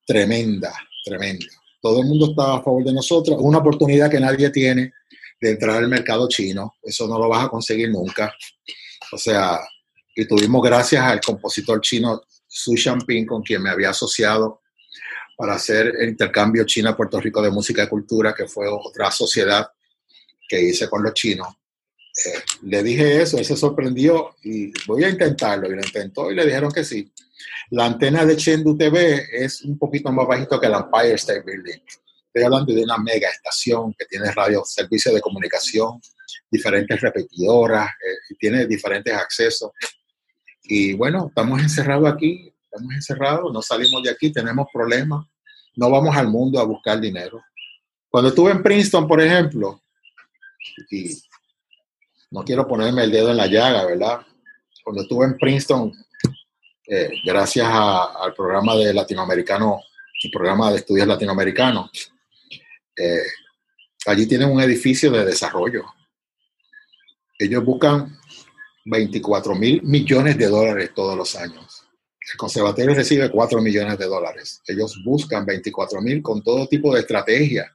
tremenda, 0.06 0.74
tremenda. 1.04 1.48
Todo 1.82 2.00
el 2.00 2.08
mundo 2.08 2.28
estaba 2.30 2.60
a 2.60 2.64
favor 2.64 2.86
de 2.86 2.94
nosotros. 2.94 3.36
Una 3.42 3.58
oportunidad 3.58 4.10
que 4.10 4.22
nadie 4.22 4.50
tiene 4.52 4.94
de 5.42 5.50
entrar 5.50 5.76
al 5.84 5.90
mercado 5.90 6.30
chino. 6.30 6.76
Eso 6.82 7.10
no 7.10 7.20
lo 7.20 7.28
vas 7.28 7.44
a 7.44 7.50
conseguir 7.50 7.90
nunca. 7.90 8.34
O 9.12 9.18
sea, 9.18 9.60
y 10.16 10.26
tuvimos 10.26 10.64
gracias 10.64 11.04
al 11.04 11.20
compositor 11.20 11.82
chino 11.82 12.22
Su 12.48 12.78
Xiamping, 12.78 13.26
con 13.26 13.42
quien 13.42 13.62
me 13.62 13.70
había 13.70 13.90
asociado 13.90 14.62
para 15.36 15.56
hacer 15.56 15.92
el 16.00 16.08
intercambio 16.08 16.64
China-Puerto 16.64 17.20
Rico 17.20 17.42
de 17.42 17.52
música 17.52 17.84
y 17.84 17.90
cultura, 17.90 18.34
que 18.34 18.48
fue 18.48 18.70
otra 18.70 19.12
sociedad 19.12 19.68
que 20.48 20.62
hice 20.62 20.90
con 20.90 21.04
los 21.04 21.14
chinos. 21.14 21.48
Eh, 22.26 22.40
le 22.64 22.82
dije 22.82 23.22
eso, 23.22 23.38
él 23.38 23.46
se 23.46 23.58
sorprendió 23.58 24.36
y 24.44 24.72
voy 24.86 25.04
a 25.04 25.10
intentarlo. 25.10 25.68
Y 25.68 25.76
lo 25.76 25.84
intentó 25.84 26.32
y 26.32 26.36
le 26.36 26.46
dijeron 26.46 26.72
que 26.72 26.84
sí. 26.84 27.12
La 27.72 27.86
antena 27.86 28.26
de 28.26 28.38
Chengdu 28.38 28.78
TV 28.78 29.28
es 29.32 29.64
un 29.64 29.78
poquito 29.78 30.12
más 30.12 30.28
bajito 30.28 30.60
que 30.60 30.68
el 30.68 30.74
Empire 30.74 31.16
State 31.16 31.42
Building. 31.42 31.82
Estoy 32.28 32.44
hablando 32.44 32.74
de 32.74 32.84
una 32.84 32.98
mega 32.98 33.30
estación 33.30 33.94
que 33.98 34.06
tiene 34.06 34.32
radio, 34.32 34.64
servicio 34.66 35.14
de 35.14 35.22
comunicación, 35.22 36.02
diferentes 36.52 37.00
repetidoras, 37.00 37.88
eh, 37.90 38.36
tiene 38.40 38.66
diferentes 38.66 39.14
accesos. 39.14 39.72
Y 40.64 40.94
bueno, 40.94 41.28
estamos 41.30 41.62
encerrados 41.62 42.12
aquí, 42.12 42.54
estamos 42.64 42.94
encerrados, 42.94 43.54
no 43.54 43.62
salimos 43.62 44.04
de 44.04 44.10
aquí, 44.10 44.32
tenemos 44.32 44.68
problemas, 44.74 45.26
no 45.76 45.90
vamos 45.90 46.16
al 46.16 46.28
mundo 46.28 46.60
a 46.60 46.66
buscar 46.66 47.00
dinero. 47.00 47.42
Cuando 48.10 48.30
estuve 48.30 48.52
en 48.52 48.64
Princeton, 48.64 49.08
por 49.08 49.22
ejemplo, 49.22 49.82
y 50.92 51.22
no 52.32 52.44
quiero 52.44 52.68
ponerme 52.68 53.04
el 53.04 53.12
dedo 53.12 53.32
en 53.32 53.38
la 53.38 53.48
llaga, 53.48 53.86
¿verdad? 53.86 54.22
Cuando 54.84 55.02
estuve 55.04 55.26
en 55.26 55.38
Princeton, 55.38 55.92
eh, 56.88 57.10
gracias 57.26 57.68
a- 57.68 58.24
al 58.24 58.34
programa 58.34 58.76
de 58.76 58.94
latinoamericano, 58.94 59.82
el 60.24 60.32
programa 60.32 60.72
de 60.72 60.78
estudios 60.78 61.08
latinoamericanos, 61.08 61.90
eh, 62.98 63.24
allí 64.08 64.28
tienen 64.28 64.52
un 64.52 64.62
edificio 64.62 65.12
de 65.12 65.26
desarrollo. 65.26 65.84
Ellos 67.38 67.64
buscan 67.66 68.18
24 68.86 69.56
mil 69.56 69.82
millones 69.84 70.38
de 70.38 70.48
dólares 70.48 70.92
todos 70.96 71.18
los 71.18 71.36
años. 71.36 71.84
El 72.32 72.38
conservatorio 72.38 72.96
recibe 72.96 73.30
4 73.30 73.62
millones 73.62 73.98
de 73.98 74.06
dólares. 74.06 74.62
Ellos 74.68 75.00
buscan 75.04 75.46
24 75.46 76.02
mil 76.02 76.22
con 76.22 76.42
todo 76.44 76.68
tipo 76.68 76.94
de 76.94 77.02
estrategia. 77.02 77.72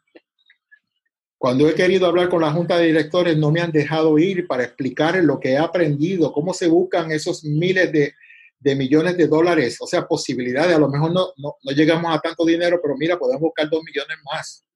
Cuando 1.42 1.66
he 1.66 1.74
querido 1.74 2.06
hablar 2.06 2.28
con 2.28 2.42
la 2.42 2.52
junta 2.52 2.76
de 2.76 2.88
directores, 2.88 3.34
no 3.38 3.50
me 3.50 3.62
han 3.62 3.72
dejado 3.72 4.18
ir 4.18 4.46
para 4.46 4.62
explicar 4.62 5.16
lo 5.24 5.40
que 5.40 5.52
he 5.52 5.56
aprendido, 5.58 6.34
cómo 6.34 6.52
se 6.52 6.68
buscan 6.68 7.10
esos 7.12 7.42
miles 7.44 7.90
de, 7.90 8.12
de 8.58 8.76
millones 8.76 9.16
de 9.16 9.26
dólares, 9.26 9.78
o 9.80 9.86
sea, 9.86 10.06
posibilidades. 10.06 10.76
A 10.76 10.78
lo 10.78 10.90
mejor 10.90 11.12
no, 11.14 11.28
no, 11.38 11.56
no 11.62 11.72
llegamos 11.72 12.14
a 12.14 12.20
tanto 12.20 12.44
dinero, 12.44 12.78
pero 12.82 12.94
mira, 12.98 13.18
podemos 13.18 13.40
buscar 13.40 13.70
dos 13.70 13.82
millones 13.82 14.18
más. 14.30 14.66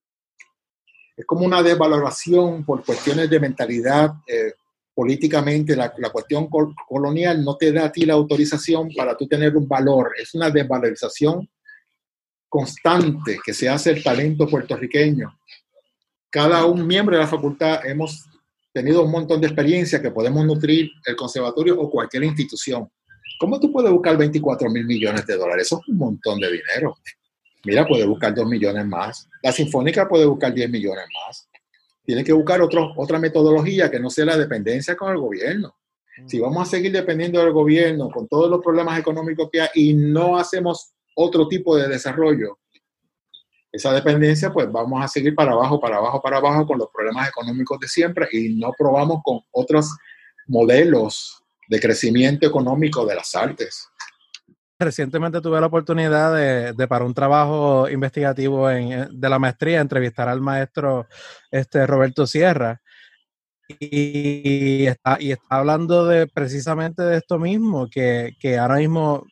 Es 1.15 1.27
como 1.27 1.45
una 1.45 1.62
desvaloración 1.62 2.65
por 2.65 2.82
cuestiones 2.82 3.28
de 3.28 3.41
mentalidad. 3.41 4.11
eh, 4.27 4.55
políticamente, 4.97 5.74
la, 5.74 5.93
la 5.99 6.11
cuestión 6.11 6.49
col- 6.49 6.73
colonial 6.89 7.45
no 7.45 7.57
te 7.57 7.73
da 7.73 7.86
a 7.86 7.93
ti 7.93 8.07
la 8.07 8.15
autorización 8.15 8.89
para 8.97 9.16
tú 9.16 9.27
tener 9.27 9.57
un 9.57 9.66
valor. 9.66 10.12
Es 10.16 10.35
una 10.35 10.49
desvalorización 10.51 11.51
constante 12.49 13.39
que 13.45 13.53
se 13.53 13.69
hace 13.69 13.91
el 13.91 14.05
talento 14.05 14.47
puertorriqueño. 14.47 15.36
Cada 16.35 16.66
un 16.66 16.85
miembro 16.85 17.15
de 17.15 17.23
la 17.23 17.28
facultad 17.28 17.86
hemos 17.86 18.24
tenido 18.73 19.05
un 19.05 19.11
montón 19.12 19.40
de 19.40 19.47
experiencia 19.47 20.02
que 20.02 20.11
podemos 20.11 20.44
nutrir 20.44 20.90
el 21.06 21.15
conservatorio 21.15 21.81
o 21.81 21.89
cualquier 21.89 22.24
institución. 22.24 22.90
¿Cómo 23.39 23.61
tú 23.61 23.70
puedes 23.70 23.93
buscar 23.93 24.19
24 24.19 24.69
mil 24.69 24.85
millones 24.85 25.24
de 25.28 25.36
dólares? 25.36 25.66
Eso 25.66 25.78
es 25.81 25.89
un 25.90 25.97
montón 25.97 26.40
de 26.40 26.51
dinero. 26.51 26.97
Mira, 27.65 27.86
puede 27.86 28.05
buscar 28.05 28.35
2 28.35 28.48
millones 28.48 28.85
más. 28.85 29.28
La 29.44 29.52
Sinfónica 29.52 30.09
puede 30.09 30.27
buscar 30.27 30.52
10 30.52 30.70
millones 30.70 31.05
más. 31.24 31.48
Tiene 32.05 32.24
que 32.24 32.32
buscar 32.32 32.61
otro, 32.62 32.94
otra 32.97 33.20
metodología 33.20 33.89
que 33.89 34.01
no 34.01 34.11
sea 34.11 34.24
la 34.24 34.36
dependencia 34.36 34.97
con 34.97 35.12
el 35.12 35.19
gobierno. 35.19 35.77
Si 36.27 36.40
vamos 36.40 36.66
a 36.66 36.70
seguir 36.73 36.90
dependiendo 36.90 37.39
del 37.39 37.52
gobierno 37.52 38.11
con 38.11 38.27
todos 38.27 38.51
los 38.51 38.61
problemas 38.61 38.98
económicos 38.98 39.51
que 39.52 39.61
hay 39.61 39.69
y 39.74 39.94
no 39.94 40.36
hacemos 40.36 40.94
otro 41.15 41.47
tipo 41.47 41.77
de 41.77 41.86
desarrollo, 41.86 42.59
esa 43.74 43.92
dependencia, 43.92 44.52
pues 44.52 44.70
vamos 44.70 45.05
a 45.05 45.09
seguir 45.09 45.34
para 45.34 45.51
abajo, 45.51 45.80
para 45.80 45.96
abajo, 45.96 46.22
para 46.22 46.36
abajo 46.36 46.64
con 46.64 46.78
los 46.78 46.88
problemas 46.94 47.28
económicos 47.28 47.80
de 47.80 47.88
siempre 47.88 48.28
y 48.30 48.55
no 48.55 48.72
probamos 48.78 49.20
con 49.24 49.40
otros 49.51 49.96
modelos 50.46 51.42
de 51.68 51.80
crecimiento 51.80 52.46
económico 52.46 53.05
de 53.05 53.16
las 53.16 53.34
artes. 53.34 53.88
Recientemente 54.78 55.40
tuve 55.40 55.60
la 55.60 55.66
oportunidad 55.66 56.72
de, 56.72 56.86
para 56.86 57.05
un 57.05 57.14
trabajo 57.14 57.88
investigativo 57.88 58.70
en, 58.70 59.09
de 59.10 59.28
la 59.28 59.40
maestría, 59.40 59.80
entrevistar 59.80 60.28
al 60.28 60.40
maestro 60.40 61.09
este, 61.51 61.84
Roberto 61.84 62.28
Sierra. 62.28 62.80
Y 63.80 64.86
está, 64.86 65.16
y 65.18 65.32
está 65.32 65.56
hablando 65.56 66.06
de 66.06 66.28
precisamente 66.28 67.02
de 67.02 67.16
esto 67.16 67.40
mismo, 67.40 67.88
que, 67.90 68.36
que 68.38 68.56
ahora 68.56 68.76
mismo 68.76 69.24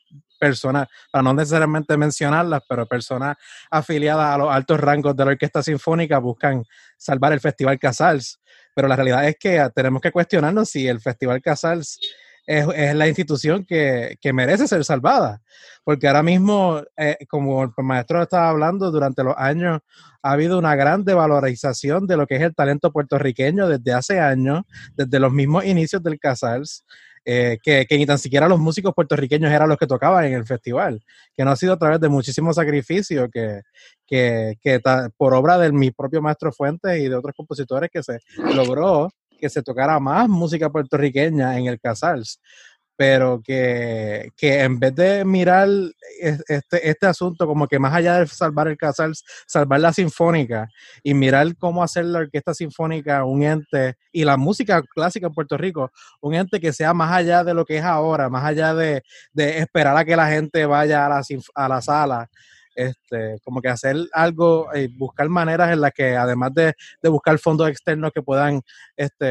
personas, 0.43 0.89
para 1.12 1.23
no 1.23 1.35
necesariamente 1.35 1.97
mencionarlas, 1.97 2.62
pero 2.69 2.85
personas 2.85 3.36
afiliadas 3.70 4.35
a 4.35 4.39
los 4.39 4.52
altos 4.52 4.81
rangos 4.81 5.14
de 5.14 5.24
la 5.24 5.31
Orquesta 5.31 5.62
Sinfónica 5.62 6.19
buscan 6.19 6.64
salvar 6.97 7.32
el 7.32 7.39
Festival 7.39 7.78
Casals. 7.78 8.40
Pero 8.74 8.89
la 8.89 8.97
realidad 8.97 9.28
es 9.28 9.36
que 9.39 9.64
tenemos 9.73 10.02
que 10.02 10.10
cuestionarnos 10.10 10.69
si 10.69 10.89
el 10.89 11.01
Festival 11.01 11.40
Casals 11.40 11.97
es, 12.44 12.94
la 12.97 13.06
institución 13.06 13.64
que, 13.64 14.19
merece 14.35 14.66
ser 14.66 14.85
salvada. 14.85 15.40
Porque 15.85 16.09
ahora 16.09 16.24
mismo, 16.24 16.82
eh, 16.97 17.19
como 17.28 17.62
el 17.62 17.70
maestro 17.77 18.20
estaba 18.20 18.48
hablando, 18.48 18.90
durante 18.90 19.23
los 19.23 19.35
años 19.36 19.78
ha 20.23 20.32
habido 20.32 20.59
una 20.59 20.74
gran 20.74 21.05
devalorización 21.05 22.09
de 22.09 22.16
lo 22.16 22.27
que 22.27 22.35
es 22.35 22.43
el 22.43 22.55
talento 22.55 22.90
puertorriqueño 22.90 23.69
desde 23.69 23.93
hace 23.93 24.19
años, 24.19 24.62
desde 24.97 25.20
los 25.20 25.32
mismos 25.32 25.64
inicios 25.64 26.02
del 26.02 26.19
Casals. 26.19 26.85
Eh, 27.24 27.59
que, 27.62 27.86
ni 27.93 28.05
tan 28.05 28.19
siquiera 28.19 28.49
los 28.49 28.59
músicos 28.59 28.94
puertorriqueños 28.94 29.51
eran 29.53 29.69
los 29.69 29.78
que 29.78 29.86
tocaban 29.86 30.24
en 30.24 30.35
el 30.35 30.44
festival, 30.44 31.01
que 31.36 31.44
no 31.44 31.53
ha 31.53 31.57
sido 31.57 31.74
a 31.74 31.78
través 31.78 32.01
de 32.01 32.09
muchísimo 32.09 32.53
sacrificio, 32.53 33.28
que, 33.31 33.61
que, 34.07 34.57
que 34.61 34.81
por 35.16 35.35
obra 35.35 35.57
de 35.59 35.70
mi 35.70 35.93
propio 35.93 36.20
maestro 36.20 36.53
Fuentes 36.53 36.99
y 36.99 37.09
de 37.09 37.15
otros 37.15 37.35
compositores 37.36 37.90
que 37.93 38.03
se 38.03 38.19
logró 38.55 39.09
que 39.43 39.51
se 39.51 39.62
tocara 39.62 39.99
más 39.99 40.28
música 40.28 40.70
puertorriqueña 40.70 41.59
en 41.59 41.66
el 41.66 41.81
Casals, 41.81 42.40
pero 42.97 43.43
que, 43.43 44.31
en 44.40 44.78
vez 44.78 44.94
de 44.94 45.24
mirar 45.24 45.69
este, 46.20 46.89
este 46.89 47.06
asunto 47.06 47.47
como 47.47 47.66
que 47.66 47.78
más 47.78 47.94
allá 47.94 48.19
de 48.19 48.27
salvar 48.27 48.69
el 48.69 48.77
Casals, 48.77 49.24
salvar 49.47 49.81
la 49.81 49.93
sinfónica 49.93 50.69
y 51.02 51.14
mirar 51.14 51.56
cómo 51.56 51.82
hacer 51.82 52.05
la 52.05 52.20
orquesta 52.20 52.55
sinfónica 52.55 53.24
un 53.24 53.43
ente 53.43 53.97
y 54.12 54.24
la 54.24 54.36
música 54.36 54.82
clásica 54.82 55.27
en 55.27 55.35
Puerto 55.35 55.56
Rico, 55.56 55.90
un 56.20 56.35
ente 56.35 56.60
que 56.60 56.73
sea 56.73 56.94
más 56.94 57.12
allá 57.12 57.44
de 57.44 57.55
lo 57.55 57.64
que 57.64 57.78
es 57.78 57.85
ahora, 57.85 58.28
más 58.28 58.44
allá 58.44 58.74
de, 58.74 59.02
esperar 59.35 59.97
a 59.97 60.05
que 60.05 60.16
la 60.16 60.28
gente 60.28 60.66
vaya 60.66 61.06
a 61.06 61.09
la, 61.09 61.23
a 61.55 61.69
la 61.69 61.81
sala 61.81 62.31
este, 62.74 63.39
como 63.43 63.61
que 63.61 63.69
hacer 63.69 63.97
algo, 64.12 64.69
y 64.74 64.81
eh, 64.81 64.90
buscar 64.97 65.28
maneras 65.28 65.73
en 65.73 65.81
las 65.81 65.93
que 65.93 66.16
además 66.16 66.53
de, 66.55 66.74
buscar 67.05 67.39
fondos 67.39 67.69
externos 67.69 68.12
que 68.15 68.23
puedan, 68.23 68.61
este, 68.97 69.27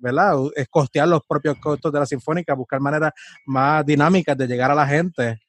¿verdad? 0.00 0.36
Costear 0.70 1.08
los 1.08 1.22
propios 1.26 1.56
costos 1.58 1.92
de 1.92 1.98
la 1.98 2.06
sinfónica, 2.06 2.54
buscar 2.54 2.80
maneras 2.80 3.12
más 3.46 3.84
dinámicas 3.84 4.36
de 4.36 4.46
llegar 4.46 4.70
a 4.70 4.74
la 4.74 4.86
gente. 4.86 5.40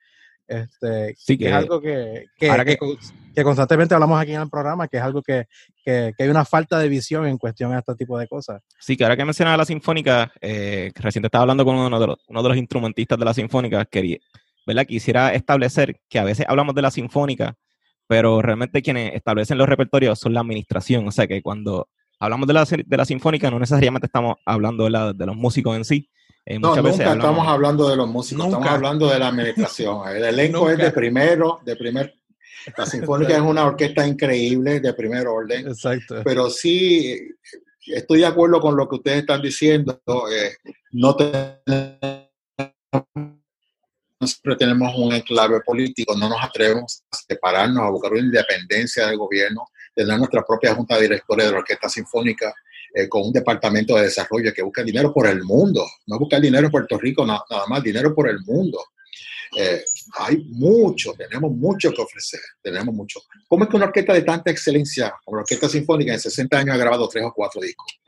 Este, 0.47 1.13
sí, 1.17 1.37
que, 1.37 1.47
es 1.47 1.53
algo 1.53 1.81
que, 1.81 2.27
que, 2.39 3.43
constantemente 3.43 3.93
hablamos 3.93 4.19
aquí 4.19 4.31
en 4.31 4.41
el 4.41 4.49
programa, 4.49 4.87
que 4.87 4.95
es 4.95 5.03
algo 5.03 5.21
que, 5.21 5.45
hay 5.85 6.29
una 6.29 6.45
falta 6.45 6.79
de 6.79 6.87
visión 6.87 7.27
en 7.27 7.37
cuestión 7.37 7.73
a 7.73 7.79
este 7.79 7.95
tipo 7.95 8.17
de 8.17 8.27
cosas. 8.27 8.61
Sí, 8.79 8.95
que 8.95 9.03
ahora 9.03 9.17
que 9.17 9.25
mencionaba 9.25 9.57
la 9.57 9.65
sinfónica, 9.65 10.31
eh, 10.39 10.91
reciente 10.95 11.27
estaba 11.27 11.41
hablando 11.41 11.65
con 11.65 11.75
uno 11.75 11.99
de, 11.99 12.07
los, 12.07 12.17
uno 12.29 12.43
de 12.43 12.49
los 12.49 12.57
instrumentistas 12.57 13.19
de 13.19 13.25
la 13.25 13.33
sinfónica, 13.33 13.83
quería, 13.85 14.19
¿verdad? 14.67 14.85
Quisiera 14.85 15.33
establecer 15.33 15.99
que 16.09 16.19
a 16.19 16.25
veces 16.25 16.45
hablamos 16.47 16.75
de 16.75 16.81
la 16.81 16.91
sinfónica, 16.91 17.55
pero 18.05 18.41
realmente 18.41 18.81
quienes 18.81 19.15
establecen 19.15 19.57
los 19.57 19.67
repertorios 19.67 20.19
son 20.19 20.33
la 20.33 20.41
administración. 20.41 21.07
O 21.07 21.11
sea 21.11 21.25
que 21.25 21.41
cuando 21.41 21.87
hablamos 22.19 22.47
de 22.47 22.53
la, 22.53 22.65
de 22.65 22.97
la 22.97 23.05
sinfónica, 23.05 23.49
no 23.49 23.59
necesariamente 23.59 24.07
estamos 24.07 24.35
hablando 24.45 24.83
de, 24.83 25.25
los 25.25 25.35
músicos 25.35 25.77
en 25.77 25.85
sí. 25.85 26.09
Eh, 26.45 26.59
no, 26.59 26.75
nunca 26.75 27.13
estamos 27.13 27.47
hablando 27.47 27.89
de 27.89 27.95
los 27.95 28.09
músicos, 28.09 28.45
estamos 28.45 28.67
hablando 28.67 29.09
de 29.09 29.19
la 29.19 29.29
administración. 29.29 30.07
El 30.09 30.23
elenco 30.25 30.69
es 30.69 30.77
de 30.77 30.91
primero, 30.91 31.59
de 31.65 31.75
primer. 31.75 32.13
La 32.77 32.85
sinfónica 32.85 33.35
es 33.35 33.41
una 33.41 33.65
orquesta 33.65 34.05
increíble, 34.05 34.81
de 34.81 34.93
primer 34.93 35.27
orden. 35.27 35.67
Exacto. 35.67 36.21
Pero 36.25 36.49
sí, 36.49 37.17
estoy 37.85 38.19
de 38.19 38.25
acuerdo 38.25 38.59
con 38.59 38.75
lo 38.75 38.87
que 38.89 38.95
ustedes 38.95 39.19
están 39.19 39.41
diciendo. 39.41 40.01
Eh, 40.05 40.51
no 40.91 41.15
tenemos 41.15 42.27
nosotros 44.19 44.57
tenemos 44.57 44.93
un 44.95 45.13
enclave 45.13 45.61
político, 45.61 46.15
no 46.15 46.29
nos 46.29 46.43
atrevemos 46.43 47.03
a 47.11 47.17
separarnos, 47.17 47.83
a 47.83 47.89
buscar 47.89 48.11
una 48.13 48.21
independencia 48.21 49.07
del 49.07 49.17
gobierno, 49.17 49.67
tener 49.93 50.17
nuestra 50.17 50.43
propia 50.43 50.73
junta 50.73 50.95
de 50.95 51.03
directores 51.03 51.45
de 51.45 51.51
la 51.51 51.59
Orquesta 51.59 51.87
Sinfónica 51.87 52.53
eh, 52.93 53.07
con 53.07 53.23
un 53.23 53.31
departamento 53.31 53.95
de 53.95 54.03
desarrollo 54.03 54.53
que 54.53 54.63
busca 54.63 54.83
dinero 54.83 55.13
por 55.13 55.27
el 55.27 55.43
mundo, 55.43 55.85
no 56.07 56.17
busca 56.17 56.39
dinero 56.39 56.65
en 56.65 56.71
Puerto 56.71 56.97
Rico 56.97 57.25
nada 57.25 57.43
más, 57.67 57.83
dinero 57.83 58.13
por 58.13 58.29
el 58.29 58.39
mundo. 58.41 58.79
Eh, 59.55 59.83
hay 60.19 60.43
mucho, 60.49 61.13
tenemos 61.13 61.51
mucho 61.51 61.91
que 61.91 62.01
ofrecer, 62.01 62.41
tenemos 62.61 62.93
mucho. 62.93 63.21
¿Cómo 63.47 63.63
es 63.63 63.69
que 63.69 63.77
una 63.77 63.85
orquesta 63.85 64.13
de 64.13 64.23
tanta 64.23 64.51
excelencia 64.51 65.13
como 65.23 65.37
la 65.37 65.41
Orquesta 65.43 65.69
Sinfónica 65.69 66.13
en 66.13 66.19
60 66.19 66.57
años 66.57 66.75
ha 66.75 66.77
grabado 66.77 67.07
tres 67.07 67.23
o 67.23 67.33
cuatro 67.33 67.61
discos? 67.61 67.99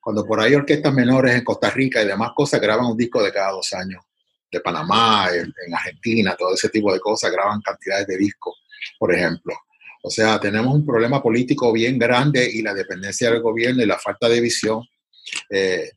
Cuando 0.00 0.24
por 0.24 0.40
ahí 0.40 0.54
orquestas 0.54 0.92
menores 0.92 1.34
en 1.34 1.44
Costa 1.44 1.70
Rica 1.70 2.02
y 2.02 2.06
demás 2.06 2.32
cosas 2.34 2.60
graban 2.60 2.86
un 2.86 2.96
disco 2.96 3.22
de 3.22 3.32
cada 3.32 3.52
dos 3.52 3.72
años 3.74 4.02
de 4.50 4.60
Panamá, 4.60 5.28
en, 5.32 5.74
Argentina, 5.74 6.36
todo 6.36 6.54
ese 6.54 6.68
tipo 6.68 6.92
de 6.92 7.00
cosas, 7.00 7.30
graban 7.30 7.60
cantidades 7.60 8.06
de 8.06 8.16
discos, 8.16 8.54
por 8.98 9.14
ejemplo. 9.14 9.54
O 10.02 10.10
sea, 10.10 10.40
tenemos 10.40 10.74
un 10.74 10.84
problema 10.84 11.22
político 11.22 11.72
bien 11.72 11.98
grande 11.98 12.50
y 12.50 12.62
la 12.62 12.74
dependencia 12.74 13.30
del 13.30 13.42
gobierno 13.42 13.82
y 13.82 13.86
la 13.86 13.98
falta 13.98 14.28
de 14.28 14.40
visión. 14.40 14.82
Eh, 15.50 15.92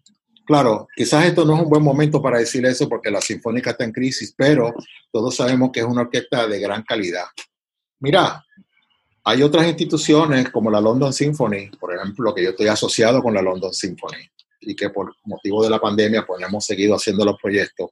claro, 0.46 0.88
quizás 0.96 1.26
esto 1.26 1.46
no 1.46 1.56
es 1.56 1.62
un 1.62 1.70
buen 1.70 1.84
momento 1.84 2.22
para 2.22 2.40
decir 2.40 2.66
eso 2.66 2.90
porque 2.90 3.10
la 3.10 3.22
Sinfónica 3.22 3.72
está 3.72 3.86
en 3.86 3.94
crisis, 3.94 4.34
pero 4.38 4.74
todos 5.12 5.36
sabemos 5.36 5.72
que 5.72 5.80
es 5.80 5.86
una 5.86 6.02
orquesta 6.02 6.48
de 6.48 6.60
gran 6.60 6.84
calidad. 6.84 7.26
Mira, 8.00 8.44
hay 9.24 9.42
otras 9.42 9.66
instituciones 9.68 10.50
como 10.50 10.70
la 10.70 10.82
London 10.82 11.14
Symphony, 11.14 11.70
por 11.80 11.96
ejemplo, 11.96 12.36
que 12.36 12.44
yo 12.44 12.50
estoy 12.50 12.68
asociado 12.68 13.24
con 13.24 13.34
la 13.34 13.42
London 13.42 13.74
Symphony 13.74 14.30
y 14.60 14.76
que 14.76 14.90
por 14.90 15.16
motivo 15.24 15.64
de 15.64 15.70
la 15.70 15.80
pandemia 15.80 16.26
pues 16.26 16.42
hemos 16.44 16.66
seguido 16.66 16.96
haciendo 16.96 17.24
los 17.24 17.38
proyectos 17.42 17.92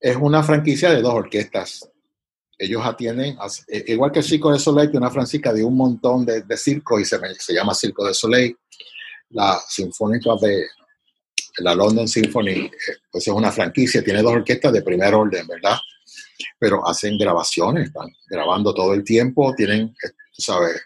es 0.00 0.16
una 0.16 0.42
franquicia 0.42 0.90
de 0.90 1.02
dos 1.02 1.14
orquestas. 1.14 1.88
Ellos 2.58 2.82
atienden, 2.84 3.36
e, 3.68 3.84
igual 3.88 4.12
que 4.12 4.20
el 4.20 4.24
Circo 4.24 4.52
de 4.52 4.58
Soleil, 4.58 4.90
que 4.90 4.96
una 4.96 5.10
franquicia 5.10 5.52
de 5.52 5.64
un 5.64 5.76
montón 5.76 6.24
de, 6.24 6.42
de 6.42 6.56
circos 6.56 7.00
y 7.00 7.04
se, 7.04 7.54
llama 7.54 7.74
Circo 7.74 8.06
de 8.06 8.14
Soleil. 8.14 8.56
La 9.30 9.58
Sinfónica 9.68 10.30
de 10.40 10.66
la 11.58 11.74
London 11.74 12.06
Symphony, 12.06 12.50
eh, 12.50 12.70
pues 13.10 13.26
es 13.26 13.34
una 13.34 13.50
franquicia, 13.50 14.02
tiene 14.02 14.22
dos 14.22 14.32
orquestas 14.32 14.72
de 14.72 14.82
primer 14.82 15.14
orden, 15.14 15.46
¿verdad? 15.46 15.76
Pero 16.58 16.86
hacen 16.86 17.18
grabaciones, 17.18 17.88
están 17.88 18.08
grabando 18.28 18.72
todo 18.72 18.94
el 18.94 19.04
tiempo, 19.04 19.54
tienen, 19.54 19.94
eh, 20.02 20.10
sabes, 20.32 20.82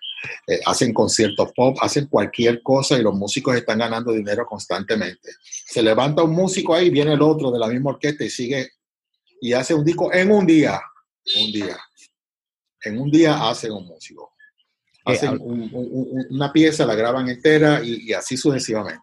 eh, 0.47 0.61
hacen 0.66 0.93
conciertos 0.93 1.53
pop, 1.55 1.77
hacen 1.81 2.07
cualquier 2.07 2.62
cosa 2.62 2.99
y 2.99 3.03
los 3.03 3.15
músicos 3.15 3.57
están 3.57 3.78
ganando 3.78 4.12
dinero 4.12 4.47
constantemente. 4.47 5.31
Se 5.43 5.82
levanta 5.82 6.23
un 6.23 6.32
músico 6.32 6.74
ahí, 6.74 6.91
viene 6.91 7.15
el 7.15 7.23
otro 7.23 7.51
de 7.51 7.59
la 7.59 7.69
misma 7.69 7.91
orquesta 7.91 8.24
y 8.24 8.31
sigue 8.31 8.70
y 9.41 9.53
hace 9.53 9.75
un 9.75 9.85
disco 9.85 10.12
en 10.12 10.31
un 10.31 10.47
día. 10.47 10.81
Un 11.37 11.53
día. 11.53 11.79
En 12.83 12.99
un 12.99 13.11
día 13.11 13.49
hacen 13.49 13.73
un 13.73 13.87
músico. 13.87 14.33
Eh, 15.07 15.12
hacen 15.12 15.39
una 15.41 16.53
pieza, 16.53 16.85
la 16.85 16.95
graban 16.95 17.29
entera 17.29 17.83
y, 17.83 18.12
así 18.12 18.37
sucesivamente. 18.37 19.03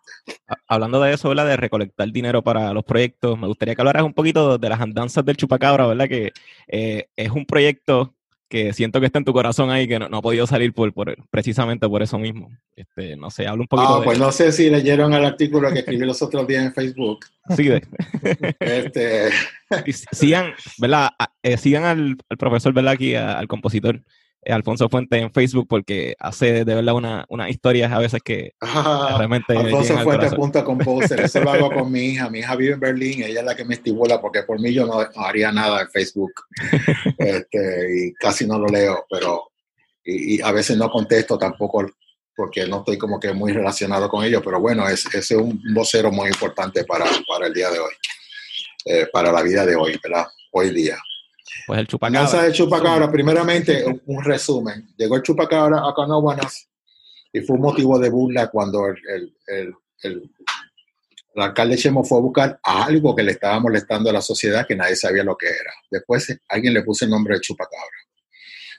Hablando 0.67 1.01
de 1.01 1.13
eso, 1.13 1.29
¿verdad? 1.29 1.47
De 1.47 1.57
recolectar 1.57 2.11
dinero 2.11 2.43
para 2.43 2.73
los 2.73 2.83
proyectos, 2.83 3.37
me 3.37 3.47
gustaría 3.47 3.75
que 3.75 3.81
hablaras 3.81 4.03
un 4.03 4.13
poquito 4.13 4.57
de 4.57 4.69
las 4.69 4.81
andanzas 4.81 5.25
del 5.25 5.37
Chupacabra, 5.37 5.87
¿verdad? 5.87 6.07
Que 6.07 6.31
eh, 6.67 7.07
es 7.15 7.31
un 7.31 7.45
proyecto 7.45 8.16
que 8.49 8.73
siento 8.73 8.99
que 8.99 9.07
está 9.07 9.19
en 9.19 9.25
tu 9.25 9.33
corazón 9.33 9.69
ahí, 9.69 9.87
que 9.87 9.99
no, 9.99 10.05
ha 10.05 10.21
podido 10.21 10.47
salir 10.47 10.73
por, 10.73 10.93
precisamente 11.29 11.87
por 11.87 12.01
eso 12.01 12.17
mismo. 12.17 12.49
Este, 12.75 13.15
no 13.17 13.29
sé, 13.29 13.47
habla 13.47 13.61
un 13.61 13.67
poquito. 13.67 13.95
Ah, 13.95 14.01
pues 14.03 14.19
no 14.19 14.31
sé 14.31 14.51
si 14.51 14.69
leyeron 14.69 15.13
el 15.13 15.25
artículo 15.25 15.71
que 15.71 15.79
escribí 15.79 16.05
los 16.05 16.21
otros 16.21 16.47
días 16.47 16.65
en 16.65 16.73
Facebook. 16.73 17.25
Sí, 17.55 17.69
este... 18.59 19.29
sigan, 20.11 20.53
¿verdad? 20.77 21.09
Eh, 21.43 21.57
sigan 21.57 21.83
al, 21.83 22.17
profesor, 22.37 22.73
¿verdad? 22.73 22.93
Aquí, 22.93 23.15
al 23.15 23.47
compositor. 23.47 24.01
Alfonso 24.53 24.89
Fuentes 24.89 25.21
en 25.21 25.31
Facebook 25.31 25.67
porque 25.67 26.15
hace 26.19 26.65
de 26.65 26.75
verdad 26.75 26.95
una, 26.95 27.25
una 27.29 27.49
historias 27.49 27.91
a 27.91 27.99
veces 27.99 28.21
que 28.23 28.53
ah, 28.61 29.15
realmente 29.17 29.57
Alfonso 29.57 29.97
Fuentes 29.99 30.33
punto 30.33 30.63
composer 30.63 31.21
eso 31.21 31.41
lo 31.41 31.51
hago 31.51 31.71
con 31.71 31.91
mi 31.91 32.05
hija. 32.05 32.29
Mi 32.29 32.39
hija 32.39 32.55
vive 32.55 32.73
en 32.73 32.79
Berlín 32.79 33.23
ella 33.23 33.39
es 33.39 33.45
la 33.45 33.55
que 33.55 33.65
me 33.65 33.75
estimula 33.75 34.21
porque 34.21 34.43
por 34.43 34.59
mí 34.59 34.73
yo 34.73 34.85
no, 34.85 34.99
haría 35.23 35.51
nada 35.51 35.81
en 35.81 35.89
Facebook. 35.89 36.33
Este, 37.17 37.59
y 37.95 38.13
casi 38.13 38.45
no 38.45 38.59
lo 38.59 38.67
leo 38.67 39.05
pero 39.09 39.51
y, 40.03 40.41
a 40.41 40.51
veces 40.51 40.77
no 40.77 40.89
contesto 40.89 41.37
tampoco 41.37 41.85
porque 42.35 42.67
no 42.67 42.79
estoy 42.79 42.97
como 42.97 43.19
que 43.19 43.33
muy 43.33 43.51
relacionado 43.51 44.07
con 44.09 44.23
ellos, 44.23 44.41
pero 44.45 44.59
bueno, 44.59 44.87
es, 44.87 45.05
ese 45.07 45.33
es 45.35 45.41
un 45.41 45.59
vocero 45.73 46.11
muy 46.11 46.29
importante 46.29 46.83
para, 46.83 47.05
para 47.27 47.47
el 47.47 47.53
día 47.53 47.71
de 47.71 47.79
hoy, 47.79 47.93
eh, 48.85 49.07
para 49.11 49.31
la 49.31 49.41
vida 49.41 49.65
de 49.65 49.75
hoy, 49.75 49.99
¿verdad? 50.01 50.27
Hoy 50.51 50.69
día. 50.69 50.97
Pues 51.67 51.81
el 51.81 51.87
chupacabra. 51.87 52.43
De 52.43 52.53
chupacabra, 52.53 53.11
primeramente, 53.11 53.83
un, 53.85 54.01
un 54.05 54.23
resumen. 54.23 54.87
Llegó 54.95 55.17
el 55.17 55.21
chupacabra 55.21 55.79
a 55.79 55.93
Canóvanas 55.93 56.69
y 57.33 57.41
fue 57.41 57.57
un 57.57 57.61
motivo 57.61 57.99
de 57.99 58.09
burla 58.09 58.47
cuando 58.47 58.87
el, 58.87 59.35
el, 59.47 59.75
el, 60.03 60.31
alcalde 61.35 61.75
Chemo 61.75 62.05
fue 62.05 62.19
a 62.19 62.21
buscar 62.21 62.59
algo 62.63 63.13
que 63.13 63.21
le 63.21 63.33
estaba 63.33 63.59
molestando 63.59 64.09
a 64.09 64.13
la 64.13 64.21
sociedad 64.21 64.65
que 64.65 64.77
nadie 64.77 64.95
sabía 64.95 65.25
lo 65.25 65.35
que 65.35 65.47
era. 65.47 65.73
Después 65.91 66.39
alguien 66.47 66.73
le 66.73 66.83
puso 66.83 67.03
el 67.03 67.11
nombre 67.11 67.35
de 67.35 67.41
chupacabra. 67.41 67.97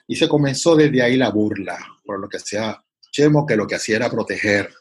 Y 0.07 0.15
se 0.15 0.27
comenzó 0.27 0.75
desde 0.75 1.03
ahí 1.03 1.15
la 1.15 1.29
burla, 1.29 1.77
por 2.03 2.19
lo 2.19 2.27
que 2.27 2.37
hacía 2.37 2.83
Chemo, 3.11 3.45
que 3.45 3.55
lo 3.55 3.67
que 3.67 3.75
hacía 3.75 3.97
era 3.97 4.09
proteger 4.09 4.73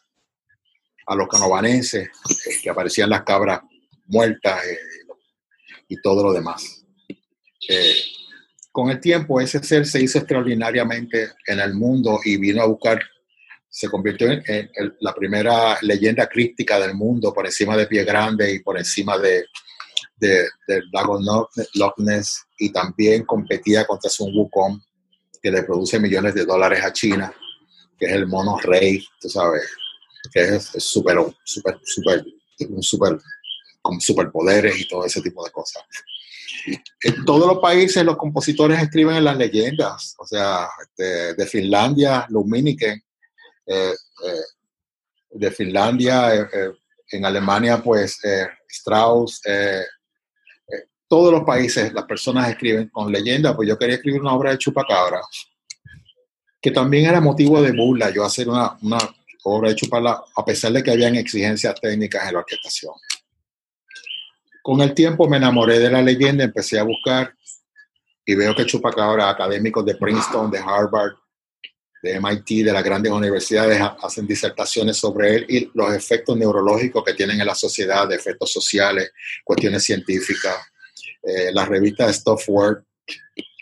a 1.07 1.15
los 1.15 1.29
canovanenses, 1.29 2.09
eh, 2.09 2.57
que 2.63 2.71
aparecían 2.71 3.11
las 3.11 3.23
cabras 3.23 3.61
muertas 4.07 4.65
eh, 4.65 4.79
y 5.89 6.01
todo 6.01 6.23
lo 6.23 6.33
demás. 6.33 6.78
Eh, 7.69 7.95
con 8.73 8.90
el 8.90 9.01
tiempo, 9.01 9.40
ese 9.40 9.62
ser 9.62 9.86
se 9.86 10.01
hizo 10.01 10.19
extraordinariamente 10.19 11.32
en 11.47 11.61
el 11.61 11.74
mundo 11.74 12.20
y 12.24 12.36
vino 12.36 12.62
a 12.62 12.66
buscar, 12.66 13.01
se 13.69 13.89
convirtió 13.89 14.31
en, 14.31 14.70
la 15.01 15.15
primera 15.15 15.78
leyenda 15.82 16.27
críptica 16.27 16.78
del 16.81 16.95
mundo 16.95 17.35
por 17.35 17.45
encima 17.47 17.77
de 17.77 17.86
Pie 17.86 18.05
Grande 18.05 18.53
y 18.53 18.61
por 18.61 18.78
encima 18.78 19.19
de, 19.19 19.45
de- 20.16 20.49
del 20.66 20.85
lago 20.93 21.19
Loch 21.74 21.99
Ness 21.99 22.45
y 22.59 22.73
también 22.73 23.24
competía 23.24 23.85
contra 23.86 24.11
Sun 24.11 24.35
Wukong, 24.35 24.81
que 25.43 25.51
le 25.51 25.62
produce 25.62 25.99
millones 26.01 26.35
de 26.35 26.45
dólares 26.45 26.82
a 26.82 26.93
China, 26.93 27.32
que 27.99 28.07
es 28.07 28.12
el 28.12 28.27
mono 28.27 28.59
rey, 28.59 29.05
tú 29.20 29.28
sabes, 29.28 29.62
que 30.32 30.40
es 30.40 30.65
súper, 30.78 31.19
súper, 31.45 31.78
súper, 31.85 32.24
un 32.69 32.82
súper, 32.82 33.19
con 33.82 34.01
superpoderes 34.01 34.78
y 34.81 34.89
todo 34.89 35.05
ese 35.05 35.20
tipo 35.20 35.45
de 35.45 35.51
cosas. 35.51 35.82
En 37.03 37.25
todos 37.25 37.47
los 37.47 37.59
países 37.59 38.05
los 38.05 38.17
compositores 38.17 38.81
escriben 38.81 39.17
en 39.17 39.25
las 39.25 39.37
leyendas, 39.37 40.15
o 40.19 40.27
sea, 40.27 40.69
este, 40.83 41.35
de 41.35 41.47
Finlandia, 41.47 42.27
Luminiken, 42.29 43.03
eh, 43.67 43.95
eh, 44.25 44.45
de 45.31 45.51
Finlandia, 45.51 46.35
eh, 46.35 46.73
en 47.11 47.25
Alemania, 47.25 47.83
pues 47.83 48.21
Strauss, 48.69 49.41
todos 51.07 51.33
los 51.33 51.43
países 51.45 51.93
las 51.93 52.05
personas 52.05 52.51
escriben 52.51 52.89
con 52.89 53.11
leyendas, 53.11 53.55
pues 53.57 53.69
yo 53.69 53.79
quería 53.79 53.97
escribir 53.97 54.21
una 54.21 54.35
obra 54.35 54.51
de 54.51 54.59
Chupacabra, 54.59 55.21
que 56.61 56.71
también 56.71 57.07
era 57.07 57.21
motivo 57.21 57.63
de 57.63 57.73
burla, 57.73 58.11
yo 58.11 58.25
hacer 58.25 58.49
una, 58.49 58.77
una 58.83 58.99
obra 59.45 59.71
de 59.71 59.77
Chupacabra, 59.77 60.23
a 60.37 60.45
pesar 60.45 60.73
de 60.73 60.83
que 60.83 60.91
habían 60.91 61.17
exigencias 61.17 61.75
técnicas 61.81 62.27
en 62.27 62.35
la 62.35 62.41
orquestación. 62.41 62.93
Con 64.63 64.81
el 64.81 64.95
tiempo 64.95 65.29
me 65.29 65.37
enamoré 65.39 65.79
de 65.79 65.91
la 65.91 66.03
leyenda, 66.03 66.45
empecé 66.45 66.79
a 66.79 66.83
buscar 66.83 67.35
y 68.25 68.35
veo 68.35 68.55
que 68.55 68.67
Chupacabra, 68.67 69.31
académicos 69.31 69.85
de 69.87 69.95
Princeton, 69.95 70.51
de 70.51 70.59
Harvard, 70.59 71.13
de 72.03 72.15
MIT, 72.21 72.65
de 72.65 72.73
las 72.73 72.85
grandes 72.85 73.11
universidades, 73.11 73.81
ha- 73.81 73.97
hacen 74.03 74.27
disertaciones 74.27 74.97
sobre 74.99 75.35
él 75.35 75.47
y 75.49 75.71
los 75.75 75.93
efectos 75.95 76.37
neurológicos 76.37 77.03
que 77.05 77.15
tienen 77.15 77.41
en 77.41 77.47
la 77.47 77.55
sociedad, 77.55 78.07
de 78.07 78.17
efectos 78.17 78.53
sociales, 78.53 79.11
cuestiones 79.45 79.83
científicas. 79.85 80.57
Eh, 81.23 81.51
la 81.53 81.65
revista 81.65 82.13
Stuff 82.13 82.49
Work, 82.49 82.85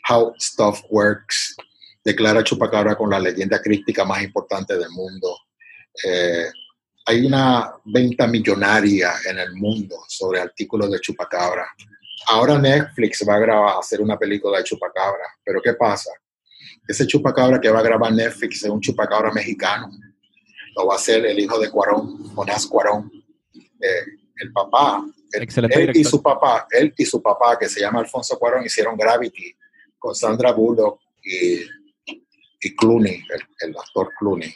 How 0.08 0.34
Stuff 0.38 0.82
Works, 0.90 1.56
declara 2.04 2.44
Chupacabra 2.44 2.94
con 2.96 3.08
la 3.10 3.18
leyenda 3.20 3.60
crítica 3.62 4.04
más 4.04 4.22
importante 4.22 4.76
del 4.76 4.90
mundo. 4.90 5.36
Eh, 6.04 6.46
hay 7.08 7.24
una 7.24 7.72
venta 7.84 8.26
millonaria 8.26 9.14
en 9.30 9.38
el 9.38 9.54
mundo 9.54 9.96
sobre 10.08 10.40
artículos 10.40 10.90
de 10.90 11.00
Chupacabra. 11.00 11.68
Ahora 12.26 12.58
Netflix 12.58 13.24
va 13.26 13.36
a 13.36 13.38
grabar, 13.38 13.76
a 13.76 13.78
hacer 13.78 14.00
una 14.00 14.18
película 14.18 14.58
de 14.58 14.64
Chupacabra, 14.64 15.24
pero 15.44 15.62
¿qué 15.62 15.74
pasa? 15.74 16.10
Ese 16.86 17.06
Chupacabra 17.06 17.60
que 17.60 17.70
va 17.70 17.78
a 17.78 17.82
grabar 17.82 18.12
Netflix 18.12 18.64
es 18.64 18.70
un 18.70 18.80
Chupacabra 18.80 19.32
mexicano. 19.32 19.88
Lo 20.74 20.86
va 20.86 20.94
a 20.94 20.96
hacer 20.96 21.24
el 21.24 21.38
hijo 21.38 21.60
de 21.60 21.70
Cuarón, 21.70 22.34
Jonás 22.34 22.66
Cuarón. 22.66 23.10
Eh, 23.54 24.04
el 24.38 24.52
papá, 24.52 25.04
él, 25.32 25.42
Excelente 25.44 25.80
él 25.80 25.96
y 25.96 26.02
su 26.02 26.20
papá, 26.20 26.66
él 26.72 26.92
y 26.96 27.04
su 27.04 27.22
papá, 27.22 27.56
que 27.56 27.68
se 27.68 27.80
llama 27.80 28.00
Alfonso 28.00 28.36
Cuarón, 28.36 28.66
hicieron 28.66 28.96
Gravity 28.96 29.56
con 29.96 30.14
Sandra 30.14 30.50
Bullock 30.52 31.00
y, 31.22 31.60
y 32.60 32.76
Clooney, 32.76 33.24
el, 33.30 33.68
el 33.68 33.76
actor 33.76 34.10
Clooney. 34.18 34.52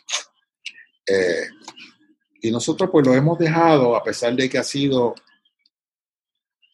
Eh, 1.07 1.49
y 2.43 2.51
nosotros 2.51 2.91
pues 2.91 3.07
lo 3.07 3.15
hemos 3.15 3.39
dejado, 3.39 3.97
a 3.97 4.03
pesar 4.03 4.35
de 4.35 4.49
que 4.49 4.59
ha 4.59 4.65
sido, 4.65 5.15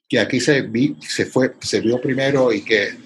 que 0.08 0.18
aquí 0.18 0.40
se, 0.40 0.62
vi, 0.62 0.96
se, 1.00 1.26
fue, 1.26 1.56
se 1.60 1.80
vio 1.80 2.00
primero 2.00 2.52
y 2.52 2.62
que, 2.62 2.96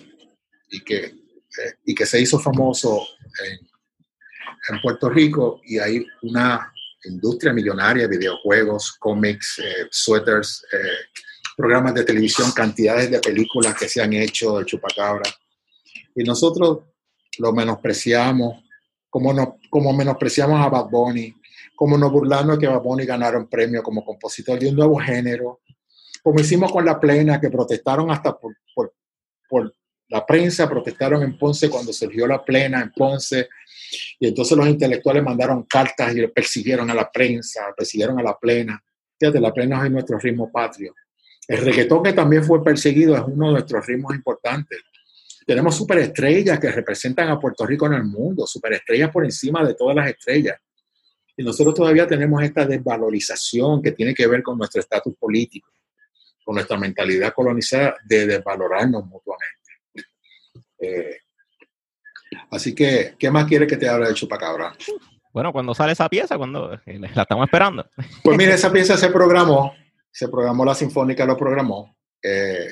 y 0.71 0.81
que, 0.81 1.05
eh, 1.05 1.75
y 1.85 1.95
que 1.95 2.07
se 2.07 2.21
hizo 2.21 2.39
famoso 2.39 3.07
en, 3.45 4.75
en 4.75 4.81
Puerto 4.81 5.09
Rico 5.09 5.61
y 5.65 5.79
hay 5.79 6.07
una 6.23 6.73
industria 7.05 7.53
millonaria 7.53 8.07
de 8.07 8.19
videojuegos, 8.19 8.93
cómics, 8.99 9.59
eh, 9.59 9.89
suéteres, 9.91 10.65
eh, 10.73 11.21
programas 11.57 11.95
de 11.95 12.05
televisión, 12.05 12.53
cantidades 12.53 13.11
de 13.11 13.21
películas 13.21 13.75
que 13.75 13.89
se 13.89 14.03
han 14.03 14.13
hecho 14.13 14.59
de 14.59 14.67
Chupacabra. 14.67 15.31
Y 16.15 16.25
nosotros 16.25 16.81
lo 17.39 17.53
menospreciamos, 17.53 18.65
como, 19.09 19.33
no, 19.33 19.59
como 19.69 19.93
menospreciamos 19.93 20.65
a 20.65 20.69
Bad 20.69 20.91
Bunny, 20.91 21.35
como 21.81 21.97
nos 21.97 22.13
burlamos 22.13 22.59
de 22.59 22.69
que 22.69 23.07
ganara 23.07 23.39
un 23.39 23.49
premio 23.49 23.83
como 23.83 24.05
compositor 24.05 24.59
de 24.59 24.69
un 24.69 24.77
nuevo 24.77 24.99
género, 24.99 25.63
como 26.23 26.39
hicimos 26.39 26.71
con 26.71 26.85
La 26.85 27.01
Plena, 27.01 27.41
que 27.41 27.49
protestaron 27.49 28.11
hasta 28.11 28.39
por 28.39 28.55
la 30.11 30.27
prensa, 30.27 30.69
protestaron 30.69 31.23
en 31.23 31.39
Ponce 31.39 31.71
cuando 31.71 31.95
surgió 31.95 32.27
La 32.27 32.45
Plena 32.45 32.83
en 32.83 32.93
Ponce, 32.93 33.49
y 34.19 34.29
entonces 34.29 34.59
los 34.59 34.69
intelectuales 34.69 35.23
mandaron 35.23 35.63
cartas 35.63 36.15
y 36.15 36.27
persiguieron 36.27 36.91
a 36.91 36.95
la 36.95 37.11
prensa, 37.11 37.73
persiguieron 37.75 38.19
a 38.19 38.23
La 38.25 38.37
Plena. 38.39 38.79
Fíjate, 39.19 39.41
La 39.41 39.51
Plena 39.51 39.83
es 39.83 39.91
nuestro 39.91 40.19
ritmo 40.19 40.53
patrio. 40.53 40.95
El 41.49 41.65
reggaetón 41.65 42.03
que 42.03 42.13
también 42.13 42.45
fue 42.45 42.63
perseguido 42.63 43.17
es 43.17 43.23
uno 43.27 43.47
de 43.47 43.53
nuestros 43.53 43.87
ritmos 43.87 44.15
importantes. 44.15 44.81
Tenemos 45.47 45.77
superestrellas 45.77 46.61
que 46.61 46.71
representan 46.71 47.31
a 47.31 47.41
Puerto 47.41 47.65
Rico 47.65 47.87
en 47.87 47.95
el 47.95 48.05
mundo, 48.05 48.47
superestrellas 48.47 49.11
por 49.11 49.25
encima 49.25 49.65
de 49.65 49.73
todas 49.73 49.97
las 49.97 50.11
estrellas. 50.11 50.59
Y 51.41 51.43
nosotros 51.43 51.75
todavía 51.75 52.07
tenemos 52.07 52.43
esta 52.43 52.67
desvalorización 52.67 53.81
que 53.81 53.93
tiene 53.93 54.13
que 54.13 54.27
ver 54.27 54.43
con 54.43 54.59
nuestro 54.59 54.79
estatus 54.79 55.15
político, 55.17 55.71
con 56.45 56.55
nuestra 56.57 56.77
mentalidad 56.77 57.33
colonizada 57.33 57.97
de 58.05 58.27
desvalorarnos 58.27 59.07
mutuamente. 59.07 59.71
Eh, 60.79 61.17
así 62.51 62.75
que, 62.75 63.15
¿qué 63.19 63.31
más 63.31 63.47
quiere 63.47 63.67
que 63.67 63.79
te 63.79 63.89
hable 63.89 64.09
de 64.09 64.13
Chupacabra? 64.13 64.75
Bueno, 65.33 65.51
cuando 65.51 65.75
sale 65.75 65.93
esa 65.93 66.11
pieza, 66.11 66.37
cuando 66.37 66.75
eh, 66.85 66.99
la 67.15 67.23
estamos 67.23 67.47
esperando. 67.47 67.89
Pues 68.23 68.37
mira, 68.37 68.53
esa 68.53 68.71
pieza 68.71 68.99
se 68.99 69.09
programó, 69.09 69.73
se 70.11 70.29
programó 70.29 70.67
la 70.67 70.75
Sinfónica, 70.75 71.25
lo 71.25 71.39
programó. 71.39 71.97
eh, 72.23 72.69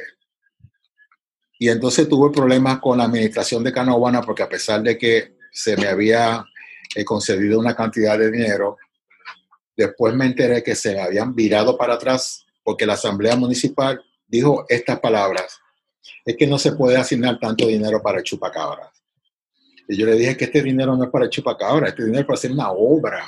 y 1.59 1.71
entonces 1.71 2.07
tuve 2.07 2.31
problemas 2.31 2.81
con 2.81 2.99
la 2.99 3.05
administración 3.05 3.65
de 3.65 3.73
Canóvana 3.73 4.21
porque 4.21 4.43
a 4.43 4.49
pesar 4.49 4.83
de 4.83 4.99
que 4.99 5.39
se 5.51 5.75
me 5.79 5.89
había 5.89 6.45
eh, 6.95 7.05
concedido 7.05 7.59
una 7.59 7.75
cantidad 7.75 8.19
de 8.19 8.31
dinero, 8.31 8.77
después 9.77 10.15
me 10.15 10.27
enteré 10.27 10.63
que 10.63 10.75
se 10.75 11.01
habían 11.01 11.35
virado 11.35 11.77
para 11.77 11.95
atrás 11.95 12.45
porque 12.63 12.85
la 12.85 12.95
Asamblea 12.95 13.37
Municipal 13.37 14.03
dijo 14.27 14.67
estas 14.69 15.01
palabras, 15.01 15.59
es 16.25 16.37
que 16.37 16.47
no 16.47 16.59
se 16.59 16.73
puede 16.73 16.97
asignar 16.97 17.39
tanto 17.39 17.67
dinero 17.67 18.03
para 18.03 18.23
chupacabras. 18.23 18.91
Y 19.89 19.97
yo 19.97 20.05
le 20.05 20.17
dije 20.17 20.37
que 20.37 20.45
este 20.45 20.63
dinero 20.63 20.95
no 20.97 21.05
es 21.05 21.11
para 21.11 21.25
el 21.25 21.31
chupacabra, 21.31 21.89
este 21.89 22.05
dinero 22.05 22.21
es 22.21 22.27
para 22.27 22.37
hacer 22.37 22.53
una 22.53 22.71
obra 22.73 23.27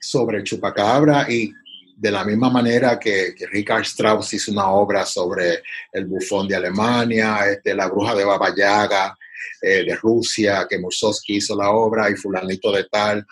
sobre 0.00 0.38
el 0.38 0.44
chupacabra 0.44 1.30
y 1.30 1.52
de 1.94 2.10
la 2.10 2.24
misma 2.24 2.48
manera 2.48 2.98
que, 2.98 3.34
que 3.36 3.46
Richard 3.46 3.82
Strauss 3.82 4.32
hizo 4.32 4.50
una 4.50 4.68
obra 4.70 5.04
sobre 5.04 5.62
el 5.92 6.06
bufón 6.06 6.48
de 6.48 6.56
Alemania, 6.56 7.46
este, 7.46 7.74
la 7.74 7.88
bruja 7.88 8.14
de 8.14 8.24
Baba 8.24 8.54
Yaga 8.54 9.16
eh, 9.60 9.84
de 9.84 9.96
Rusia, 9.96 10.66
que 10.68 10.78
Mussorgsky 10.78 11.36
hizo 11.36 11.56
la 11.56 11.70
obra 11.70 12.10
y 12.10 12.14
fulanito 12.14 12.72
de 12.72 12.84
tal, 12.84 13.26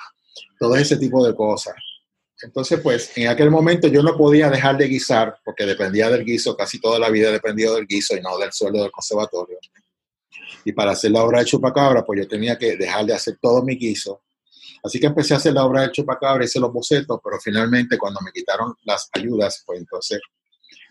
todo 0.59 0.77
ese 0.77 0.97
tipo 0.97 1.27
de 1.27 1.35
cosas. 1.35 1.75
Entonces, 2.43 2.81
pues, 2.81 3.17
en 3.17 3.29
aquel 3.29 3.51
momento 3.51 3.89
yo 3.89 4.03
no 4.03 4.17
podía 4.17 4.49
dejar 4.49 4.77
de 4.79 4.89
guisar, 4.89 5.39
porque 5.45 5.67
dependía 5.67 6.09
del 6.09 6.25
guiso, 6.25 6.57
casi 6.57 6.81
toda 6.81 6.99
la 6.99 7.11
vida 7.11 7.29
he 7.29 7.33
dependido 7.33 7.75
del 7.75 7.87
guiso 7.87 8.17
y 8.17 8.21
no 8.21 8.39
del 8.39 8.53
sueldo 8.53 8.83
del 8.83 8.91
conservatorio. 8.91 9.59
Y 10.65 10.73
para 10.73 10.93
hacer 10.93 11.11
la 11.11 11.23
obra 11.23 11.41
de 11.41 11.47
Chupacabra, 11.47 12.05
pues 12.05 12.21
yo 12.21 12.29
tenía 12.29 12.57
que 12.57 12.77
dejar 12.77 13.05
de 13.05 13.15
hacer 13.15 13.39
todo 13.41 13.63
mi 13.63 13.77
guiso. 13.77 14.23
Así 14.83 14.99
que 14.99 15.07
empecé 15.07 15.35
a 15.35 15.37
hacer 15.37 15.53
la 15.53 15.65
obra 15.65 15.83
de 15.83 15.93
Chupacabra, 15.93 16.45
hice 16.45 16.59
los 16.59 16.73
bocetos, 16.73 17.21
pero 17.23 17.39
finalmente 17.39 17.99
cuando 17.99 18.21
me 18.23 18.33
quitaron 18.33 18.75
las 18.85 19.11
ayudas, 19.13 19.63
pues 19.67 19.79
entonces 19.79 20.21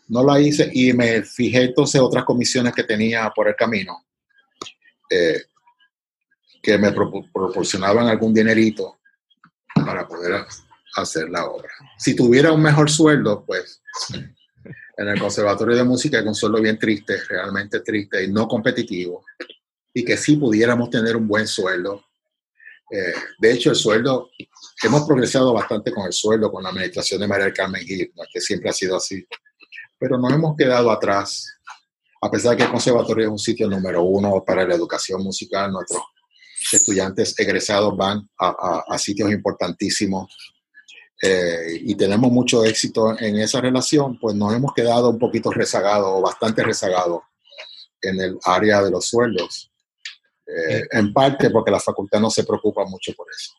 no 0.07 0.23
la 0.23 0.39
hice 0.39 0.69
y 0.73 0.93
me 0.93 1.23
fijé 1.23 1.63
entonces 1.63 2.01
otras 2.01 2.23
comisiones 2.25 2.73
que 2.73 2.83
tenía 2.83 3.31
por 3.35 3.47
el 3.47 3.55
camino, 3.55 4.05
eh, 5.09 5.43
que 6.61 6.77
me 6.77 6.91
pro- 6.91 7.25
proporcionaban 7.33 8.07
algún 8.07 8.33
dinerito 8.33 8.99
para 9.73 10.07
poder 10.07 10.45
hacer 10.95 11.29
la 11.29 11.45
obra. 11.45 11.69
Si 11.97 12.15
tuviera 12.15 12.51
un 12.51 12.61
mejor 12.61 12.89
sueldo, 12.89 13.43
pues 13.45 13.81
en 14.97 15.07
el 15.07 15.19
Conservatorio 15.19 15.77
de 15.77 15.83
Música 15.83 16.19
hay 16.19 16.27
un 16.27 16.35
sueldo 16.35 16.61
bien 16.61 16.77
triste, 16.77 17.17
realmente 17.29 17.79
triste 17.79 18.23
y 18.23 18.27
no 18.31 18.47
competitivo, 18.47 19.25
y 19.93 20.03
que 20.03 20.17
sí 20.17 20.35
pudiéramos 20.35 20.89
tener 20.89 21.15
un 21.15 21.27
buen 21.27 21.47
sueldo. 21.47 22.03
Eh, 22.91 23.13
de 23.39 23.51
hecho, 23.51 23.69
el 23.69 23.75
sueldo, 23.75 24.29
hemos 24.83 25.07
progresado 25.07 25.53
bastante 25.53 25.91
con 25.91 26.05
el 26.05 26.13
sueldo, 26.13 26.51
con 26.51 26.63
la 26.63 26.69
administración 26.69 27.21
de 27.21 27.27
María 27.27 27.53
Carmen 27.53 27.85
Gil, 27.85 28.11
que 28.33 28.41
siempre 28.41 28.69
ha 28.69 28.73
sido 28.73 28.97
así, 28.97 29.25
pero 29.97 30.17
nos 30.17 30.33
hemos 30.33 30.57
quedado 30.57 30.91
atrás, 30.91 31.58
a 32.21 32.31
pesar 32.31 32.51
de 32.51 32.57
que 32.57 32.63
el 32.63 32.71
Conservatorio 32.71 33.25
es 33.25 33.31
un 33.31 33.39
sitio 33.39 33.67
número 33.67 34.03
uno 34.03 34.43
para 34.45 34.65
la 34.65 34.75
educación 34.75 35.23
musical, 35.23 35.71
nuestros 35.71 36.01
estudiantes 36.71 37.37
egresados 37.39 37.95
van 37.95 38.29
a, 38.39 38.83
a 38.87 38.97
sitios 38.97 39.31
importantísimos 39.31 40.27
eh, 41.21 41.79
y 41.81 41.95
tenemos 41.95 42.31
mucho 42.31 42.63
éxito 42.63 43.17
en 43.19 43.39
esa 43.39 43.59
relación, 43.59 44.17
pues 44.19 44.35
nos 44.35 44.53
hemos 44.53 44.73
quedado 44.73 45.09
un 45.09 45.19
poquito 45.19 45.51
rezagados 45.51 46.07
o 46.07 46.21
bastante 46.21 46.63
rezagados 46.63 47.21
en 48.01 48.21
el 48.21 48.39
área 48.45 48.81
de 48.81 48.91
los 48.91 49.05
sueldos. 49.05 49.69
Eh, 50.47 50.87
en 50.91 51.13
parte 51.13 51.49
porque 51.49 51.71
la 51.71 51.79
facultad 51.79 52.19
no 52.19 52.29
se 52.29 52.43
preocupa 52.43 52.83
mucho 52.85 53.13
por 53.13 53.27
eso. 53.29 53.51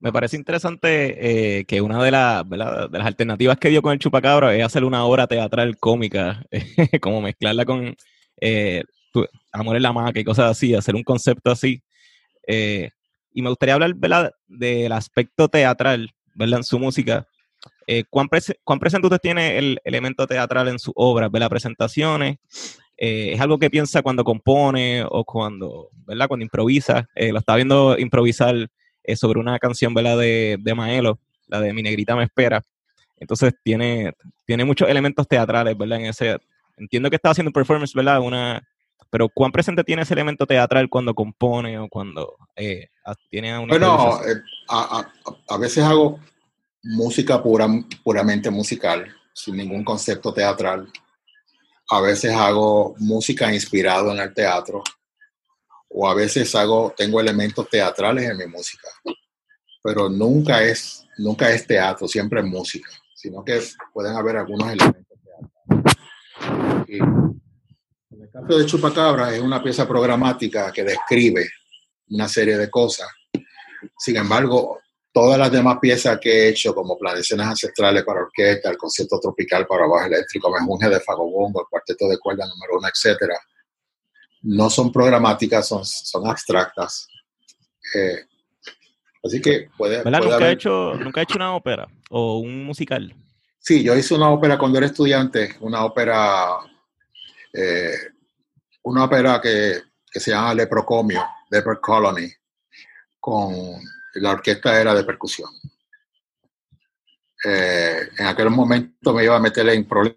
Me 0.00 0.12
parece 0.12 0.36
interesante 0.36 1.58
eh, 1.60 1.64
que 1.66 1.80
una 1.80 2.02
de, 2.02 2.10
las 2.10 3.06
alternativas 3.06 3.58
que 3.58 3.68
dio 3.68 3.82
con 3.82 3.92
el 3.92 3.98
Chupacabra 3.98 4.54
es 4.54 4.64
hacer 4.64 4.84
una 4.84 5.04
obra 5.04 5.26
teatral 5.26 5.76
cómica, 5.78 6.42
como 7.00 7.20
mezclarla 7.20 7.64
con 7.64 7.94
Amor 9.52 9.76
en 9.76 9.82
la 9.82 9.92
Maca 9.92 10.18
y 10.18 10.24
cosas 10.24 10.50
así, 10.50 10.74
hacer 10.74 10.94
un 10.94 11.04
concepto 11.04 11.50
así. 11.50 11.82
y 12.48 13.42
me 13.42 13.50
gustaría 13.50 13.74
hablar 13.74 13.94
del 14.48 14.92
aspecto 14.92 15.48
teatral 15.48 16.10
¿verdad? 16.34 16.58
En 16.58 16.64
su 16.64 16.78
música. 16.78 17.26
Eh, 17.86 18.04
¿cuán, 18.08 18.28
presente 18.28 19.06
usted 19.06 19.18
tiene 19.18 19.58
el 19.58 19.78
elemento 19.84 20.26
teatral 20.26 20.68
en 20.68 20.78
su 20.78 20.92
obra? 20.94 21.28
¿Ve 21.28 21.40
las 21.40 21.48
presentaciones? 21.48 22.38
Eh, 22.96 23.32
¿Es 23.32 23.40
algo 23.40 23.58
que 23.58 23.70
piensa 23.70 24.02
cuando 24.02 24.24
compone 24.24 25.04
o 25.08 25.24
cuando, 25.24 25.90
¿verdad? 26.06 26.28
Cuando 26.28 26.44
improvisa? 26.44 27.08
Eh, 27.14 27.32
lo 27.32 27.38
estaba 27.38 27.56
viendo 27.56 27.98
improvisar 27.98 28.68
sobre 29.16 29.40
una 29.40 29.58
canción, 29.58 29.94
¿verdad? 29.94 30.18
De, 30.18 30.56
de 30.60 30.74
Maelo, 30.74 31.18
la 31.48 31.60
de 31.60 31.72
Mi 31.72 31.82
Negrita 31.82 32.16
Me 32.16 32.24
Espera. 32.24 32.64
Entonces 33.16 33.54
tiene, 33.62 34.12
tiene 34.46 34.64
muchos 34.64 34.88
elementos 34.88 35.28
teatrales, 35.28 35.76
¿verdad? 35.76 36.00
En 36.00 36.06
ese, 36.06 36.38
entiendo 36.76 37.10
que 37.10 37.16
estaba 37.16 37.32
haciendo 37.32 37.52
performance, 37.52 37.94
¿verdad? 37.94 38.20
Una, 38.20 38.66
pero 39.10 39.28
¿cuán 39.28 39.52
presente 39.52 39.84
tiene 39.84 40.02
ese 40.02 40.14
elemento 40.14 40.46
teatral 40.46 40.88
cuando 40.88 41.14
compone 41.14 41.78
o 41.78 41.88
cuando 41.88 42.36
tiene 43.28 43.58
una... 43.58 43.76
Bueno, 43.76 44.20
a, 44.68 45.06
a, 45.48 45.56
veces 45.58 45.84
hago 45.84 46.20
música 46.82 47.42
pura, 47.42 47.66
puramente 48.04 48.50
musical, 48.50 49.06
sin 49.32 49.56
ningún 49.56 49.84
concepto 49.84 50.32
teatral. 50.32 50.88
A 51.90 52.00
veces 52.00 52.32
hago 52.32 52.94
música 52.98 53.52
inspirado 53.52 54.12
en 54.12 54.20
el 54.20 54.32
teatro. 54.32 54.82
O 55.90 56.08
a 56.08 56.14
veces 56.14 56.54
hago, 56.54 56.94
tengo 56.96 57.20
elementos 57.20 57.68
teatrales 57.68 58.30
en 58.30 58.36
mi 58.36 58.46
música. 58.46 58.88
Pero 59.82 60.08
nunca 60.08 60.62
es, 60.62 61.04
nunca 61.18 61.50
es 61.50 61.66
teatro, 61.66 62.06
siempre 62.06 62.40
es 62.40 62.46
música. 62.46 62.90
Sino 63.14 63.44
que 63.44 63.60
pueden 63.92 64.16
haber 64.16 64.36
algunos 64.36 64.72
elementos 64.72 65.18
teatrales. 65.24 66.86
Y 66.88 66.98
en 68.14 68.22
el 68.22 68.30
caso 68.30 68.58
de 68.58 68.66
Chupacabra 68.66 69.34
es 69.34 69.40
una 69.40 69.62
pieza 69.62 69.86
programática 69.86 70.72
que 70.72 70.84
describe 70.84 71.48
una 72.08 72.28
serie 72.28 72.56
de 72.56 72.70
cosas. 72.70 73.08
Sin 73.98 74.16
embargo, 74.16 74.80
todas 75.12 75.38
las 75.38 75.50
demás 75.50 75.78
piezas 75.80 76.18
que 76.20 76.30
he 76.30 76.48
hecho, 76.48 76.74
como 76.74 76.98
Planeaciones 76.98 77.46
Ancestrales 77.46 78.04
para 78.04 78.20
Orquesta, 78.20 78.70
el 78.70 78.76
Concierto 78.76 79.18
Tropical 79.20 79.66
para 79.66 79.86
Bajo 79.86 80.06
Eléctrico, 80.06 80.50
Menjunje 80.50 80.88
de 80.88 81.00
Fagobongo, 81.00 81.62
el 81.62 81.66
Cuarteto 81.68 82.08
de 82.08 82.18
Cuerda 82.18 82.46
número 82.46 82.78
uno, 82.78 82.88
etc., 82.88 83.18
no 84.42 84.70
son 84.70 84.92
programáticas, 84.92 85.68
son, 85.68 85.84
son 85.84 86.26
abstractas. 86.26 87.08
Eh, 87.94 88.24
así 89.22 89.40
que 89.40 89.68
puede, 89.76 90.02
¿Verdad? 90.02 90.20
¿Nunca, 90.20 90.44
ha 90.44 90.50
hecho, 90.50 90.94
¿Nunca 90.94 91.22
hecho 91.22 91.36
una 91.36 91.54
ópera 91.54 91.88
o 92.10 92.38
un 92.38 92.64
musical? 92.64 93.14
Sí, 93.58 93.82
yo 93.82 93.94
hice 93.96 94.14
una 94.14 94.30
ópera 94.30 94.58
cuando 94.58 94.78
era 94.78 94.86
estudiante, 94.86 95.56
una 95.60 95.84
ópera, 95.84 96.58
eh, 97.52 97.94
una 98.82 99.04
ópera 99.04 99.40
que, 99.40 99.82
que 100.10 100.20
se 100.20 100.30
llama 100.30 100.54
Leprocomio, 100.54 101.22
Leper 101.50 101.78
Colony, 101.80 102.30
con 103.18 103.54
la 104.14 104.30
orquesta 104.30 104.80
era 104.80 104.94
de 104.94 105.04
percusión. 105.04 105.50
Eh, 107.44 108.08
en 108.18 108.26
aquel 108.26 108.50
momento 108.50 109.14
me 109.14 109.24
iba 109.24 109.36
a 109.36 109.40
meter 109.40 109.68
en 109.68 109.86
problemas 109.86 110.16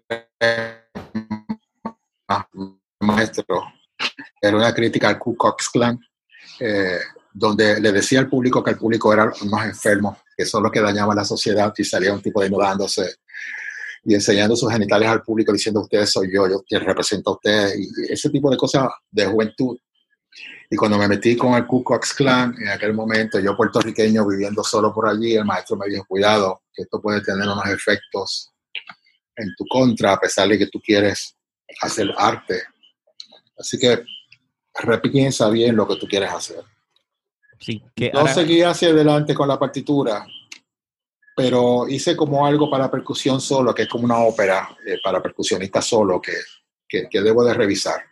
maestro. 3.00 3.62
Era 4.40 4.56
una 4.56 4.74
crítica 4.74 5.08
al 5.08 5.18
Ku 5.18 5.36
Klux 5.36 5.70
Klan, 5.70 5.98
eh, 6.60 6.98
donde 7.32 7.80
le 7.80 7.92
decía 7.92 8.20
al 8.20 8.28
público 8.28 8.62
que 8.62 8.70
el 8.70 8.78
público 8.78 9.12
era 9.12 9.32
más 9.46 9.66
enfermo, 9.66 10.18
que 10.36 10.44
son 10.44 10.62
los 10.62 10.72
que 10.72 10.80
dañaban 10.80 11.16
la 11.16 11.24
sociedad 11.24 11.72
y 11.76 11.84
salía 11.84 12.12
un 12.12 12.22
tipo 12.22 12.40
desnudándose 12.40 13.16
y 14.06 14.14
enseñando 14.14 14.54
sus 14.54 14.70
genitales 14.70 15.08
al 15.08 15.22
público 15.22 15.52
diciendo 15.52 15.80
ustedes 15.80 16.10
soy 16.10 16.30
yo, 16.32 16.46
yo 16.46 16.78
represento 16.78 17.30
a 17.30 17.34
ustedes 17.34 17.78
y 17.78 18.12
ese 18.12 18.28
tipo 18.28 18.50
de 18.50 18.56
cosas 18.56 18.88
de 19.10 19.24
juventud 19.24 19.78
y 20.70 20.76
cuando 20.76 20.98
me 20.98 21.08
metí 21.08 21.36
con 21.36 21.54
el 21.54 21.66
Ku 21.66 21.84
Klux 21.84 22.14
Klan, 22.14 22.54
en 22.58 22.68
aquel 22.68 22.94
momento, 22.94 23.38
yo 23.38 23.56
puertorriqueño 23.56 24.26
viviendo 24.26 24.64
solo 24.64 24.92
por 24.92 25.08
allí, 25.08 25.36
el 25.36 25.44
maestro 25.44 25.76
me 25.76 25.86
dijo, 25.88 26.04
cuidado, 26.06 26.62
que 26.72 26.82
esto 26.82 27.00
puede 27.00 27.20
tener 27.20 27.46
unos 27.46 27.66
efectos 27.66 28.52
en 29.36 29.54
tu 29.56 29.66
contra, 29.68 30.14
a 30.14 30.20
pesar 30.20 30.48
de 30.48 30.58
que 30.58 30.66
tú 30.66 30.80
quieres 30.80 31.36
hacer 31.80 32.12
arte. 32.16 32.62
Así 33.58 33.78
que 33.78 34.04
repiensa 34.74 35.48
bien 35.50 35.76
lo 35.76 35.86
que 35.86 35.96
tú 35.96 36.06
quieres 36.06 36.30
hacer. 36.30 36.62
Sí, 37.58 37.82
que 37.94 38.10
no 38.12 38.26
seguí 38.26 38.62
hacia 38.62 38.88
adelante 38.88 39.34
con 39.34 39.48
la 39.48 39.58
partitura, 39.58 40.26
pero 41.36 41.88
hice 41.88 42.16
como 42.16 42.46
algo 42.46 42.68
para 42.68 42.90
percusión 42.90 43.40
solo, 43.40 43.74
que 43.74 43.82
es 43.82 43.88
como 43.88 44.04
una 44.04 44.18
ópera 44.18 44.76
eh, 44.86 44.98
para 45.02 45.22
percusionista 45.22 45.80
solo, 45.80 46.20
que, 46.20 46.32
que, 46.86 47.08
que 47.08 47.22
debo 47.22 47.44
de 47.44 47.54
revisar. 47.54 48.02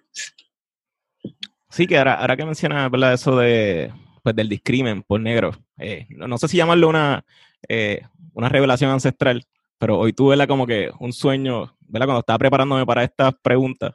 Sí, 1.71 1.87
que 1.87 1.99
ahora, 1.99 2.15
ahora 2.15 2.37
que 2.37 2.45
mencionas 2.45 2.91
¿verdad? 2.91 3.15
eso 3.15 3.37
de, 3.37 3.93
pues, 4.23 4.37
del 4.37 4.49
discrimen 4.49 5.03
por 5.03 5.21
negro, 5.21 5.53
eh, 5.79 6.07
no, 6.11 6.37
sé 6.39 6.49
si 6.49 6.59
llamarlo 6.59 6.89
una, 6.89 7.25
eh, 7.69 8.03
una 8.35 8.49
revelación 8.49 8.91
ancestral, 8.91 9.47
pero 9.79 9.99
hoy 9.99 10.13
tuve 10.13 10.47
como 10.47 10.67
que 10.67 10.91
un 11.01 11.13
sueño, 11.13 11.77
¿verdad? 11.81 12.07
Cuando 12.07 12.21
estaba 12.21 12.39
preparándome 12.39 12.85
para 12.85 13.05
estas 13.05 13.35
preguntas, 13.43 13.95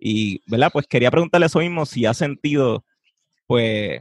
y, 0.00 0.42
¿verdad? 0.46 0.70
Pues 0.72 0.86
quería 0.86 1.10
preguntarle 1.10 1.46
eso 1.46 1.58
mismo, 1.58 1.84
si 1.84 2.06
ha 2.06 2.14
sentido, 2.14 2.84
pues, 3.46 4.00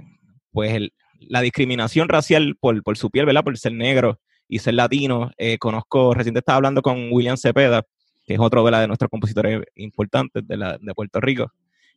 pues 0.52 0.90
la 1.20 1.42
discriminación 1.42 2.08
racial 2.08 2.56
por, 2.60 2.82
por, 2.84 2.98
su 2.98 3.12
piel, 3.12 3.26
¿verdad? 3.26 3.44
Por 3.44 3.58
ser 3.58 3.74
negro 3.74 4.20
y 4.48 4.60
ser 4.60 4.76
latino. 4.76 5.32
Eh, 5.38 5.58
conozco, 5.58 6.14
reciente 6.14 6.40
estaba 6.40 6.56
hablando 6.56 6.82
con 6.82 7.10
William 7.12 7.36
Cepeda, 7.36 7.86
que 8.26 8.36
es 8.36 8.40
otro 8.40 8.64
¿verdad? 8.64 8.82
de 8.82 8.88
nuestros 8.88 9.10
compositores 9.10 9.62
importantes 9.76 10.48
de, 10.48 10.56
la, 10.58 10.78
de 10.80 10.94
Puerto 10.94 11.20
Rico, 11.20 11.52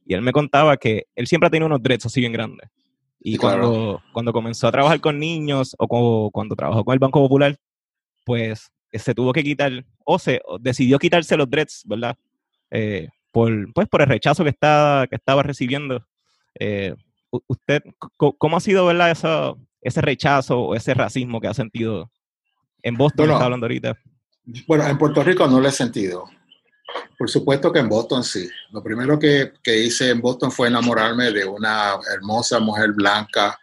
y 0.05 0.15
él 0.15 0.23
me 0.23 0.33
contaba 0.33 0.77
que 0.77 1.05
él 1.15 1.29
siempre 1.29 1.47
ha 1.47 1.51
tenido 1.51 1.67
unos 1.67 1.83
dreads 1.83 2.07
así 2.07 2.21
bien 2.21 2.33
grandes. 2.33 2.69
Y 3.21 3.37
cuando, 3.37 4.03
cuando 4.13 4.33
comenzó 4.33 4.67
a 4.67 4.73
trabajar 4.73 5.01
con 5.01 5.21
niños 5.21 5.77
o 5.79 6.31
cuando 6.33 6.57
trabajó 6.57 6.85
con 6.85 6.93
el 6.93 6.99
Banco 6.99 7.21
Popular, 7.21 7.57
pues 8.25 8.73
se 8.93 9.15
tuvo 9.15 9.33
que 9.33 9.45
quitar, 9.45 9.85
o 10.05 10.19
se 10.19 10.41
decidió 10.59 10.99
quitarse 10.99 11.37
los 11.37 11.49
dreads, 11.49 11.85
¿verdad? 11.87 12.17
Eh, 12.73 13.09
por, 13.33 13.73
pues 13.73 13.89
por 13.89 14.03
el 14.03 14.09
rechazo 14.09 14.45
que 14.45 14.51
estaba, 14.51 15.07
que 15.07 15.17
estaba 15.17 15.43
recibiendo. 15.43 16.07
Eh, 16.59 16.95
¿Usted 17.31 17.83
cómo 18.17 18.59
ha 18.59 18.61
sido, 18.61 18.87
verdad, 18.87 19.11
eso, 19.11 19.59
ese 19.81 20.03
rechazo 20.03 20.61
o 20.61 20.75
ese 20.75 20.93
racismo 20.93 21.41
que 21.41 21.49
ha 21.49 21.55
sentido 21.55 22.11
en 22.83 22.97
Boston, 22.97 23.25
bueno, 23.25 23.35
está 23.35 23.45
hablando 23.47 23.65
ahorita? 23.65 23.99
Bueno, 24.67 24.87
en 24.87 24.99
Puerto 24.99 25.25
Rico 25.25 25.47
no 25.49 25.61
lo 25.61 25.69
he 25.69 25.73
sentido. 25.73 26.25
Por 27.17 27.31
supuesto 27.31 27.73
que 27.73 27.79
en 27.79 27.89
Boston 27.89 28.23
sí. 28.23 28.49
Lo 28.71 28.83
primero 28.83 29.19
que, 29.19 29.55
que, 29.63 29.79
hice 29.79 30.11
en 30.11 30.21
Boston 30.21 30.53
fue 30.53 30.69
enamorarme 30.69 31.31
de 31.33 31.45
una 31.47 31.95
hermosa 32.15 32.61
mujer 32.61 32.93
blanca, 32.93 33.59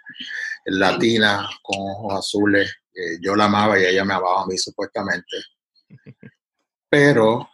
latina, 0.65 1.47
con 1.61 1.77
ojos 1.79 2.15
azules. 2.15 2.75
yo 3.21 3.35
la 3.35 3.45
amaba 3.45 3.79
y 3.79 3.85
ella 3.85 4.03
me 4.03 4.13
amaba 4.13 4.43
a 4.43 4.47
mí 4.47 4.57
supuestamente. 4.57 5.37
Pero, 6.91 7.47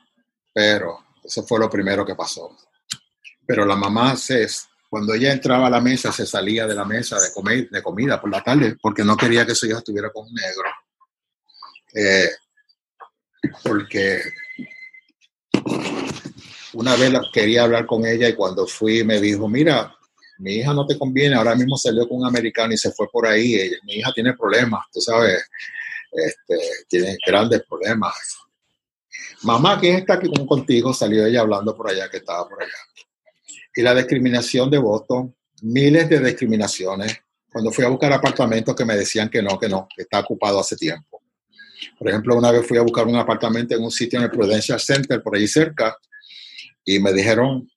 pero, 0.53 1.04
eso 1.25 1.43
fue 1.43 1.59
lo 1.59 1.69
primero 1.69 2.05
que 2.05 2.15
pasó. 2.15 2.55
Pero 3.45 3.65
la 3.65 3.75
mamá, 3.75 4.15
se, 4.15 4.47
cuando 4.89 5.13
ella 5.13 5.31
entraba 5.33 5.67
a 5.67 5.69
la 5.69 5.81
mesa, 5.81 6.11
se 6.11 6.25
salía 6.25 6.65
de 6.67 6.75
la 6.75 6.85
mesa 6.85 7.19
de, 7.19 7.31
comer, 7.33 7.69
de 7.69 7.81
comida 7.83 8.19
por 8.19 8.29
la 8.31 8.43
tarde 8.43 8.75
porque 8.81 9.03
no 9.03 9.15
quería 9.17 9.45
que 9.45 9.55
su 9.55 9.65
hija 9.67 9.79
estuviera 9.79 10.09
con 10.11 10.25
un 10.27 10.33
negro. 10.33 10.69
Eh, 11.93 12.29
porque 13.63 14.21
una 16.73 16.95
vez 16.95 17.13
quería 17.31 17.63
hablar 17.63 17.85
con 17.85 18.05
ella 18.05 18.27
y 18.27 18.35
cuando 18.35 18.67
fui 18.67 19.03
me 19.03 19.19
dijo, 19.21 19.47
mira, 19.47 19.95
mi 20.39 20.55
hija 20.55 20.73
no 20.73 20.85
te 20.85 20.97
conviene, 20.97 21.35
ahora 21.35 21.55
mismo 21.55 21.77
salió 21.77 22.07
con 22.07 22.17
un 22.19 22.27
americano 22.27 22.73
y 22.73 22.77
se 22.77 22.91
fue 22.91 23.07
por 23.09 23.25
ahí, 23.25 23.55
ella- 23.55 23.77
mi 23.83 23.93
hija 23.95 24.11
tiene 24.13 24.33
problemas, 24.33 24.85
tú 24.91 24.99
sabes, 24.99 25.41
este, 26.11 26.57
tiene 26.89 27.17
grandes 27.25 27.63
problemas. 27.67 28.13
Mamá, 29.45 29.79
¿quién 29.79 29.97
está 29.97 30.15
aquí 30.15 30.27
con- 30.27 30.47
contigo? 30.47 30.93
Salió 30.93 31.25
ella 31.25 31.41
hablando 31.41 31.75
por 31.75 31.89
allá, 31.89 32.09
que 32.09 32.17
estaba 32.17 32.47
por 32.49 32.61
allá. 32.61 32.71
Y 33.75 33.81
la 33.81 33.93
discriminación 33.93 34.69
de 34.71 34.77
Boston, 34.79 35.35
miles 35.61 36.09
de 36.09 36.19
discriminaciones. 36.19 37.17
Cuando 37.51 37.71
fui 37.71 37.85
a 37.85 37.89
buscar 37.89 38.11
apartamentos 38.11 38.75
que 38.75 38.83
me 38.85 38.95
decían 38.95 39.29
que 39.29 39.41
no, 39.41 39.57
que 39.59 39.69
no, 39.69 39.87
que 39.95 40.01
está 40.01 40.19
ocupado 40.19 40.59
hace 40.59 40.75
tiempo. 40.75 41.21
Por 41.99 42.09
ejemplo, 42.09 42.35
una 42.35 42.51
vez 42.51 42.65
fui 42.67 42.77
a 42.77 42.81
buscar 42.81 43.05
un 43.05 43.15
apartamento 43.15 43.75
en 43.75 43.83
un 43.83 43.91
sitio 43.91 44.17
en 44.19 44.25
el 44.25 44.31
Prudential 44.31 44.79
Center, 44.79 45.21
por 45.21 45.35
ahí 45.35 45.47
cerca, 45.47 45.95
y 46.83 46.99
me 46.99 47.13
dijeron, 47.13 47.69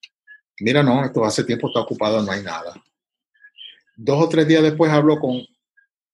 mira, 0.60 0.82
no, 0.82 1.04
esto 1.04 1.24
hace 1.24 1.44
tiempo 1.44 1.68
está 1.68 1.80
ocupado, 1.80 2.22
no 2.22 2.32
hay 2.32 2.42
nada. 2.42 2.74
Dos 3.96 4.24
o 4.24 4.28
tres 4.28 4.46
días 4.48 4.62
después 4.62 4.90
hablo 4.90 5.18
con 5.18 5.40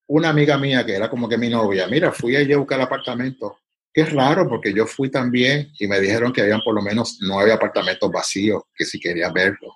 una 0.06 0.30
amiga 0.30 0.58
mía 0.58 0.84
que 0.84 0.94
era 0.94 1.08
como 1.08 1.28
que 1.28 1.38
mi 1.38 1.48
novia. 1.48 1.86
Mira, 1.86 2.12
fui 2.12 2.34
allí 2.36 2.52
a 2.52 2.58
buscar 2.58 2.78
el 2.78 2.86
apartamento. 2.86 3.58
Que 3.94 4.02
es 4.02 4.12
raro 4.12 4.48
porque 4.48 4.74
yo 4.74 4.86
fui 4.86 5.08
también 5.08 5.70
y 5.78 5.86
me 5.86 6.00
dijeron 6.00 6.32
que 6.32 6.42
habían 6.42 6.60
por 6.62 6.74
lo 6.74 6.82
menos 6.82 7.18
nueve 7.22 7.52
apartamentos 7.52 8.10
vacíos, 8.10 8.64
que 8.74 8.84
si 8.84 9.00
quería 9.00 9.30
verlo. 9.30 9.72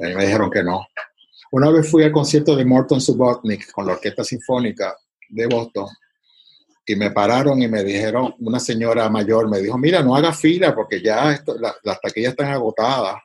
A 0.00 0.06
mí 0.06 0.14
me 0.14 0.24
dijeron 0.24 0.50
que 0.50 0.64
no. 0.64 0.88
Una 1.52 1.70
vez 1.70 1.90
fui 1.90 2.02
al 2.02 2.12
concierto 2.12 2.56
de 2.56 2.64
Morton 2.64 3.00
Subotnick 3.00 3.70
con 3.72 3.86
la 3.86 3.92
Orquesta 3.92 4.24
Sinfónica 4.24 4.96
de 5.28 5.46
Boston 5.46 5.86
y 6.86 6.96
me 6.96 7.10
pararon 7.10 7.60
y 7.62 7.68
me 7.68 7.84
dijeron, 7.84 8.34
una 8.40 8.58
señora 8.58 9.08
mayor 9.08 9.48
me 9.48 9.60
dijo, 9.60 9.76
mira, 9.78 10.02
no 10.02 10.16
haga 10.16 10.32
fila 10.32 10.74
porque 10.74 11.02
ya 11.02 11.38
las 11.82 12.00
taquillas 12.00 12.30
están 12.30 12.52
agotadas. 12.52 13.16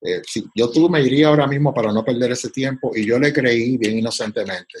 Eh, 0.00 0.22
si 0.26 0.44
yo 0.54 0.70
tú 0.70 0.88
me 0.88 1.00
iría 1.00 1.28
ahora 1.28 1.46
mismo 1.46 1.74
para 1.74 1.92
no 1.92 2.04
perder 2.04 2.32
ese 2.32 2.50
tiempo 2.50 2.92
y 2.94 3.04
yo 3.04 3.18
le 3.18 3.32
creí 3.32 3.76
bien 3.76 3.98
inocentemente. 3.98 4.78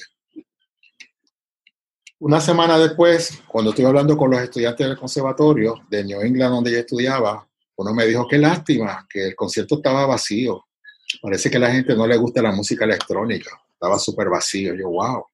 Una 2.20 2.40
semana 2.40 2.76
después, 2.76 3.42
cuando 3.46 3.70
estuve 3.70 3.86
hablando 3.86 4.16
con 4.16 4.32
los 4.32 4.40
estudiantes 4.40 4.88
del 4.88 4.98
conservatorio 4.98 5.76
de 5.88 6.02
New 6.02 6.20
England 6.20 6.52
donde 6.52 6.72
yo 6.72 6.78
estudiaba, 6.78 7.46
uno 7.76 7.94
me 7.94 8.06
dijo, 8.06 8.26
qué 8.26 8.38
lástima, 8.38 9.06
que 9.08 9.28
el 9.28 9.36
concierto 9.36 9.76
estaba 9.76 10.04
vacío. 10.04 10.66
Parece 11.22 11.48
que 11.48 11.58
a 11.58 11.60
la 11.60 11.70
gente 11.70 11.94
no 11.94 12.08
le 12.08 12.16
gusta 12.16 12.42
la 12.42 12.50
música 12.50 12.84
electrónica. 12.84 13.50
Estaba 13.72 14.00
súper 14.00 14.28
vacío. 14.30 14.74
Yo, 14.74 14.88
wow. 14.88 15.26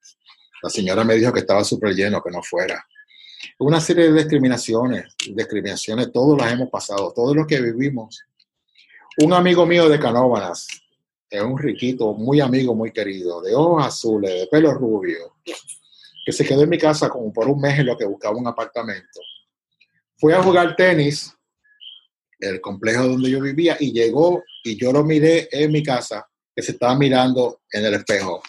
La 0.62 0.69
señora 0.69 1.05
me 1.05 1.15
dijo 1.15 1.32
que 1.32 1.40
estaba 1.40 1.65
súper 1.65 1.94
lleno, 1.94 2.23
que 2.23 2.31
no 2.31 2.43
fuera. 2.43 2.86
Una 3.61 3.81
serie 3.81 4.12
de 4.12 4.19
discriminaciones, 4.19 5.15
discriminaciones, 5.35 6.12
todos 6.12 6.39
las 6.39 6.52
hemos 6.52 6.69
pasado, 6.69 7.15
todos 7.16 7.35
los 7.35 7.47
que 7.47 7.62
vivimos. 7.62 8.20
Un 9.23 9.32
amigo 9.32 9.65
mío 9.65 9.89
de 9.89 9.98
Canóvanas, 9.98 10.66
es 11.31 11.40
un 11.40 11.56
riquito, 11.59 12.12
muy 12.12 12.40
amigo, 12.40 12.74
muy 12.74 12.93
querido, 12.93 13.40
de 13.40 13.55
ojos 13.55 13.86
azules, 13.86 14.32
de 14.32 14.47
pelo 14.48 14.74
rubio, 14.74 15.36
que 16.25 16.33
se 16.33 16.45
quedó 16.45 16.63
en 16.63 16.71
mi 16.71 16.79
casa 16.79 17.09
como 17.09 17.33
por 17.33 17.49
un 17.49 17.61
mes 17.61 17.79
en 17.79 17.87
lo 17.87 17.97
que 17.97 18.07
buscaba 18.07 18.37
un 18.37 18.47
apartamento. 18.47 19.21
Fui 20.17 20.33
a 20.33 20.43
jugar 20.43 20.75
tenis, 20.75 21.37
el 22.39 22.61
complejo 22.61 23.07
donde 23.07 23.31
yo 23.31 23.41
vivía, 23.41 23.77
y 23.79 23.93
llegó 23.93 24.43
y 24.63 24.77
yo 24.77 24.93
lo 24.93 25.05
miré 25.05 25.49
en 25.53 25.71
mi 25.71 25.83
casa, 25.83 26.27
que 26.55 26.63
se 26.63 26.73
estaba 26.73 26.97
mirando 26.97 27.61
en 27.71 27.85
el 27.85 27.95
espejo. 27.95 28.43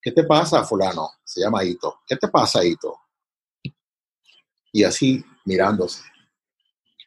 ¿Qué 0.00 0.12
te 0.12 0.24
pasa, 0.24 0.64
fulano? 0.64 1.10
Se 1.24 1.40
llama 1.40 1.64
Ito. 1.64 2.00
¿Qué 2.06 2.16
te 2.16 2.28
pasa, 2.28 2.64
Ito? 2.64 2.98
Y 4.72 4.84
así 4.84 5.22
mirándose. 5.44 6.02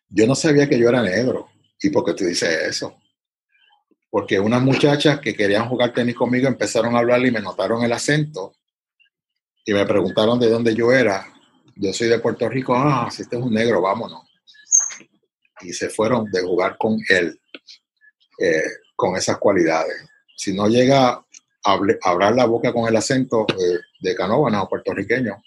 Yo 0.09 0.27
no 0.27 0.35
sabía 0.35 0.67
que 0.67 0.77
yo 0.77 0.89
era 0.89 1.01
negro. 1.01 1.49
¿Y 1.81 1.89
por 1.89 2.05
qué 2.05 2.13
tú 2.13 2.25
dices 2.25 2.49
eso? 2.67 2.97
Porque 4.09 4.39
unas 4.39 4.61
muchachas 4.61 5.19
que 5.19 5.33
querían 5.33 5.69
jugar 5.69 5.93
tenis 5.93 6.15
conmigo 6.15 6.47
empezaron 6.47 6.95
a 6.95 6.99
hablar 6.99 7.25
y 7.25 7.31
me 7.31 7.41
notaron 7.41 7.81
el 7.83 7.93
acento 7.93 8.53
y 9.65 9.73
me 9.73 9.85
preguntaron 9.85 10.39
de 10.39 10.49
dónde 10.49 10.73
yo 10.75 10.91
era. 10.91 11.27
Yo 11.75 11.93
soy 11.93 12.07
de 12.07 12.19
Puerto 12.19 12.47
Rico. 12.49 12.75
Ah, 12.75 13.09
si 13.11 13.23
este 13.23 13.37
es 13.37 13.41
un 13.41 13.53
negro, 13.53 13.81
vámonos. 13.81 14.21
Y 15.61 15.73
se 15.73 15.89
fueron 15.89 16.25
de 16.31 16.41
jugar 16.41 16.75
con 16.77 16.97
él, 17.09 17.39
eh, 18.39 18.63
con 18.95 19.15
esas 19.15 19.37
cualidades. 19.37 20.05
Si 20.35 20.53
no 20.53 20.67
llega 20.67 21.09
a 21.63 21.79
hablar 22.03 22.35
la 22.35 22.45
boca 22.45 22.73
con 22.73 22.87
el 22.87 22.95
acento 22.95 23.45
eh, 23.49 23.79
de 23.99 24.15
canóvana 24.15 24.63
o 24.63 24.69
puertorriqueño, 24.69 25.41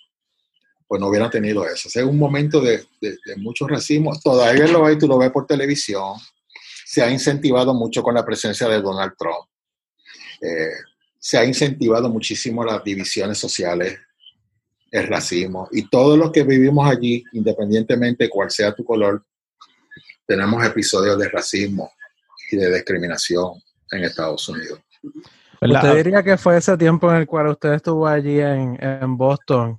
pues 0.86 1.00
no 1.00 1.08
hubieran 1.08 1.30
tenido 1.30 1.66
eso. 1.66 1.88
Es 1.88 1.96
un 1.96 2.18
momento 2.18 2.60
de, 2.60 2.84
de, 3.00 3.16
de 3.24 3.36
mucho 3.36 3.66
racismo. 3.66 4.12
Todavía 4.22 4.68
lo 4.68 4.86
hay, 4.86 4.96
tú 4.96 5.08
lo 5.08 5.18
ves 5.18 5.32
por 5.32 5.46
televisión. 5.46 6.14
Se 6.84 7.02
ha 7.02 7.10
incentivado 7.10 7.74
mucho 7.74 8.02
con 8.02 8.14
la 8.14 8.24
presencia 8.24 8.68
de 8.68 8.80
Donald 8.80 9.14
Trump. 9.18 9.48
Eh, 10.40 10.74
se 11.24 11.38
ha 11.38 11.44
incentivado 11.46 12.10
muchísimo 12.10 12.62
las 12.62 12.84
divisiones 12.84 13.38
sociales, 13.38 13.98
el 14.90 15.06
racismo. 15.06 15.66
Y 15.72 15.88
todos 15.88 16.18
los 16.18 16.30
que 16.30 16.42
vivimos 16.42 16.86
allí, 16.86 17.24
independientemente 17.32 18.28
cuál 18.28 18.50
sea 18.50 18.74
tu 18.74 18.84
color, 18.84 19.24
tenemos 20.26 20.62
episodios 20.66 21.18
de 21.18 21.30
racismo 21.30 21.90
y 22.50 22.56
de 22.56 22.70
discriminación 22.74 23.54
en 23.90 24.04
Estados 24.04 24.46
Unidos. 24.50 24.80
¿Usted 25.62 25.96
diría 25.96 26.22
que 26.22 26.36
fue 26.36 26.58
ese 26.58 26.76
tiempo 26.76 27.10
en 27.10 27.16
el 27.16 27.26
cual 27.26 27.46
usted 27.46 27.72
estuvo 27.72 28.06
allí 28.06 28.38
en, 28.40 28.76
en 28.78 29.16
Boston 29.16 29.78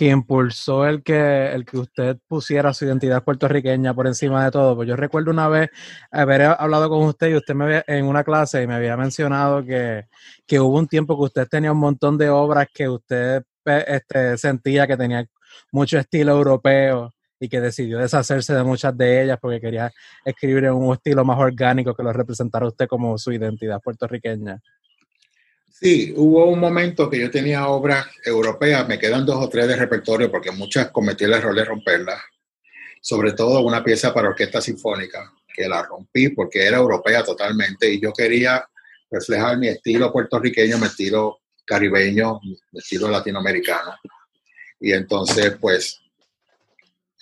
que 0.00 0.06
impulsó 0.06 0.86
el 0.86 1.02
que, 1.02 1.52
el 1.52 1.66
que 1.66 1.76
usted 1.76 2.16
pusiera 2.26 2.72
su 2.72 2.86
identidad 2.86 3.22
puertorriqueña 3.22 3.92
por 3.92 4.06
encima 4.06 4.42
de 4.42 4.50
todo? 4.50 4.74
Pues 4.74 4.88
yo 4.88 4.96
recuerdo 4.96 5.30
una 5.30 5.46
vez 5.46 5.68
haber 6.10 6.40
hablado 6.40 6.88
con 6.88 7.02
usted 7.02 7.28
y 7.28 7.34
usted 7.34 7.54
me 7.54 7.64
había, 7.64 7.84
en 7.86 8.06
una 8.06 8.24
clase 8.24 8.62
y 8.62 8.66
me 8.66 8.72
había 8.76 8.96
mencionado 8.96 9.62
que, 9.62 10.06
que 10.46 10.58
hubo 10.58 10.78
un 10.78 10.88
tiempo 10.88 11.18
que 11.18 11.24
usted 11.24 11.48
tenía 11.48 11.70
un 11.70 11.80
montón 11.80 12.16
de 12.16 12.30
obras 12.30 12.68
que 12.72 12.88
usted 12.88 13.42
este, 13.66 14.38
sentía 14.38 14.86
que 14.86 14.96
tenían 14.96 15.28
mucho 15.70 15.98
estilo 15.98 16.32
europeo 16.32 17.12
y 17.38 17.50
que 17.50 17.60
decidió 17.60 17.98
deshacerse 17.98 18.54
de 18.54 18.64
muchas 18.64 18.96
de 18.96 19.24
ellas 19.24 19.38
porque 19.38 19.60
quería 19.60 19.92
escribir 20.24 20.64
en 20.64 20.72
un 20.72 20.94
estilo 20.94 21.26
más 21.26 21.38
orgánico 21.38 21.94
que 21.94 22.02
lo 22.02 22.14
representara 22.14 22.66
usted 22.66 22.88
como 22.88 23.18
su 23.18 23.32
identidad 23.32 23.82
puertorriqueña. 23.82 24.62
Sí, 25.82 26.12
hubo 26.14 26.44
un 26.44 26.60
momento 26.60 27.08
que 27.08 27.18
yo 27.18 27.30
tenía 27.30 27.66
obras 27.68 28.06
europeas, 28.22 28.86
me 28.86 28.98
quedan 28.98 29.24
dos 29.24 29.42
o 29.42 29.48
tres 29.48 29.66
de 29.66 29.76
repertorio 29.76 30.30
porque 30.30 30.50
muchas 30.50 30.90
cometí 30.90 31.24
el 31.24 31.32
error 31.32 31.54
de 31.54 31.64
romperlas, 31.64 32.20
sobre 33.00 33.32
todo 33.32 33.62
una 33.62 33.82
pieza 33.82 34.12
para 34.12 34.28
orquesta 34.28 34.60
sinfónica, 34.60 35.32
que 35.54 35.66
la 35.66 35.82
rompí 35.82 36.28
porque 36.28 36.66
era 36.66 36.76
europea 36.76 37.24
totalmente 37.24 37.90
y 37.90 37.98
yo 37.98 38.12
quería 38.12 38.62
reflejar 39.10 39.56
mi 39.56 39.68
estilo 39.68 40.12
puertorriqueño, 40.12 40.76
mi 40.76 40.84
estilo 40.84 41.38
caribeño, 41.64 42.40
mi 42.42 42.78
estilo 42.78 43.08
latinoamericano. 43.08 43.94
Y 44.80 44.92
entonces, 44.92 45.56
pues, 45.58 45.98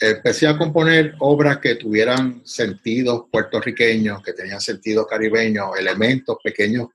empecé 0.00 0.48
a 0.48 0.58
componer 0.58 1.14
obras 1.20 1.58
que 1.58 1.76
tuvieran 1.76 2.42
sentidos 2.44 3.26
puertorriqueños, 3.30 4.20
que 4.20 4.32
tenían 4.32 4.60
sentidos 4.60 5.06
caribeños, 5.06 5.78
elementos 5.78 6.38
pequeños 6.42 6.88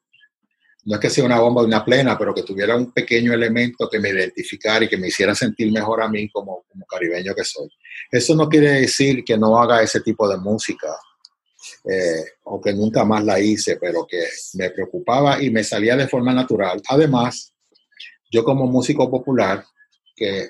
no 0.86 0.96
es 0.96 1.02
que 1.02 1.10
sea 1.10 1.24
una 1.24 1.40
bomba 1.40 1.62
de 1.62 1.68
una 1.68 1.86
plena, 1.86 2.18
pero 2.18 2.34
que 2.34 2.44
tuviera 2.44 2.76
un 2.76 2.92
pequeño 2.92 3.34
elemento 3.34 3.90
que 3.90 4.00
me 4.00 4.10
identificara 4.10 4.84
y 4.84 4.90
que 4.90 4.98
me 4.98 5.08
hiciera 5.08 5.34
sentir 5.34 5.72
mejor 5.72 6.02
a 6.02 6.10
mí 6.10 6.30
como, 6.30 6.66
caribeño 6.90 7.34
que 7.34 7.44
soy. 7.44 7.70
Eso 8.12 8.36
no 8.36 8.50
quiere 8.50 8.72
decir 8.82 9.24
que 9.24 9.38
no 9.38 9.58
haga 9.58 9.82
ese 9.82 10.02
tipo 10.02 10.28
de 10.28 10.38
música 10.38 10.90
eh, 11.90 12.24
o 12.44 12.62
que 12.62 12.74
nunca 12.74 13.06
más 13.06 13.24
la 13.24 13.40
hice, 13.40 13.78
pero 13.78 14.06
que 14.06 14.24
me 14.56 14.70
preocupaba 14.72 15.42
y 15.42 15.50
me 15.50 15.64
salía 15.64 15.96
de 15.96 16.08
forma 16.08 16.34
natural. 16.34 16.82
Además, 16.90 17.54
yo 18.30 18.44
como 18.44 18.68
músico 18.68 19.10
popular, 19.10 19.64
que, 20.16 20.50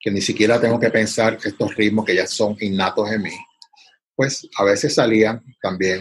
que 0.00 0.10
ni 0.10 0.22
siquiera 0.22 0.60
tengo 0.60 0.80
que 0.80 0.90
pensar 0.90 1.38
estos 1.44 1.74
ritmos 1.76 2.06
que 2.06 2.16
ya 2.16 2.26
son 2.26 2.56
innatos 2.60 3.10
en 3.12 3.22
mí, 3.22 3.36
pues 4.16 4.48
a 4.56 4.64
veces 4.64 4.94
salían 4.94 5.42
también 5.60 6.00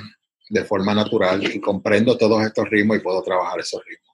de 0.53 0.63
forma 0.63 0.93
natural 0.93 1.43
y 1.43 1.59
comprendo 1.59 2.15
todos 2.15 2.43
estos 2.45 2.69
ritmos 2.69 2.97
y 2.97 2.99
puedo 2.99 3.23
trabajar 3.23 3.59
esos 3.59 3.83
ritmos. 3.83 4.13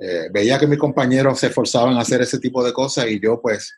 Eh, 0.00 0.28
veía 0.32 0.58
que 0.58 0.66
mis 0.66 0.78
compañeros 0.78 1.38
se 1.38 1.48
esforzaban 1.48 1.96
a 1.96 2.00
hacer 2.00 2.22
ese 2.22 2.38
tipo 2.38 2.64
de 2.64 2.72
cosas 2.72 3.08
y 3.08 3.20
yo 3.20 3.40
pues 3.42 3.76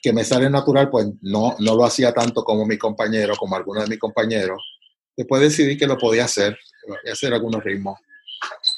que 0.00 0.12
me 0.12 0.24
sale 0.24 0.48
natural 0.48 0.88
pues 0.88 1.08
no, 1.20 1.56
no 1.58 1.74
lo 1.74 1.84
hacía 1.84 2.12
tanto 2.14 2.42
como 2.42 2.64
mi 2.64 2.78
compañero, 2.78 3.34
como 3.36 3.54
algunos 3.54 3.84
de 3.84 3.90
mis 3.90 3.98
compañeros. 3.98 4.62
Después 5.14 5.42
decidí 5.42 5.76
que 5.76 5.86
lo 5.86 5.98
podía 5.98 6.24
hacer, 6.24 6.56
hacer 7.10 7.34
algunos 7.34 7.62
ritmos 7.62 7.98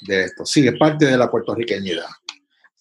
de 0.00 0.24
esto. 0.24 0.44
Sí, 0.44 0.66
es 0.66 0.76
parte 0.76 1.06
de 1.06 1.16
la 1.16 1.30
puertorriqueñidad. 1.30 2.08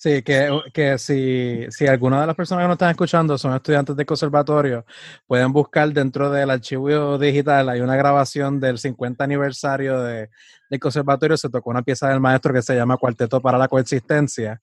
Sí, 0.04 0.22
que, 0.22 0.50
que 0.74 0.98
si, 0.98 1.66
si 1.70 1.88
alguna 1.88 2.20
de 2.20 2.28
las 2.28 2.36
personas 2.36 2.64
que 2.64 2.68
nos 2.68 2.76
están 2.76 2.90
escuchando 2.90 3.38
son 3.38 3.56
estudiantes 3.56 3.96
de 3.96 4.06
conservatorio, 4.06 4.86
pueden 5.26 5.54
buscar 5.54 5.94
dentro 5.94 6.30
del 6.30 6.50
archivo 6.50 7.18
digital, 7.18 7.70
hay 7.70 7.80
una 7.80 7.96
grabación 7.96 8.60
del 8.60 8.80
50 8.80 9.24
aniversario 9.24 10.02
de, 10.02 10.30
del 10.70 10.80
conservatorio, 10.82 11.38
se 11.38 11.50
tocó 11.50 11.70
una 11.70 11.84
pieza 11.84 12.10
del 12.10 12.20
maestro 12.20 12.54
que 12.54 12.62
se 12.62 12.76
llama 12.76 12.98
Cuarteto 12.98 13.40
para 13.40 13.58
la 13.58 13.70
Coexistencia, 13.70 14.60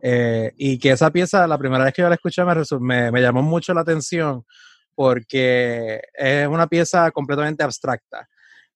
eh, 0.00 0.52
y 0.56 0.78
que 0.78 0.92
esa 0.92 1.10
pieza, 1.10 1.48
la 1.48 1.58
primera 1.58 1.82
vez 1.82 1.92
que 1.92 2.02
yo 2.02 2.08
la 2.08 2.14
escuché, 2.14 2.44
me, 2.78 3.10
me, 3.10 3.20
llamó 3.20 3.42
mucho 3.42 3.74
la 3.74 3.80
atención 3.80 4.44
porque 4.94 6.00
es 6.14 6.46
una 6.46 6.68
pieza 6.68 7.10
completamente 7.10 7.64
abstracta 7.64 8.28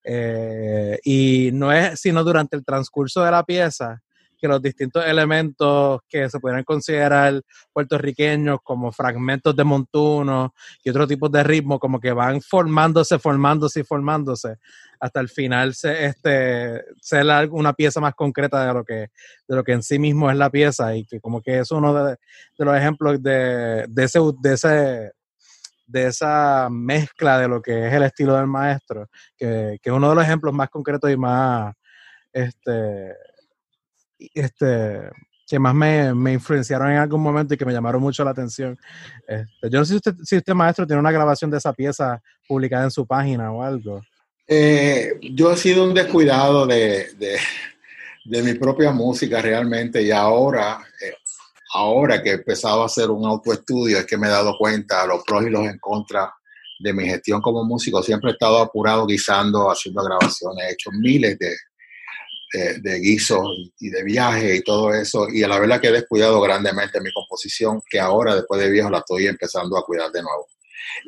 Eh, 0.03 0.99
y 1.05 1.51
no 1.53 1.71
es 1.71 2.01
sino 2.01 2.25
durante 2.25 2.57
el 2.57 2.65
transcurso 2.65 3.23
de 3.23 3.31
la 3.31 3.45
pieza 3.45 4.03
que 4.41 4.49
los 4.49 4.63
distintos 4.63 5.05
elementos 5.05 6.01
que 6.09 6.29
se 6.31 6.41
pueden 6.41 6.65
considerar 6.65 7.43
puertorriqueños 7.73 8.61
como 8.63 8.91
fragmentos 8.91 9.55
de 9.55 9.65
montuno 9.65 10.55
y 10.83 10.91
otros 10.91 11.09
tipos 11.09 11.31
de 11.31 11.43
ritmo 11.43 11.79
como 11.79 12.01
que 12.01 12.13
van 12.13 12.41
formándose, 12.41 13.19
formándose 13.19 13.81
y 13.81 13.85
formándose 13.85 14.57
hasta 14.99 15.21
el 15.21 15.29
final 15.29 15.75
se, 15.75 16.07
este, 16.07 16.85
ser 17.01 17.27
una 17.51 17.73
pieza 17.73 18.01
más 18.01 18.15
concreta 18.15 18.67
de 18.67 18.75
lo 18.75 18.85
que 18.85 19.09
de 19.49 19.57
lo 19.57 19.65
que 19.65 19.73
en 19.73 19.83
sí 19.83 19.99
mismo 19.99 20.31
es 20.31 20.37
la 20.37 20.51
pieza 20.51 20.95
y 20.95 21.05
que 21.05 21.21
como 21.21 21.41
que 21.41 21.59
es 21.59 21.71
uno 21.71 21.93
de, 21.93 22.17
los 22.59 22.77
ejemplos 22.77 23.23
de, 23.23 23.87
de, 23.89 24.05
ese, 24.05 24.21
de 24.41 24.53
ese 24.55 25.13
de 25.87 26.07
esa 26.07 26.69
mezcla 26.71 27.39
de 27.39 27.49
lo 27.49 27.61
que 27.61 27.89
es 27.89 27.93
el 27.93 28.05
estilo 28.05 28.37
del 28.37 28.47
maestro, 28.47 29.09
que, 29.37 29.79
que 29.83 29.91
es 29.91 29.93
uno 29.95 30.11
de 30.11 30.15
los 30.15 30.25
ejemplos 30.25 30.55
más 30.55 30.71
concretos 30.71 31.11
y 31.11 31.17
más 31.17 31.75
este, 32.33 33.13
este, 34.35 35.11
que 35.51 35.59
más 35.59 35.75
me, 35.75 36.15
me, 36.15 36.33
influenciaron 36.33 36.93
en 36.93 36.99
algún 36.99 37.21
momento 37.21 37.53
y 37.53 37.57
que 37.57 37.65
me 37.65 37.73
llamaron 37.73 38.01
mucho 38.01 38.23
la 38.23 38.31
atención. 38.31 38.79
Este, 39.27 39.69
yo 39.69 39.81
no 39.81 39.85
sé 39.85 39.99
si 40.23 40.37
usted, 40.37 40.55
maestro, 40.55 40.87
tiene 40.87 41.01
una 41.01 41.11
grabación 41.11 41.51
de 41.51 41.59
esa 41.59 41.73
pieza 41.73 42.23
publicada 42.47 42.85
en 42.85 42.91
su 42.93 43.05
página 43.05 43.51
o 43.51 43.61
algo. 43.61 44.01
Eh, 44.47 45.19
yo 45.33 45.53
he 45.53 45.57
sido 45.57 45.85
un 45.85 45.93
descuidado 45.93 46.67
de, 46.67 47.15
de, 47.19 47.37
de, 48.25 48.43
mi 48.43 48.55
propia 48.55 48.93
música 48.93 49.43
realmente 49.43 50.01
y 50.03 50.13
ahora, 50.13 50.81
eh, 51.05 51.15
ahora 51.75 52.23
que 52.23 52.31
he 52.31 52.35
empezado 52.35 52.83
a 52.83 52.87
hacer 52.87 53.11
un 53.11 53.27
autoestudio 53.27 53.99
es 53.99 54.07
que 54.07 54.17
me 54.17 54.29
he 54.29 54.31
dado 54.31 54.57
cuenta 54.57 55.05
los 55.05 55.25
pros 55.25 55.45
y 55.47 55.51
los 55.51 55.67
en 55.67 55.79
contra 55.81 56.33
de 56.79 56.93
mi 56.93 57.07
gestión 57.07 57.43
como 57.43 57.65
músico. 57.65 58.03
Siempre 58.05 58.31
he 58.31 58.33
estado 58.35 58.59
apurado 58.59 59.05
guisando, 59.05 59.69
haciendo 59.69 60.05
grabaciones, 60.05 60.65
he 60.65 60.73
hecho 60.73 60.91
miles 60.93 61.37
de, 61.41 61.57
de, 62.53 62.99
guisos 62.99 63.47
y 63.79 63.91
de 63.91 64.03
viaje 64.03 64.57
y 64.57 64.63
todo 64.63 64.93
eso. 64.93 65.29
Y 65.29 65.43
a 65.43 65.49
la 65.49 65.59
verdad 65.59 65.81
que 65.81 65.89
he 65.89 65.93
descuidado 65.93 66.41
grandemente 66.41 67.01
mi 67.01 67.13
composición, 67.13 67.81
que 67.89 68.01
ahora 68.01 68.35
después 68.35 68.61
de 68.61 68.71
viejo 68.71 68.91
la 68.91 68.99
estoy 68.99 69.27
empezando 69.27 69.77
a 69.77 69.85
cuidar 69.85 70.11
de 70.11 70.23
nuevo. 70.23 70.47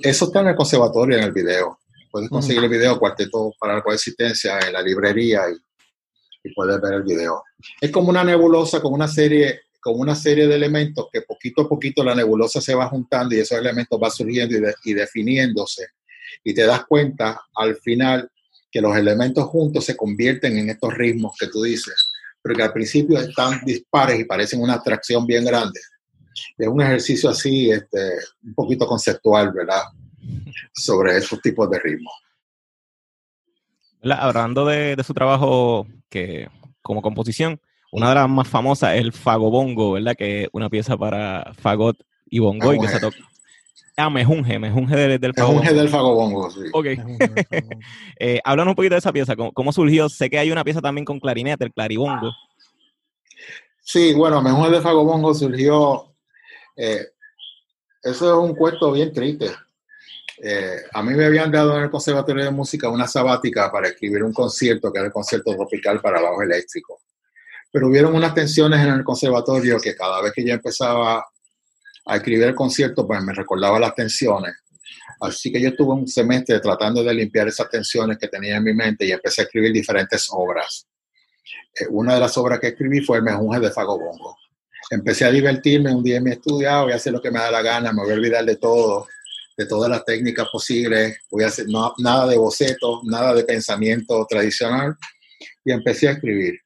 Eso 0.03 0.27
está 0.27 0.41
en 0.41 0.49
el 0.49 0.57
conservatorio 0.57 1.19
en 1.19 1.25
el 1.25 1.33
video. 1.33 1.79
Puedes 2.11 2.29
conseguir 2.29 2.63
el 2.63 2.69
video 2.69 2.99
Cuarteto 2.99 3.53
para 3.59 3.75
la 3.77 3.83
Coexistencia 3.83 4.59
en 4.61 4.75
la 4.75 4.83
librería 4.83 5.43
y, 5.51 6.49
y, 6.49 6.53
puedes 6.55 6.81
ver 6.81 6.95
el 6.95 7.03
video. 7.03 7.43
Es 7.81 7.91
como 7.91 8.11
una 8.11 8.23
nebulosa 8.23 8.81
con 8.81 8.93
una 8.93 9.09
serie 9.09 9.63
con 9.81 9.99
una 9.99 10.15
serie 10.15 10.47
de 10.47 10.55
elementos 10.55 11.09
que 11.13 11.23
poquito 11.23 11.63
a 11.63 11.69
poquito 11.69 12.05
la 12.05 12.15
nebulosa 12.15 12.61
se 12.61 12.73
va 12.73 12.87
juntando 12.87 13.35
y 13.35 13.41
esos 13.41 13.59
elementos 13.59 13.99
van 13.99 14.13
surgiendo 14.13 14.57
y, 14.57 14.91
y 14.91 14.95
definiéndose. 14.95 15.89
Y 16.45 16.55
te 16.55 16.63
das 16.63 16.85
cuenta 16.87 17.41
al 17.57 17.75
final 17.75 18.31
que 18.73 18.81
los 18.81 18.97
elementos 18.97 19.45
juntos 19.45 19.85
se 19.85 19.97
convierten 19.97 20.57
en 20.57 20.71
estos 20.71 20.95
ritmos 20.95 21.37
que 21.39 21.47
tú 21.47 21.63
dices, 21.63 21.95
pero 22.41 22.57
que 22.57 22.63
al 22.63 22.73
principio 22.73 23.19
están 23.19 23.61
dispares 23.65 24.19
y 24.19 24.25
parecen 24.25 24.63
una 24.63 24.75
atracción 24.75 25.27
bien 25.27 25.45
grande. 25.45 25.79
Es 26.57 26.67
un 26.67 26.81
ejercicio 26.81 27.29
así, 27.29 27.71
este, 27.71 27.99
un 28.43 28.55
poquito 28.55 28.87
conceptual, 28.87 29.53
¿verdad? 29.53 29.83
Sobre 30.73 31.19
esos 31.19 31.41
tipos 31.43 31.71
de 31.71 31.79
ritmos. 31.79 32.15
Hablando 34.03 34.65
de, 34.65 35.01
su 35.05 35.13
trabajo 35.13 35.87
que, 36.09 36.49
como 36.81 37.03
composición, 37.03 37.61
una 37.93 38.09
de 38.09 38.15
las 38.15 38.29
más 38.29 38.49
famosas 38.49 38.95
es 38.95 39.03
el 39.03 39.13
Fagobongo, 39.13 39.93
¿verdad? 39.93 40.17
Que 40.17 40.45
es 40.45 40.49
una 40.53 40.71
pieza 40.71 40.97
para 40.97 41.53
fagot 41.59 42.03
y 42.27 42.39
bongo 42.39 42.73
y 42.73 42.81
que 42.81 42.89
se 42.89 42.99
toca, 42.99 43.19
Ah, 43.97 44.09
Mejunje, 44.09 44.59
Mejunje 44.59 44.97
del, 44.97 45.21
del 45.21 45.33
Mejunje 45.37 45.75
del 45.75 45.89
Fagobongo, 45.89 46.51
sí. 46.51 46.61
Ok. 46.73 46.87
eh, 48.19 48.41
háblanos 48.43 48.73
un 48.73 48.77
poquito 48.77 48.95
de 48.95 49.01
esa 49.01 49.13
pieza, 49.13 49.35
¿Cómo, 49.37 49.73
surgió? 49.73 50.09
Sé 50.09 50.31
que 50.31 50.39
hay 50.39 50.51
una 50.51 50.65
pieza 50.65 50.81
también 50.81 51.05
con 51.05 51.21
clarinete, 51.21 51.65
el 51.65 51.73
claribongo. 51.73 52.33
Sí, 53.83 54.15
bueno, 54.15 54.41
Mejunje 54.41 54.71
del 54.71 54.83
Fagobongo 54.83 55.35
surgió... 55.35 56.15
Eh, 56.77 57.07
eso 58.03 58.27
es 58.27 58.51
un 58.51 58.57
cuento 58.57 58.91
bien 58.91 59.13
triste. 59.13 59.51
Eh, 60.45 60.77
a 60.93 61.03
mí 61.03 61.15
me 61.15 61.25
habían 61.25 61.53
dado 61.53 61.77
en 61.77 61.85
el 61.85 61.91
Conservatorio 61.91 62.45
de 62.45 62.51
Música 62.51 62.89
una 62.89 63.07
sabática 63.07 63.71
para 63.71 63.89
escribir 63.89 64.25
un 64.25 64.33
concierto, 64.33 64.93
que 64.93 64.99
era 64.99 65.07
el 65.07 65.13
concierto 65.13 65.55
tropical 65.55 66.01
para 66.01 66.21
bajo 66.21 66.43
eléctrico. 66.43 67.01
Pero 67.71 67.87
hubieron 67.89 68.15
unas 68.15 68.35
tensiones 68.35 68.81
en 68.81 68.93
el 68.93 69.05
conservatorio 69.05 69.79
que 69.79 69.95
cada 69.95 70.21
vez 70.21 70.33
que 70.33 70.45
yo 70.45 70.53
empezaba 70.53 71.25
a 72.07 72.17
escribir 72.17 72.45
el 72.45 72.55
concierto, 72.55 73.07
pues 73.07 73.23
me 73.23 73.33
recordaba 73.33 73.79
las 73.79 73.95
tensiones. 73.95 74.55
Así 75.21 75.53
que 75.53 75.61
yo 75.61 75.69
estuve 75.69 75.95
un 75.95 76.09
semestre 76.09 76.59
tratando 76.61 77.03
de 77.03 77.15
limpiar 77.15 77.49
esas 77.49 77.71
tensiones 77.71 78.19
que 78.19 78.29
tenía 78.29 78.57
en 78.57 78.65
mi 78.65 78.75
mente 78.75 79.07
y 79.07 79.13
empecé 79.13 79.43
a 79.43 79.45
escribir 79.45 79.73
diferentes 79.73 80.29
obras. 80.31 80.87
Eh, 81.79 81.87
una 81.91 82.15
de 82.15 82.21
las 82.21 82.37
obras 82.39 82.59
que 82.61 82.69
escribí 82.69 83.01
fue 83.01 83.19
El 83.19 83.25
Mejunje 83.25 83.61
de 83.61 83.71
Fagobongo. 83.71 84.37
Empecé 84.91 85.25
a 85.25 85.31
divertirme 85.31 85.95
un 85.95 86.03
día 86.03 86.21
mi 86.21 86.33
estudio, 86.33 86.71
ah, 86.71 86.83
voy 86.83 86.93
a 86.93 86.97
hacer 86.97 87.13
lo 87.13 87.23
que 87.23 87.31
me 87.31 87.39
da 87.39 87.51
la 87.51 87.63
gana, 87.63 87.93
me 87.93 88.03
voy 88.03 88.13
a 88.13 88.15
olvidar 88.15 88.45
de 88.45 88.57
todo, 88.57 89.07
de 89.57 89.67
todas 89.67 89.89
las 89.89 90.05
técnicas 90.05 90.49
posibles, 90.51 91.19
voy 91.31 91.45
a 91.45 91.49
hacer 91.49 91.67
nada 91.99 92.27
de 92.27 92.37
boceto, 92.37 93.01
nada 93.05 93.35
de 93.35 93.45
pensamiento 93.45 94.27
tradicional 94.29 94.97
y 95.65 95.73
empecé 95.73 96.09
a 96.09 96.13
escribir. 96.13 96.59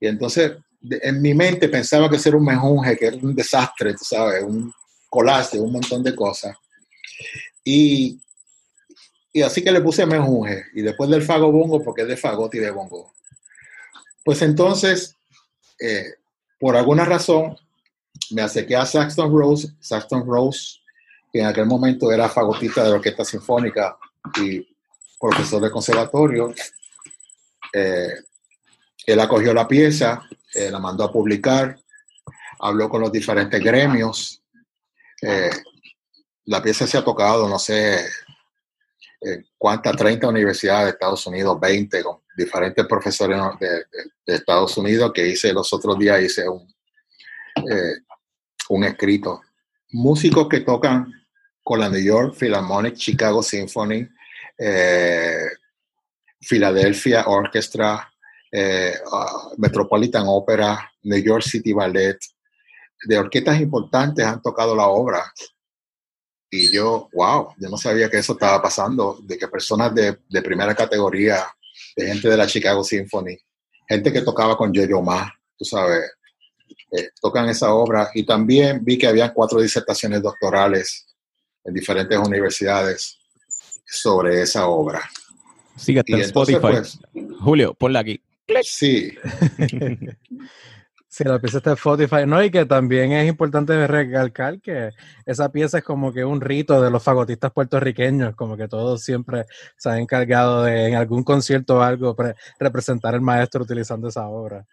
Y 0.00 0.08
entonces 0.08 0.52
en 0.82 1.20
mi 1.20 1.34
mente 1.34 1.68
pensaba 1.68 2.08
que 2.08 2.18
ser 2.18 2.34
un 2.34 2.44
mejunje, 2.44 2.96
que 2.96 3.06
era 3.06 3.16
un 3.16 3.34
desastre, 3.34 3.92
tú 3.94 4.04
sabes, 4.04 4.42
un 4.42 4.72
collage 5.08 5.58
un 5.58 5.72
montón 5.72 6.02
de 6.02 6.14
cosas. 6.14 6.56
Y, 7.64 8.20
y 9.32 9.42
así 9.42 9.62
que 9.62 9.72
le 9.72 9.80
puse 9.80 10.06
mejunje. 10.06 10.66
Y 10.74 10.82
después 10.82 11.10
del 11.10 11.22
fago 11.22 11.50
bongo, 11.50 11.82
porque 11.82 12.02
es 12.02 12.08
de 12.08 12.16
fagot 12.16 12.54
y 12.54 12.58
de 12.58 12.70
bongo. 12.70 13.12
Pues 14.24 14.42
entonces, 14.42 15.16
eh, 15.80 16.14
por 16.58 16.76
alguna 16.76 17.04
razón, 17.04 17.56
me 18.30 18.42
acerqué 18.42 18.76
a 18.76 18.86
Saxton 18.86 19.32
Rose, 19.32 19.68
Saxton 19.80 20.26
Rose, 20.26 20.80
que 21.32 21.40
en 21.40 21.46
aquel 21.46 21.66
momento 21.66 22.12
era 22.12 22.28
fagotista 22.28 22.82
de 22.82 22.90
la 22.90 22.96
Orquesta 22.96 23.24
Sinfónica 23.24 23.96
y 24.40 24.66
profesor 25.18 25.62
de 25.62 25.70
conservatorio. 25.70 26.54
Eh, 27.72 28.14
él 29.06 29.20
acogió 29.20 29.54
la 29.54 29.66
pieza 29.66 30.22
eh, 30.54 30.70
la 30.70 30.78
mandó 30.78 31.04
a 31.04 31.12
publicar, 31.12 31.78
habló 32.60 32.88
con 32.88 33.02
los 33.02 33.12
diferentes 33.12 33.62
gremios. 33.62 34.42
Eh, 35.20 35.50
la 36.46 36.62
pieza 36.62 36.86
se 36.86 36.96
ha 36.96 37.04
tocado, 37.04 37.48
no 37.48 37.58
sé 37.58 38.06
eh, 39.20 39.44
cuántas, 39.58 39.96
30 39.96 40.28
universidades 40.28 40.84
de 40.86 40.90
Estados 40.92 41.26
Unidos, 41.26 41.60
20, 41.60 42.02
con 42.02 42.20
diferentes 42.36 42.86
profesores 42.86 43.38
de, 43.60 43.84
Estados 44.34 44.76
Unidos, 44.78 45.12
que 45.12 45.26
hice 45.26 45.52
los 45.52 45.72
otros 45.72 45.98
días, 45.98 46.22
hice 46.22 46.48
un, 46.48 46.66
un 48.68 48.84
escrito. 48.84 49.42
Músicos 49.90 50.48
que 50.48 50.60
tocan 50.60 51.12
con 51.62 51.80
la 51.80 51.88
New 51.88 52.02
York 52.02 52.34
Philharmonic, 52.38 52.94
Chicago 52.94 53.42
Symphony, 53.42 54.08
Philadelphia 56.40 57.24
Orchestra, 57.26 58.08
eh, 58.50 58.94
Metropolitan 59.56 60.24
Opera, 60.26 60.90
New 61.02 61.22
York 61.22 61.42
City 61.42 61.72
Ballet, 61.72 62.18
de 63.04 63.18
orquestas 63.18 63.60
importantes 63.60 64.24
han 64.24 64.42
tocado 64.42 64.74
la 64.74 64.88
obra. 64.88 65.32
Y 66.50 66.72
yo, 66.72 67.08
wow, 67.12 67.54
yo 67.58 67.68
no 67.68 67.76
sabía 67.76 68.08
que 68.08 68.18
eso 68.18 68.32
estaba 68.32 68.60
pasando, 68.62 69.18
de 69.22 69.36
que 69.36 69.48
personas 69.48 69.94
de, 69.94 70.18
de 70.28 70.42
primera 70.42 70.74
categoría, 70.74 71.46
de 71.94 72.06
gente 72.06 72.28
de 72.28 72.36
la 72.36 72.46
Chicago 72.46 72.82
Symphony, 72.82 73.36
gente 73.88 74.12
que 74.12 74.22
tocaba 74.22 74.56
con 74.56 74.72
Yo-Yo 74.72 75.02
Ma, 75.02 75.32
tú 75.56 75.64
sabes, 75.64 76.10
eh, 76.92 77.10
tocan 77.20 77.48
esa 77.48 77.72
obra. 77.74 78.10
Y 78.14 78.24
también 78.24 78.84
vi 78.84 78.98
que 78.98 79.06
había 79.06 79.32
cuatro 79.32 79.60
disertaciones 79.60 80.22
doctorales 80.22 81.06
en 81.64 81.74
diferentes 81.74 82.18
universidades 82.18 83.18
sobre 83.86 84.42
esa 84.42 84.66
obra. 84.68 85.02
En 85.86 86.20
Spotify. 86.20 86.58
Pues, 86.60 86.98
Julio, 87.40 87.74
ponla 87.74 88.00
aquí. 88.00 88.20
Sí. 88.62 89.12
sí, 91.08 91.24
la 91.24 91.38
pieza 91.38 91.58
está 91.58 91.70
en 91.70 91.76
Spotify. 91.76 92.26
No, 92.26 92.42
y 92.42 92.50
que 92.50 92.64
también 92.66 93.12
es 93.12 93.28
importante 93.28 93.86
recalcar 93.86 94.60
que 94.60 94.90
esa 95.26 95.50
pieza 95.50 95.78
es 95.78 95.84
como 95.84 96.12
que 96.12 96.24
un 96.24 96.40
rito 96.40 96.80
de 96.80 96.90
los 96.90 97.02
fagotistas 97.02 97.52
puertorriqueños, 97.52 98.34
como 98.36 98.56
que 98.56 98.68
todos 98.68 99.02
siempre 99.02 99.44
se 99.76 99.90
han 99.90 99.98
encargado 99.98 100.64
de 100.64 100.88
en 100.88 100.94
algún 100.94 101.24
concierto 101.24 101.78
o 101.78 101.82
algo 101.82 102.16
representar 102.58 103.14
al 103.14 103.20
maestro 103.20 103.62
utilizando 103.64 104.08
esa 104.08 104.26
obra. 104.28 104.66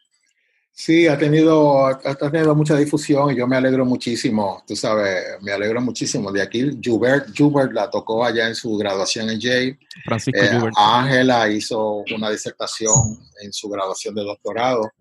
Sí, 0.77 1.07
ha 1.07 1.17
tenido, 1.17 1.85
ha 1.85 2.15
tenido 2.29 2.53
mucha 2.53 2.75
difusión 2.75 3.31
y 3.31 3.37
yo 3.37 3.47
me 3.47 3.55
alegro 3.55 3.85
muchísimo, 3.85 4.61
tú 4.67 4.75
sabes, 4.75 5.23
me 5.41 5.53
alegro 5.53 5.79
muchísimo. 5.79 6.33
De 6.33 6.41
aquí, 6.41 6.69
Jubert, 6.83 7.29
Jubert 7.35 7.71
la 7.71 7.89
tocó 7.89 8.25
allá 8.25 8.49
en 8.49 8.55
su 8.55 8.75
graduación 8.75 9.29
en 9.29 9.39
Yale. 9.39 9.79
Francisco 10.03 10.37
eh, 10.37 10.71
Ángela 10.75 11.49
hizo 11.49 12.03
una 12.13 12.29
disertación 12.29 12.93
en 13.41 13.53
su 13.53 13.69
graduación 13.69 14.15
de 14.15 14.23
doctorado. 14.25 14.91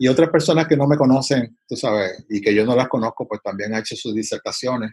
Y 0.00 0.08
otras 0.08 0.30
personas 0.30 0.66
que 0.66 0.76
no 0.76 0.88
me 0.88 0.96
conocen, 0.96 1.56
tú 1.68 1.76
sabes, 1.76 2.24
y 2.28 2.40
que 2.40 2.52
yo 2.52 2.66
no 2.66 2.74
las 2.74 2.88
conozco, 2.88 3.28
pues 3.28 3.40
también 3.40 3.72
han 3.72 3.82
hecho 3.82 3.94
sus 3.94 4.12
disertaciones. 4.16 4.90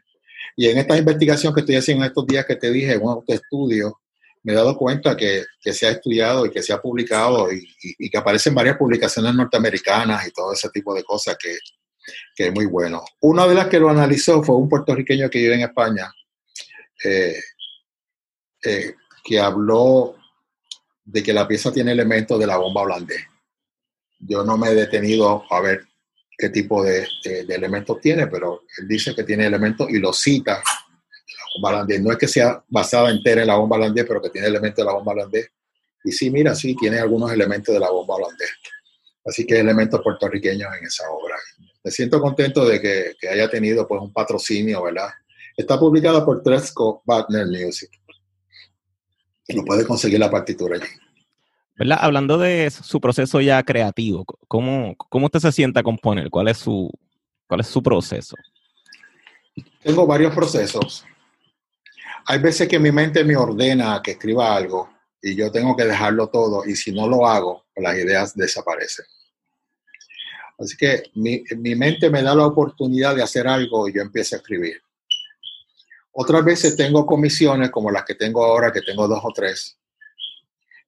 Y 0.56 0.68
en 0.68 0.78
esta 0.78 0.96
investigación 1.00 1.52
que 1.52 1.62
estoy 1.62 1.78
haciendo 1.78 2.06
estos 2.06 2.28
días 2.28 2.46
que 2.46 2.58
te 2.58 2.72
dije, 2.72 2.96
un 2.96 3.10
autoestudio, 3.10 4.01
me 4.44 4.54
he 4.54 4.56
dado 4.56 4.76
cuenta 4.76 5.16
que, 5.16 5.46
se 5.60 5.88
ha 5.88 5.92
estudiado 5.92 6.46
y 6.46 6.52
que 6.52 6.64
se 6.64 6.74
ha 6.74 6.82
publicado 6.82 7.50
y, 7.52 8.10
que 8.10 8.18
aparecen 8.18 8.56
varias 8.56 8.78
publicaciones 8.78 9.34
norteamericanas 9.36 10.28
y 10.28 10.32
todo 10.32 10.54
ese 10.54 10.70
tipo 10.70 10.94
de 10.94 11.04
cosas 11.04 11.38
que, 11.38 11.58
es 12.36 12.54
muy 12.54 12.66
bueno. 12.66 13.04
Una 13.20 13.46
de 13.48 13.54
las 13.54 13.68
que 13.68 13.80
lo 13.80 13.90
analizó 13.90 14.42
fue 14.42 14.56
un 14.56 14.68
puertorriqueño 14.68 15.30
que 15.30 15.40
vive 15.40 15.54
en 15.54 15.62
España, 15.62 16.12
eh, 17.04 17.40
eh, 18.64 18.96
que 19.24 19.40
habló 19.40 20.16
de 21.04 21.22
que 21.22 21.34
la 21.34 21.48
pieza 21.48 21.72
tiene 21.72 21.92
elementos 21.92 22.40
de 22.40 22.48
la 22.48 22.58
bomba 22.58 22.82
holandés. 22.82 23.24
Yo 24.18 24.44
no 24.44 24.58
me 24.58 24.70
he 24.70 24.76
detenido 24.76 25.44
a 25.52 25.62
ver 25.62 25.86
qué 26.36 26.50
tipo 26.50 26.84
de, 26.84 27.08
de 27.24 27.56
elementos 27.56 28.02
tiene, 28.02 28.26
pero 28.26 28.64
él 28.80 28.88
dice 28.88 29.14
que 29.14 29.24
tiene 29.24 29.46
elementos 29.46 29.88
y 29.92 30.00
lo 30.00 30.12
cita 30.12 30.64
bomba 31.56 31.70
holandés. 31.70 32.02
No 32.02 32.12
es 32.12 32.18
que 32.18 32.28
sea 32.28 32.64
basada 32.68 33.10
entera 33.10 33.42
en 33.42 33.48
la 33.48 33.56
bomba 33.56 33.78
holandés, 33.78 34.06
pero 34.08 34.22
que 34.22 34.30
tiene 34.30 34.48
elementos 34.48 34.78
de 34.78 34.86
la 34.86 34.94
bomba 34.94 35.14
holandés. 35.14 35.50
Y 36.04 36.12
sí, 36.12 36.30
mira, 36.30 36.56
sí, 36.56 36.76
tiene 36.76 37.00
algunos 37.00 37.32
elementos 37.32 37.74
de 37.74 37.80
la 37.80 37.90
bomba 37.90 38.16
holandés. 38.16 38.50
Así 39.26 39.46
que 39.46 39.56
hay 39.56 39.60
elementos 39.62 40.02
puertorriqueños 40.02 40.70
en 40.80 40.86
esa 40.86 41.10
obra. 41.12 41.36
Me 41.84 41.92
siento 41.92 42.20
contento 42.20 42.66
de 42.66 42.82
que, 42.82 43.14
que 43.20 43.30
haya 43.30 43.50
tenido 43.50 43.88
pues 43.88 44.02
un 44.02 44.12
patrocinio, 44.12 44.84
¿verdad? 44.84 45.10
Está 45.56 45.80
publicada 45.80 46.26
por 46.26 46.42
Tresco 46.42 47.04
Wagner 47.06 47.46
Music. 47.48 47.90
Lo 49.50 49.64
puede 49.64 49.86
conseguir 49.86 50.20
la 50.20 50.32
partitura 50.32 50.78
allí. 50.78 50.88
¿Verdad? 51.76 51.98
Hablando 52.02 52.38
de 52.38 52.70
su 52.70 53.02
proceso 53.02 53.42
ya 53.42 53.62
creativo, 53.64 54.26
¿cómo, 54.48 54.96
cómo 54.98 55.26
usted 55.26 55.40
se 55.40 55.52
sienta 55.52 55.82
a 55.82 55.84
componer? 55.84 56.30
¿Cuál 56.30 56.48
es 56.48 56.58
su, 56.58 56.90
cuál 57.48 57.62
es 57.62 57.68
su 57.68 57.82
proceso? 57.82 58.36
Tengo 59.84 60.06
varios 60.08 60.34
procesos 60.34 61.06
hay 62.26 62.40
veces 62.40 62.68
que 62.68 62.80
mi 62.80 62.92
mente 62.92 63.24
me 63.24 63.36
ordena 63.36 64.02
que 64.04 64.12
escriba 64.12 64.56
algo 64.56 64.90
y 65.22 65.36
yo 65.36 65.52
tengo 65.52 65.76
que 65.76 65.86
dejarlo 65.86 66.30
todo 66.30 66.66
y 66.66 66.76
si 66.76 66.92
no 66.92 67.08
lo 67.08 67.28
hago, 67.28 67.66
las 67.76 67.96
ideas 67.98 68.36
desaparecen. 68.36 69.06
Así 70.58 70.78
que 70.78 71.04
mi, 71.16 71.44
mi 71.58 71.76
mente 71.76 72.10
me 72.10 72.22
da 72.22 72.36
la 72.36 72.46
oportunidad 72.46 73.16
de 73.16 73.24
hacer 73.24 73.48
algo 73.48 73.88
y 73.88 73.94
yo 73.94 74.02
empiezo 74.02 74.36
a 74.36 74.40
escribir. 74.40 74.82
Otras 76.12 76.44
veces 76.44 76.76
tengo 76.76 77.06
comisiones 77.06 77.72
como 77.72 77.90
las 77.90 78.04
que 78.04 78.16
tengo 78.16 78.44
ahora, 78.44 78.72
que 78.72 78.82
tengo 78.82 79.08
dos 79.08 79.22
o 79.24 79.32
tres. 79.34 79.78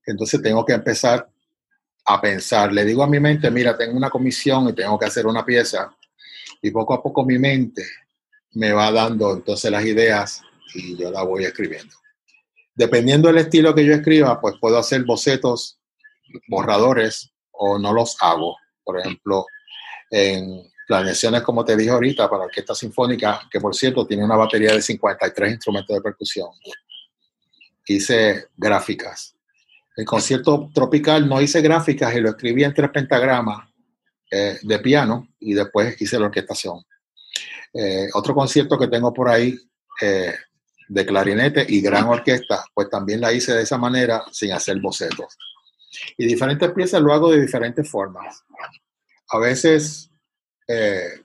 Entonces 0.05 0.41
tengo 0.41 0.65
que 0.65 0.73
empezar 0.73 1.29
a 2.05 2.21
pensar. 2.21 2.73
Le 2.73 2.83
digo 2.83 3.03
a 3.03 3.07
mi 3.07 3.19
mente, 3.19 3.49
mira, 3.49 3.77
tengo 3.77 3.95
una 3.95 4.09
comisión 4.09 4.69
y 4.69 4.73
tengo 4.73 4.99
que 4.99 5.05
hacer 5.05 5.25
una 5.25 5.45
pieza. 5.45 5.95
Y 6.61 6.71
poco 6.71 6.93
a 6.93 7.01
poco 7.01 7.25
mi 7.25 7.39
mente 7.39 7.83
me 8.51 8.71
va 8.73 8.91
dando 8.91 9.33
entonces 9.33 9.71
las 9.71 9.85
ideas 9.85 10.41
y 10.73 10.97
yo 10.97 11.11
la 11.11 11.23
voy 11.23 11.45
escribiendo. 11.45 11.95
Dependiendo 12.75 13.27
del 13.27 13.37
estilo 13.37 13.75
que 13.75 13.85
yo 13.85 13.93
escriba, 13.93 14.39
pues 14.41 14.55
puedo 14.59 14.77
hacer 14.77 15.03
bocetos, 15.03 15.79
borradores 16.47 17.31
o 17.51 17.77
no 17.77 17.93
los 17.93 18.17
hago. 18.19 18.57
Por 18.83 18.99
ejemplo, 18.99 19.45
en 20.09 20.63
planeaciones, 20.87 21.41
como 21.41 21.63
te 21.63 21.77
dije 21.77 21.91
ahorita, 21.91 22.29
para 22.29 22.45
Orquesta 22.45 22.75
Sinfónica, 22.75 23.41
que 23.51 23.59
por 23.59 23.75
cierto 23.75 24.05
tiene 24.05 24.23
una 24.23 24.35
batería 24.35 24.73
de 24.73 24.81
53 24.81 25.51
instrumentos 25.51 25.95
de 25.95 26.01
percusión. 26.01 26.49
Hice 27.85 28.47
gráficas. 28.55 29.35
El 29.95 30.05
concierto 30.05 30.69
tropical 30.73 31.27
no 31.27 31.39
hice 31.39 31.61
gráficas 31.61 32.15
y 32.15 32.21
lo 32.21 32.29
escribí 32.29 32.63
en 32.63 32.73
tres 32.73 32.89
pentagramas 32.89 33.69
eh, 34.31 34.57
de 34.63 34.79
piano 34.79 35.27
y 35.39 35.53
después 35.53 35.99
hice 36.01 36.17
la 36.17 36.25
orquestación. 36.25 36.83
Eh, 37.73 38.07
otro 38.13 38.33
concierto 38.33 38.77
que 38.77 38.87
tengo 38.87 39.13
por 39.13 39.29
ahí 39.29 39.55
eh, 40.01 40.33
de 40.87 41.05
clarinete 41.05 41.65
y 41.67 41.81
gran 41.81 42.05
orquesta, 42.05 42.63
pues 42.73 42.89
también 42.89 43.21
la 43.21 43.33
hice 43.33 43.53
de 43.53 43.63
esa 43.63 43.77
manera 43.77 44.23
sin 44.31 44.51
hacer 44.51 44.79
bocetos. 44.79 45.37
Y 46.17 46.25
diferentes 46.25 46.71
piezas 46.71 47.01
lo 47.01 47.13
hago 47.13 47.31
de 47.31 47.41
diferentes 47.41 47.89
formas. 47.89 48.43
A 49.29 49.39
veces 49.39 50.09
eh, 50.67 51.23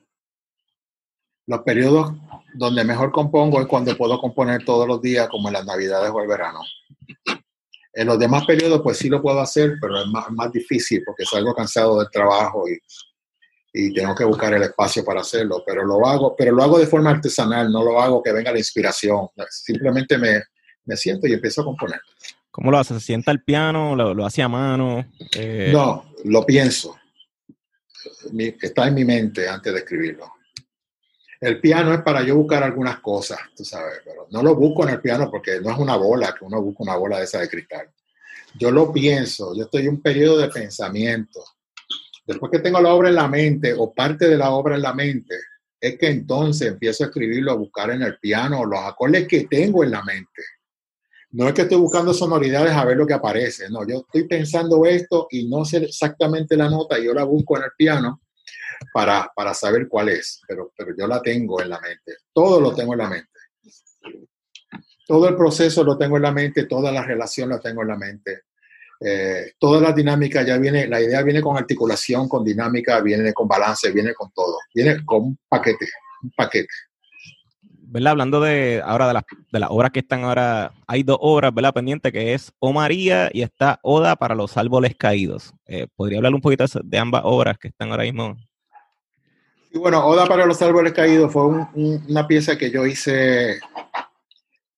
los 1.46 1.60
periodos 1.62 2.12
donde 2.54 2.84
mejor 2.84 3.12
compongo 3.12 3.60
es 3.60 3.66
cuando 3.66 3.96
puedo 3.96 4.18
componer 4.18 4.64
todos 4.64 4.86
los 4.86 5.00
días, 5.00 5.28
como 5.28 5.48
en 5.48 5.54
las 5.54 5.64
navidades 5.64 6.10
o 6.12 6.20
el 6.20 6.28
verano. 6.28 6.60
En 7.92 8.06
los 8.06 8.18
demás 8.18 8.44
periodos, 8.44 8.80
pues 8.82 8.98
sí 8.98 9.08
lo 9.08 9.22
puedo 9.22 9.40
hacer, 9.40 9.74
pero 9.80 10.00
es 10.00 10.06
más, 10.08 10.30
más 10.30 10.52
difícil 10.52 11.02
porque 11.04 11.24
salgo 11.24 11.54
cansado 11.54 11.98
del 11.98 12.10
trabajo 12.10 12.68
y 12.68 12.78
y 13.72 13.92
tengo 13.92 14.14
que 14.14 14.24
buscar 14.24 14.54
el 14.54 14.62
espacio 14.62 15.04
para 15.04 15.20
hacerlo, 15.20 15.62
pero 15.66 15.84
lo 15.84 16.06
hago, 16.06 16.34
pero 16.36 16.52
lo 16.52 16.62
hago 16.62 16.78
de 16.78 16.86
forma 16.86 17.10
artesanal, 17.10 17.70
no 17.70 17.84
lo 17.84 18.00
hago 18.00 18.22
que 18.22 18.32
venga 18.32 18.52
la 18.52 18.58
inspiración, 18.58 19.28
simplemente 19.50 20.16
me, 20.18 20.42
me 20.84 20.96
siento 20.96 21.26
y 21.26 21.34
empiezo 21.34 21.60
a 21.60 21.64
componer. 21.64 22.00
¿Cómo 22.50 22.70
lo 22.70 22.78
hace? 22.78 22.94
¿Se 22.94 23.00
sienta 23.00 23.30
al 23.30 23.42
piano? 23.42 23.94
¿Lo, 23.94 24.14
lo 24.14 24.26
hace 24.26 24.42
a 24.42 24.48
mano? 24.48 25.06
Eh... 25.36 25.70
No, 25.72 26.12
lo 26.24 26.44
pienso. 26.44 26.96
Mi, 28.32 28.54
está 28.60 28.88
en 28.88 28.94
mi 28.94 29.04
mente 29.04 29.48
antes 29.48 29.72
de 29.72 29.78
escribirlo. 29.80 30.32
El 31.40 31.60
piano 31.60 31.94
es 31.94 32.00
para 32.02 32.22
yo 32.22 32.34
buscar 32.34 32.64
algunas 32.64 32.98
cosas, 32.98 33.38
tú 33.56 33.64
sabes, 33.64 34.00
pero 34.04 34.26
no 34.30 34.42
lo 34.42 34.56
busco 34.56 34.82
en 34.82 34.94
el 34.94 35.00
piano 35.00 35.30
porque 35.30 35.60
no 35.60 35.70
es 35.70 35.78
una 35.78 35.96
bola, 35.96 36.34
que 36.36 36.44
uno 36.44 36.60
busca 36.60 36.82
una 36.82 36.96
bola 36.96 37.18
de 37.18 37.24
esa 37.24 37.38
de 37.38 37.48
cristal. 37.48 37.88
Yo 38.58 38.72
lo 38.72 38.92
pienso, 38.92 39.54
yo 39.54 39.64
estoy 39.64 39.82
en 39.82 39.90
un 39.90 40.02
periodo 40.02 40.38
de 40.38 40.48
pensamiento 40.48 41.44
Después 42.28 42.52
que 42.52 42.58
tengo 42.58 42.78
la 42.82 42.92
obra 42.92 43.08
en 43.08 43.14
la 43.14 43.26
mente 43.26 43.72
o 43.72 43.94
parte 43.94 44.28
de 44.28 44.36
la 44.36 44.50
obra 44.50 44.76
en 44.76 44.82
la 44.82 44.92
mente, 44.92 45.34
es 45.80 45.98
que 45.98 46.08
entonces 46.08 46.68
empiezo 46.68 47.02
a 47.02 47.06
escribirlo, 47.06 47.52
a 47.52 47.56
buscar 47.56 47.90
en 47.90 48.02
el 48.02 48.18
piano 48.18 48.66
los 48.66 48.80
acordes 48.80 49.26
que 49.26 49.46
tengo 49.46 49.82
en 49.82 49.92
la 49.92 50.04
mente. 50.04 50.42
No 51.30 51.48
es 51.48 51.54
que 51.54 51.62
estoy 51.62 51.78
buscando 51.78 52.12
sonoridades 52.12 52.72
a 52.72 52.84
ver 52.84 52.98
lo 52.98 53.06
que 53.06 53.14
aparece, 53.14 53.70
no, 53.70 53.86
yo 53.88 54.00
estoy 54.00 54.28
pensando 54.28 54.84
esto 54.84 55.26
y 55.30 55.48
no 55.48 55.64
sé 55.64 55.78
exactamente 55.78 56.54
la 56.54 56.68
nota 56.68 56.98
yo 56.98 57.14
la 57.14 57.24
busco 57.24 57.56
en 57.56 57.64
el 57.64 57.70
piano 57.76 58.20
para, 58.92 59.30
para 59.34 59.54
saber 59.54 59.88
cuál 59.88 60.10
es, 60.10 60.42
pero, 60.46 60.70
pero 60.76 60.94
yo 60.98 61.06
la 61.06 61.22
tengo 61.22 61.62
en 61.62 61.70
la 61.70 61.80
mente, 61.80 62.12
todo 62.30 62.60
lo 62.60 62.74
tengo 62.74 62.92
en 62.92 62.98
la 62.98 63.08
mente. 63.08 63.30
Todo 65.06 65.30
el 65.30 65.36
proceso 65.36 65.82
lo 65.82 65.96
tengo 65.96 66.18
en 66.18 66.24
la 66.24 66.32
mente, 66.32 66.66
toda 66.66 66.92
la 66.92 67.02
relación 67.02 67.48
la 67.48 67.58
tengo 67.58 67.80
en 67.80 67.88
la 67.88 67.96
mente. 67.96 68.42
Eh, 69.00 69.52
toda 69.58 69.80
la 69.80 69.92
dinámica 69.92 70.42
ya 70.42 70.58
viene, 70.58 70.88
la 70.88 71.00
idea 71.00 71.22
viene 71.22 71.40
con 71.40 71.56
articulación, 71.56 72.28
con 72.28 72.44
dinámica, 72.44 73.00
viene 73.00 73.32
con 73.32 73.46
balance, 73.46 73.90
viene 73.92 74.12
con 74.12 74.30
todo, 74.32 74.58
viene 74.74 75.04
con 75.04 75.22
un 75.22 75.38
paquete, 75.48 75.86
un 76.22 76.30
paquete. 76.36 76.68
¿Verdad? 77.90 78.10
Hablando 78.10 78.40
de 78.40 78.82
ahora 78.84 79.08
de 79.08 79.14
las, 79.14 79.24
de 79.50 79.58
las 79.60 79.70
obras 79.70 79.92
que 79.92 80.00
están 80.00 80.24
ahora, 80.24 80.72
hay 80.86 81.04
dos 81.04 81.16
obras, 81.20 81.54
¿verdad? 81.54 81.72
Pendiente 81.72 82.12
que 82.12 82.34
es 82.34 82.52
O 82.58 82.72
María 82.72 83.30
y 83.32 83.42
está 83.42 83.78
Oda 83.82 84.16
para 84.16 84.34
los 84.34 84.58
árboles 84.58 84.94
caídos. 84.96 85.54
Eh, 85.66 85.86
¿Podría 85.96 86.18
hablar 86.18 86.34
un 86.34 86.40
poquito 86.42 86.64
de 86.82 86.98
ambas 86.98 87.22
obras 87.24 87.56
que 87.56 87.68
están 87.68 87.90
ahora 87.90 88.02
mismo? 88.02 88.36
Y 89.70 89.78
bueno, 89.78 90.04
Oda 90.04 90.26
para 90.26 90.44
los 90.44 90.60
árboles 90.60 90.92
caídos 90.92 91.32
fue 91.32 91.46
un, 91.46 91.68
un, 91.74 92.04
una 92.08 92.26
pieza 92.26 92.58
que 92.58 92.70
yo 92.70 92.84
hice 92.84 93.58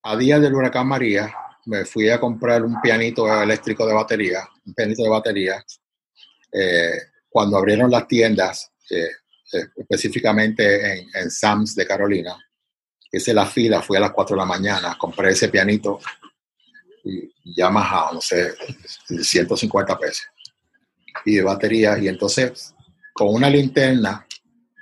a 0.02 0.16
día 0.16 0.38
del 0.38 0.54
huracán 0.54 0.86
María, 0.86 1.32
me 1.70 1.84
fui 1.84 2.10
a 2.10 2.18
comprar 2.18 2.64
un 2.64 2.80
pianito 2.80 3.24
eléctrico 3.40 3.86
de 3.86 3.94
batería, 3.94 4.48
un 4.66 4.74
pianito 4.74 5.04
de 5.04 5.08
batería, 5.08 5.64
eh, 6.52 6.98
cuando 7.28 7.56
abrieron 7.56 7.88
las 7.88 8.08
tiendas, 8.08 8.72
eh, 8.90 9.08
eh, 9.52 9.68
específicamente 9.76 11.06
en, 11.14 11.30
Sam's 11.30 11.76
de 11.76 11.86
Carolina. 11.86 12.36
Hice 13.12 13.32
la 13.32 13.46
fila, 13.46 13.82
fui 13.82 13.96
a 13.96 14.00
las 14.00 14.10
4 14.10 14.34
de 14.34 14.40
la 14.40 14.46
mañana, 14.46 14.96
compré 14.98 15.30
ese 15.30 15.48
pianito 15.48 16.00
y 17.04 17.32
Yamaha, 17.56 18.10
no 18.14 18.20
sé, 18.20 18.52
150 19.22 19.96
pesos. 19.96 20.26
Y 21.24 21.36
de 21.36 21.42
batería, 21.42 21.96
y 21.98 22.08
entonces 22.08 22.74
con 23.12 23.28
una 23.32 23.48
linterna 23.48 24.26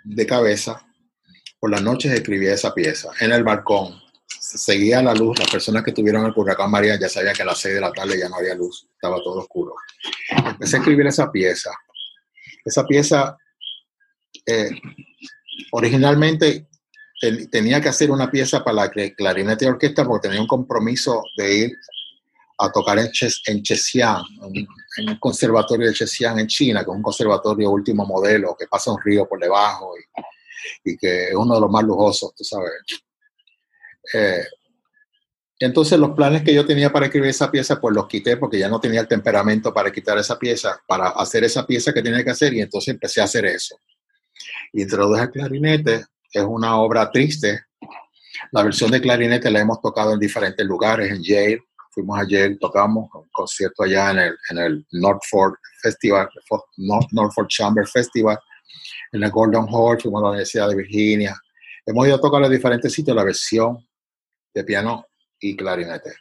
de 0.05 0.27
cabeza, 0.27 0.87
por 1.61 1.71
las 1.71 1.83
noches 1.83 2.13
escribía 2.13 2.55
esa 2.55 2.73
pieza 2.73 3.11
en 3.21 3.33
el 3.33 3.45
balcón 3.45 4.08
seguía 4.57 5.03
la 5.03 5.15
luz, 5.15 5.39
las 5.39 5.51
personas 5.51 5.83
que 5.83 5.93
tuvieron 5.93 6.25
el 6.25 6.33
huracán 6.35 6.71
María 6.71 6.99
ya 6.99 7.09
sabían 7.09 7.35
que 7.35 7.43
a 7.43 7.47
las 7.47 7.59
6 7.59 7.75
de 7.75 7.81
la 7.81 7.93
tarde 7.93 8.19
ya 8.19 8.29
no 8.29 8.37
había 8.37 8.55
luz, 8.55 8.89
estaba 8.95 9.17
todo 9.23 9.41
oscuro. 9.41 9.75
Empecé 10.31 10.77
a 10.77 10.79
escribir 10.79 11.07
esa 11.07 11.31
pieza. 11.31 11.71
Esa 12.65 12.87
pieza, 12.87 13.37
eh, 14.47 14.71
originalmente 15.73 16.67
ten, 17.21 17.51
tenía 17.51 17.81
que 17.81 17.91
hacer 17.91 18.11
una 18.11 18.31
pieza 18.31 18.65
para 18.65 18.87
la 18.87 18.91
clarinete 18.91 19.67
y 19.67 19.69
orquesta 19.69 20.07
porque 20.07 20.29
tenía 20.29 20.41
un 20.41 20.49
compromiso 20.49 21.23
de 21.37 21.57
ir 21.57 21.73
a 22.61 22.73
tocar 22.73 22.99
en, 22.99 23.11
Ches, 23.13 23.43
en 23.47 23.63
Chesian, 23.63 24.23
el 24.97 25.21
conservatorio 25.21 25.89
de 25.89 25.95
Chesian 25.95 26.39
en 26.39 26.47
China, 26.47 26.85
que 26.85 26.91
es 26.91 26.97
un 26.97 27.03
conservatorio 27.03 27.71
último 27.71 28.05
modelo, 28.05 28.57
que 28.59 28.67
pasa 28.67 28.93
un 28.93 29.01
río 29.01 29.29
por 29.29 29.39
debajo 29.39 29.93
y, 30.85 30.91
y 30.93 30.97
que 30.97 31.29
es 31.29 31.35
uno 31.35 31.55
de 31.55 31.61
los 31.61 31.71
más 31.71 31.85
lujosos, 31.85 32.35
tú 32.35 32.43
sabes. 32.43 32.73
Eh, 34.15 34.45
entonces 35.61 35.99
los 35.99 36.13
planes 36.13 36.43
que 36.43 36.55
yo 36.55 36.65
tenía 36.65 36.93
para 36.93 37.07
escribir 37.07 37.31
esa 37.31 37.51
pieza, 37.51 37.81
pues 37.81 37.95
los 37.95 38.07
quité 38.07 38.37
porque 38.37 38.59
ya 38.59 38.69
no 38.69 38.81
tenía 38.81 39.01
el 39.01 39.09
temperamento 39.09 39.75
para 39.75 39.91
quitar 39.91 40.17
esa 40.17 40.39
pieza, 40.39 40.81
para 40.87 41.09
hacer 41.09 41.43
esa 41.43 41.67
pieza 41.67 41.93
que 41.93 42.03
tenía 42.03 42.23
que 42.23 42.31
hacer 42.31 42.55
y 42.55 42.61
entonces 42.61 42.95
empecé 42.95 43.21
a 43.21 43.25
hacer 43.25 43.45
eso. 43.47 43.77
Introduje 44.73 45.23
el 45.23 45.31
clarinete, 45.31 46.05
es 46.33 46.45
una 46.45 46.79
obra 46.79 47.11
triste. 47.11 47.65
La 48.53 48.63
versión 48.63 48.93
de 48.93 49.01
clarinete 49.01 49.51
la 49.51 49.61
hemos 49.61 49.81
tocado 49.81 50.13
en 50.13 50.21
diferentes 50.21 50.65
lugares, 50.65 51.11
en 51.11 51.23
Yale, 51.25 51.65
fuimos 51.91 52.21
ayer, 52.21 52.57
tocamos 52.61 53.09
un 53.13 53.29
concierto 53.33 53.83
allá 53.83 54.13
en 54.13 54.19
el, 54.19 54.37
en 54.51 54.59
el 54.59 54.87
Northford 54.93 55.55
Festival, 55.83 56.29
North, 56.77 57.09
Northford 57.11 57.49
Chamber 57.49 57.85
Festival, 57.89 58.39
en 59.11 59.25
el 59.25 59.31
Gordon 59.31 59.67
Hall, 59.69 60.01
fuimos 60.01 60.21
a 60.21 60.23
la 60.23 60.29
Universidad 60.31 60.69
de 60.69 60.77
Virginia. 60.77 61.37
Hemos 61.85 62.07
ido 62.07 62.15
a 62.15 62.21
tocar 62.21 62.45
a 62.45 62.49
diferentes 62.49 62.93
sitios 62.93 63.17
la 63.17 63.25
versión 63.25 63.88
de 64.53 64.65
piano 64.65 65.07
y 65.41 65.57
clarinete. 65.57 66.15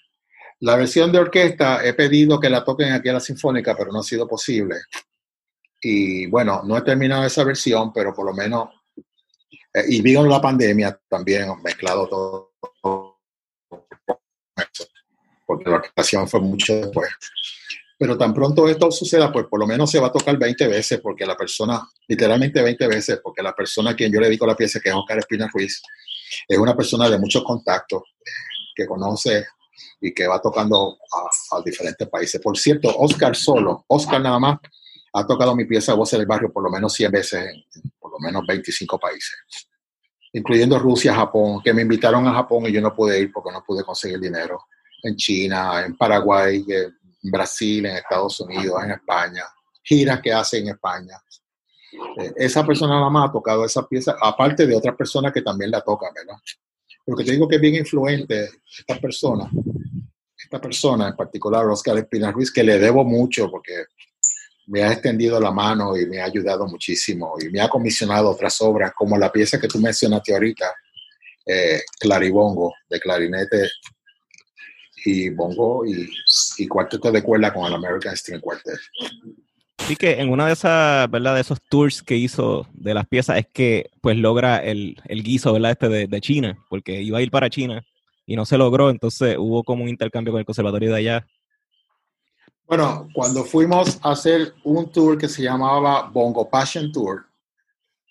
La 0.60 0.76
versión 0.76 1.12
de 1.12 1.20
orquesta 1.20 1.86
he 1.86 1.94
pedido 1.94 2.40
que 2.40 2.50
la 2.50 2.64
toquen 2.64 2.92
aquí 2.94 3.10
a 3.10 3.14
la 3.14 3.20
Sinfónica, 3.20 3.76
pero 3.78 3.92
no 3.92 4.00
ha 4.00 4.04
sido 4.04 4.28
posible. 4.28 4.76
Y 5.80 6.26
bueno, 6.28 6.62
no 6.64 6.78
he 6.78 6.82
terminado 6.82 7.24
esa 7.26 7.44
versión, 7.44 7.94
pero 7.94 8.14
por 8.14 8.26
lo 8.26 8.34
menos, 8.34 8.70
eh, 9.74 9.84
y 9.88 10.02
vino 10.02 10.26
la 10.26 10.42
pandemia 10.42 11.00
también, 11.08 11.50
mezclado 11.64 12.08
todo, 12.08 12.54
porque 15.46 15.70
la 15.70 15.76
orquestación 15.76 16.28
fue 16.28 16.42
mucho 16.42 16.76
después. 16.76 17.10
Pero 18.00 18.18
tan 18.18 18.34
pronto 18.34 18.68
esto 18.68 18.92
suceda, 18.92 19.32
pues 19.32 19.46
por 19.48 19.60
lo 19.60 19.68
menos 19.68 19.90
se 19.90 20.00
va 20.00 20.08
a 20.08 20.12
tocar 20.12 20.38
20 20.38 20.68
veces, 20.68 21.00
porque 21.00 21.26
la 21.26 21.36
persona, 21.36 21.88
literalmente 22.08 22.62
20 22.62 22.88
veces, 22.88 23.20
porque 23.24 23.42
la 23.42 23.56
persona 23.56 23.92
a 23.92 23.96
quien 23.96 24.12
yo 24.12 24.20
le 24.20 24.28
dedico 24.28 24.46
la 24.46 24.56
pieza, 24.56 24.80
que 24.80 24.90
es 24.90 24.96
Oscar 24.96 25.20
Espina 25.20 25.50
Ruiz, 25.52 25.82
es 26.48 26.58
una 26.58 26.76
persona 26.76 27.10
de 27.10 27.18
muchos 27.18 27.44
contactos, 27.44 28.04
que 28.76 28.86
conoce 28.86 29.48
y 30.00 30.14
que 30.14 30.28
va 30.28 30.40
tocando 30.40 30.98
a, 31.52 31.62
diferentes 31.62 32.08
países. 32.08 32.40
Por 32.42 32.58
cierto, 32.58 32.96
Oscar 32.98 33.36
solo, 33.36 33.86
Oscar 33.88 34.22
nada 34.22 34.40
más, 34.40 34.60
ha 35.14 35.26
tocado 35.26 35.56
mi 35.56 35.66
pieza 35.66 35.96
Voces 35.96 36.20
del 36.20 36.28
Barrio 36.28 36.52
por 36.54 36.64
lo 36.64 36.70
menos 36.70 36.94
100 36.94 37.12
veces 37.12 37.46
en, 37.46 37.92
por 38.00 38.12
lo 38.12 38.20
menos 38.20 38.46
25 38.46 39.00
países, 39.00 39.38
incluyendo 40.34 40.78
Rusia, 40.78 41.16
Japón, 41.16 41.62
que 41.64 41.74
me 41.74 41.82
invitaron 41.82 42.28
a 42.28 42.34
Japón 42.34 42.66
y 42.68 42.72
yo 42.72 42.82
no 42.82 42.94
pude 42.94 43.20
ir 43.20 43.32
porque 43.32 43.52
no 43.52 43.64
pude 43.64 43.84
conseguir 43.84 44.20
dinero. 44.20 44.66
En 45.04 45.16
China, 45.16 45.84
en 45.86 45.96
Paraguay, 45.96 46.66
en 46.68 47.32
Brasil, 47.32 47.86
en 47.86 47.98
Estados 47.98 48.40
Unidos, 48.40 48.84
en 48.84 48.92
España, 48.92 49.44
giras 49.84 50.20
que 50.22 50.34
hace 50.34 50.60
en 50.60 50.70
España. 50.70 51.18
Eh, 52.20 52.34
esa 52.38 52.66
persona 52.66 52.96
nada 52.96 53.10
más 53.10 53.30
ha 53.30 53.32
tocado 53.32 53.66
esa 53.66 53.88
pieza, 53.88 54.16
aparte 54.22 54.66
de 54.66 54.76
otras 54.76 54.96
personas 54.96 55.32
que 55.32 55.42
también 55.42 55.72
la 55.72 55.82
tocan, 55.82 56.14
¿verdad? 56.14 56.36
Porque 57.06 57.24
te 57.24 57.32
digo 57.32 57.48
que 57.48 57.56
es 57.56 57.62
bien 57.62 57.76
influente 57.76 58.50
esta 58.80 59.00
persona, 59.00 59.50
esta 60.38 60.60
persona 60.60 61.10
en 61.10 61.16
particular, 61.16 61.66
Oscar 61.66 61.98
Espina 61.98 62.32
Ruiz, 62.32 62.52
que 62.52 62.64
le 62.64 62.78
debo 62.80 63.04
mucho 63.04 63.50
porque 63.50 63.86
me 64.68 64.84
ha 64.84 64.92
extendido 64.92 65.40
la 65.40 65.52
mano 65.52 65.96
y 65.96 66.06
me 66.06 66.20
ha 66.20 66.26
ayudado 66.26 66.68
muchísimo 66.68 67.36
y 67.40 67.50
me 67.50 67.62
ha 67.62 67.70
comisionado 67.70 68.30
otras 68.30 68.60
obras, 68.62 68.92
como 68.94 69.18
la 69.18 69.32
pieza 69.32 69.60
que 69.60 69.68
tú 69.68 69.80
mencionaste 69.80 70.34
ahorita, 70.34 70.74
eh, 71.46 71.82
Claribongo, 72.00 72.74
de 72.90 73.00
clarinete 73.00 73.70
y 75.06 75.30
bongo 75.30 75.86
y, 75.86 76.10
y 76.58 76.68
cuarteto 76.68 77.12
de 77.12 77.24
cuerda 77.24 77.54
con 77.54 77.66
el 77.66 77.74
American 77.74 78.18
String 78.18 78.42
Quartet. 78.42 78.80
Sí 79.88 79.96
que 79.96 80.20
en 80.20 80.30
una 80.30 80.48
de 80.48 80.52
esas. 80.54 81.10
De 81.10 81.40
esos 81.40 81.62
tours 81.62 82.04
que 82.04 82.18
hizo 82.18 82.68
de 82.74 82.94
las 82.94 83.08
piezas 83.08 83.38
es 83.38 83.48
que 83.48 83.90
pues 84.02 84.18
logra 84.18 84.58
el, 84.58 85.02
el 85.06 85.24
guiso, 85.24 85.54
¿verdad? 85.54 85.72
Este 85.72 85.88
de, 85.88 86.08
de, 86.08 86.20
China, 86.20 86.58
porque 86.70 87.02
iba 87.02 87.20
a 87.20 87.22
ir 87.22 87.32
para 87.32 87.50
China 87.50 87.82
y 88.26 88.36
no 88.36 88.46
se 88.46 88.58
logró, 88.58 88.90
entonces 88.90 89.38
hubo 89.40 89.64
como 89.64 89.84
un 89.84 89.90
intercambio 89.90 90.34
con 90.34 90.40
el 90.40 90.46
conservatorio 90.46 90.92
de 90.92 90.98
allá. 90.98 91.28
Bueno, 92.66 93.08
cuando 93.14 93.46
fuimos 93.46 93.98
a 94.02 94.12
hacer 94.12 94.54
un 94.66 94.92
tour 94.92 95.18
que 95.18 95.30
se 95.30 95.42
llamaba 95.42 96.10
Bongo 96.12 96.50
Passion 96.50 96.92
Tour, 96.92 97.26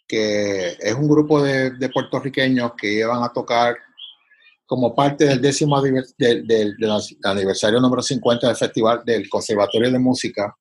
que 0.09 0.78
es 0.81 0.94
un 0.94 1.07
grupo 1.07 1.43
de, 1.43 1.73
de 1.73 1.89
puertorriqueños 1.90 2.73
que 2.81 2.90
iban 2.90 3.23
a 3.23 3.28
tocar 3.28 3.77
como 4.65 4.94
parte 4.94 5.27
del 5.27 5.43
décimo 5.43 5.82
del 5.82 6.07
aniversario 7.23 7.81
número 7.81 8.01
50 8.01 8.47
del 8.47 8.57
Festival 8.57 9.03
del 9.05 9.28
Conservatorio 9.28 9.90
de 9.90 9.98
Música, 9.98 10.57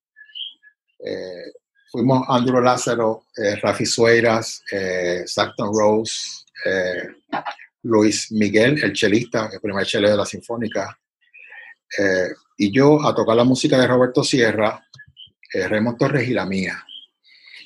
eh, 1.06 1.52
fuimos 1.96 2.26
Andrew 2.28 2.62
Lázaro, 2.62 3.28
eh, 3.38 3.56
Rafi 3.56 3.86
Sueiras, 3.86 4.62
eh, 4.70 5.24
Rose, 5.58 6.44
eh, 6.66 7.08
Luis 7.84 8.32
Miguel, 8.34 8.84
el 8.84 8.92
chelista, 8.92 9.50
el 9.54 9.62
primer 9.62 9.86
chele 9.86 10.10
de 10.10 10.18
la 10.18 10.26
Sinfónica, 10.26 11.00
y 12.58 12.76
yo 12.76 13.02
a 13.06 13.16
tocar 13.16 13.38
la 13.38 13.46
música 13.46 13.78
de 13.78 13.88
Roberto 13.88 14.24
Sierra, 14.24 14.84
Raymond 15.54 15.98
Torres 15.98 16.28
y 16.28 16.34
la 16.34 16.46
mía. 16.46 16.84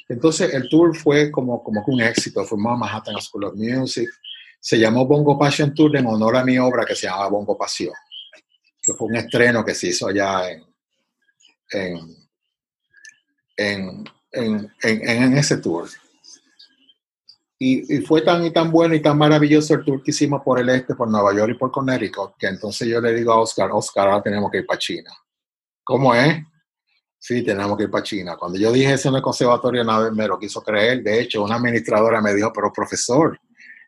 Entonces 0.08 0.54
el 0.54 0.70
tour 0.70 0.96
fue 0.96 1.32
como, 1.32 1.64
como 1.64 1.84
un 1.88 2.02
éxito, 2.02 2.44
fuimos 2.44 2.74
a 2.74 2.76
Manhattan 2.76 3.20
School 3.22 3.46
of 3.46 3.56
Music, 3.56 4.10
se 4.60 4.78
llamó 4.78 5.08
Bongo 5.08 5.40
Passion 5.40 5.74
Tour 5.74 5.96
en 5.98 6.06
honor 6.06 6.36
a 6.36 6.44
mi 6.44 6.60
obra 6.60 6.86
que 6.86 6.96
se 6.96 7.08
llama 7.08 7.30
Bongo 7.30 7.58
Pasión, 7.58 7.94
que 8.82 8.94
fue 8.94 9.08
un 9.08 9.16
estreno 9.16 9.64
que 9.64 9.74
se 9.74 9.88
hizo 9.88 10.10
allá 10.10 10.52
en, 10.52 10.66
en 11.72 12.19
en, 13.60 14.04
en, 14.32 14.72
en, 14.82 15.38
ese 15.38 15.58
tour. 15.58 15.90
Y, 17.58 17.98
y, 17.98 18.02
fue 18.02 18.22
tan 18.22 18.46
y 18.46 18.52
tan 18.52 18.72
bueno 18.72 18.96
y 18.96 19.02
tan 19.02 19.18
maravilloso 19.18 19.74
el 19.74 19.84
tour 19.84 20.02
que 20.02 20.12
hicimos 20.12 20.42
por 20.44 20.60
el 20.60 20.70
este, 20.70 20.96
por 20.96 21.10
Nueva 21.10 21.34
York 21.34 21.52
y 21.54 21.58
por 21.58 21.72
Connecticut, 21.72 22.38
que 22.38 22.48
entonces 22.48 22.88
yo 22.88 23.02
le 23.02 23.14
digo 23.14 23.34
a 23.34 23.42
Oscar, 23.42 23.70
Oscar, 23.72 24.08
ahora 24.08 24.24
tenemos 24.24 24.50
que 24.50 24.60
ir 24.60 24.66
para 24.66 24.80
China. 24.80 25.12
¿Cómo 25.84 26.16
es? 26.16 26.42
Sí, 27.18 27.44
tenemos 27.44 27.76
que 27.78 27.84
ir 27.84 27.92
para 27.92 28.04
China. 28.04 28.38
Cuando 28.38 28.58
yo 28.58 28.72
dije 28.72 28.94
eso 28.94 29.10
en 29.10 29.16
el 29.16 29.22
conservatorio, 29.22 29.84
nadie 29.84 30.12
me 30.12 30.26
lo 30.26 30.40
quiso 30.40 30.62
creer. 30.62 31.04
De 31.04 31.20
hecho, 31.20 31.44
una 31.44 31.56
administradora 31.56 32.22
me 32.22 32.34
dijo, 32.34 32.54
pero 32.54 32.72
profesor, 32.72 33.38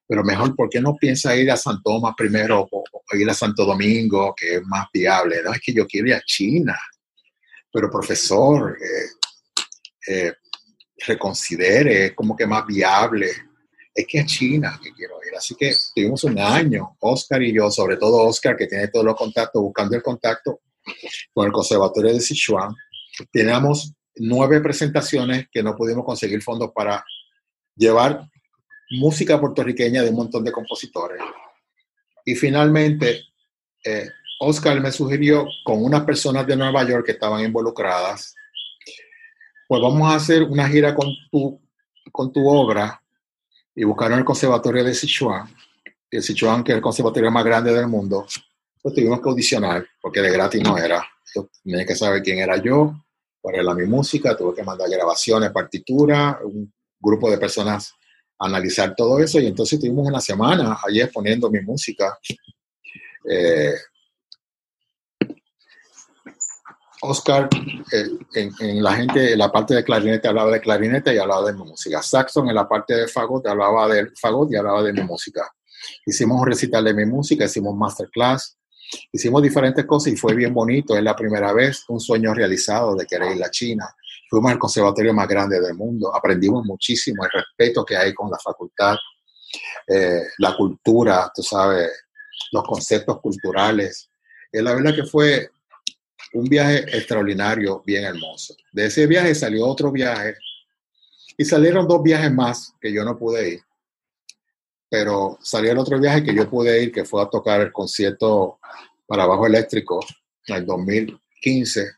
pero 0.06 0.22
mejor, 0.22 0.54
¿por 0.54 0.70
qué 0.70 0.82
no 0.82 0.98
piensa 0.98 1.34
ir 1.38 1.50
a 1.50 1.56
Santo 1.56 1.82
Tomás 1.86 2.14
primero 2.18 2.68
o, 2.70 2.84
ir 3.14 3.30
a 3.30 3.34
Santo 3.34 3.66
Domingo, 3.66 4.36
que 4.36 4.56
es 4.56 4.64
más 4.64 4.88
viable? 4.94 5.42
No, 5.42 5.54
es 5.54 5.62
que 5.62 5.72
yo 5.74 5.88
quiero 5.88 6.10
ir 6.10 6.16
a 6.16 6.22
China. 6.26 6.78
Pero 7.72 7.90
profesor, 7.90 8.78
eh, 8.78 9.22
eh, 10.08 10.34
reconsidere, 11.06 12.16
como 12.16 12.36
que 12.36 12.46
más 12.46 12.66
viable. 12.66 13.30
Es 13.94 14.06
que 14.08 14.20
es 14.20 14.26
China 14.26 14.80
que 14.82 14.92
quiero 14.94 15.16
ir. 15.28 15.36
Así 15.36 15.56
que 15.56 15.74
tuvimos 15.94 16.24
un 16.24 16.40
año, 16.40 16.96
Oscar 17.00 17.42
y 17.42 17.54
yo, 17.54 17.70
sobre 17.70 17.98
todo 17.98 18.24
Oscar, 18.28 18.56
que 18.56 18.68
tiene 18.68 18.88
todos 18.88 19.06
los 19.06 19.16
contactos, 19.16 19.62
buscando 19.62 19.96
el 19.96 20.04
contacto 20.04 20.62
con 21.34 21.46
el 21.46 21.52
Conservatorio 21.52 22.14
de 22.14 22.22
Sichuan. 22.22 22.74
Teníamos 23.32 23.94
nueve 24.16 24.62
presentaciones 24.62 25.48
que 25.52 25.64
no 25.64 25.76
pudimos 25.76 26.06
conseguir 26.06 26.42
fondos 26.42 26.72
para 26.74 27.04
llevar 27.76 28.28
música 28.92 29.40
puertorriqueña 29.40 30.04
de 30.04 30.10
un 30.10 30.16
montón 30.16 30.44
de 30.44 30.52
compositores. 30.52 31.22
Y 32.26 32.36
finalmente, 32.36 33.24
eh, 33.84 34.10
Oscar 34.40 34.80
me 34.82 34.92
sugirió 34.92 35.48
con 35.64 35.84
unas 35.84 36.04
personas 36.04 36.46
de 36.48 36.56
Nueva 36.56 36.84
York 36.84 37.06
que 37.06 37.12
estaban 37.14 37.44
involucradas 37.44 38.36
pues 39.72 39.82
vamos 39.82 40.12
a 40.12 40.16
hacer 40.16 40.44
una 40.44 40.68
gira 40.68 40.94
con 40.94 41.08
tu, 41.32 41.58
con 42.12 42.30
tu 42.34 42.46
obra 42.46 43.02
y 43.74 43.86
buscaron 43.86 44.20
el 44.20 44.26
conservatorio 44.26 44.84
de 44.84 44.94
Sichuan, 44.94 45.48
el 46.10 46.22
Sichuan 46.22 46.62
que 46.62 46.74
es 46.74 46.76
el 46.76 46.82
conservatorio 46.82 47.32
más 47.32 47.46
grande 47.46 47.74
del 47.74 47.88
mundo, 47.88 48.28
pues 48.82 48.94
tuvimos 48.94 49.22
que 49.22 49.30
audicionar, 49.30 49.88
porque 50.02 50.20
de 50.20 50.30
gratis 50.30 50.62
no 50.62 50.78
era. 50.78 51.02
Yo 51.34 51.48
tenía 51.64 51.86
que 51.86 51.96
saber 51.96 52.22
quién 52.22 52.40
era 52.40 52.62
yo, 52.62 52.96
cuál 53.40 53.56
era 53.56 53.74
mi 53.74 53.86
música, 53.86 54.36
tuve 54.36 54.56
que 54.56 54.64
mandar 54.64 54.90
grabaciones, 54.90 55.52
partituras, 55.52 56.36
un 56.44 56.70
grupo 57.00 57.32
de 57.32 57.38
personas 57.38 57.94
a 58.40 58.48
analizar 58.48 58.94
todo 58.94 59.20
eso, 59.20 59.40
y 59.40 59.48
entonces 59.48 59.80
tuvimos 59.80 60.06
una 60.06 60.20
semana 60.20 60.80
allí 60.86 61.00
exponiendo 61.00 61.50
mi 61.50 61.62
música. 61.62 62.20
Eh, 63.24 63.76
Oscar, 67.02 67.50
eh, 67.92 68.06
en, 68.36 68.84
la 68.84 68.94
gente, 68.94 69.34
en 69.34 69.40
la 69.40 69.52
parte 69.52 69.74
de 69.74 69.84
clarinete 69.84 70.28
hablaba 70.28 70.52
de 70.52 70.62
clarinete 70.62 71.14
y 71.14 71.18
hablaba 71.18 71.52
de 71.52 71.54
música. 71.54 72.02
Saxon 72.02 72.48
en 72.50 72.56
la 72.56 72.68
parte 72.68 72.96
de 72.96 73.08
fagot 73.08 73.46
hablaba 73.48 73.88
del 73.88 74.12
fagot 74.16 74.52
y 74.52 74.56
hablaba 74.56 74.84
de 74.84 74.94
música. 74.94 75.52
Hicimos 76.06 76.40
un 76.40 76.48
recital 76.48 76.84
de 76.84 76.94
mi 76.94 77.06
música, 77.06 77.46
hicimos 77.46 77.76
masterclass, 77.76 78.56
hicimos 79.12 79.42
diferentes 79.42 79.86
cosas 79.86 80.14
y 80.14 80.16
fue 80.16 80.36
bien 80.36 80.54
bonito. 80.54 80.96
Es 80.96 81.04
la 81.04 81.16
primera 81.16 81.54
vez 81.54 81.84
un 81.90 82.00
sueño 82.00 82.36
realizado 82.36 82.96
de 82.96 83.08
querer 83.08 83.36
ir 83.36 83.44
a 83.44 83.50
China. 83.50 83.90
Fuimos 84.30 84.52
al 84.52 84.60
conservatorio 84.60 85.14
más 85.14 85.28
grande 85.28 85.60
del 85.60 85.74
mundo, 85.74 86.16
aprendimos 86.16 86.64
muchísimo 86.66 87.26
el 87.26 87.32
respeto 87.32 87.84
que 87.84 87.98
hay 87.98 88.14
con 88.14 88.30
la 88.30 88.38
facultad, 88.38 88.96
eh, 89.88 90.22
la 90.38 90.56
cultura, 90.56 91.32
tú 91.34 91.42
sabes, 91.42 91.90
los 92.52 92.64
conceptos 92.64 93.20
culturales. 93.20 94.10
Es 94.52 94.64
la 94.64 94.76
verdad 94.76 94.96
que 94.96 95.04
fue 95.04 95.50
un 96.34 96.46
viaje 96.46 96.80
extraordinario, 96.96 97.82
bien 97.86 98.06
hermoso. 98.06 98.56
De 98.72 98.86
ese 98.86 99.08
viaje 99.08 99.36
salió 99.36 99.66
otro 99.66 99.92
viaje 99.92 100.36
y 101.38 101.46
salieron 101.46 101.88
dos 101.88 102.02
viajes 102.02 102.32
más 102.32 102.74
que 102.80 102.92
yo 102.92 103.04
no 103.04 103.18
pude 103.18 103.50
ir. 103.50 103.62
Pero 104.90 105.38
salió 105.42 105.72
el 105.72 105.78
otro 105.78 106.00
viaje 106.00 106.24
que 106.24 106.36
yo 106.36 106.50
pude 106.50 106.84
ir, 106.84 106.92
que 106.92 107.06
fue 107.06 107.22
a 107.22 107.30
tocar 107.30 107.62
el 107.62 107.72
concierto 107.72 108.60
para 109.06 109.26
bajo 109.26 109.48
eléctrico 109.48 110.00
en 110.48 110.56
el 110.56 110.66
2015, 110.66 111.92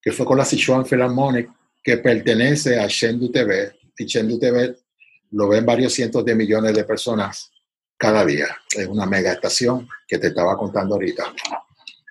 que 0.00 0.12
fue 0.12 0.26
con 0.26 0.38
la 0.38 0.44
Sichuan 0.44 0.84
Philharmonic, 0.84 1.50
que 1.82 1.98
pertenece 1.98 2.78
a 2.78 2.86
Chengdu 2.86 3.30
TV. 3.30 3.78
Y 3.98 4.06
Chengdu 4.06 4.38
TV 4.38 4.76
lo 5.32 5.48
ven 5.48 5.66
varios 5.66 5.92
cientos 5.92 6.24
de 6.24 6.34
millones 6.34 6.74
de 6.74 6.84
personas 6.84 7.50
cada 7.96 8.24
día. 8.24 8.46
Es 8.76 8.86
una 8.86 9.06
mega 9.06 9.32
estación 9.32 9.88
que 10.06 10.18
te 10.18 10.28
estaba 10.28 10.56
contando 10.56 10.94
ahorita. 10.94 11.32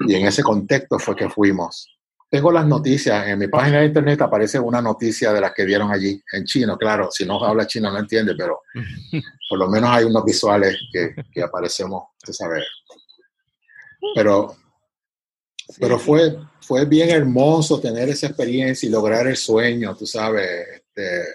Y 0.02 0.16
en 0.16 0.28
ese 0.28 0.44
contexto 0.44 1.00
fue 1.00 1.16
que 1.16 1.30
fuimos. 1.30 1.90
Tengo 2.30 2.52
las 2.52 2.66
noticias, 2.66 3.28
en 3.28 3.38
mi 3.38 3.48
página 3.48 3.80
de 3.80 3.86
internet 3.86 4.22
aparece 4.22 4.60
una 4.60 4.82
noticia 4.82 5.32
de 5.32 5.40
las 5.40 5.54
que 5.54 5.66
dieron 5.66 5.92
allí, 5.92 6.20
en 6.32 6.46
chino, 6.46 6.78
claro, 6.78 7.12
si 7.12 7.26
no 7.26 7.44
habla 7.44 7.68
chino 7.68 7.92
no 7.92 8.00
entiende, 8.00 8.34
pero 8.36 8.62
por 9.50 9.60
lo 9.60 9.70
menos 9.70 9.92
hay 9.92 10.06
unos 10.06 10.26
visuales 10.26 10.76
que, 10.92 11.14
que 11.32 11.44
aparecemos, 11.44 12.06
tú 12.24 12.34
sabes. 12.34 12.64
Pero, 14.16 14.56
pero 15.80 16.00
fue, 16.00 16.36
fue 16.60 16.86
bien 16.86 17.12
hermoso 17.12 17.80
tener 17.80 18.10
esa 18.10 18.28
experiencia 18.28 18.88
y 18.88 18.92
lograr 18.92 19.28
el 19.28 19.38
sueño, 19.38 19.96
tú 19.96 20.08
sabes. 20.08 20.68
Este, 20.74 21.26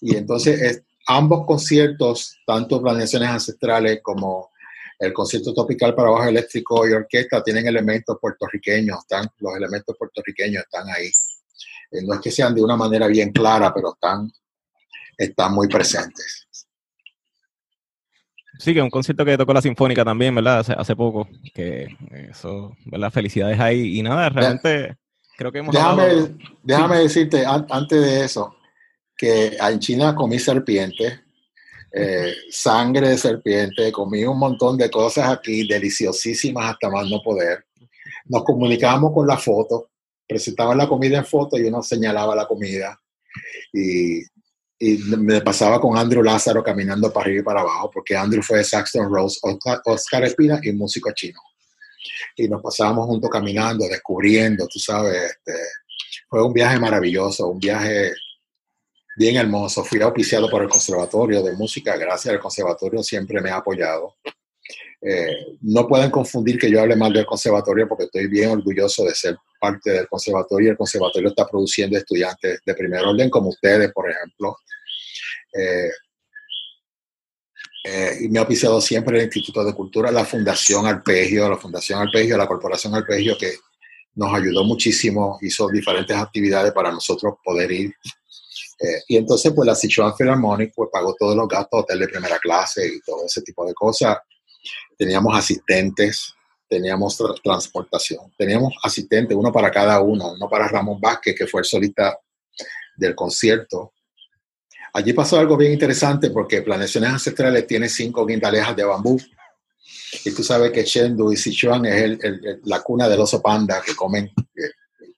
y 0.00 0.16
entonces 0.16 0.60
es, 0.60 0.82
ambos 1.06 1.46
conciertos, 1.46 2.36
tanto 2.46 2.82
Planeaciones 2.82 3.28
Ancestrales 3.28 4.00
como 4.02 4.50
el 4.98 5.12
concierto 5.12 5.52
tropical 5.52 5.94
para 5.94 6.10
bajo 6.10 6.28
eléctrico 6.28 6.88
y 6.88 6.92
orquesta, 6.92 7.42
tienen 7.42 7.66
elementos 7.66 8.16
puertorriqueños, 8.20 8.98
están, 9.00 9.28
los 9.38 9.54
elementos 9.56 9.94
puertorriqueños 9.98 10.62
están 10.64 10.88
ahí. 10.88 11.06
Eh, 11.90 12.02
no 12.04 12.14
es 12.14 12.20
que 12.20 12.30
sean 12.30 12.54
de 12.54 12.62
una 12.62 12.76
manera 12.76 13.06
bien 13.06 13.30
clara, 13.32 13.72
pero 13.74 13.92
están, 13.94 14.30
están 15.18 15.52
muy 15.54 15.68
presentes. 15.68 16.48
Sí, 18.58 18.72
que 18.72 18.80
un 18.80 18.88
concierto 18.90 19.24
que 19.24 19.36
tocó 19.36 19.52
la 19.52 19.60
Sinfónica 19.60 20.02
también, 20.04 20.34
¿verdad? 20.34 20.60
Hace, 20.60 20.72
hace 20.72 20.96
poco, 20.96 21.28
que 21.52 21.88
eso, 22.30 22.74
¿verdad? 22.86 23.10
Felicidades 23.12 23.60
ahí. 23.60 23.98
Y 23.98 24.02
nada, 24.02 24.30
realmente 24.30 24.96
creo 25.36 25.52
que 25.52 25.58
hemos 25.58 25.74
Déjame, 25.74 26.02
hablado- 26.04 26.38
déjame 26.62 26.98
decirte, 27.00 27.44
an- 27.44 27.66
antes 27.68 28.00
de 28.00 28.24
eso, 28.24 28.56
que 29.14 29.56
en 29.60 29.78
China 29.78 30.14
comí 30.14 30.38
serpiente, 30.38 31.20
eh, 31.98 32.34
sangre 32.50 33.08
de 33.08 33.16
serpiente, 33.16 33.90
comí 33.90 34.22
un 34.24 34.38
montón 34.38 34.76
de 34.76 34.90
cosas 34.90 35.30
aquí, 35.30 35.66
deliciosísimas 35.66 36.72
hasta 36.72 36.90
más 36.90 37.08
no 37.08 37.22
poder. 37.22 37.64
Nos 38.26 38.44
comunicábamos 38.44 39.14
con 39.14 39.26
la 39.26 39.38
foto, 39.38 39.88
presentaban 40.28 40.76
la 40.76 40.86
comida 40.86 41.16
en 41.16 41.24
foto 41.24 41.56
y 41.56 41.62
uno 41.62 41.82
señalaba 41.82 42.36
la 42.36 42.46
comida. 42.46 43.00
Y, 43.72 44.20
y 44.78 44.98
me 45.16 45.40
pasaba 45.40 45.80
con 45.80 45.96
Andrew 45.96 46.22
Lázaro 46.22 46.62
caminando 46.62 47.10
para 47.10 47.24
arriba 47.24 47.40
y 47.40 47.44
para 47.44 47.60
abajo, 47.62 47.90
porque 47.90 48.14
Andrew 48.14 48.42
fue 48.42 48.58
de 48.58 48.64
Saxton 48.64 49.10
Rose, 49.10 49.40
Oscar, 49.86 50.24
Espina 50.24 50.60
y 50.62 50.72
músico 50.72 51.10
chino. 51.14 51.40
Y 52.36 52.46
nos 52.46 52.60
pasábamos 52.60 53.06
juntos 53.06 53.30
caminando, 53.30 53.88
descubriendo, 53.88 54.66
tú 54.66 54.78
sabes, 54.78 55.30
este, 55.30 55.54
fue 56.28 56.44
un 56.44 56.52
viaje 56.52 56.78
maravilloso, 56.78 57.48
un 57.48 57.58
viaje 57.58 58.12
bien 59.16 59.36
hermoso. 59.36 59.84
Fui 59.84 60.00
auspiciado 60.00 60.48
por 60.48 60.62
el 60.62 60.68
Conservatorio 60.68 61.42
de 61.42 61.52
Música, 61.54 61.96
gracias 61.96 62.34
al 62.34 62.40
Conservatorio 62.40 63.02
siempre 63.02 63.40
me 63.40 63.50
ha 63.50 63.56
apoyado. 63.56 64.14
Eh, 65.00 65.56
no 65.60 65.86
pueden 65.86 66.10
confundir 66.10 66.58
que 66.58 66.70
yo 66.70 66.80
hable 66.80 66.96
mal 66.96 67.12
del 67.12 67.26
conservatorio 67.26 67.86
porque 67.86 68.04
estoy 68.04 68.26
bien 68.26 68.50
orgulloso 68.50 69.04
de 69.04 69.14
ser 69.14 69.36
parte 69.60 69.90
del 69.90 70.08
conservatorio. 70.08 70.70
El 70.70 70.76
conservatorio 70.76 71.28
está 71.28 71.46
produciendo 71.46 71.96
estudiantes 71.96 72.60
de 72.64 72.74
primer 72.74 73.04
orden, 73.04 73.30
como 73.30 73.50
ustedes, 73.50 73.92
por 73.92 74.10
ejemplo. 74.10 74.56
Eh, 75.52 75.90
eh, 77.84 78.18
y 78.22 78.28
me 78.28 78.38
ha 78.38 78.42
auspiciado 78.42 78.80
siempre 78.80 79.18
el 79.18 79.24
Instituto 79.24 79.64
de 79.64 79.74
Cultura, 79.74 80.10
la 80.10 80.24
Fundación 80.24 80.86
Arpegio, 80.86 81.48
la 81.48 81.56
Fundación 81.56 82.00
Arpegio, 82.00 82.36
la 82.36 82.48
Corporación 82.48 82.94
Arpegio, 82.94 83.38
que 83.38 83.52
nos 84.16 84.34
ayudó 84.34 84.64
muchísimo, 84.64 85.38
hizo 85.42 85.68
diferentes 85.68 86.16
actividades 86.16 86.72
para 86.72 86.90
nosotros 86.90 87.34
poder 87.44 87.70
ir. 87.70 87.94
Eh, 88.78 89.02
y 89.08 89.16
entonces, 89.16 89.52
pues 89.54 89.66
la 89.66 89.74
Sichuan 89.74 90.14
Philharmonic 90.16 90.72
pues, 90.74 90.90
pagó 90.92 91.14
todos 91.18 91.34
los 91.34 91.48
gastos, 91.48 91.80
hotel 91.82 91.98
de 92.00 92.08
primera 92.08 92.38
clase 92.38 92.86
y 92.86 93.00
todo 93.00 93.24
ese 93.26 93.42
tipo 93.42 93.64
de 93.66 93.72
cosas. 93.74 94.18
Teníamos 94.98 95.36
asistentes, 95.36 96.34
teníamos 96.68 97.18
tra- 97.18 97.40
transportación, 97.42 98.32
teníamos 98.36 98.74
asistentes, 98.82 99.36
uno 99.36 99.52
para 99.52 99.70
cada 99.70 100.00
uno, 100.00 100.32
uno 100.32 100.48
para 100.48 100.68
Ramón 100.68 101.00
Vázquez, 101.00 101.34
que 101.36 101.46
fue 101.46 101.60
el 101.60 101.64
solista 101.64 102.18
del 102.96 103.14
concierto. 103.14 103.92
Allí 104.92 105.12
pasó 105.12 105.38
algo 105.38 105.56
bien 105.56 105.72
interesante 105.72 106.30
porque 106.30 106.62
Planeaciones 106.62 107.10
Ancestrales 107.10 107.66
tiene 107.66 107.88
cinco 107.88 108.24
guindalejas 108.26 108.74
de 108.76 108.84
bambú. 108.84 109.20
Y 110.24 110.30
tú 110.34 110.42
sabes 110.42 110.70
que 110.72 110.84
Chengdu 110.84 111.32
y 111.32 111.36
Sichuan 111.36 111.84
es 111.86 112.02
el- 112.02 112.18
el- 112.22 112.46
el- 112.46 112.60
la 112.64 112.80
cuna 112.82 113.08
del 113.08 113.20
oso 113.20 113.40
panda 113.42 113.80
que 113.84 113.94
comen 113.94 114.26
eh, 114.26 114.70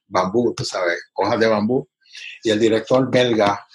bambú, 0.07 0.53
tú 0.53 0.65
sabes, 0.65 0.97
hojas 1.15 1.39
de 1.39 1.47
bambú. 1.47 1.87
Y 2.43 2.49
el 2.51 2.59
director 2.59 3.09
belga 3.11 3.65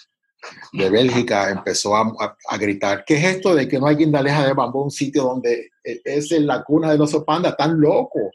de 0.73 0.91
Bélgica 0.91 1.51
empezó 1.51 1.97
a, 1.97 2.01
a- 2.21 2.37
a 2.51 2.59
gritar, 2.59 3.05
¿qué 3.07 3.15
es 3.17 3.25
esto 3.37 3.55
de 3.55 3.67
que 3.69 3.79
no 3.79 3.87
hay 3.87 3.97
guindaleja 3.97 4.47
de 4.47 4.53
bambú 4.53 4.83
un 4.83 4.91
sitio 4.91 5.23
donde 5.25 5.71
es 5.83 6.33
en 6.33 6.47
la 6.47 6.63
cuna 6.63 6.91
del 6.93 7.01
oso 7.01 7.25
panda? 7.25 7.55
¡Tan 7.57 7.81
loco! 7.81 8.31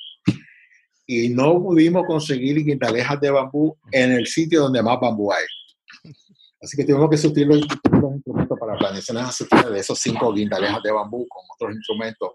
Y 1.05 1.29
no 1.29 1.53
pudimos 1.61 2.05
conseguir 2.05 2.63
guindalejas 2.63 3.19
de 3.19 3.31
bambú 3.31 3.75
en 3.91 4.11
el 4.11 4.27
sitio 4.27 4.61
donde 4.61 4.81
más 4.83 4.99
bambú 4.99 5.31
hay. 5.31 5.43
Así 6.61 6.75
que 6.77 6.83
tuvimos 6.83 7.09
que 7.09 7.17
sustituir 7.17 7.47
los, 7.47 7.59
los 7.61 8.13
instrumentos 8.15 8.59
para 8.59 8.77
planeaciones 8.77 9.23
ancestrales 9.23 9.71
de 9.71 9.79
esos 9.79 9.97
cinco 9.97 10.33
guindalejas 10.33 10.83
de 10.83 10.91
bambú 10.91 11.25
con 11.27 11.41
otros 11.55 11.73
instrumentos 11.75 12.31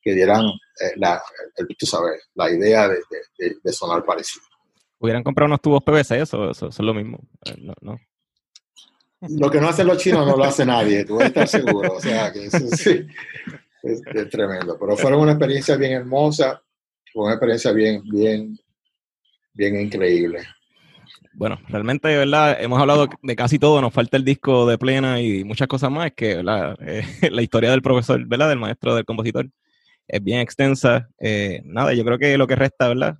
que 0.00 0.14
dieran 0.14 0.44
eh, 0.46 0.92
la, 0.96 1.20
el- 1.56 1.66
tú 1.76 1.84
sabes, 1.84 2.22
la 2.34 2.50
idea 2.50 2.88
de, 2.88 2.94
de- 2.94 3.46
de- 3.48 3.56
de 3.62 3.72
sonar 3.72 4.04
parecido. 4.04 4.44
Hubieran 4.98 5.22
comprado 5.22 5.46
unos 5.46 5.60
tubos 5.60 5.82
PVC, 5.82 6.20
eso, 6.20 6.50
eso, 6.50 6.68
eso 6.68 6.82
es 6.82 6.86
lo 6.86 6.94
mismo. 6.94 7.18
Eh, 7.44 7.56
No, 7.58 7.74
no. 7.80 7.98
Lo 9.20 9.50
que 9.50 9.60
no 9.60 9.68
hacen 9.68 9.86
los 9.86 9.98
chinos 9.98 10.26
no 10.26 10.36
lo 10.36 10.44
hace 10.44 10.64
nadie, 10.66 11.04
tú 11.04 11.20
estar 11.20 11.48
seguro. 11.48 11.94
O 11.94 12.00
sea, 12.00 12.32
que 12.32 12.46
eso 12.46 12.60
sí, 12.68 13.06
es, 13.82 14.02
es 14.14 14.30
tremendo. 14.30 14.76
Pero 14.78 14.96
fueron 14.96 15.20
una 15.20 15.32
experiencia 15.32 15.76
bien 15.76 15.92
hermosa, 15.92 16.62
fue 17.12 17.24
una 17.24 17.34
experiencia 17.34 17.72
bien, 17.72 18.02
bien, 18.04 18.58
bien 19.54 19.80
increíble. 19.80 20.40
Bueno, 21.32 21.58
realmente, 21.68 22.08
¿verdad? 22.16 22.56
Hemos 22.60 22.80
hablado 22.80 23.08
de 23.22 23.36
casi 23.36 23.58
todo, 23.58 23.80
nos 23.82 23.92
falta 23.92 24.16
el 24.16 24.24
disco 24.24 24.66
de 24.66 24.78
plena 24.78 25.20
y 25.20 25.44
muchas 25.44 25.68
cosas 25.68 25.90
más, 25.90 26.12
que 26.12 26.36
¿verdad? 26.36 26.76
Eh, 26.80 27.04
la 27.30 27.42
historia 27.42 27.70
del 27.70 27.82
profesor, 27.82 28.24
¿verdad? 28.26 28.48
Del 28.48 28.58
maestro, 28.58 28.94
del 28.94 29.04
compositor, 29.04 29.48
es 30.08 30.22
bien 30.22 30.40
extensa. 30.40 31.08
Eh, 31.18 31.60
nada, 31.64 31.92
yo 31.92 32.04
creo 32.04 32.18
que 32.18 32.38
lo 32.38 32.46
que 32.46 32.56
resta, 32.56 32.88
¿verdad? 32.88 33.18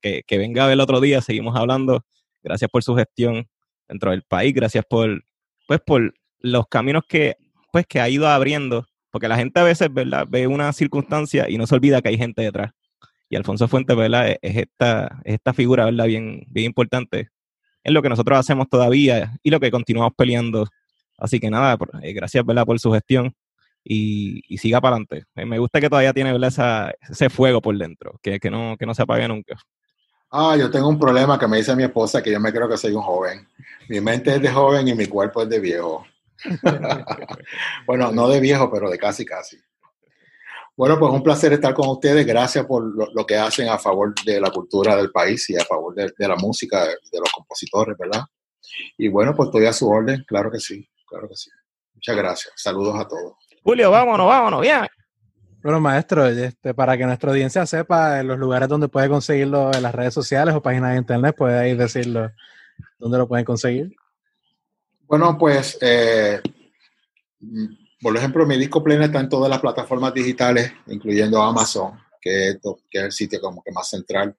Que, 0.00 0.22
que 0.26 0.38
venga 0.38 0.72
el 0.72 0.80
otro 0.80 1.00
día, 1.00 1.20
seguimos 1.20 1.56
hablando. 1.56 2.04
Gracias 2.42 2.70
por 2.70 2.82
su 2.82 2.94
gestión 2.94 3.48
dentro 3.88 4.10
del 4.10 4.22
país, 4.22 4.54
gracias 4.54 4.84
por, 4.88 5.24
pues, 5.66 5.80
por 5.80 6.14
los 6.40 6.66
caminos 6.68 7.04
que, 7.08 7.36
pues, 7.72 7.86
que 7.86 8.00
ha 8.00 8.08
ido 8.08 8.28
abriendo, 8.28 8.86
porque 9.10 9.28
la 9.28 9.36
gente 9.36 9.60
a 9.60 9.64
veces, 9.64 9.92
¿verdad? 9.92 10.26
Ve 10.28 10.46
una 10.46 10.72
circunstancia 10.72 11.48
y 11.48 11.58
no 11.58 11.66
se 11.66 11.74
olvida 11.74 12.02
que 12.02 12.08
hay 12.08 12.18
gente 12.18 12.42
detrás. 12.42 12.72
Y 13.28 13.36
Alfonso 13.36 13.68
Fuentes, 13.68 13.96
¿verdad? 13.96 14.30
Es, 14.30 14.38
es 14.42 14.56
esta, 14.56 15.20
es 15.24 15.34
esta 15.34 15.52
figura, 15.52 15.84
¿verdad? 15.84 16.06
Bien, 16.06 16.44
bien 16.48 16.66
importante 16.66 17.30
es 17.86 17.92
lo 17.92 18.02
que 18.02 18.08
nosotros 18.08 18.36
hacemos 18.36 18.68
todavía 18.68 19.38
y 19.44 19.50
lo 19.50 19.60
que 19.60 19.70
continuamos 19.70 20.12
peleando. 20.16 20.66
Así 21.18 21.38
que 21.38 21.50
nada, 21.50 21.78
eh, 22.02 22.12
gracias 22.12 22.44
¿verdad? 22.44 22.66
por 22.66 22.80
su 22.80 22.90
gestión 22.90 23.32
y, 23.84 24.42
y 24.52 24.58
siga 24.58 24.80
para 24.80 24.96
adelante. 24.96 25.22
Eh, 25.36 25.46
me 25.46 25.60
gusta 25.60 25.80
que 25.80 25.88
todavía 25.88 26.12
tiene 26.12 26.32
¿verdad? 26.32 26.48
Esa, 26.48 26.92
ese 27.08 27.30
fuego 27.30 27.62
por 27.62 27.78
dentro, 27.78 28.18
que, 28.20 28.40
que, 28.40 28.50
no, 28.50 28.76
que 28.76 28.86
no 28.86 28.94
se 28.94 29.02
apague 29.02 29.28
nunca. 29.28 29.56
Ah, 30.30 30.56
yo 30.56 30.70
tengo 30.70 30.88
un 30.88 30.98
problema 30.98 31.38
que 31.38 31.46
me 31.46 31.58
dice 31.58 31.76
mi 31.76 31.84
esposa 31.84 32.22
que 32.22 32.30
yo 32.30 32.40
me 32.40 32.52
creo 32.52 32.68
que 32.68 32.76
soy 32.76 32.92
un 32.92 33.02
joven. 33.02 33.46
Mi 33.88 34.00
mente 34.00 34.34
es 34.34 34.42
de 34.42 34.50
joven 34.50 34.88
y 34.88 34.94
mi 34.94 35.06
cuerpo 35.06 35.42
es 35.42 35.48
de 35.48 35.60
viejo. 35.60 36.04
bueno, 37.86 38.12
no 38.12 38.28
de 38.28 38.40
viejo, 38.40 38.70
pero 38.70 38.90
de 38.90 38.98
casi 38.98 39.24
casi. 39.24 39.56
Bueno, 40.76 40.98
pues 40.98 41.10
un 41.10 41.22
placer 41.22 41.52
estar 41.54 41.72
con 41.72 41.88
ustedes. 41.88 42.26
Gracias 42.26 42.66
por 42.66 42.82
lo, 42.84 43.26
que 43.26 43.36
hacen 43.36 43.68
a 43.68 43.78
favor 43.78 44.14
de 44.24 44.40
la 44.40 44.50
cultura 44.50 44.96
del 44.96 45.10
país 45.10 45.48
y 45.48 45.56
a 45.56 45.64
favor 45.64 45.94
de, 45.94 46.12
de 46.16 46.28
la 46.28 46.36
música, 46.36 46.84
de, 46.84 46.96
de 47.10 47.18
los 47.20 47.32
compositores, 47.32 47.96
¿verdad? 47.96 48.22
Y 48.98 49.08
bueno, 49.08 49.34
pues 49.34 49.46
estoy 49.46 49.66
a 49.66 49.72
su 49.72 49.88
orden, 49.88 50.24
claro 50.26 50.50
que 50.50 50.58
sí, 50.58 50.86
claro 51.06 51.28
que 51.28 51.36
sí. 51.36 51.50
Muchas 51.94 52.16
gracias. 52.16 52.54
Saludos 52.56 52.98
a 52.98 53.08
todos. 53.08 53.34
Julio, 53.62 53.90
vámonos, 53.90 54.26
vámonos, 54.26 54.60
bien. 54.60 54.86
Bueno, 55.66 55.80
maestro, 55.80 56.24
este, 56.28 56.74
para 56.74 56.96
que 56.96 57.04
nuestra 57.04 57.32
audiencia 57.32 57.66
sepa 57.66 58.20
en 58.20 58.28
los 58.28 58.38
lugares 58.38 58.68
donde 58.68 58.86
puede 58.86 59.08
conseguirlo 59.08 59.74
en 59.74 59.82
las 59.82 59.92
redes 59.92 60.14
sociales 60.14 60.54
o 60.54 60.62
páginas 60.62 60.92
de 60.92 60.98
internet, 60.98 61.34
puede 61.36 61.74
decirlo 61.74 62.30
dónde 63.00 63.18
lo 63.18 63.26
pueden 63.26 63.44
conseguir. 63.44 63.92
Bueno, 65.08 65.36
pues, 65.36 65.76
eh, 65.80 66.40
por 68.00 68.16
ejemplo, 68.16 68.46
mi 68.46 68.56
disco 68.56 68.80
pleno 68.80 69.06
está 69.06 69.18
en 69.18 69.28
todas 69.28 69.50
las 69.50 69.58
plataformas 69.58 70.14
digitales, 70.14 70.72
incluyendo 70.86 71.42
Amazon, 71.42 71.98
que 72.20 72.50
es, 72.50 72.58
que 72.88 72.98
es 72.98 73.04
el 73.06 73.10
sitio 73.10 73.40
como 73.40 73.60
que 73.60 73.72
más 73.72 73.90
central. 73.90 74.36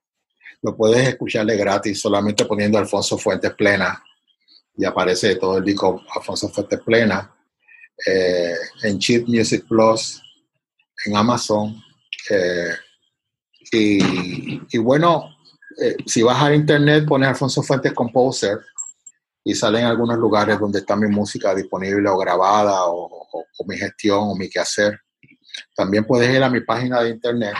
Lo 0.62 0.74
puedes 0.74 1.06
escucharle 1.08 1.58
gratis 1.58 2.00
solamente 2.00 2.46
poniendo 2.46 2.78
Alfonso 2.78 3.18
Fuentes 3.18 3.52
Plena 3.52 4.02
y 4.78 4.86
aparece 4.86 5.36
todo 5.36 5.58
el 5.58 5.64
disco 5.64 6.00
Alfonso 6.16 6.48
Fuentes 6.48 6.80
Plena 6.80 7.36
eh, 8.06 8.54
en 8.82 8.98
Cheap 8.98 9.28
Music 9.28 9.66
Plus, 9.68 10.22
en 11.06 11.16
Amazon. 11.16 11.82
eh, 12.30 12.72
y, 13.70 14.78
bueno, 14.78 15.36
eh, 15.80 15.96
si 16.06 16.22
vas 16.22 16.42
a 16.42 16.54
internet, 16.54 17.04
pones 17.06 17.28
Alfonso 17.28 17.62
Fuentes 17.62 17.92
Composer 17.92 18.58
y 19.44 19.54
salen 19.54 19.84
algunos 19.84 20.16
lugares 20.18 20.58
donde 20.58 20.78
está 20.80 20.96
mi 20.96 21.06
música 21.08 21.54
disponible 21.54 22.08
o 22.08 22.16
grabada 22.18 22.84
o, 22.86 23.06
o- 23.06 23.44
o 23.58 23.64
mi 23.66 23.76
gestión 23.76 24.20
o 24.22 24.34
mi 24.36 24.48
quehacer. 24.48 24.98
También 25.74 26.04
puedes 26.06 26.34
ir 26.34 26.42
a 26.42 26.48
mi 26.50 26.60
página 26.60 27.02
de 27.02 27.10
internet, 27.10 27.54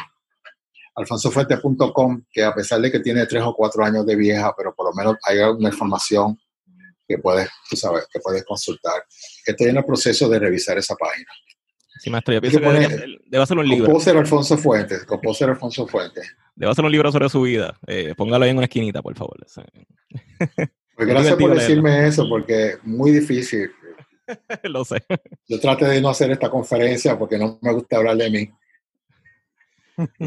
alfonsofuentes.com, 0.95 2.25
que 2.31 2.43
a 2.45 2.55
pesar 2.55 2.81
de 2.81 2.91
que 2.91 3.01
tiene 3.01 3.27
tres 3.27 3.43
o 3.45 3.55
cuatro 3.55 3.85
años 3.85 4.05
de 4.07 4.17
vieja, 4.17 4.53
pero 4.57 4.75
por 4.75 4.87
lo 4.87 4.93
menos 4.95 5.17
hay 5.25 5.41
alguna 5.41 5.69
información 5.71 6.39
que 7.07 7.19
puedes, 7.19 7.49
tú 7.69 7.77
sabes, 7.77 8.07
que 8.13 8.21
puedes 8.21 8.45
consultar. 8.45 9.05
Estoy 9.47 9.69
en 9.69 9.77
el 9.79 9.85
proceso 9.85 10.29
de 10.29 10.39
revisar 10.39 10.77
esa 10.79 10.95
página. 10.95 11.31
Sí, 11.99 12.11
maestro, 12.11 12.35
yo 12.35 12.41
pienso 12.41 12.61
que, 12.61 13.19
debe 13.27 13.43
hacer 13.43 13.59
un 13.59 13.69
libro. 13.69 13.87
Composer 13.87 14.17
Alfonso 14.17 14.57
Fuentes, 14.57 15.05
Composer 15.05 15.51
Alfonso 15.51 15.87
Fuentes. 15.87 16.37
Debe 16.55 16.73
hacer 16.73 16.85
un 16.85 16.93
libro 16.93 17.11
sobre 17.13 17.29
su 17.29 17.43
vida. 17.43 17.77
Eh, 17.87 18.15
póngalo 18.17 18.45
ahí 18.45 18.51
en 18.51 18.57
una 18.57 18.67
esquinita, 18.67 19.03
por 19.03 19.17
favor. 19.17 19.37
Pues 19.39 19.59
Es 20.97 21.07
gracias 21.07 21.37
por 21.37 21.55
decirme 21.55 22.07
eso, 22.07 22.29
porque 22.29 22.71
es 22.71 22.85
muy 22.85 23.11
difícil. 23.11 23.71
Lo 24.65 24.85
sé. 24.85 25.03
Yo 25.49 25.61
traté 25.61 25.87
de 25.87 26.01
no 26.01 26.09
hacer 26.09 26.31
esta 26.31 26.51
conferencia 26.51 27.19
porque 27.19 27.39
no 27.39 27.59
me 27.63 27.73
gusta 27.73 27.97
hablar 27.97 28.17
de 28.17 28.31
mí. 28.31 28.51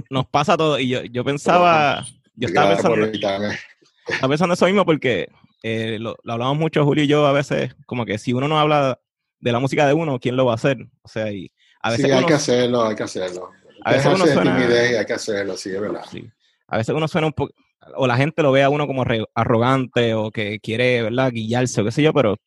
Nos 0.10 0.28
pasa 0.28 0.58
todo. 0.58 0.80
Y 0.80 0.90
yo, 0.90 1.04
yo 1.04 1.24
pensaba, 1.24 2.06
yo 2.36 2.48
estaba 2.48 2.74
pensando, 2.74 3.06
estaba 3.06 4.30
pensando 4.30 4.54
eso 4.54 4.66
mismo 4.66 4.86
porque 4.86 5.30
eh, 5.64 5.98
lo, 6.00 6.18
lo 6.24 6.34
hablamos 6.34 6.58
mucho 6.58 6.84
Julio 6.84 7.04
y 7.04 7.08
yo 7.08 7.26
a 7.26 7.32
veces, 7.32 7.76
como 7.86 8.06
que 8.06 8.18
si 8.18 8.34
uno 8.34 8.48
no 8.48 8.60
habla 8.60 9.00
de 9.40 9.52
la 9.52 9.60
música 9.60 9.86
de 9.88 9.94
uno, 9.94 10.20
¿quién 10.20 10.36
lo 10.36 10.46
va 10.46 10.54
a 10.54 10.56
hacer? 10.56 10.78
O 11.02 11.08
sea, 11.08 11.32
y 11.32 11.52
a 11.84 11.90
veces 11.92 12.06
Sí, 12.06 12.12
hay 12.12 12.18
uno- 12.20 12.28
que 12.28 12.34
hacerlo, 12.34 12.84
hay 12.88 12.96
que 12.96 13.04
hacerlo. 13.04 13.52
A 13.84 13.92
veces 13.94 14.06
uno 14.14 14.26
suena- 14.28 14.56
timidez 14.58 14.92
y 14.92 14.96
hay 14.96 15.06
que 15.06 15.14
hacerlo, 15.14 15.58
sí, 15.58 15.70
es 15.74 15.82
verdad. 15.82 16.04
Sí. 16.12 16.30
A 16.68 16.78
veces 16.78 16.94
uno 16.96 17.08
suena 17.08 17.28
un 17.28 17.34
poco, 17.34 17.54
o 17.96 18.06
la 18.08 18.16
gente 18.18 18.44
lo 18.44 18.52
ve 18.52 18.64
a 18.64 18.70
uno 18.70 18.86
como 18.88 19.04
re- 19.04 19.26
arrogante 19.34 20.14
o 20.14 20.30
que 20.32 20.60
quiere, 20.60 21.02
¿verdad?, 21.04 21.32
guillarse 21.32 21.82
o 21.82 21.86
qué 21.86 21.92
sé 21.92 22.04
yo, 22.04 22.14
pero 22.14 22.38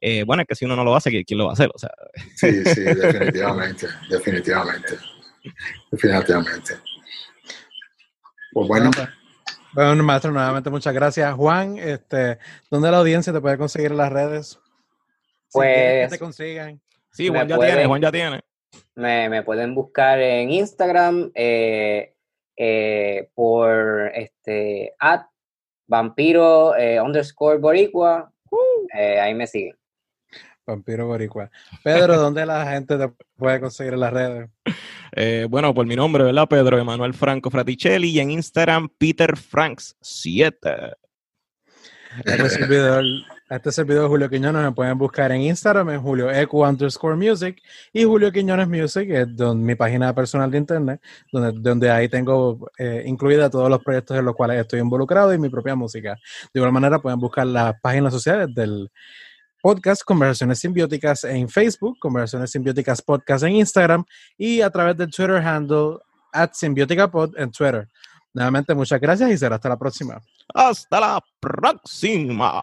eh, 0.00 0.24
bueno, 0.24 0.42
es 0.42 0.48
que 0.48 0.54
si 0.56 0.64
uno 0.64 0.74
no 0.76 0.84
lo 0.84 0.94
hace, 0.96 1.10
¿quién 1.10 1.22
quién 1.24 1.38
lo 1.38 1.44
va 1.46 1.50
a 1.50 1.54
hacer? 1.54 1.70
O 1.74 1.78
sea, 1.78 1.90
Sí, 2.36 2.64
sí, 2.64 2.80
definitivamente, 2.82 3.86
definitivamente, 4.10 4.98
definitivamente. 5.90 6.74
Pues 8.52 8.68
bueno, 8.68 8.90
Bueno, 9.72 10.02
maestro, 10.02 10.30
nuevamente 10.32 10.68
muchas 10.68 10.92
gracias. 10.92 11.32
Juan, 11.34 11.78
este, 11.78 12.38
¿dónde 12.70 12.90
la 12.90 12.98
audiencia 12.98 13.32
te 13.32 13.40
puede 13.40 13.56
conseguir 13.56 13.92
en 13.92 13.96
las 13.96 14.12
redes? 14.12 14.48
Si 14.48 14.58
Pues- 15.52 16.04
que 16.04 16.08
te 16.10 16.18
consigan. 16.18 16.80
sí, 17.12 17.28
Juan 17.28 17.48
ya 17.48 17.58
tiene, 17.58 17.86
Juan 17.86 18.02
ya 18.02 18.12
tiene. 18.12 18.40
Me, 18.94 19.28
me 19.28 19.42
pueden 19.42 19.74
buscar 19.74 20.20
en 20.20 20.50
Instagram 20.50 21.30
eh, 21.34 22.14
eh, 22.56 23.28
por 23.34 24.10
este 24.14 24.94
at 24.98 25.22
vampiro 25.86 26.76
eh, 26.76 27.00
underscore 27.00 27.58
boricua. 27.58 28.32
Eh, 28.94 29.20
ahí 29.20 29.34
me 29.34 29.46
siguen. 29.46 29.76
Vampiro 30.66 31.06
Boricua. 31.06 31.50
Pedro, 31.82 32.16
¿dónde 32.18 32.46
la 32.46 32.64
gente 32.66 32.96
te 32.96 33.08
puede 33.36 33.60
conseguir 33.60 33.94
en 33.94 34.00
las 34.00 34.12
redes? 34.12 34.50
Eh, 35.14 35.46
bueno, 35.46 35.74
por 35.74 35.84
mi 35.84 35.94
nombre, 35.94 36.24
¿verdad? 36.24 36.48
Pedro 36.48 36.78
Emanuel 36.78 37.12
Franco 37.12 37.50
Fraticelli 37.50 38.08
y 38.12 38.18
en 38.18 38.30
Instagram, 38.30 38.88
Peter 38.96 39.36
Franks 39.36 39.94
7. 40.00 40.94
Este 42.24 42.48
servidor, 42.48 43.04
este 43.56 43.72
servidor 43.72 44.08
Julio 44.08 44.28
Quiñones 44.30 44.62
me 44.62 44.72
pueden 44.72 44.96
buscar 44.96 45.30
en 45.32 45.42
Instagram 45.42 45.90
en 45.90 46.00
Julio 46.02 46.30
Ecu 46.30 46.64
underscore 46.64 47.16
music 47.16 47.62
y 47.92 48.04
Julio 48.04 48.32
Quiñones 48.32 48.68
Music 48.68 49.08
es 49.10 49.36
don- 49.36 49.62
mi 49.62 49.74
página 49.74 50.14
personal 50.14 50.50
de 50.50 50.58
internet, 50.58 51.00
donde, 51.30 51.52
donde 51.60 51.90
ahí 51.90 52.08
tengo 52.08 52.70
eh, 52.78 53.02
incluida 53.06 53.50
todos 53.50 53.68
los 53.68 53.82
proyectos 53.82 54.16
en 54.18 54.24
los 54.24 54.34
cuales 54.34 54.60
estoy 54.60 54.80
involucrado 54.80 55.32
y 55.34 55.38
mi 55.38 55.48
propia 55.48 55.74
música. 55.74 56.14
De 56.52 56.60
igual 56.60 56.72
manera 56.72 56.98
pueden 56.98 57.18
buscar 57.20 57.46
las 57.46 57.74
páginas 57.80 58.12
sociales 58.12 58.48
del 58.54 58.90
podcast 59.60 60.02
Conversaciones 60.02 60.58
Simbióticas 60.58 61.24
en 61.24 61.48
Facebook, 61.48 61.98
Conversaciones 62.00 62.50
Simbióticas 62.50 63.02
Podcast 63.02 63.44
en 63.44 63.52
Instagram 63.52 64.04
y 64.36 64.60
a 64.60 64.70
través 64.70 64.96
del 64.96 65.10
Twitter 65.10 65.36
handle 65.36 65.98
at 66.32 66.50
Simbióticapod 66.52 67.38
en 67.38 67.50
Twitter. 67.50 67.88
Nuevamente, 68.34 68.74
muchas 68.74 68.98
gracias 69.00 69.30
y 69.30 69.36
será 69.36 69.56
hasta 69.56 69.68
la 69.68 69.78
próxima. 69.78 70.20
Hasta 70.54 70.98
la 71.00 71.20
próxima. 71.38 72.62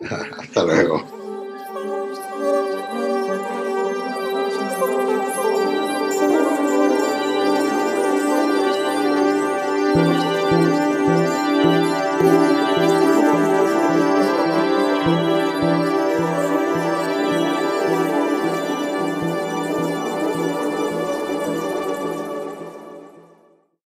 hasta 0.38 0.64
luego. 0.64 1.04